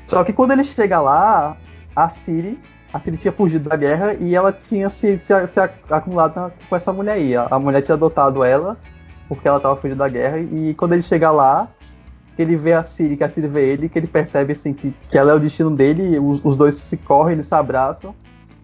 Só 0.04 0.24
que 0.24 0.32
quando 0.32 0.50
ele 0.50 0.64
chega 0.64 1.00
lá, 1.00 1.56
a 1.94 2.08
Siri, 2.08 2.58
a 2.92 2.98
Siri 2.98 3.16
tinha 3.16 3.32
fugido 3.32 3.68
da 3.68 3.76
guerra 3.76 4.14
e 4.14 4.34
ela 4.34 4.52
tinha 4.52 4.90
se, 4.90 5.16
se, 5.16 5.46
se 5.46 5.60
acumulado 5.88 6.52
com 6.68 6.74
essa 6.74 6.92
mulher 6.92 7.12
aí. 7.12 7.36
A, 7.36 7.46
a 7.52 7.58
mulher 7.60 7.82
tinha 7.82 7.94
adotado 7.94 8.42
ela 8.42 8.76
porque 9.28 9.46
ela 9.46 9.60
tava 9.60 9.76
fugindo 9.76 9.98
da 9.98 10.08
guerra. 10.08 10.38
E 10.38 10.74
quando 10.74 10.92
ele 10.92 11.02
chega 11.02 11.30
lá, 11.30 11.68
ele 12.38 12.56
vê 12.56 12.72
a 12.72 12.82
Siri, 12.82 13.16
que 13.16 13.24
a 13.24 13.28
Siri 13.28 13.46
vê 13.46 13.72
ele, 13.72 13.88
que 13.88 13.98
ele 13.98 14.06
percebe 14.06 14.52
assim 14.52 14.72
que, 14.72 14.94
que 15.10 15.18
ela 15.18 15.32
é 15.32 15.34
o 15.34 15.40
destino 15.40 15.70
dele, 15.70 16.18
os, 16.18 16.44
os 16.44 16.56
dois 16.56 16.74
se 16.76 16.96
correm, 16.96 17.34
eles 17.34 17.46
se 17.46 17.54
abraçam. 17.54 18.14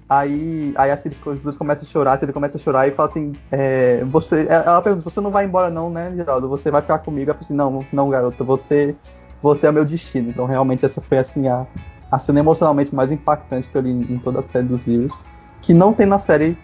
Aí, 0.08 0.72
aí 0.76 0.90
a 0.90 0.96
Siri, 0.96 1.16
os 1.26 1.40
dois 1.40 1.56
começam 1.56 1.84
a 1.84 1.86
chorar, 1.86 2.12
a 2.14 2.18
Siri 2.18 2.32
começa 2.32 2.56
a 2.56 2.60
chorar 2.60 2.88
e 2.88 2.92
fala 2.92 3.10
assim, 3.10 3.32
é, 3.52 4.02
você, 4.04 4.46
ela 4.48 4.80
pergunta, 4.80 5.04
você 5.04 5.20
não 5.20 5.30
vai 5.30 5.44
embora 5.44 5.68
não, 5.70 5.90
né, 5.90 6.12
Geraldo? 6.14 6.48
Você 6.48 6.70
vai 6.70 6.80
ficar 6.80 7.00
comigo? 7.00 7.30
Ela 7.30 7.34
fala 7.34 7.44
assim, 7.44 7.54
não, 7.54 7.84
não, 7.92 8.08
garoto, 8.08 8.42
você, 8.42 8.96
você 9.42 9.66
é 9.66 9.72
meu 9.72 9.84
destino. 9.84 10.30
Então 10.30 10.46
realmente 10.46 10.84
essa 10.84 11.02
foi 11.02 11.18
assim 11.18 11.48
a, 11.48 11.66
a 12.10 12.18
cena 12.18 12.40
emocionalmente 12.40 12.94
mais 12.94 13.12
impactante 13.12 13.68
que 13.68 13.76
eu 13.76 13.82
li 13.82 13.90
em 13.90 14.18
toda 14.18 14.40
a 14.40 14.42
série 14.42 14.66
dos 14.66 14.86
livros. 14.86 15.22
Que 15.60 15.74
não 15.74 15.92
tem 15.92 16.06
na 16.06 16.18
série 16.18 16.56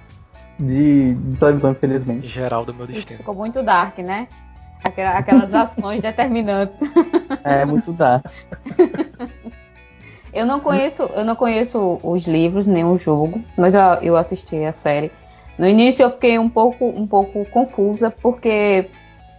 de, 0.58 1.14
de 1.14 1.36
televisão, 1.36 1.72
infelizmente. 1.72 2.26
Geral 2.26 2.64
do 2.64 2.74
meu 2.74 2.86
destino. 2.86 3.18
Ficou 3.18 3.34
muito 3.34 3.62
dark, 3.62 3.98
né? 3.98 4.28
Aquelas 4.82 5.52
ações 5.54 6.00
determinantes. 6.00 6.80
É 7.42 7.64
muito 7.64 7.92
dark. 7.92 8.26
eu 10.32 10.46
não 10.46 10.60
conheço, 10.60 11.02
eu 11.02 11.24
não 11.24 11.36
conheço 11.36 11.98
os 12.02 12.26
livros 12.26 12.66
nem 12.66 12.84
o 12.84 12.96
jogo, 12.96 13.42
mas 13.56 13.74
eu, 13.74 13.80
eu 14.02 14.16
assisti 14.16 14.64
a 14.64 14.72
série. 14.72 15.10
No 15.58 15.68
início 15.68 16.02
eu 16.02 16.10
fiquei 16.10 16.38
um 16.38 16.48
pouco, 16.48 16.86
um 16.86 17.06
pouco 17.06 17.48
confusa 17.50 18.10
porque 18.10 18.90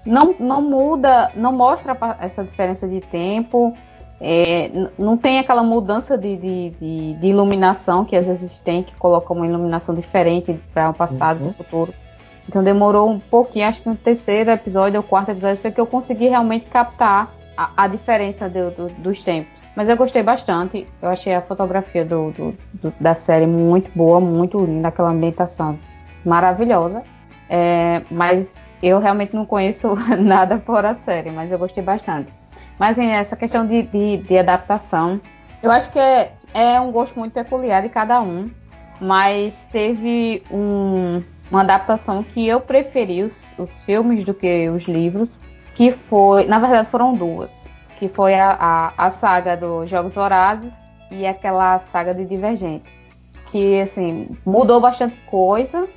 não, 0.05 0.35
não 0.39 0.61
muda, 0.61 1.31
não 1.35 1.51
mostra 1.51 1.97
essa 2.19 2.43
diferença 2.43 2.87
de 2.87 3.01
tempo. 3.01 3.75
É, 4.19 4.71
não 4.97 5.17
tem 5.17 5.39
aquela 5.39 5.61
mudança 5.61 6.17
de, 6.17 6.37
de, 6.37 6.69
de, 6.71 7.13
de, 7.15 7.27
iluminação 7.27 8.05
que 8.05 8.15
às 8.15 8.25
vezes 8.25 8.59
tem, 8.59 8.81
que 8.81 8.95
coloca 8.95 9.33
uma 9.33 9.45
iluminação 9.45 9.93
diferente 9.93 10.57
para 10.73 10.89
o 10.89 10.93
passado, 10.93 11.39
uhum. 11.39 11.51
para 11.51 11.51
o 11.51 11.53
futuro. 11.53 11.93
Então 12.47 12.63
demorou 12.63 13.09
um 13.09 13.19
pouquinho, 13.19 13.67
acho 13.67 13.81
que 13.81 13.89
no 13.89 13.95
terceiro 13.95 14.51
episódio 14.51 14.97
ou 14.97 15.03
quarto 15.03 15.31
episódio 15.31 15.61
foi 15.61 15.71
que 15.71 15.81
eu 15.81 15.85
consegui 15.85 16.27
realmente 16.27 16.65
captar 16.65 17.33
a, 17.57 17.71
a 17.75 17.87
diferença 17.87 18.47
do, 18.47 18.71
do, 18.71 18.87
dos 18.93 19.21
tempos. 19.23 19.51
Mas 19.75 19.89
eu 19.89 19.97
gostei 19.97 20.23
bastante, 20.23 20.85
eu 21.01 21.09
achei 21.09 21.33
a 21.33 21.41
fotografia 21.41 22.05
do, 22.05 22.55
da 22.99 23.13
série 23.13 23.45
muito 23.45 23.91
boa, 23.93 24.21
muito 24.21 24.63
linda, 24.63 24.87
aquela 24.87 25.09
ambientação 25.09 25.77
maravilhosa. 26.23 27.03
É, 27.49 28.01
mas 28.09 28.53
eu 28.81 28.99
realmente 28.99 29.35
não 29.35 29.45
conheço 29.45 29.93
nada 30.17 30.59
fora 30.59 30.91
a 30.91 30.95
série, 30.95 31.31
mas 31.31 31.51
eu 31.51 31.59
gostei 31.59 31.83
bastante. 31.83 32.31
Mas 32.79 32.97
assim, 32.97 33.09
essa 33.09 33.35
questão 33.35 33.65
de, 33.65 33.83
de, 33.83 34.17
de 34.17 34.37
adaptação, 34.37 35.19
eu 35.63 35.71
acho 35.71 35.91
que 35.91 35.99
é, 35.99 36.31
é 36.53 36.79
um 36.79 36.91
gosto 36.91 37.17
muito 37.17 37.33
peculiar 37.33 37.81
de 37.81 37.89
cada 37.89 38.21
um. 38.21 38.49
Mas 38.99 39.65
teve 39.71 40.43
um, 40.49 41.21
uma 41.51 41.61
adaptação 41.61 42.23
que 42.23 42.47
eu 42.47 42.61
preferi 42.61 43.23
os, 43.23 43.43
os 43.57 43.83
filmes 43.83 44.23
do 44.23 44.33
que 44.33 44.69
os 44.69 44.83
livros, 44.83 45.37
que 45.75 45.91
foi, 45.91 46.45
na 46.45 46.59
verdade 46.59 46.89
foram 46.89 47.13
duas, 47.13 47.69
que 47.99 48.07
foi 48.07 48.35
a, 48.35 48.51
a, 48.51 49.05
a 49.07 49.09
saga 49.11 49.57
dos 49.57 49.89
Jogos 49.89 50.15
Vorazes 50.15 50.73
e 51.11 51.25
aquela 51.25 51.79
saga 51.79 52.13
de 52.13 52.25
Divergente, 52.25 52.89
que 53.51 53.79
assim 53.81 54.29
mudou 54.45 54.79
bastante 54.79 55.15
coisa, 55.25 55.87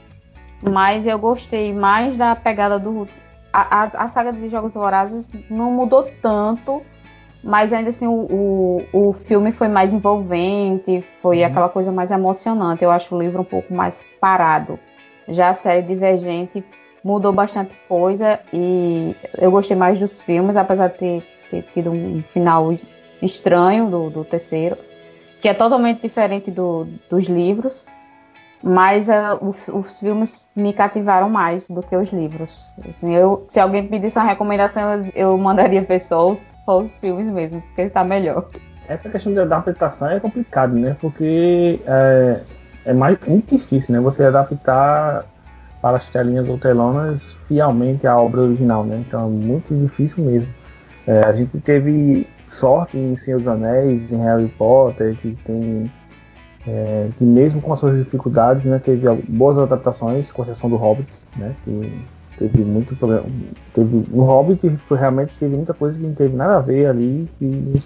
mas 0.63 1.07
eu 1.07 1.19
gostei 1.19 1.73
mais 1.73 2.17
da 2.17 2.35
pegada 2.35 2.79
do 2.79 3.07
a, 3.53 3.83
a, 3.83 4.05
a 4.05 4.09
saga 4.09 4.33
de 4.33 4.49
Jogos 4.49 4.75
Vorazes 4.75 5.31
não 5.49 5.71
mudou 5.73 6.09
tanto, 6.23 6.83
mas 7.43 7.73
ainda 7.73 7.91
assim 7.91 8.07
o, 8.07 8.13
o, 8.93 9.09
o 9.09 9.13
filme 9.13 9.53
foi 9.53 9.69
mais 9.69 9.95
envolvente, 9.95 11.03
foi 11.19 11.41
uhum. 11.41 11.47
aquela 11.47 11.69
coisa 11.69 11.93
mais 11.93 12.11
emocionante. 12.11 12.85
Eu 12.85 12.91
acho 12.91 13.15
o 13.15 13.19
livro 13.19 13.43
um 13.43 13.45
pouco 13.45 13.73
mais 13.73 14.05
parado. 14.21 14.79
Já 15.29 15.51
a 15.51 15.55
série 15.55 15.83
Divergente 15.83 16.65
mudou 17.03 17.33
bastante 17.33 17.75
coisa 17.89 18.41
e 18.53 19.17
eu 19.39 19.51
gostei 19.51 19.77
mais 19.77 20.01
dos 20.01 20.21
filmes, 20.21 20.57
apesar 20.57 20.89
de 20.89 20.99
ter, 20.99 21.23
ter 21.51 21.63
tido 21.73 21.91
um 21.91 22.23
final 22.23 22.75
estranho 23.23 23.91
do, 23.91 24.11
do, 24.11 24.25
terceiro, 24.25 24.77
que 25.41 25.49
é 25.49 25.55
totalmente 25.55 26.03
diferente 26.03 26.51
do, 26.51 26.87
dos 27.09 27.27
livros, 27.27 27.87
mas 28.63 29.09
uh, 29.09 29.39
os, 29.41 29.69
os, 29.69 30.01
filmes 30.01 30.49
me 30.55 30.73
cativaram 30.73 31.31
mais 31.31 31.69
do 31.69 31.81
que 31.81 31.97
os 31.97 32.11
livros. 32.11 32.59
Assim, 32.89 33.15
eu, 33.15 33.47
se 33.49 33.61
alguém 33.61 33.87
pedisse 33.87 34.19
uma 34.19 34.27
recomendação, 34.27 35.09
eu, 35.15 35.37
mandaria 35.39 35.83
pessoas 35.83 36.41
só 36.65 36.81
os 36.81 36.93
filmes 36.99 37.31
mesmo, 37.31 37.61
porque 37.63 37.83
ele 37.83 37.91
tá 37.91 38.03
melhor. 38.03 38.47
Essa 38.89 39.09
questão 39.09 39.33
de 39.33 39.41
adaptação 39.41 40.09
é 40.09 40.19
complicado, 40.19 40.75
né? 40.75 40.97
Porque 40.99 41.81
é, 41.87 42.41
é 42.87 42.95
mais, 42.95 43.19
muito 43.27 43.57
difícil, 43.57 43.95
né? 43.95 44.01
Você 44.01 44.25
adaptar 44.25 45.25
para 45.81 45.99
as 45.99 46.09
telinhas 46.09 46.49
ou 46.49 46.59
telonas 46.59 47.37
fielmente 47.47 48.07
a 48.07 48.17
obra 48.17 48.41
original, 48.41 48.85
né? 48.85 48.97
Então 49.07 49.27
é 49.27 49.29
muito 49.29 49.75
difícil 49.75 50.25
mesmo. 50.25 50.49
É, 51.07 51.23
a 51.23 51.33
gente 51.33 51.59
teve 51.61 52.27
sorte 52.47 52.99
em 52.99 53.17
Senhor 53.17 53.39
dos 53.39 53.49
Anéis, 53.49 54.11
em 54.13 54.19
Harry 54.23 54.49
Potter, 54.49 55.17
que 55.17 55.37
tem 55.45 55.91
é, 56.69 57.09
que 57.17 57.25
mesmo 57.25 57.63
com 57.63 57.73
as 57.73 57.79
suas 57.79 57.97
dificuldades, 57.97 58.67
né, 58.67 58.79
teve 58.79 59.09
boas 59.27 59.57
adaptações, 59.59 60.31
com 60.31 60.43
exceção 60.43 60.69
do 60.69 60.77
Hobbit, 60.77 61.09
né, 61.37 61.55
que 61.65 62.05
teve 62.39 62.63
muito 62.63 62.95
problema. 62.95 63.25
Teve, 63.73 64.05
no 64.11 64.25
Hobbit 64.25 64.69
foi, 64.87 64.99
realmente 64.99 65.33
teve 65.39 65.57
muita 65.57 65.73
coisa 65.73 65.99
que 65.99 66.07
não 66.07 66.15
teve 66.15 66.37
nada 66.37 66.57
a 66.57 66.61
ver 66.61 66.87
ali. 66.87 67.29
E... 67.41 67.81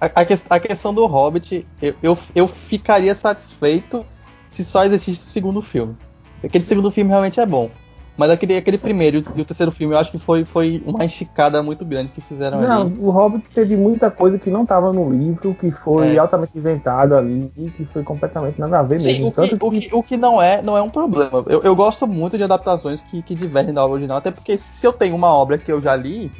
A, 0.00 0.06
a, 0.06 0.56
a 0.56 0.60
questão 0.60 0.94
do 0.94 1.04
Hobbit, 1.06 1.66
eu, 1.80 1.94
eu, 2.02 2.18
eu 2.34 2.46
ficaria 2.46 3.14
satisfeito 3.14 4.06
se 4.48 4.64
só 4.64 4.84
existisse 4.84 5.22
o 5.22 5.26
segundo 5.26 5.60
filme. 5.60 5.96
Aquele 6.44 6.64
segundo 6.64 6.90
filme 6.90 7.10
realmente 7.10 7.40
é 7.40 7.46
bom. 7.46 7.70
Mas 8.16 8.30
aquele, 8.30 8.56
aquele 8.56 8.76
primeiro 8.76 9.24
e 9.34 9.40
o 9.40 9.44
terceiro 9.44 9.72
filme 9.72 9.94
eu 9.94 9.98
acho 9.98 10.10
que 10.10 10.18
foi, 10.18 10.44
foi 10.44 10.82
uma 10.84 11.04
esticada 11.04 11.62
muito 11.62 11.84
grande 11.84 12.12
que 12.12 12.20
fizeram 12.20 12.60
não, 12.60 12.82
ali. 12.82 12.94
o 12.98 13.10
Hobbit 13.10 13.48
teve 13.54 13.74
muita 13.74 14.10
coisa 14.10 14.38
que 14.38 14.50
não 14.50 14.64
estava 14.64 14.92
no 14.92 15.10
livro, 15.10 15.54
que 15.54 15.70
foi 15.70 16.16
é. 16.16 16.18
altamente 16.18 16.56
inventado 16.56 17.16
ali 17.16 17.50
e 17.56 17.70
que 17.70 17.84
foi 17.86 18.02
completamente 18.02 18.60
nada 18.60 18.80
a 18.80 18.82
ver 18.82 19.00
Sim, 19.00 19.08
mesmo. 19.08 19.28
O 19.28 19.32
que, 19.32 19.48
que... 19.48 19.54
O, 19.54 19.70
que, 19.70 19.94
o 19.94 20.02
que 20.02 20.16
não 20.16 20.42
é 20.42 20.60
não 20.60 20.76
é 20.76 20.82
um 20.82 20.90
problema. 20.90 21.42
Eu, 21.46 21.62
eu 21.62 21.74
gosto 21.74 22.06
muito 22.06 22.36
de 22.36 22.44
adaptações 22.44 23.00
que, 23.00 23.22
que 23.22 23.34
divergem 23.34 23.72
da 23.72 23.82
obra 23.82 23.94
original, 23.94 24.18
até 24.18 24.30
porque 24.30 24.58
se 24.58 24.86
eu 24.86 24.92
tenho 24.92 25.14
uma 25.14 25.32
obra 25.32 25.56
que 25.56 25.72
eu 25.72 25.80
já 25.80 25.96
li 25.96 26.30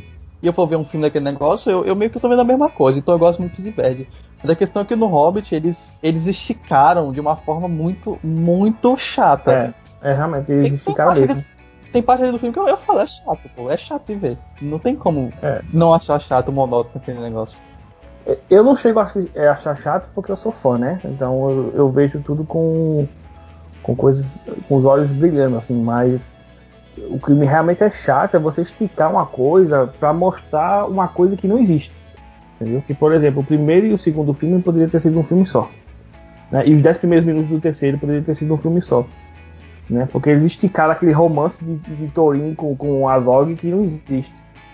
e 0.43 0.47
eu 0.47 0.53
for 0.53 0.67
ver 0.67 0.77
um 0.77 0.85
filme 0.85 1.07
daquele 1.07 1.25
negócio, 1.25 1.71
eu, 1.71 1.85
eu 1.85 1.97
meio 1.97 2.11
que 2.11 2.21
tô 2.21 2.29
vendo 2.29 2.41
a 2.41 2.45
mesma 2.45 2.69
coisa, 2.69 2.99
então 2.99 3.15
eu 3.15 3.19
gosto 3.19 3.41
muito 3.41 3.57
de 3.57 3.63
diverge. 3.63 4.09
Mas 4.43 4.51
a 4.51 4.57
questão 4.57 4.83
é 4.83 4.85
que 4.85 4.97
no 4.97 5.07
Hobbit 5.07 5.55
eles, 5.55 5.91
eles 6.03 6.27
esticaram 6.27 7.13
de 7.13 7.21
uma 7.21 7.37
forma 7.37 7.69
muito, 7.69 8.19
muito 8.23 8.97
chata. 8.97 9.75
É, 10.03 10.11
é 10.11 10.13
realmente, 10.13 10.51
eles 10.51 10.75
esticaram 10.75 11.15
mesmo 11.15 11.45
tem 11.93 12.03
parte 12.03 12.23
ali 12.23 12.33
do 12.33 12.39
filme 12.39 12.53
que 12.53 12.59
eu, 12.59 12.67
eu 12.67 12.77
falo, 12.77 13.01
é 13.01 13.07
chato, 13.07 13.51
pô. 13.55 13.71
É 13.71 13.77
chato 13.77 14.07
de 14.07 14.15
ver. 14.15 14.39
Não 14.61 14.79
tem 14.79 14.97
como 14.97 15.33
é. 15.43 15.61
não 15.73 15.93
achar 15.93 16.19
chato, 16.21 16.51
monótono 16.51 16.97
aquele 16.97 17.21
negócio. 17.21 17.63
É, 18.27 18.39
eu 18.49 18.65
não 18.65 18.75
chego 18.75 18.99
a 18.99 19.09
é, 19.35 19.49
achar 19.49 19.77
chato 19.77 20.09
porque 20.15 20.33
eu 20.33 20.37
sou 20.37 20.53
fã, 20.53 20.79
né? 20.79 21.01
Então 21.05 21.51
eu, 21.51 21.73
eu 21.75 21.91
vejo 21.91 22.21
tudo 22.21 22.45
com, 22.45 23.07
com 23.83 23.95
coisas. 23.95 24.39
com 24.69 24.77
os 24.77 24.85
olhos 24.85 25.11
brilhando, 25.11 25.59
assim, 25.59 25.81
mas 25.81 26.33
o 27.11 27.19
que 27.19 27.33
me 27.33 27.47
realmente 27.47 27.85
é 27.85 27.91
chato 27.91 28.37
é 28.37 28.39
você 28.39 28.63
esticar 28.63 29.11
uma 29.11 29.27
coisa 29.27 29.93
para 29.99 30.13
mostrar 30.13 30.87
uma 30.87 31.09
coisa 31.09 31.37
que 31.37 31.47
não 31.47 31.59
existe. 31.59 31.95
Entendeu? 32.57 32.83
Que, 32.87 32.95
por 32.95 33.13
exemplo, 33.13 33.43
o 33.43 33.45
primeiro 33.45 33.87
e 33.87 33.93
o 33.93 33.99
segundo 33.99 34.33
filme 34.33 34.63
poderia 34.63 34.89
ter 34.89 35.01
sido 35.01 35.19
um 35.19 35.23
filme 35.23 35.45
só. 35.45 35.69
Né? 36.51 36.63
E 36.67 36.75
os 36.75 36.81
dez 36.81 36.97
primeiros 36.97 37.27
minutos 37.27 37.51
do 37.51 37.61
terceiro 37.61 37.99
poderia 37.99 38.23
ter 38.23 38.35
sido 38.35 38.53
um 38.55 38.59
filme 38.59 38.81
só 38.81 39.07
né? 39.89 40.09
Porque 40.11 40.31
eles 40.31 40.45
esticaram 40.45 40.93
aquele 40.93 41.13
romance 41.13 41.65
de, 41.65 41.77
de, 41.77 41.97
de 41.97 42.13
Thorin 42.13 42.55
com, 42.55 42.75
com 42.77 43.09
Azog 43.09 43.55
que 43.55 43.67
não 43.67 43.83
existe, 43.85 44.33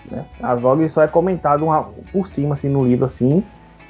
né? 0.09 0.25
Azog 0.41 0.87
só 0.89 1.03
é 1.03 1.07
comentado 1.07 1.65
uma, 1.65 1.83
por 2.11 2.27
cima, 2.27 2.53
assim, 2.53 2.69
no 2.69 2.85
livro, 2.85 3.05
assim, 3.05 3.43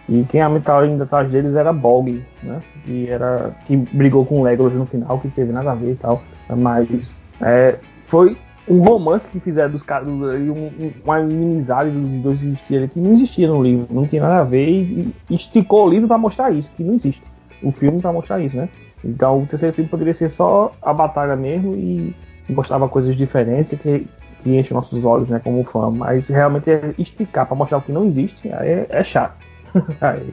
e 0.07 0.23
quem 0.23 0.41
estava 0.57 0.87
indo 0.87 1.03
atrás 1.03 1.29
deles 1.29 1.53
era 1.53 1.71
Bolg, 1.71 2.25
né? 2.41 2.59
Que, 2.83 3.09
era, 3.09 3.55
que 3.65 3.77
brigou 3.77 4.25
com 4.25 4.41
Legolas 4.41 4.73
no 4.73 4.85
final, 4.85 5.19
que 5.19 5.29
teve 5.29 5.51
nada 5.51 5.71
a 5.71 5.75
ver 5.75 5.91
e 5.91 5.95
tal, 5.95 6.21
mas 6.49 7.15
é, 7.41 7.77
foi 8.05 8.35
um 8.67 8.81
romance 8.81 9.27
que 9.27 9.39
fizeram 9.39 9.71
dos 9.71 9.83
caras, 9.83 10.07
um, 10.07 10.71
uma 11.03 11.19
inimizade 11.21 11.89
dos 11.89 12.21
dois 12.21 12.43
existirem 12.43 12.87
que 12.87 12.99
não 12.99 13.11
existia 13.11 13.47
no 13.47 13.63
livro, 13.63 13.87
não 13.89 14.05
tinha 14.05 14.21
nada 14.21 14.39
a 14.39 14.43
ver, 14.43 14.67
e, 14.67 15.13
e 15.29 15.35
esticou 15.35 15.87
o 15.87 15.89
livro 15.89 16.07
para 16.07 16.17
mostrar 16.17 16.53
isso, 16.53 16.71
que 16.75 16.83
não 16.83 16.93
existe. 16.93 17.21
O 17.61 17.71
filme 17.71 17.99
para 17.99 18.13
mostrar 18.13 18.39
isso, 18.39 18.57
né? 18.57 18.69
Então 19.03 19.41
o 19.41 19.45
terceiro 19.45 19.73
filme 19.73 19.89
poderia 19.89 20.13
ser 20.13 20.29
só 20.29 20.71
a 20.81 20.93
batalha 20.93 21.35
mesmo 21.35 21.73
e 21.75 22.15
mostrava 22.49 22.89
coisas 22.89 23.15
diferentes 23.15 23.71
que, 23.79 24.07
que 24.43 24.57
enchem 24.57 24.75
nossos 24.75 25.03
olhos, 25.05 25.29
né, 25.29 25.39
como 25.39 25.63
fã. 25.63 25.89
Mas 25.89 26.27
realmente 26.27 26.69
é 26.69 26.93
esticar 26.97 27.45
para 27.45 27.55
mostrar 27.55 27.77
o 27.77 27.81
que 27.81 27.91
não 27.91 28.05
existe, 28.05 28.51
aí 28.53 28.69
é, 28.69 28.87
é 28.89 29.03
chato. 29.03 29.37
aí, 30.01 30.29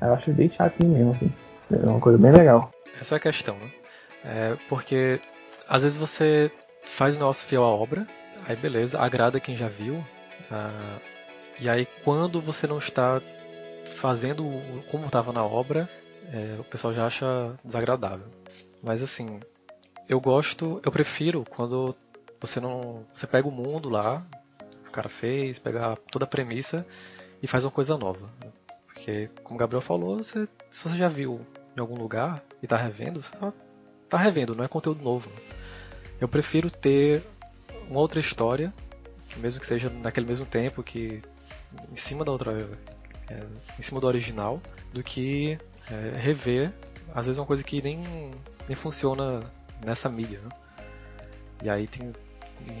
eu 0.00 0.14
acho 0.14 0.32
bem 0.32 0.50
chatinho 0.50 0.92
mesmo, 0.92 1.12
assim. 1.12 1.32
É 1.72 1.86
uma 1.86 2.00
coisa 2.00 2.18
bem 2.18 2.32
legal. 2.32 2.70
Essa 3.00 3.16
é 3.16 3.18
a 3.18 3.20
questão, 3.20 3.56
né? 3.56 3.70
É 4.24 4.56
porque 4.68 5.20
às 5.68 5.82
vezes 5.82 5.98
você 5.98 6.50
faz 6.84 7.16
o 7.16 7.20
nosso 7.20 7.44
fiel 7.44 7.62
à 7.62 7.68
obra, 7.68 8.06
aí 8.46 8.56
beleza, 8.56 8.98
agrada 8.98 9.40
quem 9.40 9.56
já 9.56 9.68
viu. 9.68 9.94
Uh, 10.50 11.00
e 11.60 11.68
aí 11.68 11.86
quando 12.04 12.40
você 12.40 12.66
não 12.66 12.78
está 12.78 13.20
fazendo 13.86 14.44
como 14.90 15.06
estava 15.06 15.32
na 15.32 15.44
obra, 15.44 15.88
é, 16.32 16.56
o 16.58 16.64
pessoal 16.64 16.92
já 16.92 17.06
acha 17.06 17.58
desagradável. 17.64 18.26
Mas 18.82 19.02
assim, 19.02 19.40
eu 20.08 20.20
gosto, 20.20 20.80
eu 20.84 20.92
prefiro 20.92 21.44
quando 21.48 21.94
você 22.40 22.60
não, 22.60 23.04
você 23.12 23.26
pega 23.26 23.48
o 23.48 23.52
mundo 23.52 23.88
lá, 23.88 24.24
o 24.86 24.90
cara 24.90 25.08
fez, 25.08 25.58
pega 25.58 25.96
toda 26.10 26.24
a 26.24 26.28
premissa 26.28 26.86
e 27.42 27.46
faz 27.46 27.64
uma 27.64 27.70
coisa 27.70 27.96
nova. 27.96 28.28
Porque, 28.86 29.28
como 29.42 29.56
o 29.56 29.58
Gabriel 29.58 29.80
falou, 29.80 30.16
você, 30.16 30.48
se 30.70 30.82
você 30.82 30.96
já 30.96 31.08
viu 31.08 31.40
em 31.76 31.80
algum 31.80 31.96
lugar 31.96 32.42
e 32.62 32.66
está 32.66 32.76
revendo, 32.76 33.22
você 33.22 33.36
só 33.36 33.52
tá 34.08 34.18
revendo, 34.18 34.54
não 34.54 34.64
é 34.64 34.68
conteúdo 34.68 35.02
novo. 35.02 35.30
Eu 36.20 36.28
prefiro 36.28 36.70
ter 36.70 37.22
uma 37.88 38.00
outra 38.00 38.18
história, 38.18 38.72
que 39.28 39.38
mesmo 39.38 39.60
que 39.60 39.66
seja 39.66 39.88
naquele 39.88 40.26
mesmo 40.26 40.46
tempo, 40.46 40.82
que 40.82 41.22
em 41.92 41.96
cima 41.96 42.24
da 42.24 42.32
outra, 42.32 42.52
é, 43.28 43.40
em 43.78 43.82
cima 43.82 44.00
do 44.00 44.06
original, 44.06 44.60
do 44.92 45.02
que 45.02 45.58
é, 45.90 46.18
rever, 46.18 46.72
às 47.14 47.26
vezes, 47.26 47.38
é 47.38 47.40
uma 47.40 47.46
coisa 47.46 47.64
que 47.64 47.82
nem, 47.82 48.02
nem 48.66 48.76
funciona 48.76 49.40
nessa 49.84 50.08
mídia. 50.08 50.40
Né? 50.40 50.48
E 51.64 51.70
aí 51.70 51.86
tem 51.86 52.12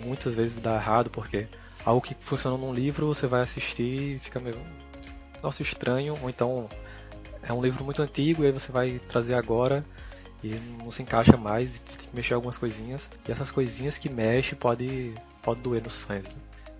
muitas 0.04 0.34
vezes 0.34 0.58
dá 0.58 0.74
errado, 0.74 1.10
porque 1.10 1.46
algo 1.84 2.00
que 2.00 2.14
funciona 2.20 2.56
num 2.56 2.72
livro 2.72 3.06
você 3.06 3.26
vai 3.26 3.42
assistir 3.42 4.16
e 4.16 4.18
fica 4.18 4.40
meio. 4.40 4.56
Nossa, 5.42 5.62
estranho, 5.62 6.14
ou 6.20 6.28
então 6.28 6.68
é 7.42 7.52
um 7.52 7.62
livro 7.62 7.84
muito 7.84 8.02
antigo 8.02 8.42
e 8.42 8.46
aí 8.46 8.52
você 8.52 8.72
vai 8.72 8.98
trazer 8.98 9.34
agora 9.34 9.84
e 10.42 10.54
não 10.82 10.90
se 10.90 11.02
encaixa 11.02 11.36
mais 11.36 11.76
e 11.76 11.80
tem 11.80 11.96
que 11.96 12.16
mexer 12.16 12.34
algumas 12.34 12.58
coisinhas. 12.58 13.10
E 13.26 13.32
essas 13.32 13.50
coisinhas 13.50 13.98
que 13.98 14.08
mexe 14.08 14.54
pode, 14.54 15.14
pode 15.42 15.60
doer 15.60 15.82
nos 15.82 15.96
fãs. 15.96 16.26
Né? 16.26 16.34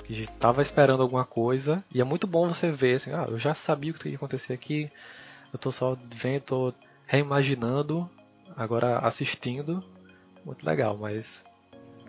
Que 0.04 0.26
tava 0.38 0.62
esperando 0.62 1.02
alguma 1.02 1.24
coisa 1.24 1.84
e 1.92 2.00
é 2.00 2.04
muito 2.04 2.26
bom 2.26 2.48
você 2.48 2.70
ver 2.70 2.94
assim, 2.94 3.12
ah, 3.12 3.26
eu 3.28 3.38
já 3.38 3.54
sabia 3.54 3.92
o 3.92 3.94
que 3.94 4.08
ia 4.08 4.16
acontecer 4.16 4.52
aqui, 4.52 4.90
eu 5.52 5.58
tô 5.58 5.72
só 5.72 5.96
vendo, 6.14 6.42
tô 6.42 6.74
reimaginando, 7.06 8.08
agora 8.56 8.98
assistindo. 8.98 9.82
Muito 10.44 10.64
legal, 10.64 10.96
mas. 10.98 11.44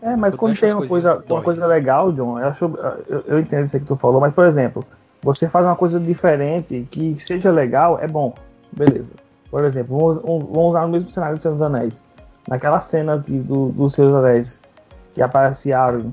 É, 0.01 0.15
mas 0.15 0.35
quando 0.35 0.57
tem 0.57 0.73
uma 0.73 0.87
coisa, 0.87 1.23
uma 1.29 1.41
coisa 1.41 1.65
legal, 1.65 2.11
John, 2.11 2.39
eu, 2.39 2.47
acho, 2.47 2.65
eu, 3.07 3.23
eu 3.27 3.39
entendo 3.39 3.65
isso 3.65 3.79
que 3.79 3.85
tu 3.85 3.97
falou, 3.97 4.21
mas 4.21 4.33
por 4.33 4.45
exemplo, 4.45 4.85
você 5.21 5.49
faz 5.49 5.65
uma 5.65 5.75
coisa 5.75 5.99
diferente 5.99 6.87
que 6.89 7.17
seja 7.19 7.51
legal, 7.51 7.99
é 7.99 8.07
bom. 8.07 8.33
Beleza. 8.71 9.11
Por 9.49 9.63
exemplo, 9.65 9.97
vamos, 9.97 10.21
vamos 10.21 10.69
usar 10.69 10.85
o 10.85 10.89
mesmo 10.89 11.09
cenário 11.09 11.35
do 11.35 11.41
Senhor 11.41 11.55
dos 11.55 11.61
Anéis. 11.61 12.03
Naquela 12.47 12.79
cena 12.79 13.15
aqui 13.15 13.37
do, 13.39 13.69
do 13.69 13.89
Senhor 13.89 14.09
dos 14.09 14.23
Anéis, 14.23 14.61
que 15.13 15.21
aparece 15.21 15.73
Aaron 15.73 16.11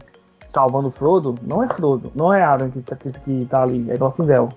salvando 0.49 0.91
Frodo, 0.91 1.35
não 1.43 1.62
é 1.62 1.68
Frodo, 1.68 2.11
não 2.14 2.33
é 2.33 2.43
Aaron 2.43 2.70
que, 2.70 2.83
que, 2.83 3.12
que 3.20 3.47
tá 3.47 3.62
ali, 3.62 3.91
é 3.91 3.97
Glorfindel 3.97 4.49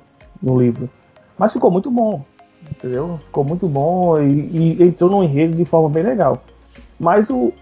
no 0.42 0.60
livro. 0.60 0.90
Mas 1.38 1.54
ficou 1.54 1.70
muito 1.70 1.92
bom 1.92 2.24
entendeu? 2.70 3.20
Ficou 3.26 3.44
muito 3.44 3.68
bom 3.68 4.22
e, 4.22 4.78
e 4.78 4.84
entrou 4.84 5.10
no 5.10 5.24
enredo 5.24 5.56
de 5.56 5.66
forma 5.66 5.90
bem 5.90 6.04
legal. 6.04 6.42
Mas 7.00 7.30
o. 7.30 7.54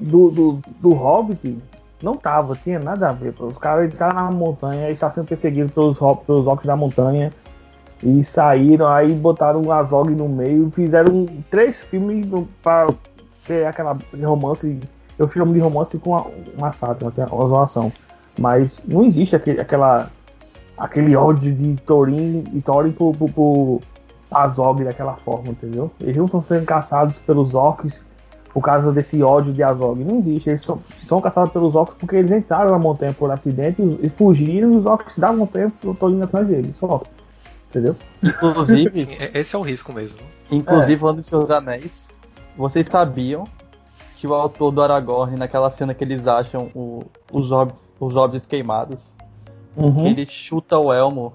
Do, 0.00 0.30
do, 0.30 0.58
do 0.80 0.90
Hobbit 0.90 1.58
não 2.02 2.16
tava, 2.16 2.56
tinha 2.56 2.78
nada 2.78 3.08
a 3.08 3.12
ver. 3.12 3.32
Pô. 3.32 3.46
Os 3.46 3.58
caras 3.58 3.92
estavam 3.92 4.24
na 4.24 4.30
montanha, 4.30 4.90
estavam 4.90 5.14
sendo 5.14 5.28
perseguidos 5.28 5.72
pelos, 5.72 5.96
pelos 6.26 6.46
orcs 6.46 6.66
da 6.66 6.76
montanha. 6.76 7.32
E 8.02 8.24
saíram, 8.24 8.88
aí 8.88 9.12
botaram 9.12 9.62
o 9.62 9.70
Azog 9.70 10.10
no 10.10 10.28
meio, 10.28 10.68
fizeram 10.72 11.24
três 11.48 11.80
filmes 11.84 12.26
para 12.60 12.92
ter 13.44 13.64
aquela 13.64 13.96
romance. 14.20 14.80
Eu 15.16 15.30
chamo 15.30 15.52
de 15.52 15.60
romance 15.60 15.96
com 15.98 16.10
uma, 16.10 16.26
uma 16.56 16.72
sátira, 16.72 17.12
uma 17.30 17.46
zoação. 17.46 17.92
Mas 18.36 18.82
não 18.88 19.04
existe 19.04 19.36
aquele, 19.36 19.60
aquela, 19.60 20.10
aquele 20.76 21.14
ódio 21.14 21.54
de 21.54 21.76
Thorin 21.82 22.42
e 22.52 22.60
Thorin 22.60 22.90
por, 22.90 23.14
por, 23.14 23.30
por 23.30 23.80
Azog 24.34 24.84
daquela 24.84 25.14
forma, 25.16 25.48
entendeu? 25.48 25.90
Eles 26.00 26.16
não 26.16 26.26
estão 26.26 26.42
sendo 26.42 26.64
caçados 26.64 27.18
pelos 27.18 27.54
orcs 27.54 28.04
por 28.52 28.62
causa 28.62 28.92
desse 28.92 29.22
ódio 29.22 29.52
de 29.52 29.62
Azog. 29.62 30.02
Não 30.04 30.18
existe. 30.18 30.50
Eles 30.50 30.62
são, 30.62 30.78
são 31.02 31.20
caçados 31.20 31.52
pelos 31.52 31.74
orcs 31.74 31.94
porque 31.98 32.16
eles 32.16 32.30
entraram 32.30 32.70
na 32.70 32.78
montanha 32.78 33.12
por 33.14 33.30
acidente 33.30 33.80
e, 33.80 34.06
e 34.06 34.08
fugiram 34.10 34.72
e 34.72 34.76
os 34.76 34.86
orcs 34.86 35.16
davam 35.18 35.46
tempo 35.46 35.94
tô 35.94 36.08
indo 36.10 36.24
atrás 36.24 36.46
deles. 36.46 36.74
Só. 36.76 37.00
Entendeu? 37.70 37.96
Inclusive, 38.22 38.90
Sim, 38.92 39.14
é- 39.18 39.30
esse 39.38 39.56
é 39.56 39.58
o 39.58 39.62
risco 39.62 39.92
mesmo. 39.92 40.18
inclusive 40.50 40.98
falando 41.00 41.20
de 41.20 41.26
Seus 41.26 41.50
Anéis, 41.50 42.10
vocês 42.56 42.86
sabiam 42.88 43.44
que 44.16 44.26
o 44.26 44.34
autor 44.34 44.70
do 44.70 44.82
Aragorn, 44.82 45.36
naquela 45.36 45.70
cena 45.70 45.94
que 45.94 46.04
eles 46.04 46.26
acham 46.26 46.68
o- 46.74 47.02
os, 47.32 47.50
hobbits, 47.50 47.90
os 47.98 48.14
hobbits 48.14 48.44
queimados, 48.46 49.14
Uhum. 49.74 50.04
ele 50.06 50.26
chuta 50.26 50.78
o 50.78 50.92
elmo, 50.92 51.32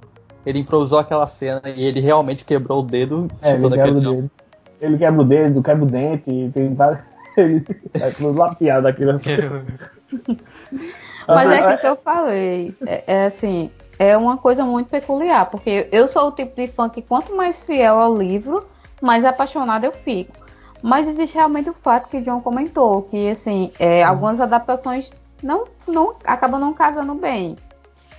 ele 0.47 0.59
improvisou 0.59 0.97
aquela 0.97 1.27
cena 1.27 1.61
e 1.75 1.83
ele 1.83 1.99
realmente 1.99 2.45
quebrou 2.45 2.79
o 2.79 2.85
dedo 2.85 3.27
É, 3.41 3.55
ele 3.55 3.69
quebra 3.69 3.91
o 3.91 3.99
dedo. 3.99 4.31
Ele 4.79 4.97
quebra 4.97 5.21
o 5.21 5.25
dedo, 5.25 5.61
quebra 5.61 5.83
o 5.83 5.87
dente, 5.87 6.51
tem 6.53 6.73
vários. 6.73 7.01
Ele 7.35 7.63
é 7.93 8.09
tudo 8.11 8.39
lapiado 8.39 8.87
aqui 8.87 9.05
nessa. 9.05 9.29
Mas 11.27 11.51
é 11.51 11.59
aquilo 11.59 11.77
que 11.77 11.87
eu 11.87 11.95
falei. 11.97 12.75
É, 12.85 13.03
é 13.05 13.25
assim, 13.25 13.69
é 13.99 14.17
uma 14.17 14.37
coisa 14.37 14.65
muito 14.65 14.87
peculiar, 14.87 15.47
porque 15.51 15.87
eu 15.91 16.07
sou 16.07 16.29
o 16.29 16.31
tipo 16.31 16.55
de 16.55 16.67
fã 16.67 16.89
que 16.89 17.01
quanto 17.01 17.35
mais 17.35 17.63
fiel 17.63 17.99
ao 17.99 18.17
livro, 18.17 18.65
mais 19.01 19.25
apaixonada 19.25 19.85
eu 19.85 19.91
fico. 19.91 20.33
Mas 20.81 21.07
existe 21.07 21.35
realmente 21.35 21.69
o 21.69 21.73
fato 21.73 22.07
que 22.07 22.17
o 22.17 22.21
John 22.21 22.39
comentou, 22.39 23.03
que 23.03 23.29
assim, 23.29 23.71
é, 23.77 24.01
algumas 24.03 24.39
adaptações 24.39 25.09
não, 25.43 25.65
não 25.87 26.15
acabam 26.23 26.59
não 26.59 26.73
casando 26.73 27.13
bem. 27.13 27.55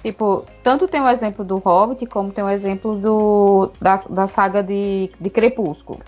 Tipo, 0.03 0.45
tanto 0.63 0.87
tem 0.87 1.01
o 1.01 1.09
exemplo 1.09 1.45
do 1.45 1.57
Hobbit, 1.57 2.07
como 2.07 2.31
tem 2.31 2.45
o 2.45 2.49
exemplo 2.49 2.95
do, 2.97 3.71
da, 3.81 3.97
da 4.09 4.29
saga 4.29 4.63
de, 4.63 5.11
de 5.21 5.29
Crepúsculo. 5.31 5.99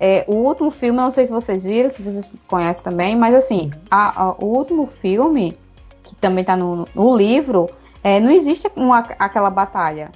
É, 0.00 0.24
o 0.28 0.36
último 0.36 0.70
filme, 0.70 0.96
não 0.96 1.10
sei 1.10 1.26
se 1.26 1.32
vocês 1.32 1.64
viram, 1.64 1.90
se 1.90 2.00
vocês 2.00 2.30
conhecem 2.46 2.82
também, 2.84 3.16
mas 3.16 3.34
assim, 3.34 3.70
a- 3.90 4.22
a- 4.22 4.32
o 4.38 4.46
último 4.46 4.86
filme, 4.86 5.58
que 6.04 6.14
também 6.16 6.44
tá 6.44 6.56
no, 6.56 6.86
no 6.94 7.16
livro, 7.16 7.68
é, 8.02 8.18
não 8.20 8.30
existe 8.30 8.70
uma, 8.76 9.00
aquela 9.18 9.50
batalha. 9.50 10.10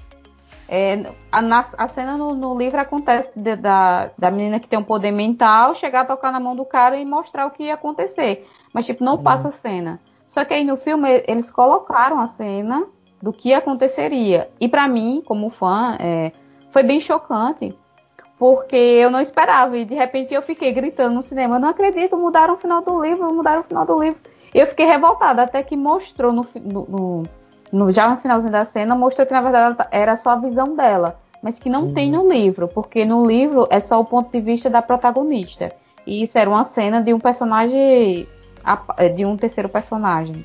É, 0.68 1.04
a, 1.30 1.42
na- 1.42 1.66
a 1.76 1.88
cena 1.88 2.16
no, 2.16 2.34
no 2.34 2.56
livro 2.56 2.80
acontece 2.80 3.30
de- 3.36 3.56
da, 3.56 4.08
da 4.16 4.30
menina 4.30 4.58
que 4.58 4.68
tem 4.68 4.78
um 4.78 4.84
poder 4.84 5.10
mental 5.10 5.74
chegar 5.74 6.02
a 6.02 6.06
tocar 6.06 6.32
na 6.32 6.40
mão 6.40 6.56
do 6.56 6.64
cara 6.64 6.96
e 6.96 7.04
mostrar 7.04 7.44
o 7.46 7.50
que 7.50 7.64
ia 7.64 7.74
acontecer. 7.74 8.48
Mas, 8.72 8.86
tipo, 8.86 9.04
não 9.04 9.18
passa 9.18 9.48
a 9.48 9.52
cena. 9.52 10.00
Só 10.28 10.44
que 10.46 10.54
aí 10.54 10.64
no 10.64 10.78
filme 10.78 11.22
eles 11.28 11.50
colocaram 11.50 12.18
a 12.18 12.26
cena 12.26 12.86
do 13.22 13.32
que 13.32 13.54
aconteceria. 13.54 14.50
E 14.60 14.68
pra 14.68 14.88
mim, 14.88 15.22
como 15.24 15.48
fã, 15.48 15.96
é, 16.00 16.32
foi 16.70 16.82
bem 16.82 17.00
chocante. 17.00 17.74
Porque 18.38 18.74
eu 18.76 19.08
não 19.10 19.20
esperava. 19.20 19.78
E 19.78 19.84
de 19.84 19.94
repente 19.94 20.34
eu 20.34 20.42
fiquei 20.42 20.72
gritando 20.72 21.14
no 21.14 21.22
cinema: 21.22 21.56
eu 21.56 21.60
não 21.60 21.68
acredito, 21.68 22.16
mudaram 22.16 22.54
o 22.54 22.58
final 22.58 22.82
do 22.82 23.00
livro, 23.00 23.32
mudaram 23.32 23.60
o 23.60 23.64
final 23.64 23.86
do 23.86 24.02
livro. 24.02 24.18
E 24.52 24.58
eu 24.58 24.66
fiquei 24.66 24.84
revoltada, 24.84 25.42
até 25.42 25.62
que 25.62 25.76
mostrou 25.76 26.32
no, 26.32 26.44
no- 26.60 27.22
no- 27.72 27.92
já 27.92 28.08
no 28.10 28.16
finalzinho 28.18 28.50
da 28.52 28.64
cena, 28.64 28.94
mostrou 28.96 29.26
que 29.26 29.32
na 29.32 29.40
verdade 29.40 29.76
tá- 29.76 29.88
era 29.92 30.16
só 30.16 30.30
a 30.30 30.36
visão 30.36 30.74
dela, 30.74 31.18
mas 31.42 31.58
que 31.58 31.70
não 31.70 31.94
tem 31.94 32.10
no 32.10 32.28
livro, 32.30 32.66
porque 32.68 33.04
no 33.04 33.24
livro 33.24 33.66
é 33.70 33.80
só 33.80 33.98
o 34.00 34.04
ponto 34.04 34.30
de 34.30 34.40
vista 34.40 34.68
da 34.68 34.82
protagonista. 34.82 35.72
E 36.06 36.22
isso 36.24 36.36
era 36.36 36.50
uma 36.50 36.64
cena 36.64 37.00
de 37.00 37.14
um 37.14 37.20
personagem, 37.20 38.26
de 39.14 39.24
um 39.24 39.36
terceiro 39.36 39.68
personagem. 39.68 40.44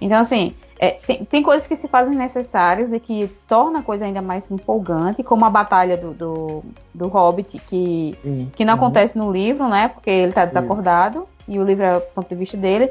Então, 0.00 0.18
assim, 0.18 0.54
é, 0.78 0.90
tem, 0.92 1.24
tem 1.24 1.42
coisas 1.42 1.66
que 1.66 1.74
se 1.76 1.88
fazem 1.88 2.14
necessárias 2.14 2.92
e 2.92 3.00
que 3.00 3.28
torna 3.48 3.80
a 3.80 3.82
coisa 3.82 4.04
ainda 4.04 4.22
mais 4.22 4.48
empolgante, 4.50 5.22
como 5.22 5.44
a 5.44 5.50
batalha 5.50 5.96
do, 5.96 6.12
do, 6.12 6.62
do 6.94 7.08
Hobbit, 7.08 7.58
que 7.58 8.16
que 8.54 8.64
não 8.64 8.74
Uhum. 8.74 8.78
acontece 8.80 9.16
no 9.18 9.30
livro, 9.32 9.68
né? 9.68 9.88
Porque 9.88 10.10
ele 10.10 10.32
tá 10.32 10.44
desacordado 10.44 11.26
e 11.48 11.58
o 11.58 11.64
livro 11.64 11.84
é 11.84 11.96
o 11.96 12.00
ponto 12.00 12.28
de 12.28 12.34
vista 12.34 12.56
dele. 12.56 12.90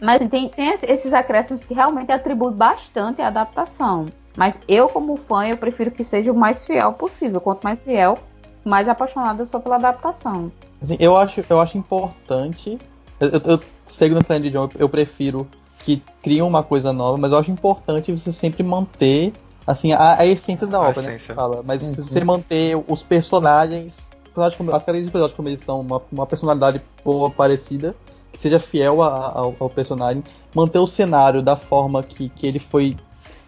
Mas 0.00 0.20
tem, 0.30 0.48
tem 0.48 0.68
esse- 0.70 0.86
esses 0.86 1.12
acréscimos 1.12 1.64
que 1.64 1.74
realmente 1.74 2.12
atribuem 2.12 2.52
bastante 2.54 3.20
à 3.20 3.26
adaptação. 3.26 4.06
Mas 4.36 4.56
eu, 4.68 4.88
como 4.88 5.16
fã, 5.16 5.44
eu 5.48 5.56
prefiro 5.56 5.90
que 5.90 6.04
seja 6.04 6.30
o 6.30 6.34
mais 6.36 6.64
fiel 6.64 6.92
possível. 6.92 7.40
Quanto 7.40 7.64
mais 7.64 7.82
fiel, 7.82 8.16
mais 8.64 8.86
apaixonada 8.88 9.42
eu 9.42 9.46
sou 9.48 9.58
pela 9.58 9.74
adaptação. 9.74 10.52
Assim, 10.80 10.96
eu 11.00 11.16
acho, 11.16 11.42
eu 11.50 11.60
acho 11.60 11.76
importante. 11.76 12.78
Eu, 13.18 13.28
eu, 13.30 13.40
eu 13.44 13.60
sigo 13.88 14.14
nessa 14.14 14.38
linha 14.38 14.48
de 14.48 14.56
John, 14.56 14.68
eu 14.78 14.88
prefiro 14.88 15.48
que 15.84 16.02
criem 16.22 16.42
uma 16.42 16.62
coisa 16.62 16.92
nova, 16.92 17.16
mas 17.16 17.32
eu 17.32 17.38
acho 17.38 17.50
importante 17.50 18.12
você 18.12 18.32
sempre 18.32 18.62
manter 18.62 19.32
assim 19.66 19.92
a, 19.92 20.18
a 20.18 20.26
essência 20.26 20.66
da 20.66 20.78
A 20.78 20.88
obra, 20.88 21.02
né? 21.02 21.08
essência. 21.08 21.34
que 21.34 21.40
Fala. 21.40 21.62
Mas 21.64 21.82
Uhum. 21.82 21.94
se 21.94 22.02
você 22.02 22.24
manter 22.24 22.82
os 22.88 23.02
personagens, 23.02 23.94
personagens 24.24 24.56
como- 24.56 24.70
as 24.74 24.82
características 24.82 25.32
como 25.32 25.48
eles 25.48 25.62
são, 25.64 25.80
uma, 25.80 26.02
uma 26.10 26.26
personalidade 26.26 26.80
boa, 27.04 27.30
parecida, 27.30 27.94
que 28.32 28.38
seja 28.38 28.58
fiel 28.58 29.02
a- 29.02 29.08
a- 29.08 29.38
ao, 29.38 29.54
ao 29.60 29.70
personagem, 29.70 30.22
manter 30.54 30.78
o 30.78 30.86
cenário 30.86 31.42
da 31.42 31.56
forma 31.56 32.02
que, 32.02 32.28
que 32.30 32.46
ele 32.46 32.58
foi 32.58 32.96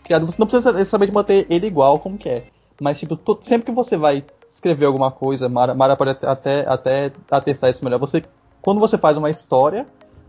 criado. 0.05 0.26
Você 0.26 0.37
não 0.39 0.47
precisa 0.47 0.72
necessariamente 0.72 1.14
manter 1.14 1.47
ele 1.51 1.66
igual 1.66 1.99
como 1.99 2.16
que 2.18 2.28
é. 2.28 2.43
Mas, 2.81 2.99
tipo, 2.99 3.16
to- 3.16 3.39
sempre 3.43 3.66
que 3.66 3.72
você 3.72 3.97
vai 3.97 4.24
escrever 4.51 4.87
alguma 4.87 5.11
coisa, 5.11 5.49
Mara, 5.49 5.74
Mara 5.74 5.97
pode 5.97 6.11
até, 6.11 6.26
até, 6.26 6.64
até 6.66 7.12
atestar 7.31 7.70
isso 7.70 7.85
melhor. 7.85 7.99
Você, 7.99 8.22
quando 8.62 8.81
você 8.81 8.99
faz 8.99 9.16
uma 9.16 9.31
história, 9.31 9.87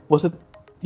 você 0.07 0.31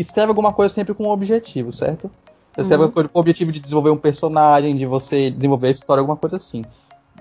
escreve 0.02 0.30
alguma 0.30 0.52
coisa 0.54 0.74
sempre 0.74 0.94
com 0.94 1.06
um 1.06 1.10
objetivo, 1.10 1.72
certo? 1.74 2.10
Você 2.56 2.62
escreve 2.62 2.84
Uhum. 2.86 2.92
com 2.92 3.02
o 3.02 3.10
objetivo 3.20 3.52
de 3.52 3.60
desenvolver 3.60 3.90
um 3.90 3.98
personagem, 3.98 4.76
de 4.76 4.86
você 4.86 5.30
desenvolver 5.30 5.68
a 5.68 5.72
história, 5.72 6.00
alguma 6.02 6.16
coisa 6.18 6.38
assim. 6.38 6.64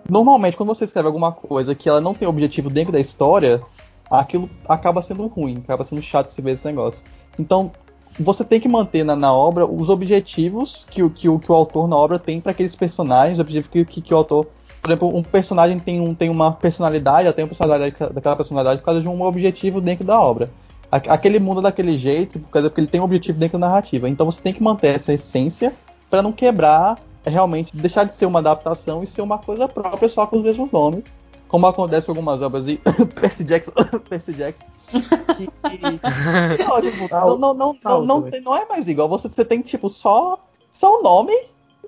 Normalmente, 0.08 0.56
quando 0.56 0.68
você 0.68 0.84
escreve 0.84 1.06
alguma 1.06 1.32
coisa 1.32 1.74
que 1.74 1.88
ela 1.88 2.00
não 2.00 2.14
tem 2.14 2.28
objetivo 2.28 2.68
dentro 2.70 2.92
da 2.92 3.00
história, 3.00 3.60
aquilo 4.10 4.48
acaba 4.68 5.00
sendo 5.02 5.26
ruim, 5.26 5.58
acaba 5.64 5.82
sendo 5.84 6.02
chato 6.02 6.28
se 6.28 6.40
ver 6.42 6.54
esse 6.54 6.66
negócio. 6.66 7.02
Então, 7.38 7.72
você 8.20 8.44
tem 8.44 8.60
que 8.60 8.68
manter 8.68 9.02
na, 9.04 9.16
na 9.16 9.32
obra 9.32 9.66
os 9.66 9.88
objetivos 9.88 10.86
que, 10.88 11.02
o- 11.02 11.10
que, 11.10 11.28
o, 11.28 11.38
que 11.38 11.50
o 11.50 11.54
autor 11.54 11.88
na 11.88 11.96
obra 11.96 12.18
tem 12.18 12.40
para 12.40 12.52
aqueles 12.52 12.76
personagens, 12.76 13.38
os 13.38 13.40
objetivos 13.40 13.68
que, 13.70 13.84
que, 13.84 14.00
que 14.02 14.14
o 14.14 14.16
autor. 14.16 14.46
Por 14.80 14.90
exemplo, 14.90 15.16
um 15.16 15.22
personagem 15.22 15.78
tem, 15.78 15.98
um, 16.00 16.14
tem 16.14 16.28
uma 16.30 16.52
personalidade, 16.52 17.24
ela 17.24 17.32
tem 17.32 17.42
uma 17.44 17.48
personalidade 17.48 17.96
daquela 18.12 18.36
personalidade 18.36 18.80
por 18.80 18.84
causa 18.84 19.00
de 19.00 19.08
um 19.08 19.22
objetivo 19.22 19.80
dentro 19.80 20.04
da 20.04 20.20
obra. 20.20 20.50
Aquele 21.08 21.38
mundo 21.40 21.60
é 21.60 21.62
daquele 21.64 21.98
jeito, 21.98 22.38
porque 22.38 22.80
ele 22.80 22.86
tem 22.86 23.00
um 23.00 23.04
objetivo 23.04 23.38
dentro 23.38 23.58
da 23.58 23.66
narrativa. 23.66 24.08
Então 24.08 24.26
você 24.26 24.40
tem 24.40 24.52
que 24.52 24.62
manter 24.62 24.94
essa 24.94 25.12
essência 25.12 25.72
para 26.08 26.22
não 26.22 26.30
quebrar, 26.30 26.98
é, 27.24 27.30
realmente, 27.30 27.74
deixar 27.76 28.04
de 28.04 28.14
ser 28.14 28.26
uma 28.26 28.38
adaptação 28.38 29.02
e 29.02 29.06
ser 29.06 29.22
uma 29.22 29.38
coisa 29.38 29.66
própria 29.66 30.08
só 30.08 30.26
com 30.26 30.36
os 30.36 30.42
mesmos 30.42 30.70
nomes. 30.70 31.04
Como 31.48 31.66
acontece 31.66 32.06
com 32.06 32.12
algumas 32.12 32.40
obras 32.42 32.66
de 32.66 32.76
Percy 33.14 33.44
Jackson. 33.44 33.72
Percy 34.08 34.32
Jackson. 34.34 34.64
Que, 34.88 35.00
que, 35.46 35.82
não, 35.82 35.98
Tá 37.08 37.24
não, 37.26 37.38
não, 37.38 37.54
não, 37.54 37.76
não, 37.82 38.04
não, 38.04 38.30
não 38.44 38.56
é 38.56 38.66
mais 38.66 38.86
igual. 38.86 39.08
Você, 39.08 39.28
você 39.28 39.44
tem, 39.44 39.60
tipo, 39.62 39.90
só, 39.90 40.38
só 40.72 41.00
o 41.00 41.02
nome, 41.02 41.34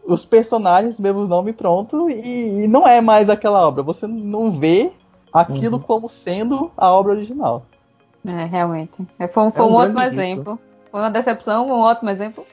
os 0.04 0.24
personagens, 0.24 0.98
mesmo 0.98 1.26
nome 1.26 1.52
pronto, 1.52 2.10
e, 2.10 2.64
e 2.64 2.68
não 2.68 2.86
é 2.86 3.00
mais 3.00 3.28
aquela 3.30 3.66
obra. 3.66 3.82
Você 3.82 4.06
não 4.06 4.50
vê 4.50 4.92
aquilo 5.32 5.76
Uhum. 5.76 5.82
como 5.82 6.08
sendo 6.08 6.70
a 6.76 6.90
obra 6.92 7.12
original. 7.12 7.64
É, 8.26 8.44
realmente. 8.44 8.92
É, 9.18 9.28
foi 9.28 9.44
um, 9.44 9.50
foi 9.52 9.64
É 9.64 9.64
um 9.64 9.70
um 9.70 9.74
ótimo 9.74 9.98
risco. 10.00 10.14
exemplo. 10.14 10.58
Foi 10.90 11.00
uma 11.00 11.10
decepção, 11.10 11.68
um 11.68 11.80
ótimo 11.80 12.10
exemplo. 12.10 12.44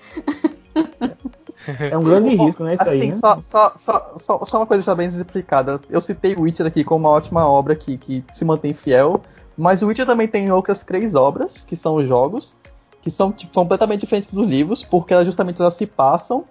É 1.90 1.98
um 1.98 2.04
grande 2.04 2.30
Bom, 2.36 2.46
risco, 2.46 2.64
né? 2.64 2.76
Isso 2.76 2.84
assim, 2.84 3.02
aí. 3.02 3.08
Né? 3.12 3.16
só, 3.18 3.42
só, 3.42 3.74
só, 4.18 4.46
só, 4.46 4.58
uma 4.58 4.66
coisa 4.66 4.84
já 4.84 4.94
bem 4.96 5.08
explicada. 5.08 5.80
Eu 5.90 6.02
citei 6.02 6.36
o 6.36 6.42
Witcher 6.42 6.66
aqui 6.66 6.84
como 6.84 7.08
uma 7.08 7.16
ótima 7.16 7.48
obra 7.48 7.76
que, 7.76 7.98
que 7.98 8.24
se 8.34 8.44
mantém 8.46 8.74
fiel, 8.74 9.22
mas 9.58 9.82
o 9.82 9.88
Witcher 9.88 10.06
também 10.06 10.28
tem 10.28 10.52
outras 10.52 10.84
três 10.84 11.16
obras, 11.16 11.62
que 11.62 11.76
são 11.76 11.96
os 11.96 12.08
jogos, 12.08 12.56
que 13.02 13.10
são 13.10 13.32
tipo, 13.32 13.54
completamente 13.54 14.02
diferentes 14.02 14.34
dos 14.34 14.48
livros, 14.48 14.84
porque 14.84 15.14
elas 15.14 15.26
justamente 15.26 15.62
elas 15.62 15.76
se 15.76 15.86
passam 15.86 16.46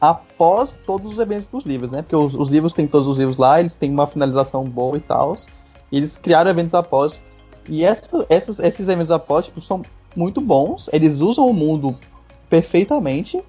após 0.00 0.76
todos 0.86 1.12
os 1.12 1.18
eventos 1.18 1.46
dos 1.46 1.64
livros, 1.64 1.90
né? 1.90 2.02
Porque 2.02 2.16
os, 2.16 2.34
os 2.34 2.50
livros 2.50 2.72
têm 2.72 2.86
todos 2.86 3.08
os 3.08 3.18
livros 3.18 3.36
lá, 3.36 3.60
eles 3.60 3.74
têm 3.74 3.90
uma 3.90 4.06
finalização 4.06 4.64
boa 4.64 4.96
e 4.96 5.00
tal. 5.00 5.36
E 5.90 5.96
eles 5.96 6.16
criaram 6.16 6.50
eventos 6.50 6.74
após. 6.74 7.20
E 7.68 7.84
essa, 7.84 8.26
essas, 8.28 8.58
esses 8.58 8.88
eventos 8.88 9.10
após 9.10 9.46
tipo, 9.46 9.60
são 9.60 9.82
muito 10.16 10.40
bons. 10.40 10.88
Eles 10.92 11.20
usam 11.20 11.46
o 11.48 11.52
mundo 11.54 11.96
perfeitamente, 12.48 13.42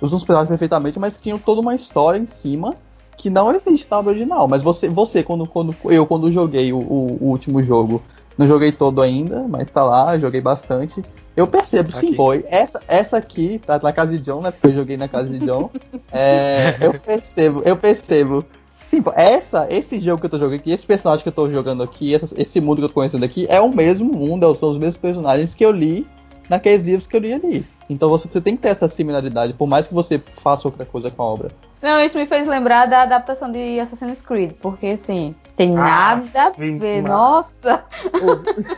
usam 0.00 0.16
os 0.18 0.24
personagens 0.24 0.48
perfeitamente, 0.48 0.98
mas 0.98 1.16
tinham 1.20 1.38
toda 1.38 1.60
uma 1.60 1.74
história 1.74 2.18
em 2.18 2.26
cima 2.26 2.74
que 3.16 3.28
não 3.30 3.52
existe 3.54 3.86
na 3.90 3.98
obra 3.98 4.10
original. 4.12 4.48
Mas 4.48 4.62
você, 4.62 4.88
você 4.88 5.22
quando, 5.22 5.46
quando 5.46 5.74
eu 5.84 6.06
quando 6.06 6.30
joguei 6.32 6.72
o, 6.72 6.78
o- 6.78 7.18
o 7.20 7.24
último 7.28 7.62
jogo 7.62 8.02
Não 8.38 8.46
joguei 8.48 8.72
todo 8.72 9.02
ainda, 9.02 9.44
mas 9.46 9.68
tá 9.68 9.84
lá, 9.84 10.18
joguei 10.18 10.40
bastante. 10.40 11.04
Eu 11.36 11.46
percebo, 11.46 11.92
sim, 11.92 12.06
Aqui. 12.08 12.16
boy. 12.16 12.42
Essa, 12.48 12.80
essa 12.88 13.16
aqui, 13.18 13.60
tá 13.66 13.78
na 13.82 13.92
casa 13.92 14.16
de 14.16 14.24
John, 14.24 14.40
né? 14.40 14.50
Porque 14.50 14.68
eu 14.68 14.72
joguei 14.72 14.96
na 14.96 15.08
casa 15.08 15.28
de 15.28 15.38
John. 15.44 15.68
É, 16.10 16.76
eu 16.80 16.94
percebo, 16.94 17.60
eu 17.66 17.76
percebo. 17.76 18.42
Sim, 18.90 19.04
essa, 19.14 19.68
esse 19.72 20.00
jogo 20.00 20.18
que 20.20 20.26
eu 20.26 20.30
tô 20.30 20.36
jogando 20.38 20.58
aqui, 20.58 20.72
esse 20.72 20.84
personagem 20.84 21.22
que 21.22 21.28
eu 21.28 21.32
tô 21.32 21.48
jogando 21.48 21.80
aqui, 21.80 22.12
essa- 22.12 22.34
esse 22.36 22.60
mundo 22.60 22.78
que 22.78 22.84
eu 22.86 22.88
tô 22.88 22.94
conhecendo 22.94 23.24
aqui, 23.24 23.46
é 23.48 23.60
o 23.60 23.68
mesmo 23.72 24.12
mundo, 24.12 24.52
são 24.56 24.68
os 24.70 24.76
mesmos 24.78 24.96
personagens 24.96 25.54
que 25.54 25.64
eu 25.64 25.70
li 25.70 26.04
naqueles 26.48 26.84
livros 26.84 27.06
que 27.06 27.16
eu 27.16 27.20
li 27.20 27.32
ali. 27.32 27.64
Então 27.88 28.08
você, 28.08 28.28
você 28.28 28.40
tem 28.40 28.56
que 28.56 28.62
ter 28.62 28.70
essa 28.70 28.88
similaridade, 28.88 29.52
por 29.52 29.68
mais 29.68 29.86
que 29.86 29.94
você 29.94 30.18
faça 30.18 30.66
outra 30.66 30.84
coisa 30.84 31.08
com 31.08 31.22
a 31.22 31.26
obra. 31.26 31.52
Não, 31.80 32.04
isso 32.04 32.18
me 32.18 32.26
fez 32.26 32.48
lembrar 32.48 32.86
da 32.86 33.02
adaptação 33.02 33.52
de 33.52 33.78
Assassin's 33.78 34.22
Creed, 34.22 34.54
porque 34.60 34.88
assim, 34.88 35.36
tem 35.56 35.70
Ah, 35.78 36.16
nada 36.16 36.42
a 36.46 36.50
ver, 36.50 37.00
mas- 37.02 37.10
nossa. 37.12 37.84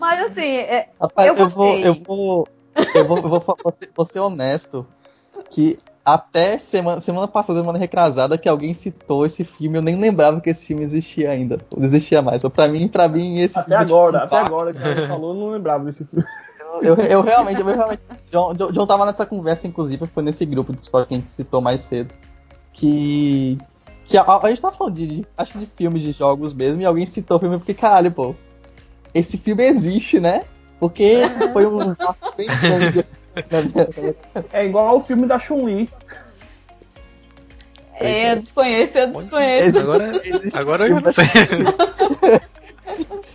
Mas 0.00 0.18
assim, 0.24 0.40
é, 0.56 0.88
Rapaz, 1.00 1.28
Eu 1.28 1.36
eu, 1.36 1.48
vou, 1.48 1.78
eu 1.78 1.94
vou. 1.94 2.48
Eu 2.92 3.06
vou, 3.06 3.16
eu 3.18 3.28
vou, 3.28 3.40
vou 3.62 3.72
ser, 3.78 3.90
vou 3.94 4.04
ser 4.04 4.18
honesto 4.18 4.84
que 5.48 5.78
até 6.04 6.58
semana, 6.58 7.00
semana 7.00 7.28
passada, 7.28 7.60
semana 7.60 7.78
retrasada, 7.78 8.36
que 8.36 8.48
alguém 8.48 8.74
citou 8.74 9.24
esse 9.24 9.44
filme, 9.44 9.78
eu 9.78 9.82
nem 9.82 9.96
lembrava 9.98 10.40
que 10.40 10.50
esse 10.50 10.66
filme 10.66 10.82
existia 10.82 11.30
ainda. 11.30 11.58
Não 11.76 11.84
existia 11.84 12.20
mais. 12.20 12.42
Mas 12.42 12.52
pra 12.52 12.68
mim, 12.68 12.88
pra 12.88 13.08
mim, 13.08 13.38
esse 13.38 13.56
Até 13.58 13.68
filme. 13.68 13.84
agora, 13.84 14.20
tipo, 14.20 14.34
até 14.34 14.46
agora 14.46 14.72
que 14.72 14.78
ela 14.78 15.08
falou, 15.08 15.34
eu 15.34 15.40
não 15.40 15.50
lembrava 15.50 15.84
desse 15.84 16.04
filme. 16.04 16.24
Eu, 16.80 16.96
eu 16.96 17.20
realmente, 17.22 17.60
eu 17.60 17.66
realmente. 17.66 18.00
John, 18.30 18.54
John, 18.54 18.72
John 18.72 18.86
tava 18.86 19.06
nessa 19.06 19.26
conversa, 19.26 19.66
inclusive, 19.66 20.06
foi 20.06 20.22
nesse 20.22 20.44
grupo 20.46 20.72
do 20.72 20.78
Discord 20.78 21.06
que 21.06 21.14
a 21.14 21.18
gente 21.18 21.30
citou 21.30 21.60
mais 21.60 21.82
cedo. 21.82 22.12
Que. 22.72 23.58
Que 24.06 24.16
a, 24.16 24.22
a 24.24 24.48
gente 24.48 24.60
tava 24.60 24.74
falando 24.74 24.94
de, 24.94 25.24
acho 25.36 25.52
que 25.52 25.58
de 25.58 25.66
filmes 25.66 26.02
de 26.02 26.12
jogos 26.12 26.52
mesmo, 26.52 26.80
e 26.82 26.84
alguém 26.84 27.06
citou 27.06 27.36
o 27.36 27.40
filme, 27.40 27.54
eu 27.56 27.60
fiquei, 27.60 27.74
caralho, 27.74 28.10
pô. 28.10 28.34
Esse 29.14 29.36
filme 29.36 29.62
existe, 29.64 30.18
né? 30.18 30.42
Porque 30.80 31.18
foi 31.52 31.66
um 31.66 31.94
passo 31.94 32.36
bem 32.36 32.48
grande. 32.48 33.06
É 34.52 34.66
igual 34.66 34.88
ao 34.88 35.04
filme 35.04 35.26
da 35.26 35.38
Chun-Li. 35.38 35.88
é, 37.94 38.32
eu 38.32 38.40
desconheço, 38.40 38.98
eu 38.98 39.12
desconheço. 39.12 39.78
Agora, 39.78 40.12
agora 40.52 40.88
eu 40.88 41.00
não 41.00 41.12
sei. 41.12 41.24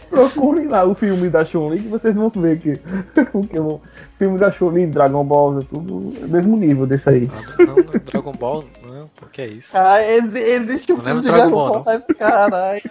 Procurem 0.10 0.68
lá 0.68 0.86
o 0.86 0.96
filme 0.96 1.30
da 1.30 1.44
Chun-Li 1.44 1.82
que 1.84 1.88
vocês 1.90 2.16
vão 2.16 2.30
ver 2.30 2.60
que, 2.60 2.78
que 3.48 3.60
o 3.60 3.82
filme 4.18 4.38
da 4.40 4.50
Chun-Li, 4.52 4.88
Dragon 4.88 5.24
Ball, 5.24 5.60
é 5.60 5.62
tudo 5.64 6.10
é 6.24 6.28
mesmo 6.28 6.56
nível 6.58 6.86
desse 6.88 7.10
aí. 7.10 7.30
Não, 7.60 7.76
não, 7.76 7.84
Dragon 8.06 8.32
Ball, 8.32 8.64
não, 8.84 9.08
pô, 9.16 9.26
que 9.32 9.42
é 9.42 9.48
isso? 9.48 9.78
Ah, 9.78 10.02
exi- 10.02 10.40
existe 10.40 10.94
um 10.94 10.98
Não 10.98 11.04
filme 11.04 11.22
de 11.22 11.28
do 11.28 11.34
Dragon 11.34 11.50
Dragon 11.52 11.84
Ball, 11.84 11.84
Ball? 11.84 12.02
Caralho. 12.18 12.82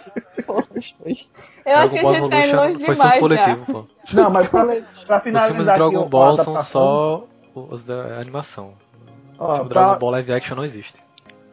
Poxa. 0.45 0.95
Eu 1.65 1.75
acho 1.75 1.93
que 1.93 1.99
a 1.99 2.01
Dragon 2.01 2.13
gente 2.13 2.19
Ball 2.21 2.29
tá 2.29 2.45
indo 2.47 2.55
longe 2.55 2.85
foi 2.85 2.95
demais 2.95 2.97
surto 2.97 3.11
já. 3.13 3.19
coletivo, 3.19 3.65
pô. 3.73 3.85
Não, 4.13 4.29
mas 4.29 4.47
pra, 4.47 4.65
pra 4.65 5.17
Os 5.17 5.23
finalizar 5.23 5.47
filmes 5.47 5.65
de 5.65 5.71
aqui 5.71 5.79
Dragon 5.79 6.01
a 6.01 6.05
Ball 6.07 6.37
são 6.37 6.57
só 6.59 7.23
os 7.55 7.83
da 7.83 8.17
animação. 8.19 8.71
ó, 9.39 9.51
o 9.51 9.55
filme 9.55 9.69
pra- 9.69 9.81
Dragon 9.83 9.99
Ball 9.99 10.11
live 10.11 10.33
action 10.33 10.55
não 10.55 10.63
existe. 10.63 11.03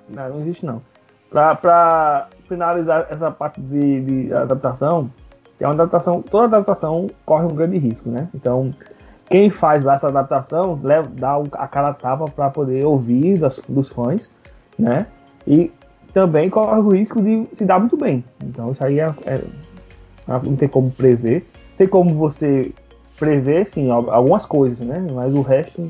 Não, 0.09 0.29
não 0.29 0.41
existe 0.43 0.65
não. 0.67 0.83
Pra, 1.31 1.55
pra 1.57 2.29
finalizar 2.49 3.07
essa 3.11 3.31
parte 3.31 3.61
de, 3.61 4.01
de 4.27 4.35
adaptação, 4.35 5.11
é 5.61 5.67
uma 5.67 5.75
adaptação, 5.75 6.23
toda 6.23 6.45
adaptação 6.57 7.09
corre 7.25 7.45
um 7.45 7.55
grande 7.55 7.79
risco, 7.79 8.09
né? 8.11 8.29
Então, 8.35 8.75
quem 9.31 9.49
faz 9.51 9.87
essa 9.87 10.09
adaptação 10.09 10.79
leva, 10.83 11.09
dá 11.13 11.37
a 11.53 11.67
cara 11.69 11.89
a 11.89 11.95
tapa 11.95 12.27
para 12.27 12.51
poder 12.51 12.85
ouvir 12.85 13.39
das, 13.39 13.63
dos 13.69 13.89
fãs, 13.89 14.29
né? 14.79 15.07
E 15.47 15.73
também 16.13 16.51
corre 16.51 16.81
o 16.81 16.89
risco 16.91 17.23
de 17.23 17.47
se 17.53 17.65
dar 17.65 17.79
muito 17.79 17.97
bem. 17.97 18.25
Então, 18.43 18.73
isso 18.73 18.85
aí 18.85 19.01
é, 19.01 19.13
é- 19.27 19.41
não 20.27 20.57
tem 20.57 20.69
como 20.69 20.91
prever. 20.91 21.47
Tem 21.77 21.89
como 21.89 22.15
você 22.15 22.73
prever, 23.19 23.67
sim, 23.69 23.91
al- 23.91 24.11
algumas 24.11 24.45
coisas, 24.47 24.79
né? 24.81 25.05
Mas 25.13 25.33
o 25.35 25.43
resto 25.43 25.89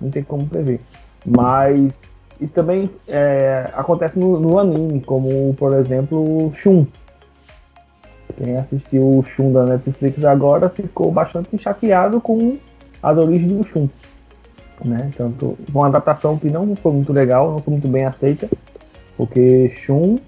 não 0.00 0.10
tem 0.10 0.22
como 0.22 0.46
prever. 0.46 0.80
Mas 1.24 2.00
isso 2.40 2.52
também 2.52 2.90
é, 3.06 3.70
acontece 3.74 4.18
no, 4.18 4.40
no 4.40 4.58
anime, 4.58 5.00
como 5.00 5.54
por 5.54 5.72
exemplo 5.74 6.52
Shun. 6.54 6.86
Quem 8.36 8.56
assistiu 8.56 9.02
o 9.02 9.24
Shun 9.24 9.52
da 9.52 9.64
Netflix 9.64 10.24
agora 10.24 10.68
ficou 10.68 11.12
bastante 11.12 11.56
chateado 11.56 12.20
com 12.20 12.56
as 13.02 13.16
origens 13.16 13.52
do 13.52 13.64
Shun. 13.64 13.88
Né? 14.84 15.10
Tanto 15.16 15.56
uma 15.72 15.86
adaptação 15.86 16.36
que 16.36 16.50
não 16.50 16.74
foi 16.74 16.92
muito 16.92 17.12
legal, 17.12 17.52
não 17.52 17.62
foi 17.62 17.72
muito 17.72 17.86
bem 17.86 18.04
aceita, 18.04 18.48
porque 19.16 19.72
Shun, 19.76 20.18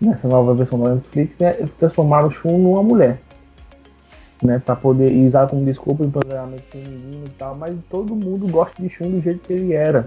nessa 0.00 0.26
nova 0.26 0.54
versão 0.54 0.80
da 0.80 0.94
Netflix, 0.94 1.36
né, 1.38 1.52
transformaram 1.78 2.30
Shun 2.30 2.58
numa 2.58 2.82
mulher. 2.82 3.18
Né, 4.42 4.58
para 4.58 4.74
poder 4.74 5.12
usar 5.24 5.46
como 5.46 5.64
desculpa 5.64 6.02
empoderamento 6.02 6.62
feminino 6.62 7.26
e 7.26 7.30
tal, 7.38 7.54
mas 7.54 7.76
todo 7.88 8.16
mundo 8.16 8.50
gosta 8.50 8.82
de 8.82 8.88
Shun 8.88 9.08
do 9.08 9.20
jeito 9.20 9.38
que 9.46 9.52
ele 9.52 9.72
era 9.72 10.06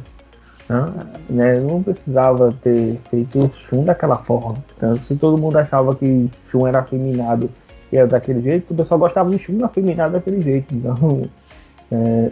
né? 1.30 1.60
Não 1.60 1.84
precisava 1.84 2.54
ter 2.64 2.96
feito 3.10 3.40
o 3.40 3.54
Shun 3.54 3.84
daquela 3.84 4.18
forma. 4.18 4.58
Então, 4.76 4.96
se 4.98 5.16
todo 5.16 5.38
mundo 5.38 5.58
achava 5.58 5.96
que 5.96 6.30
Shun 6.50 6.68
era 6.68 6.80
afeminado 6.80 7.50
e 7.92 7.98
era 7.98 8.08
daquele 8.08 8.42
jeito, 8.42 8.74
o 8.74 8.76
pessoal 8.76 9.00
gostava 9.00 9.30
de 9.30 9.38
Shun 9.38 9.64
afeminado 9.64 10.14
daquele 10.14 10.42
jeito. 10.42 10.74
Então, 10.74 11.28
é, 11.92 12.32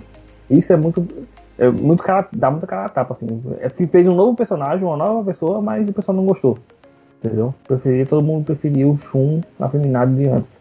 isso 0.49 0.73
é 0.73 0.77
muito. 0.77 1.07
É 1.59 1.69
muito 1.69 2.01
cara, 2.01 2.27
dá 2.33 2.49
muita 2.49 2.65
cara 2.65 2.85
a 2.87 2.89
tapa, 2.89 3.13
assim. 3.13 3.27
É, 3.59 3.69
fez 3.69 4.07
um 4.07 4.15
novo 4.15 4.35
personagem, 4.35 4.83
uma 4.83 4.97
nova 4.97 5.23
pessoa, 5.23 5.61
mas 5.61 5.87
o 5.87 5.93
pessoal 5.93 6.15
não 6.17 6.25
gostou. 6.25 6.57
Entendeu? 7.23 7.53
Preferia, 7.67 8.05
todo 8.07 8.23
mundo 8.23 8.45
preferiu 8.45 8.91
o 8.91 8.97
Shun 8.97 9.41
afeminado 9.59 10.13
de 10.15 10.27
antes. 10.27 10.51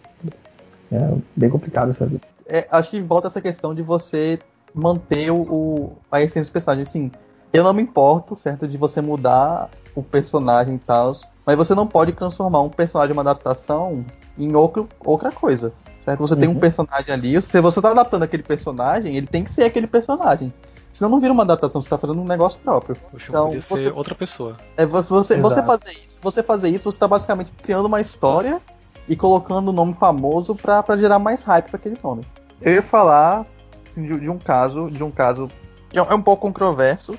É 0.92 1.14
bem 1.34 1.48
complicado 1.48 1.90
essa. 1.92 2.06
É, 2.46 2.66
acho 2.70 2.90
que 2.90 3.00
volta 3.00 3.28
essa 3.28 3.40
questão 3.40 3.74
de 3.74 3.80
você 3.80 4.38
manter 4.74 5.30
o- 5.30 5.92
a 6.10 6.20
essência 6.20 6.50
do 6.50 6.52
personagem. 6.52 6.82
Assim, 6.82 7.10
eu 7.52 7.62
não 7.64 7.72
me 7.72 7.82
importo, 7.82 8.34
certo, 8.36 8.66
de 8.66 8.76
você 8.78 9.00
mudar 9.00 9.68
o 9.94 10.02
personagem 10.02 10.74
e 10.76 10.78
tal, 10.78 11.12
mas 11.44 11.56
você 11.56 11.74
não 11.74 11.86
pode 11.86 12.12
transformar 12.12 12.60
um 12.62 12.68
personagem, 12.70 13.12
uma 13.12 13.22
adaptação, 13.22 14.04
em 14.38 14.54
outro, 14.54 14.88
outra 15.04 15.30
coisa. 15.30 15.72
Certo? 16.00 16.18
Você 16.20 16.34
tem 16.34 16.48
um 16.48 16.52
Uhum. 16.54 16.58
personagem 16.58 17.14
ali, 17.14 17.40
se 17.40 17.60
você 17.60 17.80
tá 17.80 17.90
adaptando 17.90 18.24
aquele 18.24 18.42
personagem, 18.42 19.16
ele 19.16 19.26
tem 19.26 19.44
que 19.44 19.52
ser 19.52 19.62
aquele 19.64 19.86
personagem. 19.86 20.52
Senão 20.92 21.10
não 21.10 21.20
vira 21.20 21.32
uma 21.32 21.42
adaptação, 21.44 21.80
você 21.80 21.88
tá 21.88 21.96
fazendo 21.96 22.20
um 22.20 22.24
negócio 22.24 22.58
próprio. 22.60 22.96
O 23.12 23.18
Shun 23.18 23.32
Então, 23.32 23.44
podia 23.46 23.62
você- 23.62 23.74
ser 23.76 23.92
outra 23.94 24.14
pessoa. 24.14 24.56
É 24.76 24.84
você, 24.84 25.36
você, 25.40 25.62
fazer 25.62 25.92
isso. 26.04 26.18
Você 26.22 26.42
fazer 26.42 26.68
isso, 26.70 26.90
você 26.90 26.98
tá 26.98 27.06
basicamente 27.06 27.52
criando 27.62 27.86
uma 27.86 28.00
história 28.00 28.60
e 29.08 29.14
colocando 29.14 29.70
um 29.70 29.72
nome 29.72 29.94
famoso 29.94 30.54
pra, 30.56 30.82
pra 30.82 30.96
gerar 30.96 31.18
mais 31.18 31.42
hype 31.42 31.68
pra 31.70 31.76
aquele 31.76 31.96
nome. 32.02 32.22
Eu 32.60 32.74
ia 32.74 32.82
falar 32.82 33.46
assim, 33.88 34.02
de, 34.04 34.18
de 34.20 34.28
um 34.28 34.38
caso, 34.38 34.90
de 34.90 35.02
um 35.04 35.10
caso 35.10 35.48
que 35.88 35.98
é, 35.98 36.02
é 36.02 36.14
um 36.14 36.22
pouco 36.22 36.42
controverso, 36.42 37.12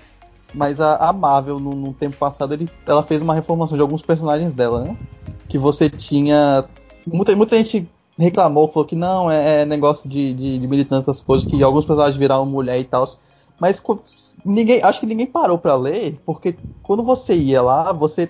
mas 0.53 0.79
a, 0.79 0.95
a 0.97 1.13
Marvel, 1.13 1.59
no, 1.59 1.73
no 1.75 1.93
tempo 1.93 2.15
passado, 2.17 2.53
ele, 2.53 2.69
ela 2.85 3.03
fez 3.03 3.21
uma 3.21 3.33
reformulação 3.33 3.75
de 3.75 3.81
alguns 3.81 4.01
personagens 4.01 4.53
dela, 4.53 4.83
né? 4.85 4.97
Que 5.47 5.57
você 5.57 5.89
tinha. 5.89 6.65
Muita, 7.05 7.35
muita 7.35 7.57
gente 7.57 7.87
reclamou, 8.17 8.67
falou 8.67 8.87
que 8.87 8.95
não, 8.95 9.29
é, 9.29 9.61
é 9.61 9.65
negócio 9.65 10.07
de, 10.07 10.33
de, 10.33 10.59
de 10.59 10.67
militância, 10.67 11.09
essas 11.09 11.21
coisas, 11.21 11.47
que 11.47 11.61
alguns 11.63 11.85
personagens 11.85 12.15
viraram 12.17 12.45
mulher 12.45 12.79
e 12.79 12.83
tal. 12.83 13.07
Mas 13.59 13.83
ninguém, 14.43 14.81
acho 14.83 14.99
que 14.99 15.05
ninguém 15.05 15.27
parou 15.27 15.57
pra 15.57 15.75
ler, 15.75 16.19
porque 16.25 16.55
quando 16.81 17.03
você 17.03 17.35
ia 17.35 17.61
lá, 17.61 17.91
você 17.93 18.29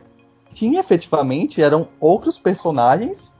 tinha 0.53 0.79
efetivamente, 0.79 1.61
eram 1.61 1.87
outros 1.99 2.37
personagens 2.37 3.33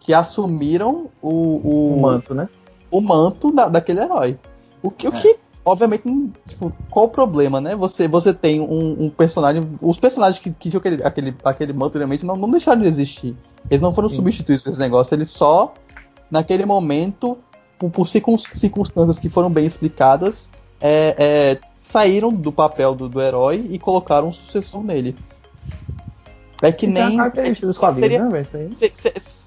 que 0.00 0.12
assumiram 0.12 1.08
o, 1.22 1.30
o, 1.30 1.94
O 1.94 2.00
manto, 2.02 2.34
né? 2.34 2.48
o 2.90 3.00
manto 3.00 3.52
da- 3.52 3.68
daquele 3.68 4.00
herói. 4.00 4.38
O 4.82 4.90
que, 4.90 5.08
o 5.08 5.12
que 5.12 5.38
obviamente, 5.64 6.04
tipo, 6.46 6.72
qual 6.90 7.06
o 7.06 7.08
problema, 7.08 7.60
né? 7.60 7.76
Você, 7.76 8.08
você 8.08 8.32
tem 8.32 8.60
um, 8.60 9.04
um 9.04 9.10
personagem. 9.10 9.78
Os 9.80 9.98
personagens 9.98 10.42
que, 10.42 10.50
que 10.50 10.70
tinham 10.70 10.78
aquele, 10.78 11.02
aquele, 11.02 11.34
aquele 11.44 11.72
manto 11.72 11.98
realmente 11.98 12.24
não, 12.24 12.36
não 12.36 12.50
deixaram 12.50 12.82
de 12.82 12.88
existir. 12.88 13.36
Eles 13.68 13.80
não 13.80 13.94
foram 13.94 14.08
Sim. 14.08 14.16
substituídos 14.16 14.62
por 14.62 14.70
esse 14.70 14.78
negócio, 14.78 15.14
eles 15.14 15.30
só, 15.30 15.74
naquele 16.30 16.64
momento, 16.64 17.38
por, 17.78 17.90
por 17.90 18.08
circun- 18.08 18.38
circunstâncias 18.38 19.18
que 19.18 19.28
foram 19.28 19.50
bem 19.50 19.66
explicadas, 19.66 20.48
é, 20.80 21.14
é, 21.18 21.58
saíram 21.80 22.32
do 22.32 22.50
papel 22.50 22.94
do, 22.94 23.08
do 23.08 23.20
herói 23.20 23.66
e 23.70 23.78
colocaram 23.78 24.28
um 24.28 24.32
sucessor 24.32 24.82
nele. 24.82 25.14
É 26.62 26.70
que 26.70 26.86
é 26.86 26.88
uma 26.90 27.08
nem. 27.08 27.16
característica 27.16 27.66
dos 27.66 27.78
quadrinhos, 27.78 28.10
seria- 28.10 28.24
né, 28.24 28.28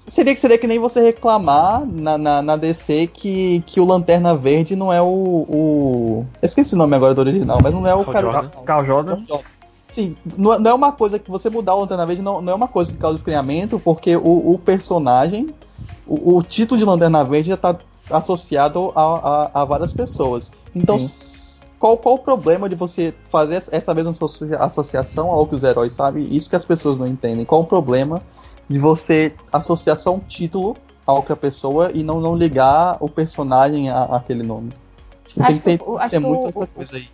Seria, 0.06 0.36
seria 0.36 0.58
que 0.58 0.66
nem 0.66 0.78
você 0.78 1.00
reclamar 1.00 1.84
na, 1.86 2.18
na, 2.18 2.42
na 2.42 2.56
DC 2.56 3.06
que, 3.12 3.62
que 3.66 3.80
o 3.80 3.84
Lanterna 3.84 4.34
Verde 4.36 4.74
não 4.76 4.92
é 4.92 5.00
o, 5.00 5.06
o. 5.06 6.26
Eu 6.42 6.46
esqueci 6.46 6.74
o 6.74 6.78
nome 6.78 6.94
agora 6.96 7.14
do 7.14 7.20
original, 7.20 7.60
mas 7.62 7.72
não 7.72 7.86
é 7.86 7.94
o 7.94 8.04
cara. 8.04 8.20
Jordan. 8.26 8.48
Cal 8.64 8.84
Jordan. 8.84 9.22
Sim, 9.92 10.16
não 10.36 10.54
é- 10.54 10.58
não 10.58 10.70
é 10.72 10.74
uma 10.74 10.90
coisa 10.92 11.18
que 11.18 11.30
você 11.30 11.48
mudar 11.48 11.74
o 11.76 11.80
Lanterna 11.80 12.04
Verde, 12.04 12.20
não, 12.20 12.42
não 12.42 12.52
é 12.52 12.56
uma 12.56 12.66
coisa 12.68 12.90
que 12.92 12.98
causa 12.98 13.16
estranhamento, 13.16 13.78
porque 13.78 14.16
o, 14.16 14.52
o 14.52 14.58
personagem, 14.58 15.54
o, 16.06 16.36
o 16.36 16.42
título 16.42 16.78
de 16.78 16.84
Lanterna 16.84 17.22
Verde 17.24 17.48
já 17.50 17.54
está 17.54 17.76
associado 18.10 18.92
a, 18.94 19.50
a, 19.54 19.62
a 19.62 19.64
várias 19.64 19.92
pessoas. 19.92 20.50
Então, 20.74 20.98
Sim. 20.98 21.33
Qual, 21.84 21.98
qual 21.98 22.14
o 22.14 22.18
problema 22.18 22.66
de 22.66 22.74
você 22.74 23.12
fazer 23.28 23.62
essa 23.70 23.92
mesma 23.92 24.12
associa- 24.12 24.56
associação 24.56 25.28
ao 25.28 25.46
que 25.46 25.54
os 25.54 25.62
heróis 25.62 25.92
sabem? 25.92 26.26
Isso 26.34 26.48
que 26.48 26.56
as 26.56 26.64
pessoas 26.64 26.96
não 26.96 27.06
entendem. 27.06 27.44
Qual 27.44 27.60
o 27.60 27.66
problema 27.66 28.22
de 28.66 28.78
você 28.78 29.34
associar 29.52 29.94
só 29.98 30.14
um 30.14 30.18
título 30.18 30.78
a 31.06 31.12
outra 31.12 31.36
pessoa 31.36 31.90
e 31.92 32.02
não, 32.02 32.22
não 32.22 32.34
ligar 32.34 32.96
o 33.00 33.08
personagem 33.10 33.90
a, 33.90 34.04
àquele 34.04 34.42
nome. 34.42 34.70
Acho 35.38 35.60
tem, 35.60 35.76
que 35.76 35.84
tem, 35.84 36.08
tem 36.08 36.20
muito 36.20 36.46
o- 36.46 36.48
essa 36.48 36.66
coisa 36.68 36.96
aí. 36.96 37.08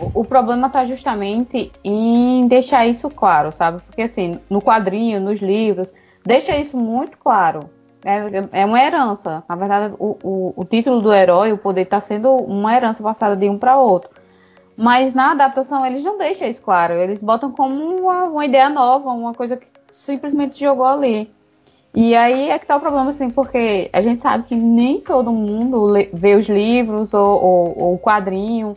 O, 0.00 0.22
o 0.22 0.24
problema 0.24 0.68
tá 0.68 0.84
justamente 0.84 1.70
em 1.84 2.48
deixar 2.48 2.88
isso 2.88 3.08
claro, 3.10 3.52
sabe? 3.52 3.80
Porque 3.86 4.02
assim, 4.02 4.40
no 4.50 4.60
quadrinho, 4.60 5.20
nos 5.20 5.40
livros, 5.40 5.88
deixa 6.26 6.56
isso 6.56 6.76
muito 6.76 7.16
claro. 7.16 7.70
É, 8.04 8.60
é 8.62 8.64
uma 8.64 8.82
herança. 8.82 9.42
Na 9.48 9.56
verdade, 9.56 9.94
o, 9.98 10.16
o, 10.22 10.54
o 10.56 10.64
título 10.64 11.00
do 11.00 11.12
herói, 11.12 11.52
o 11.52 11.58
poder, 11.58 11.86
tá 11.86 12.00
sendo 12.00 12.30
uma 12.32 12.74
herança 12.74 13.02
passada 13.02 13.36
de 13.36 13.48
um 13.48 13.58
para 13.58 13.78
outro. 13.78 14.10
Mas 14.76 15.12
na 15.12 15.32
adaptação 15.32 15.84
eles 15.84 16.02
não 16.02 16.16
deixam 16.16 16.48
isso 16.48 16.62
claro. 16.62 16.94
Eles 16.94 17.22
botam 17.22 17.52
como 17.52 17.84
uma, 18.00 18.24
uma 18.24 18.44
ideia 18.46 18.70
nova, 18.70 19.10
uma 19.10 19.34
coisa 19.34 19.56
que 19.56 19.66
simplesmente 19.92 20.58
jogou 20.58 20.86
ali. 20.86 21.30
E 21.94 22.14
aí 22.14 22.48
é 22.50 22.58
que 22.58 22.66
tá 22.66 22.76
o 22.76 22.80
problema, 22.80 23.10
assim, 23.10 23.30
porque 23.30 23.90
a 23.92 24.00
gente 24.00 24.20
sabe 24.22 24.44
que 24.44 24.54
nem 24.54 25.00
todo 25.00 25.32
mundo 25.32 25.92
vê 26.12 26.36
os 26.36 26.48
livros 26.48 27.12
ou, 27.12 27.44
ou, 27.44 27.82
ou 27.82 27.94
o 27.94 27.98
quadrinho. 27.98 28.76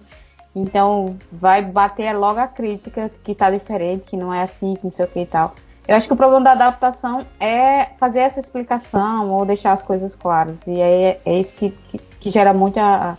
Então 0.56 1.16
vai 1.32 1.62
bater 1.62 2.14
logo 2.14 2.40
a 2.40 2.48
crítica 2.48 3.10
que 3.24 3.34
tá 3.34 3.50
diferente, 3.50 4.04
que 4.06 4.18
não 4.18 4.34
é 4.34 4.44
assim, 4.44 4.76
que 4.76 4.84
não 4.84 4.92
sei 4.92 5.06
o 5.06 5.08
que 5.08 5.22
e 5.22 5.26
tal. 5.26 5.54
Eu 5.88 5.96
acho 5.98 6.08
que 6.08 6.14
o 6.14 6.18
problema 6.18 6.42
da 6.42 6.52
adaptação 6.54 7.20
é 7.40 7.88
fazer 8.00 8.20
essa 8.20 8.40
explicação 8.40 9.30
ou 9.32 9.46
deixar 9.46 9.74
as 9.74 9.82
coisas 9.82 10.16
claras. 10.16 10.66
E 10.66 10.82
aí 10.82 11.04
é, 11.04 11.20
é 11.26 11.40
isso 11.40 11.54
que, 11.56 11.72
que, 11.90 11.98
que 11.98 12.30
gera 12.30 12.54
muita, 12.54 13.18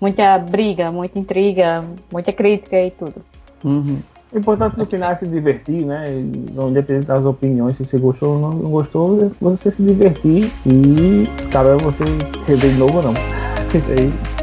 muita 0.00 0.38
briga, 0.38 0.92
muita 0.92 1.18
intriga, 1.18 1.84
muita 2.12 2.32
crítica 2.32 2.78
e 2.78 2.90
tudo. 2.92 3.16
Uhum. 3.64 4.00
O 4.32 4.38
importante 4.38 4.76
no 4.76 4.86
final 4.86 5.12
é 5.12 5.14
se 5.16 5.26
divertir, 5.26 5.84
né? 5.86 6.04
E, 6.08 6.60
Independente 6.60 7.06
das 7.06 7.24
opiniões, 7.24 7.76
se 7.76 7.84
você 7.84 7.98
gostou 7.98 8.34
ou 8.34 8.40
não, 8.40 8.50
não 8.50 8.70
gostou, 8.70 9.30
você 9.40 9.70
se 9.70 9.82
divertir 9.82 10.50
e 10.66 11.24
cabe 11.50 11.70
a 11.70 11.76
você 11.76 12.04
rever 12.46 12.72
de 12.72 12.78
novo 12.78 12.96
ou 12.96 13.02
não. 13.02 13.14
Isso 13.74 13.90
aí. 13.92 14.33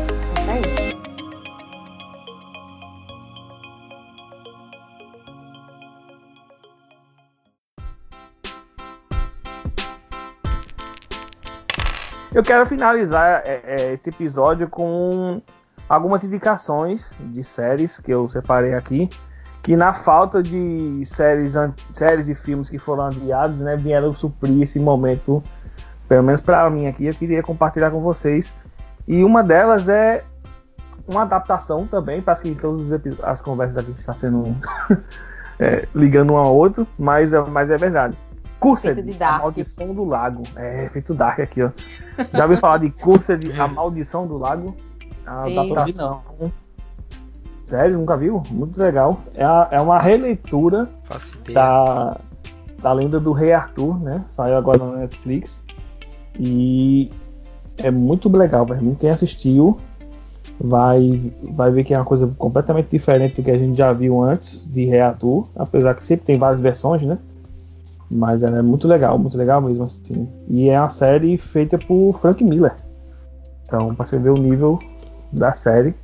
Eu 12.34 12.44
quero 12.44 12.66
finalizar 12.66 13.42
é, 13.46 13.62
é, 13.66 13.94
esse 13.94 14.10
episódio 14.10 14.70
com 14.70 15.42
algumas 15.90 16.24
indicações 16.24 17.12
de 17.20 17.44
séries 17.44 18.00
que 18.00 18.12
eu 18.12 18.30
separei 18.30 18.74
aqui. 18.74 19.10
Que 19.62 19.76
na 19.76 19.94
falta 19.94 20.42
de 20.42 21.04
séries, 21.06 21.54
séries 21.92 22.30
e 22.30 22.34
filmes 22.34 22.70
que 22.70 22.80
foram 22.80 23.06
adiados, 23.08 23.60
né, 23.60 23.76
vieram 23.76 24.12
suprir 24.16 24.64
esse 24.64 24.80
momento, 24.80 25.44
pelo 26.08 26.24
menos 26.24 26.42
para 26.42 26.68
mim 26.70 26.88
aqui, 26.88 27.06
eu 27.06 27.14
queria 27.14 27.44
compartilhar 27.44 27.92
com 27.92 28.00
vocês. 28.00 28.52
E 29.08 29.24
uma 29.24 29.44
delas 29.44 29.88
é 29.88 30.24
uma 31.08 31.24
adaptação 31.24 31.86
também, 31.86 32.22
parece 32.22 32.44
que 32.44 32.56
todas 32.56 32.88
as 33.24 33.42
conversas 33.42 33.78
aqui 33.78 33.94
estão 34.00 34.16
sendo 34.16 34.56
é, 35.60 35.88
ligando 35.94 36.34
um 36.34 36.38
ao 36.38 36.56
outro, 36.56 36.88
mas, 36.98 37.34
é- 37.34 37.42
mas 37.42 37.70
é 37.70 37.78
verdade. 37.78 38.18
Cursed, 38.62 39.18
a 39.22 39.40
maldição 39.40 39.94
do 39.94 40.04
lago. 40.06 40.44
É, 40.56 40.88
feito 40.90 41.14
Dark 41.16 41.40
aqui, 41.40 41.64
ó. 41.64 41.72
Já 42.32 42.44
ouviu 42.44 42.58
falar 42.60 42.78
de 42.78 42.92
Cursed, 42.92 43.52
a 43.60 43.68
maldição 43.68 44.28
do 44.28 44.38
lago? 44.38 44.76
A 45.26 45.44
Sim. 45.46 45.58
adaptação. 45.58 46.22
Sério, 47.66 47.98
nunca 47.98 48.16
viu? 48.18 48.44
Muito 48.52 48.80
legal. 48.82 49.20
É, 49.34 49.44
a- 49.44 49.68
é 49.72 49.82
uma 49.82 49.98
releitura 49.98 50.88
da, 51.54 52.18
da 52.82 52.94
lenda 52.94 53.20
do 53.20 53.32
Rei 53.32 53.52
Arthur, 53.54 54.00
né? 54.00 54.24
Saiu 54.30 54.58
agora 54.58 54.78
na 54.78 54.98
Netflix. 54.98 55.64
E 56.40 57.10
é 57.78 57.90
muito 57.90 58.30
legal, 58.36 58.66
velho. 58.66 58.96
Quem 59.00 59.10
assistiu 59.10 59.78
vai, 60.60 61.32
vai 61.54 61.72
ver 61.72 61.84
que 61.84 61.94
é 61.94 61.98
uma 61.98 62.06
coisa 62.06 62.28
completamente 62.38 62.90
diferente 62.92 63.36
do 63.38 63.44
que 63.44 63.52
a 63.52 63.58
gente 63.58 63.78
já 63.78 63.92
viu 63.94 64.22
antes 64.22 64.66
de 64.72 64.86
Rei 64.86 65.00
Arthur. 65.02 65.46
Apesar 65.56 65.96
que 65.96 66.06
sempre 66.06 66.26
tem 66.26 66.38
várias 66.38 66.62
versões, 66.62 67.02
né? 67.04 67.18
Mas 68.14 68.44
é 68.44 68.62
muito 68.62 68.88
legal, 68.88 69.18
muito 69.18 69.38
legal 69.38 69.62
mesmo, 69.62 69.84
assim. 69.86 70.28
E 70.48 70.70
é 70.70 70.78
uma 70.80 70.90
série 70.90 71.38
feita 71.38 71.78
por 71.78 72.14
Frank 72.18 72.44
Miller. 72.44 72.76
Então, 73.64 73.96
pra 73.96 74.06
você 74.06 74.20
ver 74.20 74.32
o 74.32 74.38
nível 74.38 74.78
da 75.32 75.54
série. 75.54 75.96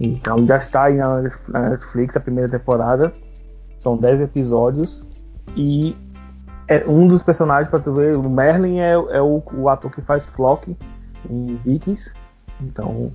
Então, 0.00 0.44
já 0.46 0.56
está 0.56 0.84
aí 0.84 0.96
na 0.96 1.14
Netflix 1.70 2.16
a 2.16 2.20
primeira 2.20 2.50
temporada. 2.50 3.12
São 3.78 3.96
10 3.96 4.22
episódios. 4.22 5.06
E 5.54 5.96
é 6.66 6.84
um 6.88 7.06
dos 7.06 7.22
personagens, 7.22 7.68
pra 7.70 7.78
tu 7.78 7.92
ver, 7.92 8.16
o 8.16 8.28
Merlin 8.28 8.78
é, 8.80 8.92
é 8.92 9.22
o, 9.22 9.40
o 9.56 9.68
ator 9.68 9.90
que 9.92 10.00
faz 10.02 10.24
Flock 10.26 10.76
em 11.30 11.56
Vikings. 11.64 12.12
Então, 12.60 13.12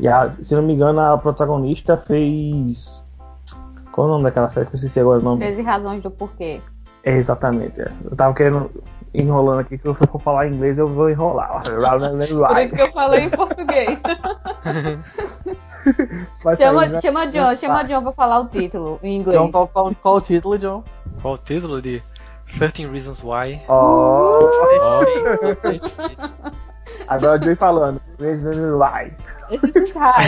e 0.00 0.08
a- 0.08 0.30
se 0.32 0.54
não 0.54 0.62
me 0.62 0.72
engano, 0.72 1.00
a 1.00 1.18
protagonista 1.18 1.98
fez. 1.98 3.02
Qual 3.92 4.06
é 4.06 4.10
o 4.10 4.12
nome 4.14 4.24
daquela 4.24 4.48
série 4.48 4.64
que 4.66 4.72
eu 4.72 4.76
esqueci 4.76 4.98
agora 5.00 5.20
o 5.20 5.22
nome? 5.22 5.40
13 5.40 5.60
razões 5.60 6.02
do 6.02 6.10
porquê. 6.10 6.62
É, 7.04 7.16
exatamente. 7.16 7.80
é. 7.80 7.92
Eu 8.04 8.16
tava 8.16 8.34
querendo 8.34 8.70
enrolando 9.14 9.60
aqui, 9.60 9.76
que 9.76 9.82
se 9.82 9.88
eu 9.88 9.94
for 9.94 10.20
falar 10.20 10.48
inglês 10.48 10.78
eu 10.78 10.86
vou 10.86 11.10
enrolar. 11.10 11.62
Por 11.68 12.58
isso 12.58 12.74
que 12.74 12.80
eu 12.80 12.92
falei 12.92 13.24
em 13.24 13.30
português. 13.30 14.00
Vai 16.44 16.56
chama, 16.56 16.80
sair, 16.80 16.92
né? 16.92 17.00
chama 17.00 17.26
John, 17.26 17.56
chama 17.56 17.82
John 17.84 18.02
pra 18.02 18.12
falar 18.12 18.38
o 18.40 18.46
título 18.46 19.00
em 19.02 19.18
inglês. 19.18 19.38
John, 19.38 19.50
qual, 19.50 19.66
qual, 19.68 19.92
qual 20.00 20.14
o 20.16 20.20
título, 20.20 20.58
John? 20.58 20.84
Qual 21.20 21.34
o 21.34 21.38
título 21.38 21.82
de 21.82 22.00
13 22.56 22.86
Reasons 22.86 23.22
Why? 23.22 23.60
Ó, 23.68 24.48
agora 27.08 27.36
eu 27.36 27.42
Joey 27.42 27.56
falando. 27.56 28.00
Vai. 28.78 29.12
Esse 29.50 29.78
is 29.80 29.92
hard. 29.92 30.24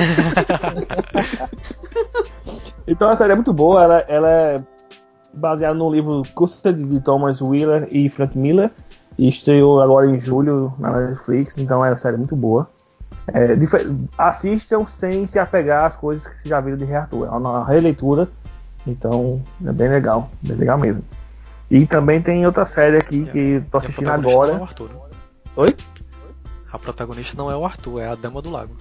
Então 2.86 3.08
a 3.08 3.16
série 3.16 3.32
é 3.32 3.36
muito 3.36 3.52
boa, 3.52 3.82
ela, 3.82 3.98
ela 4.08 4.30
é 4.30 4.56
baseada 5.36 5.74
no 5.74 5.90
livro 5.90 6.22
Custody 6.34 6.84
de 6.84 7.00
Thomas 7.00 7.40
Wheeler 7.40 7.88
e 7.90 8.08
Frank 8.08 8.36
Miller. 8.36 8.70
E 9.16 9.28
estreou 9.28 9.80
agora 9.80 10.08
em 10.08 10.18
julho 10.18 10.72
na 10.78 10.90
Netflix, 10.90 11.56
então 11.58 11.84
é 11.84 11.90
uma 11.90 11.98
série 11.98 12.16
muito 12.16 12.34
boa. 12.34 12.68
É, 13.28 13.56
assistam 14.18 14.84
sem 14.86 15.26
se 15.26 15.38
apegar 15.38 15.84
às 15.84 15.96
coisas 15.96 16.26
que 16.26 16.48
já 16.48 16.60
viram 16.60 16.76
de 16.76 16.84
Rei 16.84 16.96
Arthur. 16.96 17.26
É 17.26 17.30
uma 17.30 17.64
releitura, 17.64 18.28
então 18.86 19.40
é 19.64 19.72
bem 19.72 19.88
legal, 19.88 20.30
bem 20.42 20.56
legal 20.56 20.78
mesmo. 20.78 21.02
E 21.70 21.86
também 21.86 22.20
tem 22.20 22.44
outra 22.44 22.64
série 22.64 22.98
aqui 22.98 23.24
que 23.26 23.62
tô 23.70 23.78
a 23.78 23.80
assistindo 23.80 24.10
é 24.10 24.14
agora. 24.14 24.56
o 24.56 24.62
Arthur, 24.62 24.88
né? 24.88 25.00
Oi? 25.56 25.76
A 26.72 26.78
protagonista 26.78 27.36
não 27.36 27.50
é 27.50 27.56
o 27.56 27.64
Arthur, 27.64 28.00
é 28.00 28.08
a 28.08 28.14
Dama 28.14 28.42
do 28.42 28.50
Lago. 28.50 28.74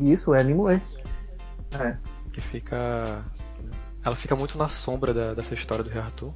Isso, 0.00 0.34
é 0.34 0.42
Nimue. 0.42 0.80
É. 1.78 1.96
Que 2.32 2.40
fica. 2.40 3.24
Ela 4.04 4.14
fica 4.16 4.36
muito 4.36 4.58
na 4.58 4.68
sombra 4.68 5.14
da- 5.14 5.34
dessa 5.34 5.54
história 5.54 5.82
do 5.82 5.90
Rei 5.90 6.00
Arthur. 6.02 6.32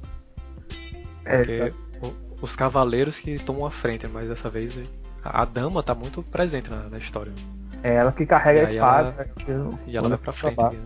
É, 1.25 1.37
Porque 1.37 1.73
o- 2.07 2.13
os 2.41 2.55
cavaleiros 2.55 3.19
que 3.19 3.37
tomam 3.37 3.65
a 3.65 3.71
frente, 3.71 4.07
mas 4.07 4.27
dessa 4.27 4.49
vez 4.49 4.81
a, 5.23 5.41
a 5.41 5.45
dama 5.45 5.83
tá 5.83 5.93
muito 5.93 6.23
presente 6.23 6.69
na, 6.69 6.83
na 6.89 6.97
história. 6.97 7.31
é 7.83 7.93
ela 7.95 8.11
que 8.11 8.25
carrega 8.25 8.61
E 8.61 8.65
a 8.65 8.69
espada. 8.71 9.29
que 9.35 9.51
E 9.87 9.95
ela 9.97 10.09
vai 10.09 10.17
pra 10.17 10.33
frente. 10.33 10.61
né? 10.63 10.79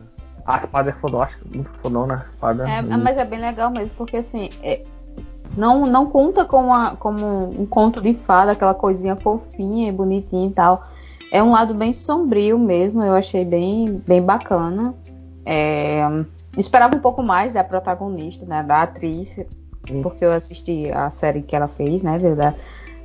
A 0.46 0.58
espada 0.58 0.90
é 0.90 0.94
fodástica, 0.94 1.46
muito 1.56 1.70
fodona 1.82 2.16
a 2.16 2.18
espada. 2.26 2.70
É, 2.70 2.80
E- 2.80 2.98
mas 2.98 3.18
é 3.18 3.24
bem 3.26 3.40
legal 3.40 3.72
mesmo, 3.72 3.96
porque 3.98 4.18
assim, 4.18 4.50
é- 4.62 4.84
não, 5.56 5.86
não 5.86 6.08
conta 6.08 6.44
com 6.44 6.74
a- 6.74 6.96
como 6.98 7.48
um 7.60 7.66
conto 7.66 8.02
de 8.02 8.14
fada, 8.16 8.52
aquela 8.52 8.74
coisinha 8.74 9.16
fofinha 9.16 9.88
e 9.88 9.92
bonitinha 9.92 10.48
e 10.50 10.52
tal. 10.52 10.84
É 11.32 11.42
um 11.42 11.50
lado 11.52 11.74
bem 11.74 11.94
sombrio 11.94 12.60
mesmo, 12.60 13.02
eu 13.04 13.16
achei 13.16 13.46
bem, 13.46 14.02
bem 14.06 14.22
bacana. 14.22 14.94
É, 15.46 16.06
esperava 16.58 16.96
um 16.96 17.00
pouco 17.00 17.22
mais 17.24 17.54
da 17.54 17.64
protagonista, 17.64 18.46
né, 18.46 18.64
da 18.64 18.82
atriz, 18.84 19.36
Hum. 19.90 20.02
porque 20.02 20.24
eu 20.24 20.32
assisti 20.32 20.90
a 20.94 21.10
série 21.10 21.42
que 21.42 21.56
ela 21.56 21.68
fez, 21.68 22.02
né, 22.04 22.18
da- 22.20 22.54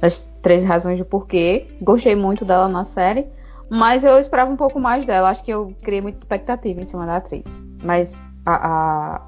das 0.01 0.31
13 0.43 0.65
razões 0.67 0.99
do 0.99 1.05
porquê. 1.05 1.67
Gostei 1.83 2.15
muito 2.15 2.45
dela 2.45 2.69
na 2.69 2.85
série, 2.85 3.27
mas 3.69 4.05
eu 4.05 4.19
esperava 4.19 4.51
um 4.51 4.57
pouco 4.57 4.79
mais 4.79 5.05
dela. 5.05 5.29
Acho 5.31 5.43
que 5.43 5.51
eu 5.51 5.73
criei 5.83 6.01
muita 6.01 6.19
expectativa 6.19 6.81
em 6.81 6.85
cima 6.85 7.05
da 7.05 7.15
atriz. 7.15 7.43
Mas 7.83 8.17
a, 8.47 8.69
a, 9.17 9.21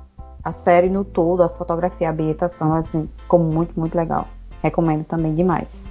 a 0.45 0.53
série 0.53 0.89
no 0.89 1.05
todo, 1.05 1.43
a 1.43 1.49
fotografia, 1.49 2.09
a 2.09 2.13
ambientação, 2.13 2.73
assim, 2.75 3.09
ficou 3.17 3.41
muito, 3.41 3.79
muito 3.79 3.97
legal. 3.97 4.29
Recomendo 4.63 5.05
também 5.05 5.35
demais. 5.35 5.85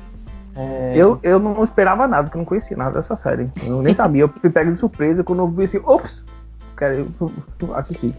É, 0.56 0.93
Eu, 0.95 1.19
eu 1.23 1.39
não 1.39 1.61
esperava 1.64 2.07
nada, 2.07 2.23
porque 2.23 2.38
eu 2.38 2.39
não 2.39 2.45
conhecia 2.45 2.76
nada 2.77 2.91
dessa 2.91 3.15
série. 3.18 3.47
Eu 3.64 3.81
nem 3.81 3.93
sabia, 3.93 4.23
eu 4.23 4.30
fui 4.30 4.49
pego 4.49 4.72
de 4.72 4.80
surpresa 4.80 5.23
quando 5.23 5.39
eu 5.39 5.47
vi 5.47 5.64
assim, 5.65 5.80
ops, 5.85 6.23
quero 6.80 7.14
assistir. 7.76 8.14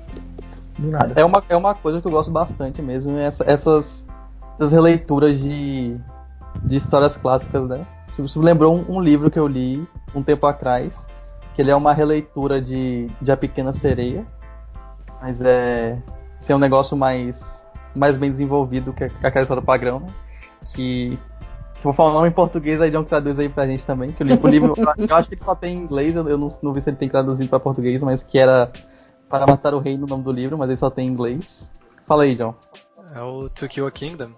Do 0.78 0.88
nada. 0.90 1.12
É 1.16 1.24
uma, 1.24 1.42
é 1.48 1.56
uma 1.56 1.74
coisa 1.74 2.00
que 2.00 2.06
eu 2.06 2.12
gosto 2.12 2.30
bastante 2.30 2.80
mesmo, 2.80 3.18
essa- 3.18 3.44
essas, 3.46 4.04
essas 4.56 4.72
releituras 4.72 5.38
de, 5.40 5.94
de 6.62 6.76
histórias 6.76 7.16
clássicas, 7.16 7.68
né? 7.68 7.84
Você 8.08 8.22
você 8.22 8.38
lembrou 8.38 8.76
um, 8.76 8.96
um 8.96 9.00
livro 9.00 9.30
que 9.30 9.38
eu 9.38 9.46
li 9.46 9.86
um 10.14 10.22
tempo 10.22 10.46
atrás, 10.46 11.06
que 11.54 11.62
ele 11.62 11.70
é 11.70 11.76
uma 11.76 11.92
releitura 11.92 12.60
de, 12.60 13.06
de 13.20 13.32
A 13.32 13.36
Pequena 13.36 13.72
Sereia, 13.72 14.24
mas 15.20 15.40
é, 15.40 15.98
assim, 16.38 16.52
é 16.52 16.56
um 16.56 16.58
negócio 16.58 16.96
mais, 16.96 17.66
mais 17.96 18.16
bem 18.16 18.30
desenvolvido 18.30 18.92
que, 18.92 19.06
que 19.08 19.26
aquela 19.26 19.42
história 19.42 19.62
padrão, 19.62 20.00
né? 20.00 20.08
Que 20.74 21.18
Vou 21.82 21.92
falar 21.92 22.10
o 22.10 22.14
nome 22.14 22.28
em 22.28 22.32
português, 22.32 22.80
aí 22.80 22.90
John 22.90 23.04
traduz 23.04 23.38
aí 23.38 23.48
pra 23.48 23.66
gente 23.66 23.84
também. 23.84 24.12
Que 24.12 24.22
o 24.22 24.26
livro, 24.26 24.46
o 24.46 24.50
livro 24.50 24.74
eu 24.76 25.16
acho 25.16 25.28
que 25.28 25.34
ele 25.34 25.44
só 25.44 25.54
tem 25.54 25.74
em 25.74 25.78
inglês, 25.78 26.14
eu 26.14 26.38
não, 26.38 26.48
não 26.62 26.72
vi 26.72 26.82
se 26.82 26.90
ele 26.90 26.96
tem 26.96 27.08
traduzido 27.08 27.48
pra 27.48 27.60
português, 27.60 28.02
mas 28.02 28.22
que 28.22 28.38
era 28.38 28.70
Para 29.28 29.46
Matar 29.46 29.74
o 29.74 29.78
Rei 29.78 29.96
no 29.96 30.06
nome 30.06 30.22
do 30.22 30.32
livro, 30.32 30.58
mas 30.58 30.68
ele 30.68 30.76
só 30.76 30.90
tem 30.90 31.08
em 31.08 31.10
inglês. 31.10 31.68
Fala 32.06 32.24
aí, 32.24 32.34
John. 32.34 32.54
É 33.14 33.22
o 33.22 33.48
To 33.48 33.68
Kill 33.68 33.86
a 33.86 33.90
Kingdom. 33.90 34.30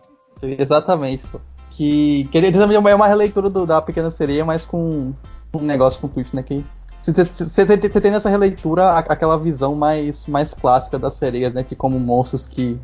Exatamente, 0.42 1.26
pô. 1.26 1.40
Que, 1.70 2.28
que 2.30 2.38
ele 2.38 2.52
também 2.52 2.76
é 2.76 2.94
uma 2.94 3.06
releitura 3.06 3.48
do, 3.48 3.66
da 3.66 3.80
Pequena 3.80 4.10
Sereia, 4.10 4.44
mas 4.44 4.64
com 4.64 5.12
um 5.54 5.62
negócio 5.62 6.00
com 6.00 6.08
twist, 6.08 6.34
né? 6.34 6.42
Que 6.42 6.64
você 7.02 8.00
tem 8.00 8.10
nessa 8.10 8.28
releitura 8.28 8.98
aquela 8.98 9.36
visão 9.36 9.74
mais, 9.74 10.26
mais 10.26 10.54
clássica 10.54 10.98
das 10.98 11.14
sereias, 11.14 11.52
né? 11.52 11.64
Que 11.64 11.74
como 11.74 11.98
monstros 11.98 12.44
que, 12.44 12.78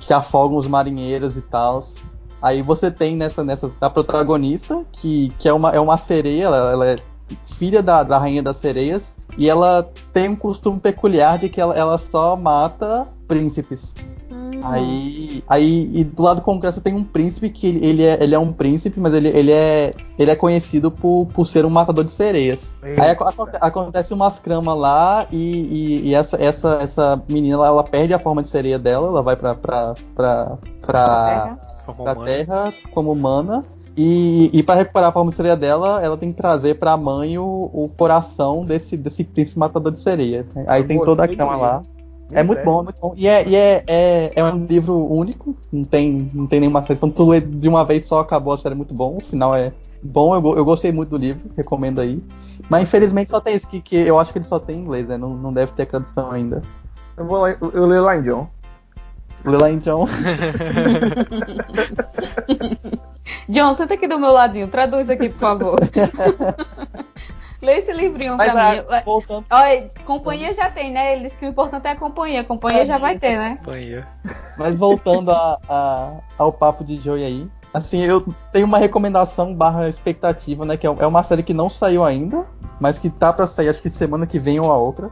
que 0.00 0.12
afogam 0.12 0.56
os 0.56 0.66
marinheiros 0.66 1.36
e 1.36 1.40
tal. 1.40 1.82
Aí 2.44 2.60
você 2.60 2.90
tem 2.90 3.16
nessa, 3.16 3.42
nessa 3.42 3.70
a 3.80 3.88
protagonista, 3.88 4.84
que, 4.92 5.32
que 5.38 5.48
é, 5.48 5.52
uma, 5.52 5.70
é 5.70 5.80
uma 5.80 5.96
sereia, 5.96 6.44
ela, 6.44 6.72
ela 6.72 6.86
é 6.88 6.98
filha 7.56 7.82
da, 7.82 8.02
da 8.02 8.18
rainha 8.18 8.42
das 8.42 8.58
sereias, 8.58 9.16
e 9.38 9.48
ela 9.48 9.90
tem 10.12 10.28
um 10.28 10.36
costume 10.36 10.78
peculiar 10.78 11.38
de 11.38 11.48
que 11.48 11.58
ela, 11.58 11.74
ela 11.74 11.96
só 11.96 12.36
mata 12.36 13.08
príncipes. 13.26 13.94
Aí, 14.62 15.42
aí 15.48 15.90
e 15.94 16.04
do 16.04 16.22
lado 16.22 16.42
concreto 16.42 16.82
tem 16.82 16.94
um 16.94 17.02
príncipe 17.02 17.48
que 17.48 17.66
ele, 17.66 17.86
ele, 17.86 18.02
é, 18.02 18.22
ele 18.22 18.34
é 18.34 18.38
um 18.38 18.52
príncipe, 18.52 19.00
mas 19.00 19.14
ele, 19.14 19.28
ele, 19.28 19.50
é, 19.50 19.94
ele 20.18 20.30
é 20.30 20.36
conhecido 20.36 20.90
por, 20.90 21.26
por 21.32 21.46
ser 21.46 21.64
um 21.64 21.70
matador 21.70 22.04
de 22.04 22.12
sereias. 22.12 22.74
Eita. 22.82 23.02
Aí 23.02 23.10
acontece, 23.10 23.58
acontece 23.58 24.14
umas 24.14 24.38
cramas 24.38 24.76
lá 24.76 25.26
e, 25.32 25.38
e, 25.38 26.08
e, 26.08 26.14
essa, 26.14 26.36
essa, 26.42 26.78
essa 26.82 27.22
menina 27.26 27.56
ela, 27.56 27.68
ela, 27.68 27.84
perde 27.84 28.12
a 28.12 28.18
forma 28.18 28.42
de 28.42 28.48
sereia 28.48 28.78
dela, 28.78 29.08
ela 29.08 29.22
vai 29.22 29.34
pra, 29.34 29.54
pra, 29.54 29.94
pra, 30.14 30.58
pra, 30.82 31.56
pra 31.56 31.73
terra 32.24 32.72
como 32.92 33.12
humana. 33.12 33.62
E, 33.96 34.50
e 34.52 34.62
para 34.62 34.80
recuperar 34.80 35.10
a 35.10 35.12
forma 35.12 35.30
de 35.30 35.36
sereia 35.36 35.56
dela, 35.56 36.02
ela 36.02 36.16
tem 36.16 36.30
que 36.30 36.36
trazer 36.36 36.76
pra 36.78 36.96
mãe 36.96 37.38
o, 37.38 37.70
o 37.72 37.88
coração 37.88 38.64
desse, 38.64 38.96
desse 38.96 39.22
príncipe 39.22 39.58
matador 39.58 39.92
de 39.92 40.00
sereia. 40.00 40.44
Aí 40.66 40.82
tem 40.82 40.98
toda 40.98 41.24
a 41.24 41.28
cama 41.28 41.56
lá. 41.56 41.82
É 42.32 42.42
muito 42.42 42.64
bom, 42.64 42.80
é 42.80 42.84
muito 42.84 43.00
bom. 43.00 43.14
E, 43.16 43.28
é, 43.28 43.48
e 43.48 43.54
é, 43.54 43.84
é, 43.86 44.30
é, 44.34 44.44
um 44.44 44.64
livro 44.64 44.96
único, 44.96 45.54
não 45.70 45.84
tem, 45.84 46.26
não 46.34 46.46
tem 46.46 46.58
nenhuma 46.58 46.84
série. 46.84 46.98
Quando 46.98 47.12
tu 47.12 47.28
lê 47.28 47.40
de 47.40 47.68
uma 47.68 47.84
vez 47.84 48.06
só, 48.06 48.20
acabou 48.20 48.54
a 48.54 48.58
série 48.58 48.74
é 48.74 48.76
muito 48.76 48.94
bom. 48.94 49.18
O 49.18 49.20
final 49.20 49.54
é 49.54 49.72
bom, 50.02 50.34
eu, 50.34 50.56
eu 50.56 50.64
gostei 50.64 50.90
muito 50.90 51.10
do 51.10 51.16
livro, 51.16 51.42
recomendo 51.56 52.00
aí. 52.00 52.20
Mas 52.68 52.82
infelizmente 52.82 53.30
só 53.30 53.40
tem 53.40 53.54
isso, 53.54 53.68
que, 53.68 53.80
que 53.80 53.96
eu 53.96 54.18
acho 54.18 54.32
que 54.32 54.38
ele 54.38 54.44
só 54.44 54.58
tem 54.58 54.78
em 54.78 54.82
inglês, 54.82 55.06
né? 55.06 55.16
Não, 55.16 55.28
não 55.28 55.52
deve 55.52 55.72
ter 55.72 55.86
tradução 55.86 56.30
ainda. 56.32 56.62
Eu 57.16 57.26
vou 57.26 57.38
lá, 57.38 57.50
eu 57.50 57.86
leio 57.86 58.02
lá 58.02 58.16
em 58.16 58.22
John. 58.22 58.48
Lê 59.44 59.56
lá 59.58 59.70
em 59.70 59.78
John. 59.78 60.06
John, 63.48 63.74
senta 63.74 63.94
aqui 63.94 64.06
do 64.06 64.18
meu 64.18 64.32
ladinho, 64.32 64.68
traduz 64.68 65.08
aqui, 65.10 65.28
por 65.28 65.38
favor. 65.38 65.78
Lê 67.64 67.78
esse 67.78 67.92
livrinho 67.92 68.36
Mas, 68.36 68.52
pra 68.52 68.72
mim. 68.72 68.82
Voltando... 69.04 69.46
Olha, 69.50 69.88
companhia 70.04 70.52
já 70.52 70.70
tem, 70.70 70.92
né? 70.92 71.16
Eles 71.16 71.34
que 71.34 71.46
o 71.46 71.48
importante 71.48 71.86
é 71.86 71.92
a 71.92 71.96
companhia. 71.96 72.42
A 72.42 72.44
companhia 72.44 72.84
já 72.84 72.98
vai 72.98 73.18
ter, 73.18 73.38
né? 73.38 73.56
Companhia. 73.56 74.06
Mas 74.58 74.76
voltando 74.76 75.30
a, 75.30 75.58
a, 75.66 76.12
ao 76.36 76.52
papo 76.52 76.84
de 76.84 76.96
Joey 76.96 77.24
aí. 77.24 77.48
Assim, 77.72 78.02
eu 78.02 78.22
tenho 78.52 78.66
uma 78.66 78.78
recomendação 78.78 79.54
barra 79.54 79.88
expectativa, 79.88 80.66
né? 80.66 80.76
Que 80.76 80.86
é, 80.86 80.90
é 80.90 81.06
uma 81.06 81.22
série 81.22 81.42
que 81.42 81.54
não 81.54 81.70
saiu 81.70 82.04
ainda, 82.04 82.46
mas 82.78 82.98
que 82.98 83.08
tá 83.08 83.32
pra 83.32 83.46
sair, 83.46 83.70
acho 83.70 83.80
que 83.80 83.88
semana 83.88 84.26
que 84.26 84.38
vem 84.38 84.60
ou 84.60 84.70
a 84.70 84.76
outra. 84.76 85.10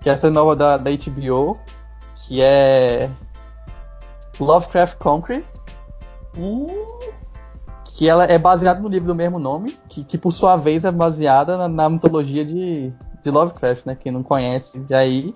Que 0.00 0.10
é 0.10 0.12
essa 0.12 0.28
nova 0.28 0.56
da, 0.56 0.76
da 0.76 0.90
HBO, 0.90 1.56
que 2.16 2.42
é 2.42 3.08
Lovecraft 4.40 4.98
Country. 4.98 5.44
Hum 6.36 6.66
que 7.94 8.08
ela 8.08 8.24
é 8.24 8.38
baseada 8.38 8.80
no 8.80 8.88
livro 8.88 9.06
do 9.06 9.14
mesmo 9.14 9.38
nome, 9.38 9.76
que, 9.88 10.02
que 10.02 10.16
por 10.16 10.32
sua 10.32 10.56
vez 10.56 10.84
é 10.84 10.90
baseada 10.90 11.56
na, 11.56 11.68
na 11.68 11.88
mitologia 11.90 12.44
de, 12.44 12.92
de 13.22 13.30
Lovecraft, 13.30 13.86
né? 13.86 13.94
Quem 13.94 14.10
não 14.10 14.22
conhece, 14.22 14.82
e 14.88 14.94
aí 14.94 15.32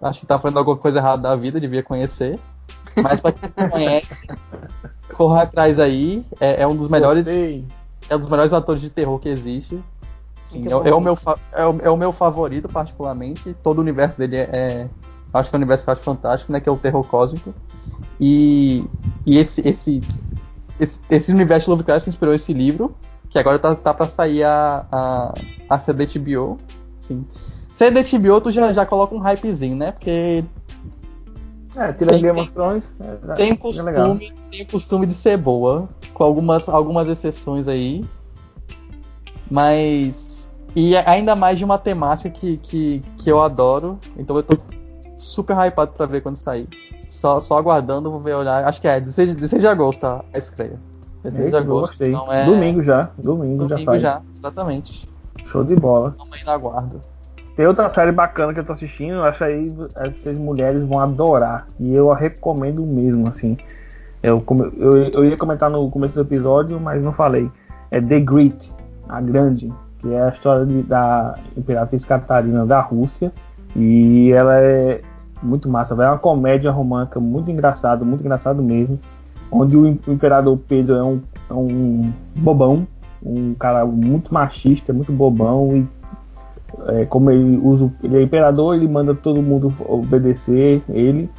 acho 0.00 0.20
que 0.20 0.26
tá 0.26 0.38
fazendo 0.38 0.58
alguma 0.58 0.76
coisa 0.76 0.98
errada 0.98 1.22
da 1.22 1.36
vida, 1.36 1.60
devia 1.60 1.82
conhecer. 1.82 2.38
Mas 2.96 3.20
pra 3.20 3.32
quem 3.32 3.50
não 3.56 3.68
conhece, 3.68 4.14
corra 5.14 5.42
atrás 5.42 5.78
aí, 5.78 6.24
é, 6.40 6.62
é 6.62 6.66
um 6.66 6.76
dos 6.76 6.88
melhores. 6.88 7.26
Gostei. 7.26 7.66
É 8.08 8.16
um 8.16 8.20
dos 8.20 8.28
melhores 8.28 8.52
atores 8.52 8.80
de 8.80 8.88
terror 8.88 9.18
que 9.18 9.28
existe. 9.28 9.82
Sim, 10.44 10.64
é, 10.68 10.88
é, 10.88 10.94
o 10.94 11.00
meu, 11.00 11.18
é, 11.52 11.66
o, 11.66 11.80
é 11.82 11.90
o 11.90 11.96
meu 11.96 12.12
favorito, 12.12 12.68
particularmente. 12.68 13.54
Todo 13.62 13.78
o 13.78 13.80
universo 13.80 14.16
dele 14.16 14.36
é, 14.36 14.48
é. 14.52 14.88
Acho 15.34 15.50
que 15.50 15.56
é 15.56 15.58
um 15.58 15.60
universo 15.60 15.84
que 15.84 15.90
eu 15.90 15.92
acho 15.92 16.02
fantástico, 16.02 16.52
né? 16.52 16.60
Que 16.60 16.68
é 16.68 16.72
o 16.72 16.78
terror 16.78 17.04
cósmico. 17.04 17.52
E, 18.20 18.84
e 19.26 19.36
esse, 19.36 19.66
esse 19.66 20.00
esse, 20.78 21.00
esse 21.10 21.32
universo 21.32 21.66
de 21.66 21.70
Lovecraft 21.70 22.06
inspirou 22.06 22.34
esse 22.34 22.52
livro, 22.52 22.94
que 23.30 23.38
agora 23.38 23.58
tá, 23.58 23.74
tá 23.74 23.94
pra 23.94 24.06
sair 24.06 24.44
a, 24.44 24.86
a, 24.90 25.34
a 25.68 25.78
ser 25.80 25.94
da 25.94 26.04
HBO. 26.04 26.58
Sim. 26.98 27.24
Ser 27.76 27.90
da 27.90 28.02
HBO, 28.02 28.40
tu 28.40 28.50
já, 28.50 28.72
já 28.72 28.86
coloca 28.86 29.14
um 29.14 29.18
hypezinho, 29.18 29.76
né? 29.76 29.92
Porque. 29.92 30.44
É, 31.74 31.92
tira 31.92 32.18
Game 32.18 32.40
of 32.40 32.52
Thrones. 32.52 32.94
É, 33.00 33.34
tem, 33.34 33.50
é 33.52 33.56
costume, 33.56 34.32
tem 34.50 34.64
costume 34.64 35.06
de 35.06 35.12
ser 35.12 35.36
boa, 35.36 35.88
com 36.14 36.24
algumas, 36.24 36.68
algumas 36.68 37.06
exceções 37.08 37.68
aí. 37.68 38.04
Mas. 39.50 40.48
E 40.74 40.94
ainda 40.96 41.34
mais 41.34 41.58
de 41.58 41.64
uma 41.64 41.78
temática 41.78 42.28
que, 42.28 42.58
que, 42.58 43.02
que 43.16 43.30
eu 43.30 43.42
adoro. 43.42 43.98
Então 44.18 44.36
eu 44.36 44.42
tô 44.42 44.58
super 45.18 45.56
hypado 45.56 45.92
pra 45.92 46.04
ver 46.04 46.22
quando 46.22 46.36
sair. 46.36 46.68
Só, 47.06 47.40
só 47.40 47.58
aguardando, 47.58 48.10
vou 48.10 48.20
ver 48.20 48.34
olhar. 48.34 48.64
Acho 48.64 48.80
que 48.80 48.88
é 48.88 49.00
16, 49.00 49.34
16 49.34 49.62
de 49.62 49.68
agosto 49.68 50.00
tá, 50.00 50.24
a 50.32 50.38
estreia. 50.38 50.78
16 51.24 51.50
de 51.50 51.56
agosto. 51.56 51.90
Gostei. 51.90 52.12
Não 52.12 52.32
é... 52.32 52.44
Domingo 52.44 52.82
já. 52.82 53.10
Domingo, 53.18 53.64
Domingo 53.64 53.68
já 53.68 53.78
sai. 53.78 53.98
já, 53.98 54.22
exatamente. 54.36 55.08
Show 55.44 55.64
de 55.64 55.76
bola. 55.76 56.14
Também 56.18 56.44
na 56.44 56.52
aguardo. 56.52 57.00
Tem 57.56 57.66
outra 57.66 57.88
série 57.88 58.12
bacana 58.12 58.52
que 58.52 58.60
eu 58.60 58.64
tô 58.64 58.74
assistindo, 58.74 59.22
acho 59.22 59.42
aí 59.42 59.68
essas 59.96 60.38
mulheres 60.38 60.84
vão 60.84 61.00
adorar. 61.00 61.66
E 61.80 61.94
eu 61.94 62.12
a 62.12 62.16
recomendo 62.16 62.84
mesmo, 62.84 63.26
assim. 63.28 63.56
Eu, 64.22 64.44
eu, 64.76 64.96
eu 64.96 65.24
ia 65.24 65.36
comentar 65.38 65.70
no 65.70 65.90
começo 65.90 66.14
do 66.14 66.20
episódio, 66.20 66.78
mas 66.78 67.02
não 67.02 67.12
falei. 67.12 67.50
É 67.90 67.98
The 67.98 68.20
Great, 68.20 68.74
a 69.08 69.22
Grande, 69.22 69.68
que 70.00 70.12
é 70.12 70.22
a 70.22 70.28
história 70.28 70.66
de, 70.66 70.82
da 70.82 71.34
Imperatriz 71.56 72.04
Catarina 72.04 72.66
da 72.66 72.80
Rússia. 72.80 73.32
E 73.74 74.32
ela 74.32 74.60
é 74.60 75.00
muito 75.42 75.68
massa, 75.68 75.94
É 75.94 76.08
uma 76.08 76.18
comédia 76.18 76.70
romântica 76.70 77.20
muito 77.20 77.50
engraçado, 77.50 78.04
muito 78.04 78.20
engraçado 78.20 78.62
mesmo. 78.62 78.98
Onde 79.50 79.76
o 79.76 79.86
imperador 79.86 80.58
Pedro 80.68 80.96
é 80.96 81.04
um, 81.04 81.22
é 81.48 81.54
um 81.54 82.12
bobão, 82.38 82.86
um 83.22 83.54
cara 83.54 83.84
muito 83.86 84.32
machista, 84.34 84.92
muito 84.92 85.12
bobão 85.12 85.76
e 85.76 85.88
é, 86.88 87.04
como 87.06 87.30
ele 87.30 87.56
usa, 87.58 87.88
ele 88.02 88.18
é 88.18 88.22
imperador, 88.22 88.74
ele 88.74 88.88
manda 88.88 89.14
todo 89.14 89.40
mundo 89.40 89.72
obedecer 89.88 90.82
ele 90.88 91.30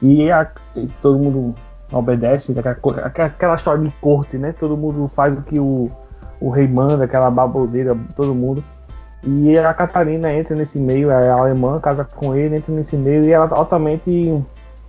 e, 0.00 0.30
a, 0.30 0.50
e 0.74 0.86
todo 1.02 1.18
mundo 1.18 1.54
obedece, 1.92 2.54
aquela, 2.58 2.76
aquela, 3.06 3.54
história 3.54 3.82
de 3.84 3.90
corte, 4.00 4.36
né? 4.38 4.52
Todo 4.52 4.76
mundo 4.76 5.06
faz 5.08 5.36
o 5.36 5.42
que 5.42 5.58
o, 5.58 5.88
o 6.40 6.50
rei 6.50 6.66
manda, 6.66 7.04
aquela 7.04 7.30
baboseira, 7.30 7.96
todo 8.14 8.34
mundo. 8.34 8.62
E 9.24 9.58
a 9.58 9.74
Catarina 9.74 10.32
entra 10.32 10.54
nesse 10.54 10.80
meio, 10.80 11.10
é 11.10 11.30
alemã, 11.30 11.80
casa 11.80 12.04
com 12.04 12.34
ele, 12.34 12.56
entra 12.56 12.72
nesse 12.72 12.96
meio 12.96 13.24
e 13.24 13.32
ela 13.32 13.46
é 13.46 13.54
altamente 13.54 14.44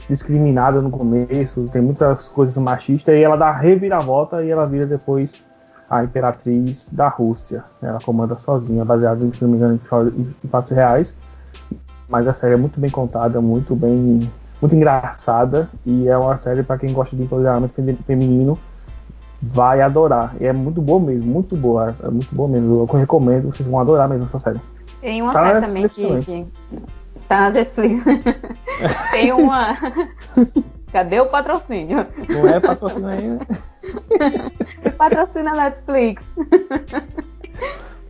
discriminada 0.10 0.82
no 0.82 0.90
começo, 0.90 1.66
tem 1.66 1.82
muitas 1.82 2.28
coisas 2.30 2.56
machistas, 2.58 3.16
e 3.16 3.24
ela 3.24 3.36
dá 3.36 3.52
reviravolta 3.52 4.44
e 4.44 4.50
ela 4.50 4.66
vira 4.66 4.86
depois 4.86 5.44
a 5.90 6.04
imperatriz 6.04 6.90
da 6.92 7.08
Rússia. 7.08 7.64
Ela 7.82 8.00
comanda 8.04 8.36
sozinha, 8.36 8.86
baseada, 8.86 9.22
se 9.34 9.42
não 9.42 9.50
me 9.50 9.58
engano, 9.58 9.80
em 10.44 10.48
fatos 10.48 10.72
reais. 10.72 11.16
Mas 12.08 12.28
a 12.28 12.34
série 12.34 12.54
é 12.54 12.58
muito 12.58 12.80
bem 12.80 12.90
contada, 12.90 13.42
muito 13.42 13.76
bem. 13.76 14.20
muito 14.62 14.76
engraçada, 14.76 15.70
e 15.86 16.08
é 16.08 16.18
uma 16.18 16.38
série 16.38 16.64
para 16.64 16.78
quem 16.78 16.94
gosta 16.94 17.16
de 17.16 17.24
empoderamento 17.24 17.74
feminino 18.06 18.58
vai 19.42 19.82
adorar. 19.82 20.34
E 20.40 20.46
é 20.46 20.54
muito 20.54 20.82
boa 20.82 21.00
mesmo, 21.00 21.32
muito 21.32 21.56
boa. 21.56 21.96
É 22.04 22.10
muito 22.10 22.34
boa 22.34 22.50
mesmo. 22.50 22.76
Eu 22.76 22.86
recomendo, 22.86 23.54
vocês 23.54 23.68
vão 23.68 23.80
adorar 23.80 24.10
mesmo 24.10 24.26
essa 24.26 24.40
série. 24.40 24.60
Tem 25.02 25.22
uma 25.22 25.32
tá 25.32 25.48
série 25.48 25.66
também 25.66 25.88
que, 25.88 26.20
que, 26.20 26.48
Tá 27.28 27.42
na 27.42 27.50
Netflix. 27.50 28.04
Tem 29.12 29.32
uma. 29.34 29.78
Cadê 30.92 31.20
o 31.20 31.26
patrocínio? 31.26 32.08
Não 32.30 32.48
é 32.48 32.60
patrocínio 32.60 33.08
ainda. 33.08 33.46
Patrocina 34.98 35.54
Netflix. 35.54 36.34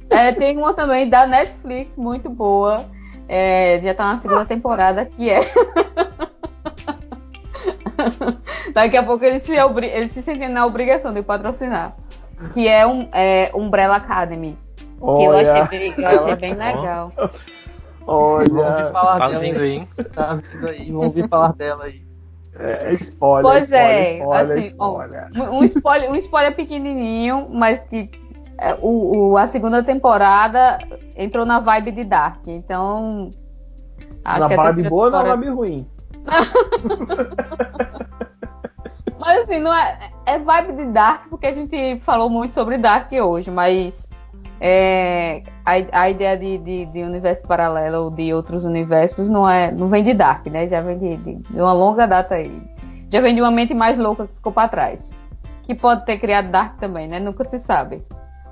É, 0.10 0.32
tem 0.32 0.58
uma 0.58 0.74
também 0.74 1.10
da 1.10 1.26
Netflix, 1.26 1.98
muito 1.98 2.30
boa. 2.30 2.86
É, 3.28 3.80
já 3.84 3.94
tá 3.94 4.14
na 4.14 4.20
segunda 4.20 4.46
temporada, 4.46 5.06
que 5.06 5.30
é. 5.30 5.42
Daqui 8.74 8.98
a 8.98 9.04
pouco 9.04 9.24
eles 9.26 9.44
se, 9.44 9.54
eles 9.56 10.12
se 10.12 10.22
sentem 10.22 10.50
na 10.50 10.66
obrigação 10.66 11.14
de 11.14 11.22
patrocinar. 11.22 11.96
Que 12.54 12.68
é 12.68 12.86
um 12.86 13.08
é 13.14 13.52
Umbrella 13.54 13.96
Academy. 13.98 14.58
Que 15.00 15.06
eu 15.06 15.32
achei 15.38 15.80
bem, 15.80 15.94
eu 15.98 16.26
achei 16.26 16.36
bem 16.36 16.54
legal. 16.54 17.10
Olha, 18.06 18.48
vamos 18.50 18.70
ouvir 18.70 18.92
falar 18.94 19.18
tá 19.18 19.28
dela 19.28 19.40
vindo 19.40 19.60
aí. 19.60 19.88
Tá 20.14 20.36
vindo 20.36 20.68
aí, 20.68 20.86
vamos 20.92 21.06
ouvir 21.06 21.28
falar 21.30 21.54
dela 21.54 21.84
aí. 21.84 22.08
É, 22.60 22.94
spoiler. 22.96 23.52
Pois 23.52 23.64
spoiler, 23.66 23.92
é, 23.92 24.18
spoiler, 24.20 24.58
assim, 24.58 24.68
spoiler. 24.68 25.30
Um 25.54 25.64
spoiler, 25.66 26.12
um 26.12 26.16
spoiler 26.16 26.56
pequenininho, 26.56 27.48
mas 27.52 27.84
que 27.84 28.10
é, 28.60 28.76
o, 28.82 29.32
o- 29.34 29.38
a 29.38 29.46
segunda 29.46 29.84
temporada 29.84 30.80
entrou 31.16 31.46
na 31.46 31.60
vibe 31.60 31.92
de 31.92 32.04
Dark. 32.04 32.48
Então. 32.48 33.30
Na 34.26 34.48
vibe 34.48 34.90
boa 34.90 35.06
ou 35.06 35.12
na 35.12 35.24
vibe 35.24 35.50
ruim? 35.50 35.88
Mas 39.20 39.44
assim, 39.44 39.60
não 39.60 39.74
é, 39.74 39.98
é 40.26 40.40
vibe 40.40 40.74
de 40.74 40.86
Dark 40.92 41.28
porque 41.30 41.48
a 41.48 41.52
gente 41.52 42.00
falou 42.02 42.30
muito 42.30 42.54
sobre 42.54 42.78
Dark 42.78 43.12
hoje, 43.12 43.50
mas 43.52 44.08
é, 44.62 45.42
a, 45.66 46.02
a 46.02 46.10
ideia 46.10 46.38
de, 46.38 46.58
de, 46.60 46.86
de 46.86 47.04
universo 47.04 47.44
paralelo 47.48 48.06
ou 48.06 48.10
de 48.10 48.34
outros 48.34 48.64
universos 48.64 49.28
não, 49.28 49.50
é, 49.50 49.72
não 49.72 49.88
vem 49.88 50.04
de 50.04 50.14
Dark, 50.14 50.46
né? 50.48 50.68
Já 50.68 50.82
vem 50.82 50.98
de, 50.98 51.18
de, 51.18 51.36
de 51.36 51.62
uma 51.62 51.74
longa 51.74 52.08
data 52.08 52.36
aí. 52.36 52.62
Já 53.10 53.22
vem 53.22 53.36
de 53.36 53.42
uma 53.42 53.52
mente 53.52 53.74
mais 53.74 53.98
louca 53.98 54.28
que 54.28 54.36
ficou 54.36 54.52
pra 54.52 54.68
trás. 54.68 55.16
Que 55.64 55.76
pode 55.76 56.06
ter 56.06 56.18
criado 56.20 56.50
Dark 56.50 56.78
também, 56.78 57.08
né? 57.08 57.20
Nunca 57.20 57.44
se 57.44 57.60
sabe. 57.60 58.04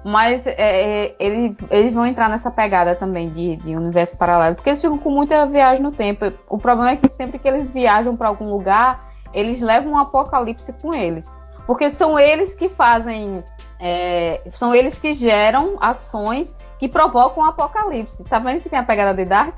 Mas 0.07 0.45
é, 0.45 0.53
é, 0.57 1.15
ele- 1.19 1.57
eles 1.71 1.95
vão 1.95 2.05
entrar 2.05 2.29
nessa 2.29 2.51
pegada 2.51 2.93
também 2.95 3.27
de, 3.29 3.55
de 3.55 3.75
universo 3.75 4.15
paralelo, 4.15 4.53
porque 4.55 4.69
eles 4.69 4.79
ficam 4.79 4.99
com 4.99 5.09
muita 5.09 5.47
viagem 5.47 5.81
no 5.81 5.89
tempo. 5.89 6.31
O 6.47 6.59
problema 6.59 6.91
é 6.91 6.95
que 6.95 7.09
sempre 7.09 7.39
que 7.39 7.47
eles 7.47 7.71
viajam 7.71 8.15
pra 8.15 8.27
algum 8.27 8.51
lugar, 8.51 9.03
eles 9.33 9.59
levam 9.61 9.93
um 9.93 9.97
apocalipse 9.97 10.71
com 10.73 10.93
eles. 10.93 11.25
Porque 11.65 11.89
são 11.89 12.19
eles 12.19 12.53
que 12.53 12.69
fazem. 12.69 13.43
é, 13.79 14.41
são 14.53 14.75
eles 14.75 14.99
que 14.99 15.15
geram 15.15 15.75
ações 15.81 16.55
que 16.77 16.87
provocam 16.87 17.43
o 17.43 17.47
apocalipse. 17.47 18.23
Tá 18.25 18.37
vendo 18.37 18.61
que 18.61 18.69
tem 18.69 18.77
a 18.77 18.83
pegada 18.85 19.11
de 19.15 19.27
Dark? 19.27 19.55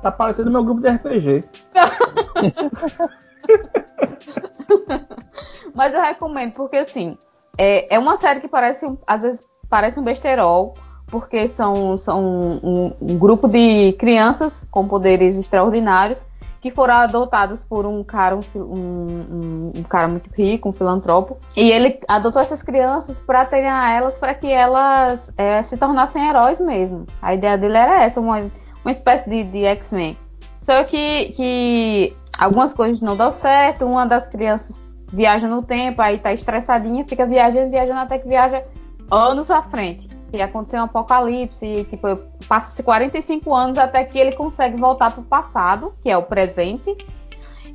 Tá 0.00 0.10
parecendo 0.10 0.50
meu 0.50 0.64
grupo 0.64 0.80
de 0.80 0.88
RPG. 0.88 1.40
Mas 5.74 5.92
eu 5.92 6.00
recomendo, 6.00 6.54
porque 6.54 6.78
assim, 6.78 7.18
é, 7.58 7.94
é 7.94 7.98
uma 7.98 8.16
série 8.16 8.40
que 8.40 8.48
parece, 8.48 8.86
um- 8.86 8.96
às 9.06 9.20
vezes, 9.22 9.46
parece 9.70 9.98
um 9.98 10.02
besterol, 10.02 10.74
porque 11.06 11.48
são, 11.48 11.96
são 11.96 12.22
um, 12.22 12.92
um 13.00 13.16
grupo 13.18 13.48
de 13.48 13.92
crianças 13.98 14.66
com 14.70 14.86
poderes 14.86 15.38
extraordinários 15.38 16.18
que 16.60 16.70
foram 16.70 16.92
adotados 16.94 17.62
por 17.62 17.86
um 17.86 18.04
cara, 18.04 18.38
um- 18.54 19.72
um 19.74 19.82
cara 19.84 20.08
muito 20.08 20.28
rico, 20.36 20.68
um 20.68 20.72
filantropo. 20.72 21.38
E 21.56 21.70
ele 21.70 21.98
adotou 22.06 22.42
essas 22.42 22.62
crianças 22.62 23.18
para 23.18 23.46
treinar 23.46 23.92
elas 23.92 24.18
para 24.18 24.34
que 24.34 24.46
elas 24.46 25.32
é, 25.38 25.62
se 25.62 25.78
tornassem 25.78 26.28
heróis 26.28 26.60
mesmo. 26.60 27.06
A 27.22 27.32
ideia 27.34 27.56
dele 27.56 27.78
era 27.78 28.02
essa, 28.04 28.20
uma, 28.20 28.40
uma 28.84 28.90
espécie 28.90 29.28
de, 29.30 29.42
de 29.44 29.64
X-Men. 29.64 30.18
Só 30.58 30.84
que, 30.84 31.32
que 31.32 32.14
algumas 32.38 32.74
coisas 32.74 33.00
não 33.00 33.16
dão 33.16 33.32
certo, 33.32 33.86
uma 33.86 34.04
das 34.04 34.26
crianças 34.26 34.82
viaja 35.10 35.48
no 35.48 35.62
tempo, 35.62 36.02
aí 36.02 36.18
tá 36.18 36.30
estressadinha, 36.32 37.06
fica 37.08 37.24
viajando, 37.24 37.70
viajando 37.70 38.00
até 38.00 38.18
que 38.18 38.28
viaja 38.28 38.62
anos 39.10 39.50
à 39.50 39.62
frente. 39.62 40.08
E 40.32 40.40
aconteceu 40.40 40.80
um 40.80 40.84
apocalipse, 40.84 41.66
e, 41.66 41.84
tipo, 41.84 42.06
passa-se 42.48 42.82
45 42.82 43.52
anos 43.52 43.78
até 43.78 44.04
que 44.04 44.16
ele 44.18 44.32
consegue 44.32 44.78
voltar 44.78 45.10
pro 45.10 45.22
passado, 45.22 45.92
que 46.02 46.08
é 46.08 46.16
o 46.16 46.22
presente. 46.22 46.96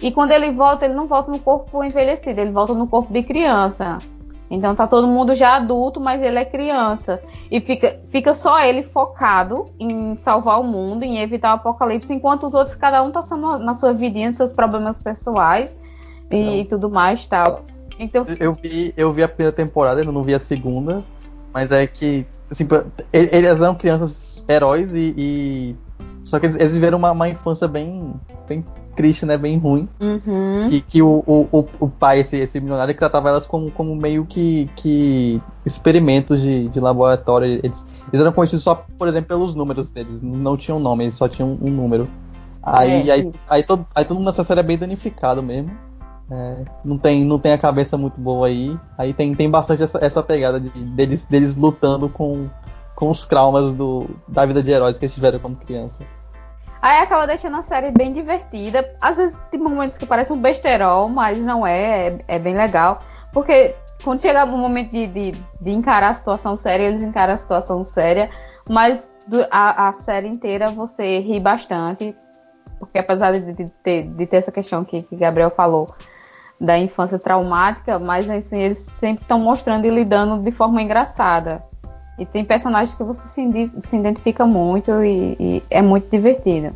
E 0.01 0.11
quando 0.11 0.31
ele 0.31 0.51
volta, 0.51 0.85
ele 0.85 0.93
não 0.93 1.07
volta 1.07 1.31
no 1.31 1.39
corpo 1.39 1.83
envelhecido, 1.83 2.39
ele 2.39 2.51
volta 2.51 2.73
no 2.73 2.87
corpo 2.87 3.11
de 3.11 3.23
criança. 3.23 3.97
Então 4.49 4.75
tá 4.75 4.85
todo 4.85 5.07
mundo 5.07 5.33
já 5.33 5.55
adulto, 5.55 5.99
mas 5.99 6.21
ele 6.21 6.37
é 6.37 6.45
criança. 6.45 7.21
E 7.49 7.59
fica, 7.59 7.99
fica 8.09 8.33
só 8.33 8.63
ele 8.63 8.83
focado 8.83 9.65
em 9.79 10.15
salvar 10.15 10.59
o 10.59 10.63
mundo, 10.63 11.03
em 11.03 11.19
evitar 11.19 11.51
o 11.51 11.55
apocalipse, 11.55 12.13
enquanto 12.13 12.47
os 12.47 12.53
outros, 12.53 12.75
cada 12.75 13.01
um 13.01 13.11
tá 13.11 13.21
só 13.21 13.35
na 13.35 13.57
na 13.57 13.75
sua 13.75 13.93
vidinha, 13.93 14.27
nos 14.27 14.37
seus 14.37 14.51
problemas 14.51 15.01
pessoais 15.01 15.75
e, 16.31 16.65
tudo 16.65 16.89
mais 16.89 17.25
tal. 17.27 17.61
Então, 17.97 18.25
Eu 18.39 18.53
vi, 18.53 18.93
eu 18.97 19.11
vi 19.13 19.23
a 19.23 19.27
primeira 19.27 19.55
temporada, 19.55 20.01
ainda 20.01 20.11
não 20.11 20.21
vi 20.21 20.35
a 20.35 20.39
segunda, 20.39 20.99
mas 21.55 21.71
é 21.71 21.87
que, 21.87 22.25
assim, 22.51 22.65
e- 23.13 23.29
eles 23.31 23.61
eram 23.61 23.75
crianças 23.75 24.43
heróis 24.49 24.93
e. 24.93 25.13
e- 25.17 25.75
só 26.25 26.37
que 26.37 26.47
eles, 26.47 26.57
eles 26.57 26.73
viveram 26.73 26.97
uma, 26.97 27.11
uma 27.11 27.29
infância 27.29 27.65
bem, 27.65 28.13
bem 28.45 28.65
triste, 28.93 29.25
né? 29.25 29.37
Bem 29.37 29.57
ruim. 29.57 29.87
uhum, 30.01 30.67
Que, 30.69 30.81
que 30.81 31.01
o, 31.01 31.23
o, 31.25 31.65
o, 31.79 31.87
pai, 31.87 32.19
esse, 32.19 32.35
esse 32.35 32.59
milionário, 32.59 32.93
tratava 32.93 33.29
elas 33.29 33.45
como, 33.45 33.71
como 33.71 33.95
meio 33.95 34.25
que, 34.25 34.69
que 34.75 35.41
experimentos 35.65 36.41
de, 36.41 36.67
de 36.67 36.79
laboratório. 36.81 37.61
Eles, 37.63 37.87
eles 38.11 38.19
eram 38.21 38.33
conhecidos 38.33 38.63
só, 38.63 38.83
por 38.97 39.07
exemplo, 39.07 39.29
pelos 39.29 39.55
números 39.55 39.87
deles. 39.89 40.19
Não 40.21 40.57
tinham 40.57 40.77
nome, 40.77 41.05
eles 41.05 41.15
só 41.15 41.29
tinham 41.29 41.57
um 41.61 41.69
número. 41.69 42.05
Aí, 42.61 43.09
É, 43.09 43.13
aí, 43.13 43.31
aí, 43.47 43.63
todo, 43.63 43.85
aí 43.95 44.03
todo 44.03 44.17
mundo 44.17 44.25
nessa 44.25 44.43
série 44.43 44.59
é 44.59 44.63
bem 44.63 44.77
danificado 44.77 45.41
mesmo. 45.41 45.71
É, 46.31 46.65
não, 46.83 46.97
tem, 46.97 47.23
não 47.23 47.37
tem 47.37 47.53
a 47.53 47.57
cabeça 47.57 47.97
muito 47.97 48.19
boa 48.19 48.47
aí. 48.47 48.77
Aí 48.97 49.13
tem, 49.13 49.33
tem 49.35 49.49
bastante 49.49 49.83
essa, 49.83 50.03
essa 50.03 50.23
pegada 50.23 50.59
de, 50.59 50.69
deles, 50.69 51.25
deles 51.25 51.55
lutando 51.55 52.09
com, 52.09 52.49
com 52.95 53.09
os 53.09 53.25
traumas 53.25 53.73
do, 53.73 54.09
da 54.27 54.45
vida 54.45 54.63
de 54.63 54.71
heróis 54.71 54.97
que 54.97 55.05
eles 55.05 55.13
tiveram 55.13 55.39
quando 55.39 55.57
criança. 55.57 55.95
Aí 56.81 56.99
acaba 56.99 57.25
deixando 57.25 57.57
a 57.57 57.63
série 57.63 57.91
bem 57.91 58.13
divertida. 58.13 58.87
Às 59.01 59.17
vezes 59.17 59.39
tem 59.51 59.59
momentos 59.59 59.97
que 59.97 60.05
parece 60.05 60.31
um 60.33 60.37
besterol, 60.37 61.09
mas 61.09 61.37
não 61.37 61.65
é, 61.65 62.07
é, 62.07 62.19
é 62.27 62.39
bem 62.39 62.55
legal. 62.55 62.99
Porque 63.31 63.75
quando 64.03 64.21
chega 64.21 64.45
o 64.45 64.57
momento 64.57 64.91
de, 64.91 65.07
de, 65.07 65.31
de 65.61 65.71
encarar 65.71 66.09
a 66.09 66.13
situação 66.13 66.55
séria, 66.55 66.85
eles 66.85 67.01
encaram 67.01 67.33
a 67.33 67.37
situação 67.37 67.83
séria, 67.83 68.29
mas 68.69 69.11
du- 69.27 69.45
a, 69.51 69.89
a 69.89 69.93
série 69.93 70.27
inteira 70.27 70.67
você 70.67 71.19
ri 71.19 71.39
bastante. 71.39 72.15
Porque 72.79 72.99
apesar 72.99 73.31
de, 73.31 73.53
de 73.53 74.25
ter 74.27 74.37
essa 74.37 74.51
questão 74.51 74.83
que, 74.83 75.01
que 75.01 75.15
Gabriel 75.15 75.49
falou 75.49 75.87
da 76.59 76.77
infância 76.77 77.19
traumática, 77.19 77.99
mas 77.99 78.29
assim, 78.29 78.61
eles 78.61 78.79
sempre 78.79 79.23
estão 79.23 79.39
mostrando 79.39 79.85
e 79.85 79.89
lidando 79.89 80.41
de 80.41 80.51
forma 80.51 80.81
engraçada. 80.81 81.63
E 82.17 82.25
tem 82.25 82.45
personagens 82.45 82.95
que 82.95 83.03
você 83.03 83.27
se, 83.27 83.71
se 83.81 83.97
identifica 83.97 84.45
muito 84.45 85.03
e, 85.03 85.35
e 85.39 85.63
é 85.69 85.81
muito 85.81 86.09
divertido. 86.09 86.73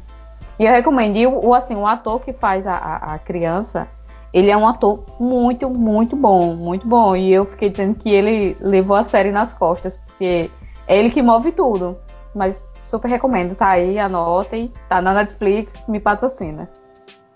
E 0.60 0.66
eu 0.66 0.72
recomendo. 0.72 1.18
O, 1.46 1.54
assim, 1.54 1.76
o 1.76 1.88
ator 1.88 2.20
que 2.20 2.34
faz 2.34 2.68
a, 2.68 2.76
a, 2.76 3.14
a 3.14 3.20
criança, 3.20 3.88
ele 4.34 4.52
é 4.52 4.58
um 4.58 4.68
ator 4.68 5.06
muito, 5.18 5.70
muito 5.70 6.16
bom, 6.16 6.54
muito 6.56 6.86
bom. 6.86 7.16
E 7.16 7.32
eu 7.32 7.46
fiquei 7.46 7.70
dizendo 7.70 7.96
que 7.96 8.10
ele 8.10 8.58
levou 8.60 8.98
a 8.98 9.04
série 9.04 9.32
nas 9.32 9.54
costas, 9.54 9.98
porque 10.06 10.52
é 10.86 10.98
ele 10.98 11.10
que 11.10 11.22
move 11.22 11.54
tudo. 11.54 11.98
Mas 12.36 12.66
super 12.84 13.10
recomendo, 13.10 13.56
tá 13.56 13.70
aí, 13.70 13.98
anotem, 13.98 14.74
tá 14.90 15.02
na 15.02 15.14
Netflix, 15.14 15.82
me 15.88 16.02
patrocina. 16.02 16.70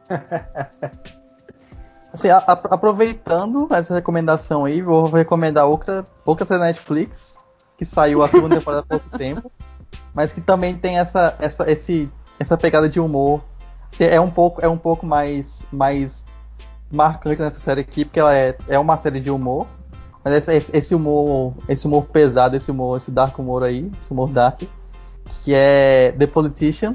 Assim, 2.13 2.29
a- 2.29 2.37
a- 2.45 2.51
aproveitando 2.71 3.67
essa 3.71 3.95
recomendação 3.95 4.65
aí, 4.65 4.81
vou 4.81 5.05
recomendar 5.05 5.65
outra, 5.65 6.03
outra 6.25 6.45
da 6.45 6.59
Netflix, 6.59 7.35
que 7.77 7.83
saiu 7.83 8.21
a 8.21 8.29
segunda 8.29 8.55
temporada 8.57 8.83
há 8.87 8.99
pouco 8.99 9.17
tempo, 9.17 9.51
mas 10.13 10.31
que 10.31 10.39
também 10.39 10.75
tem 10.75 10.99
essa, 10.99 11.35
essa, 11.39 11.69
esse, 11.71 12.07
essa 12.39 12.55
pegada 12.55 12.87
de 12.87 12.99
humor. 12.99 13.41
Assim, 13.91 14.03
é 14.05 14.21
um 14.21 14.29
pouco, 14.29 14.63
é 14.63 14.69
um 14.69 14.77
pouco 14.77 15.05
mais, 15.07 15.65
mais 15.71 16.23
marcante 16.91 17.41
nessa 17.41 17.59
série 17.59 17.81
aqui, 17.81 18.05
porque 18.05 18.19
ela 18.19 18.35
é, 18.35 18.55
é 18.67 18.77
uma 18.77 18.95
série 18.97 19.19
de 19.19 19.31
humor, 19.31 19.65
mas 20.23 20.35
esse, 20.35 20.53
esse- 20.53 20.77
esse 20.77 20.95
humor, 20.95 21.53
esse 21.67 21.87
humor 21.87 22.05
pesado, 22.05 22.55
esse 22.55 22.69
humor, 22.69 22.99
esse 22.99 23.09
dark 23.09 23.37
humor 23.39 23.63
aí, 23.63 23.91
esse 23.99 24.11
humor 24.11 24.29
dark, 24.29 24.61
que 25.43 25.51
é 25.53 26.11
The 26.17 26.27
Politician, 26.27 26.93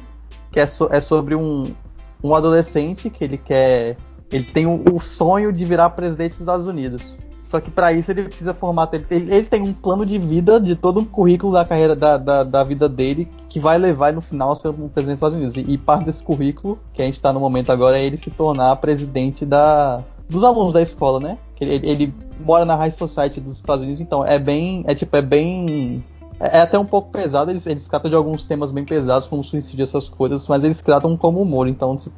que 0.52 0.60
é, 0.60 0.66
so- 0.68 0.88
é 0.92 1.00
sobre 1.00 1.34
um, 1.34 1.74
um 2.22 2.34
adolescente 2.36 3.10
que 3.10 3.24
ele 3.24 3.36
quer 3.36 3.96
ele 4.30 4.44
tem 4.44 4.66
o, 4.66 4.82
o 4.94 5.00
sonho 5.00 5.52
de 5.52 5.64
virar 5.64 5.90
presidente 5.90 6.32
dos 6.32 6.40
Estados 6.40 6.66
Unidos. 6.66 7.16
Só 7.42 7.60
que 7.60 7.70
para 7.70 7.94
isso 7.94 8.10
ele 8.10 8.24
precisa 8.24 8.52
formar. 8.52 8.90
Ele, 8.92 9.32
ele- 9.32 9.42
tem 9.46 9.62
um 9.62 9.72
plano 9.72 10.04
de 10.04 10.18
vida 10.18 10.60
de 10.60 10.76
todo 10.76 11.00
um 11.00 11.04
currículo 11.04 11.54
da 11.54 11.64
carreira 11.64 11.96
da, 11.96 12.18
da, 12.18 12.44
da 12.44 12.62
vida 12.62 12.88
dele 12.90 13.26
que 13.48 13.58
vai 13.58 13.78
levar 13.78 14.12
no 14.12 14.20
final 14.20 14.52
a 14.52 14.56
ser 14.56 14.68
um 14.68 14.86
presidente 14.88 15.18
dos 15.20 15.28
Estados 15.32 15.34
Unidos. 15.36 15.56
E, 15.56 15.60
e 15.60 15.78
parte 15.78 16.04
desse 16.04 16.22
currículo, 16.22 16.78
que 16.92 17.00
a 17.00 17.06
gente 17.06 17.18
tá 17.18 17.32
no 17.32 17.40
momento 17.40 17.70
agora, 17.72 17.98
é 17.98 18.04
ele 18.04 18.18
se 18.18 18.30
tornar 18.30 18.76
presidente 18.76 19.46
da, 19.46 20.04
dos 20.28 20.44
alunos 20.44 20.74
da 20.74 20.82
escola, 20.82 21.18
né? 21.20 21.38
Ele, 21.58 21.88
ele 21.88 22.14
mora 22.44 22.66
na 22.66 22.76
High 22.76 22.90
Society 22.90 23.40
dos 23.40 23.56
Estados 23.56 23.82
Unidos, 23.82 24.02
então 24.02 24.22
é 24.26 24.38
bem. 24.38 24.84
É 24.86 24.94
tipo, 24.94 25.16
é 25.16 25.22
bem. 25.22 25.96
É 26.38 26.58
é 26.58 26.60
até 26.60 26.78
um 26.78 26.84
pouco 26.84 27.10
pesado, 27.10 27.50
eles, 27.50 27.66
eles 27.66 27.88
tratam 27.88 28.08
de 28.10 28.14
alguns 28.16 28.42
temas 28.44 28.70
bem 28.70 28.84
pesados, 28.84 29.26
como 29.26 29.42
suicídio, 29.42 29.82
essas 29.82 30.08
coisas, 30.08 30.46
mas 30.46 30.62
eles 30.62 30.80
tratam 30.82 31.16
como 31.16 31.40
humor, 31.42 31.66
então, 31.66 31.96
tipo, 31.96 32.14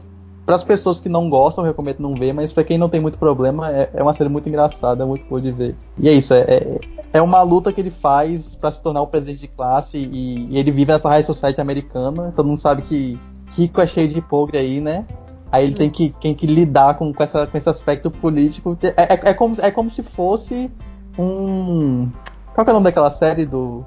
para 0.50 0.56
as 0.56 0.64
pessoas 0.64 0.98
que 0.98 1.08
não 1.08 1.30
gostam, 1.30 1.62
eu 1.62 1.68
recomendo 1.68 2.00
não 2.00 2.12
ver, 2.12 2.32
mas 2.32 2.52
para 2.52 2.64
quem 2.64 2.76
não 2.76 2.88
tem 2.88 3.00
muito 3.00 3.16
problema, 3.16 3.70
é, 3.70 3.88
é 3.94 4.02
uma 4.02 4.12
série 4.16 4.28
muito 4.28 4.48
engraçada, 4.48 5.04
é 5.04 5.06
muito 5.06 5.24
boa 5.28 5.40
de 5.40 5.52
ver. 5.52 5.76
E 5.96 6.08
é 6.08 6.12
isso, 6.12 6.34
é, 6.34 6.40
é, 6.40 6.80
é 7.12 7.22
uma 7.22 7.40
luta 7.42 7.72
que 7.72 7.80
ele 7.80 7.92
faz 7.92 8.56
para 8.56 8.72
se 8.72 8.82
tornar 8.82 9.00
o 9.00 9.06
presidente 9.06 9.38
de 9.38 9.46
classe 9.46 9.96
e, 9.96 10.46
e 10.50 10.58
ele 10.58 10.72
vive 10.72 10.90
nessa 10.90 11.08
high 11.08 11.22
society 11.22 11.60
americana. 11.60 12.32
Todo 12.34 12.48
mundo 12.48 12.58
sabe 12.58 12.82
que 12.82 13.16
rico 13.52 13.80
é 13.80 13.86
cheio 13.86 14.08
de 14.08 14.20
pobre 14.20 14.58
aí, 14.58 14.80
né? 14.80 15.06
Aí 15.52 15.66
ele 15.66 15.76
tem 15.76 15.88
que, 15.88 16.12
tem 16.20 16.34
que 16.34 16.48
lidar 16.48 16.98
com, 16.98 17.14
com, 17.14 17.22
essa, 17.22 17.46
com 17.46 17.56
esse 17.56 17.68
aspecto 17.68 18.10
político. 18.10 18.76
É, 18.82 19.14
é, 19.14 19.30
é 19.30 19.34
como, 19.34 19.54
é 19.60 19.70
como 19.70 19.88
se 19.88 20.02
fosse 20.02 20.68
um. 21.16 22.10
Qual 22.56 22.64
que 22.64 22.70
é 22.70 22.72
o 22.72 22.74
nome 22.74 22.84
daquela 22.86 23.12
série 23.12 23.46
do, 23.46 23.86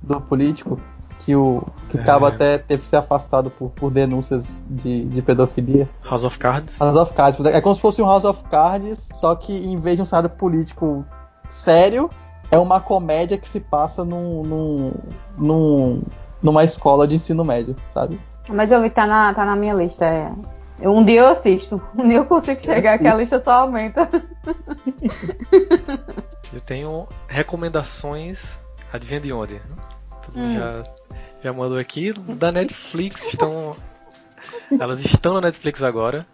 do 0.00 0.20
político? 0.20 0.78
Que 1.24 1.34
o, 1.34 1.62
que 1.88 1.98
É. 1.98 2.02
cabo 2.04 2.26
até 2.26 2.58
teve 2.58 2.82
que 2.82 2.88
ser 2.88 2.96
afastado 2.96 3.50
por, 3.50 3.70
por 3.70 3.90
denúncias 3.90 4.62
de, 4.68 5.04
de 5.04 5.22
pedofilia. 5.22 5.88
House 6.02 6.24
of 6.24 6.38
Cards. 6.38 6.78
House 6.78 6.96
of 6.96 7.14
Cards. 7.14 7.44
É 7.46 7.60
como 7.60 7.74
se 7.74 7.80
fosse 7.80 8.02
um 8.02 8.06
House 8.06 8.24
of 8.24 8.42
Cards, 8.50 9.08
só 9.14 9.34
que 9.34 9.52
em 9.52 9.76
vez 9.76 9.96
de 9.96 10.02
um 10.02 10.04
cenário 10.04 10.28
político 10.30 11.04
sério, 11.48 12.10
é 12.50 12.58
uma 12.58 12.80
comédia 12.80 13.38
que 13.38 13.48
se 13.48 13.58
passa 13.60 14.04
num, 14.04 14.42
num, 14.42 14.92
num- 15.38 16.02
numa 16.42 16.62
escola 16.64 17.06
de 17.08 17.14
ensino 17.14 17.44
médio, 17.44 17.74
sabe? 17.94 18.20
Mas 18.48 18.70
eu 18.70 18.82
vi 18.82 18.90
que 18.90 18.94
tá 18.96 19.06
na, 19.06 19.32
tá 19.32 19.44
na 19.46 19.56
minha 19.56 19.72
lista. 19.74 20.04
É. 20.04 20.30
Eu- 20.80 20.92
Um 20.94 21.04
dia 21.04 21.20
eu 21.20 21.28
assisto. 21.28 21.80
Um 21.96 22.06
dia 22.08 22.18
eu 22.18 22.26
consigo 22.26 22.62
chegar 22.62 22.98
que 22.98 23.06
a 23.06 23.14
lista 23.14 23.40
só 23.40 23.62
aumenta. 23.62 24.06
Eu 26.52 26.60
tenho 26.60 27.06
recomendações, 27.28 28.58
adivinha 28.92 29.20
de 29.20 29.32
onde? 29.32 29.60
Todo 30.24 30.36
mundo 30.38 30.48
Hum. 30.48 30.54
já, 30.54 30.84
já 31.42 31.52
mandou 31.52 31.78
aqui, 31.78 32.12
da 32.12 32.50
Netflix, 32.52 33.24
estão... 33.24 33.76
Elas 34.78 35.04
estão 35.04 35.34
na 35.34 35.40
Netflix 35.42 35.82
agora, 35.82 36.26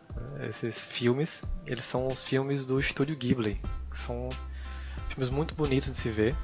esses 0.48 0.88
filmes. 0.88 1.42
Eles 1.66 1.84
são 1.84 2.06
os 2.06 2.22
filmes 2.22 2.64
do 2.64 2.78
estúdio 2.78 3.16
Ghibli, 3.16 3.60
que 3.90 3.98
são 3.98 4.28
filmes 5.08 5.30
muito 5.30 5.54
bonitos 5.54 5.90
de 5.90 5.96
se 5.96 6.08
ver. 6.08 6.34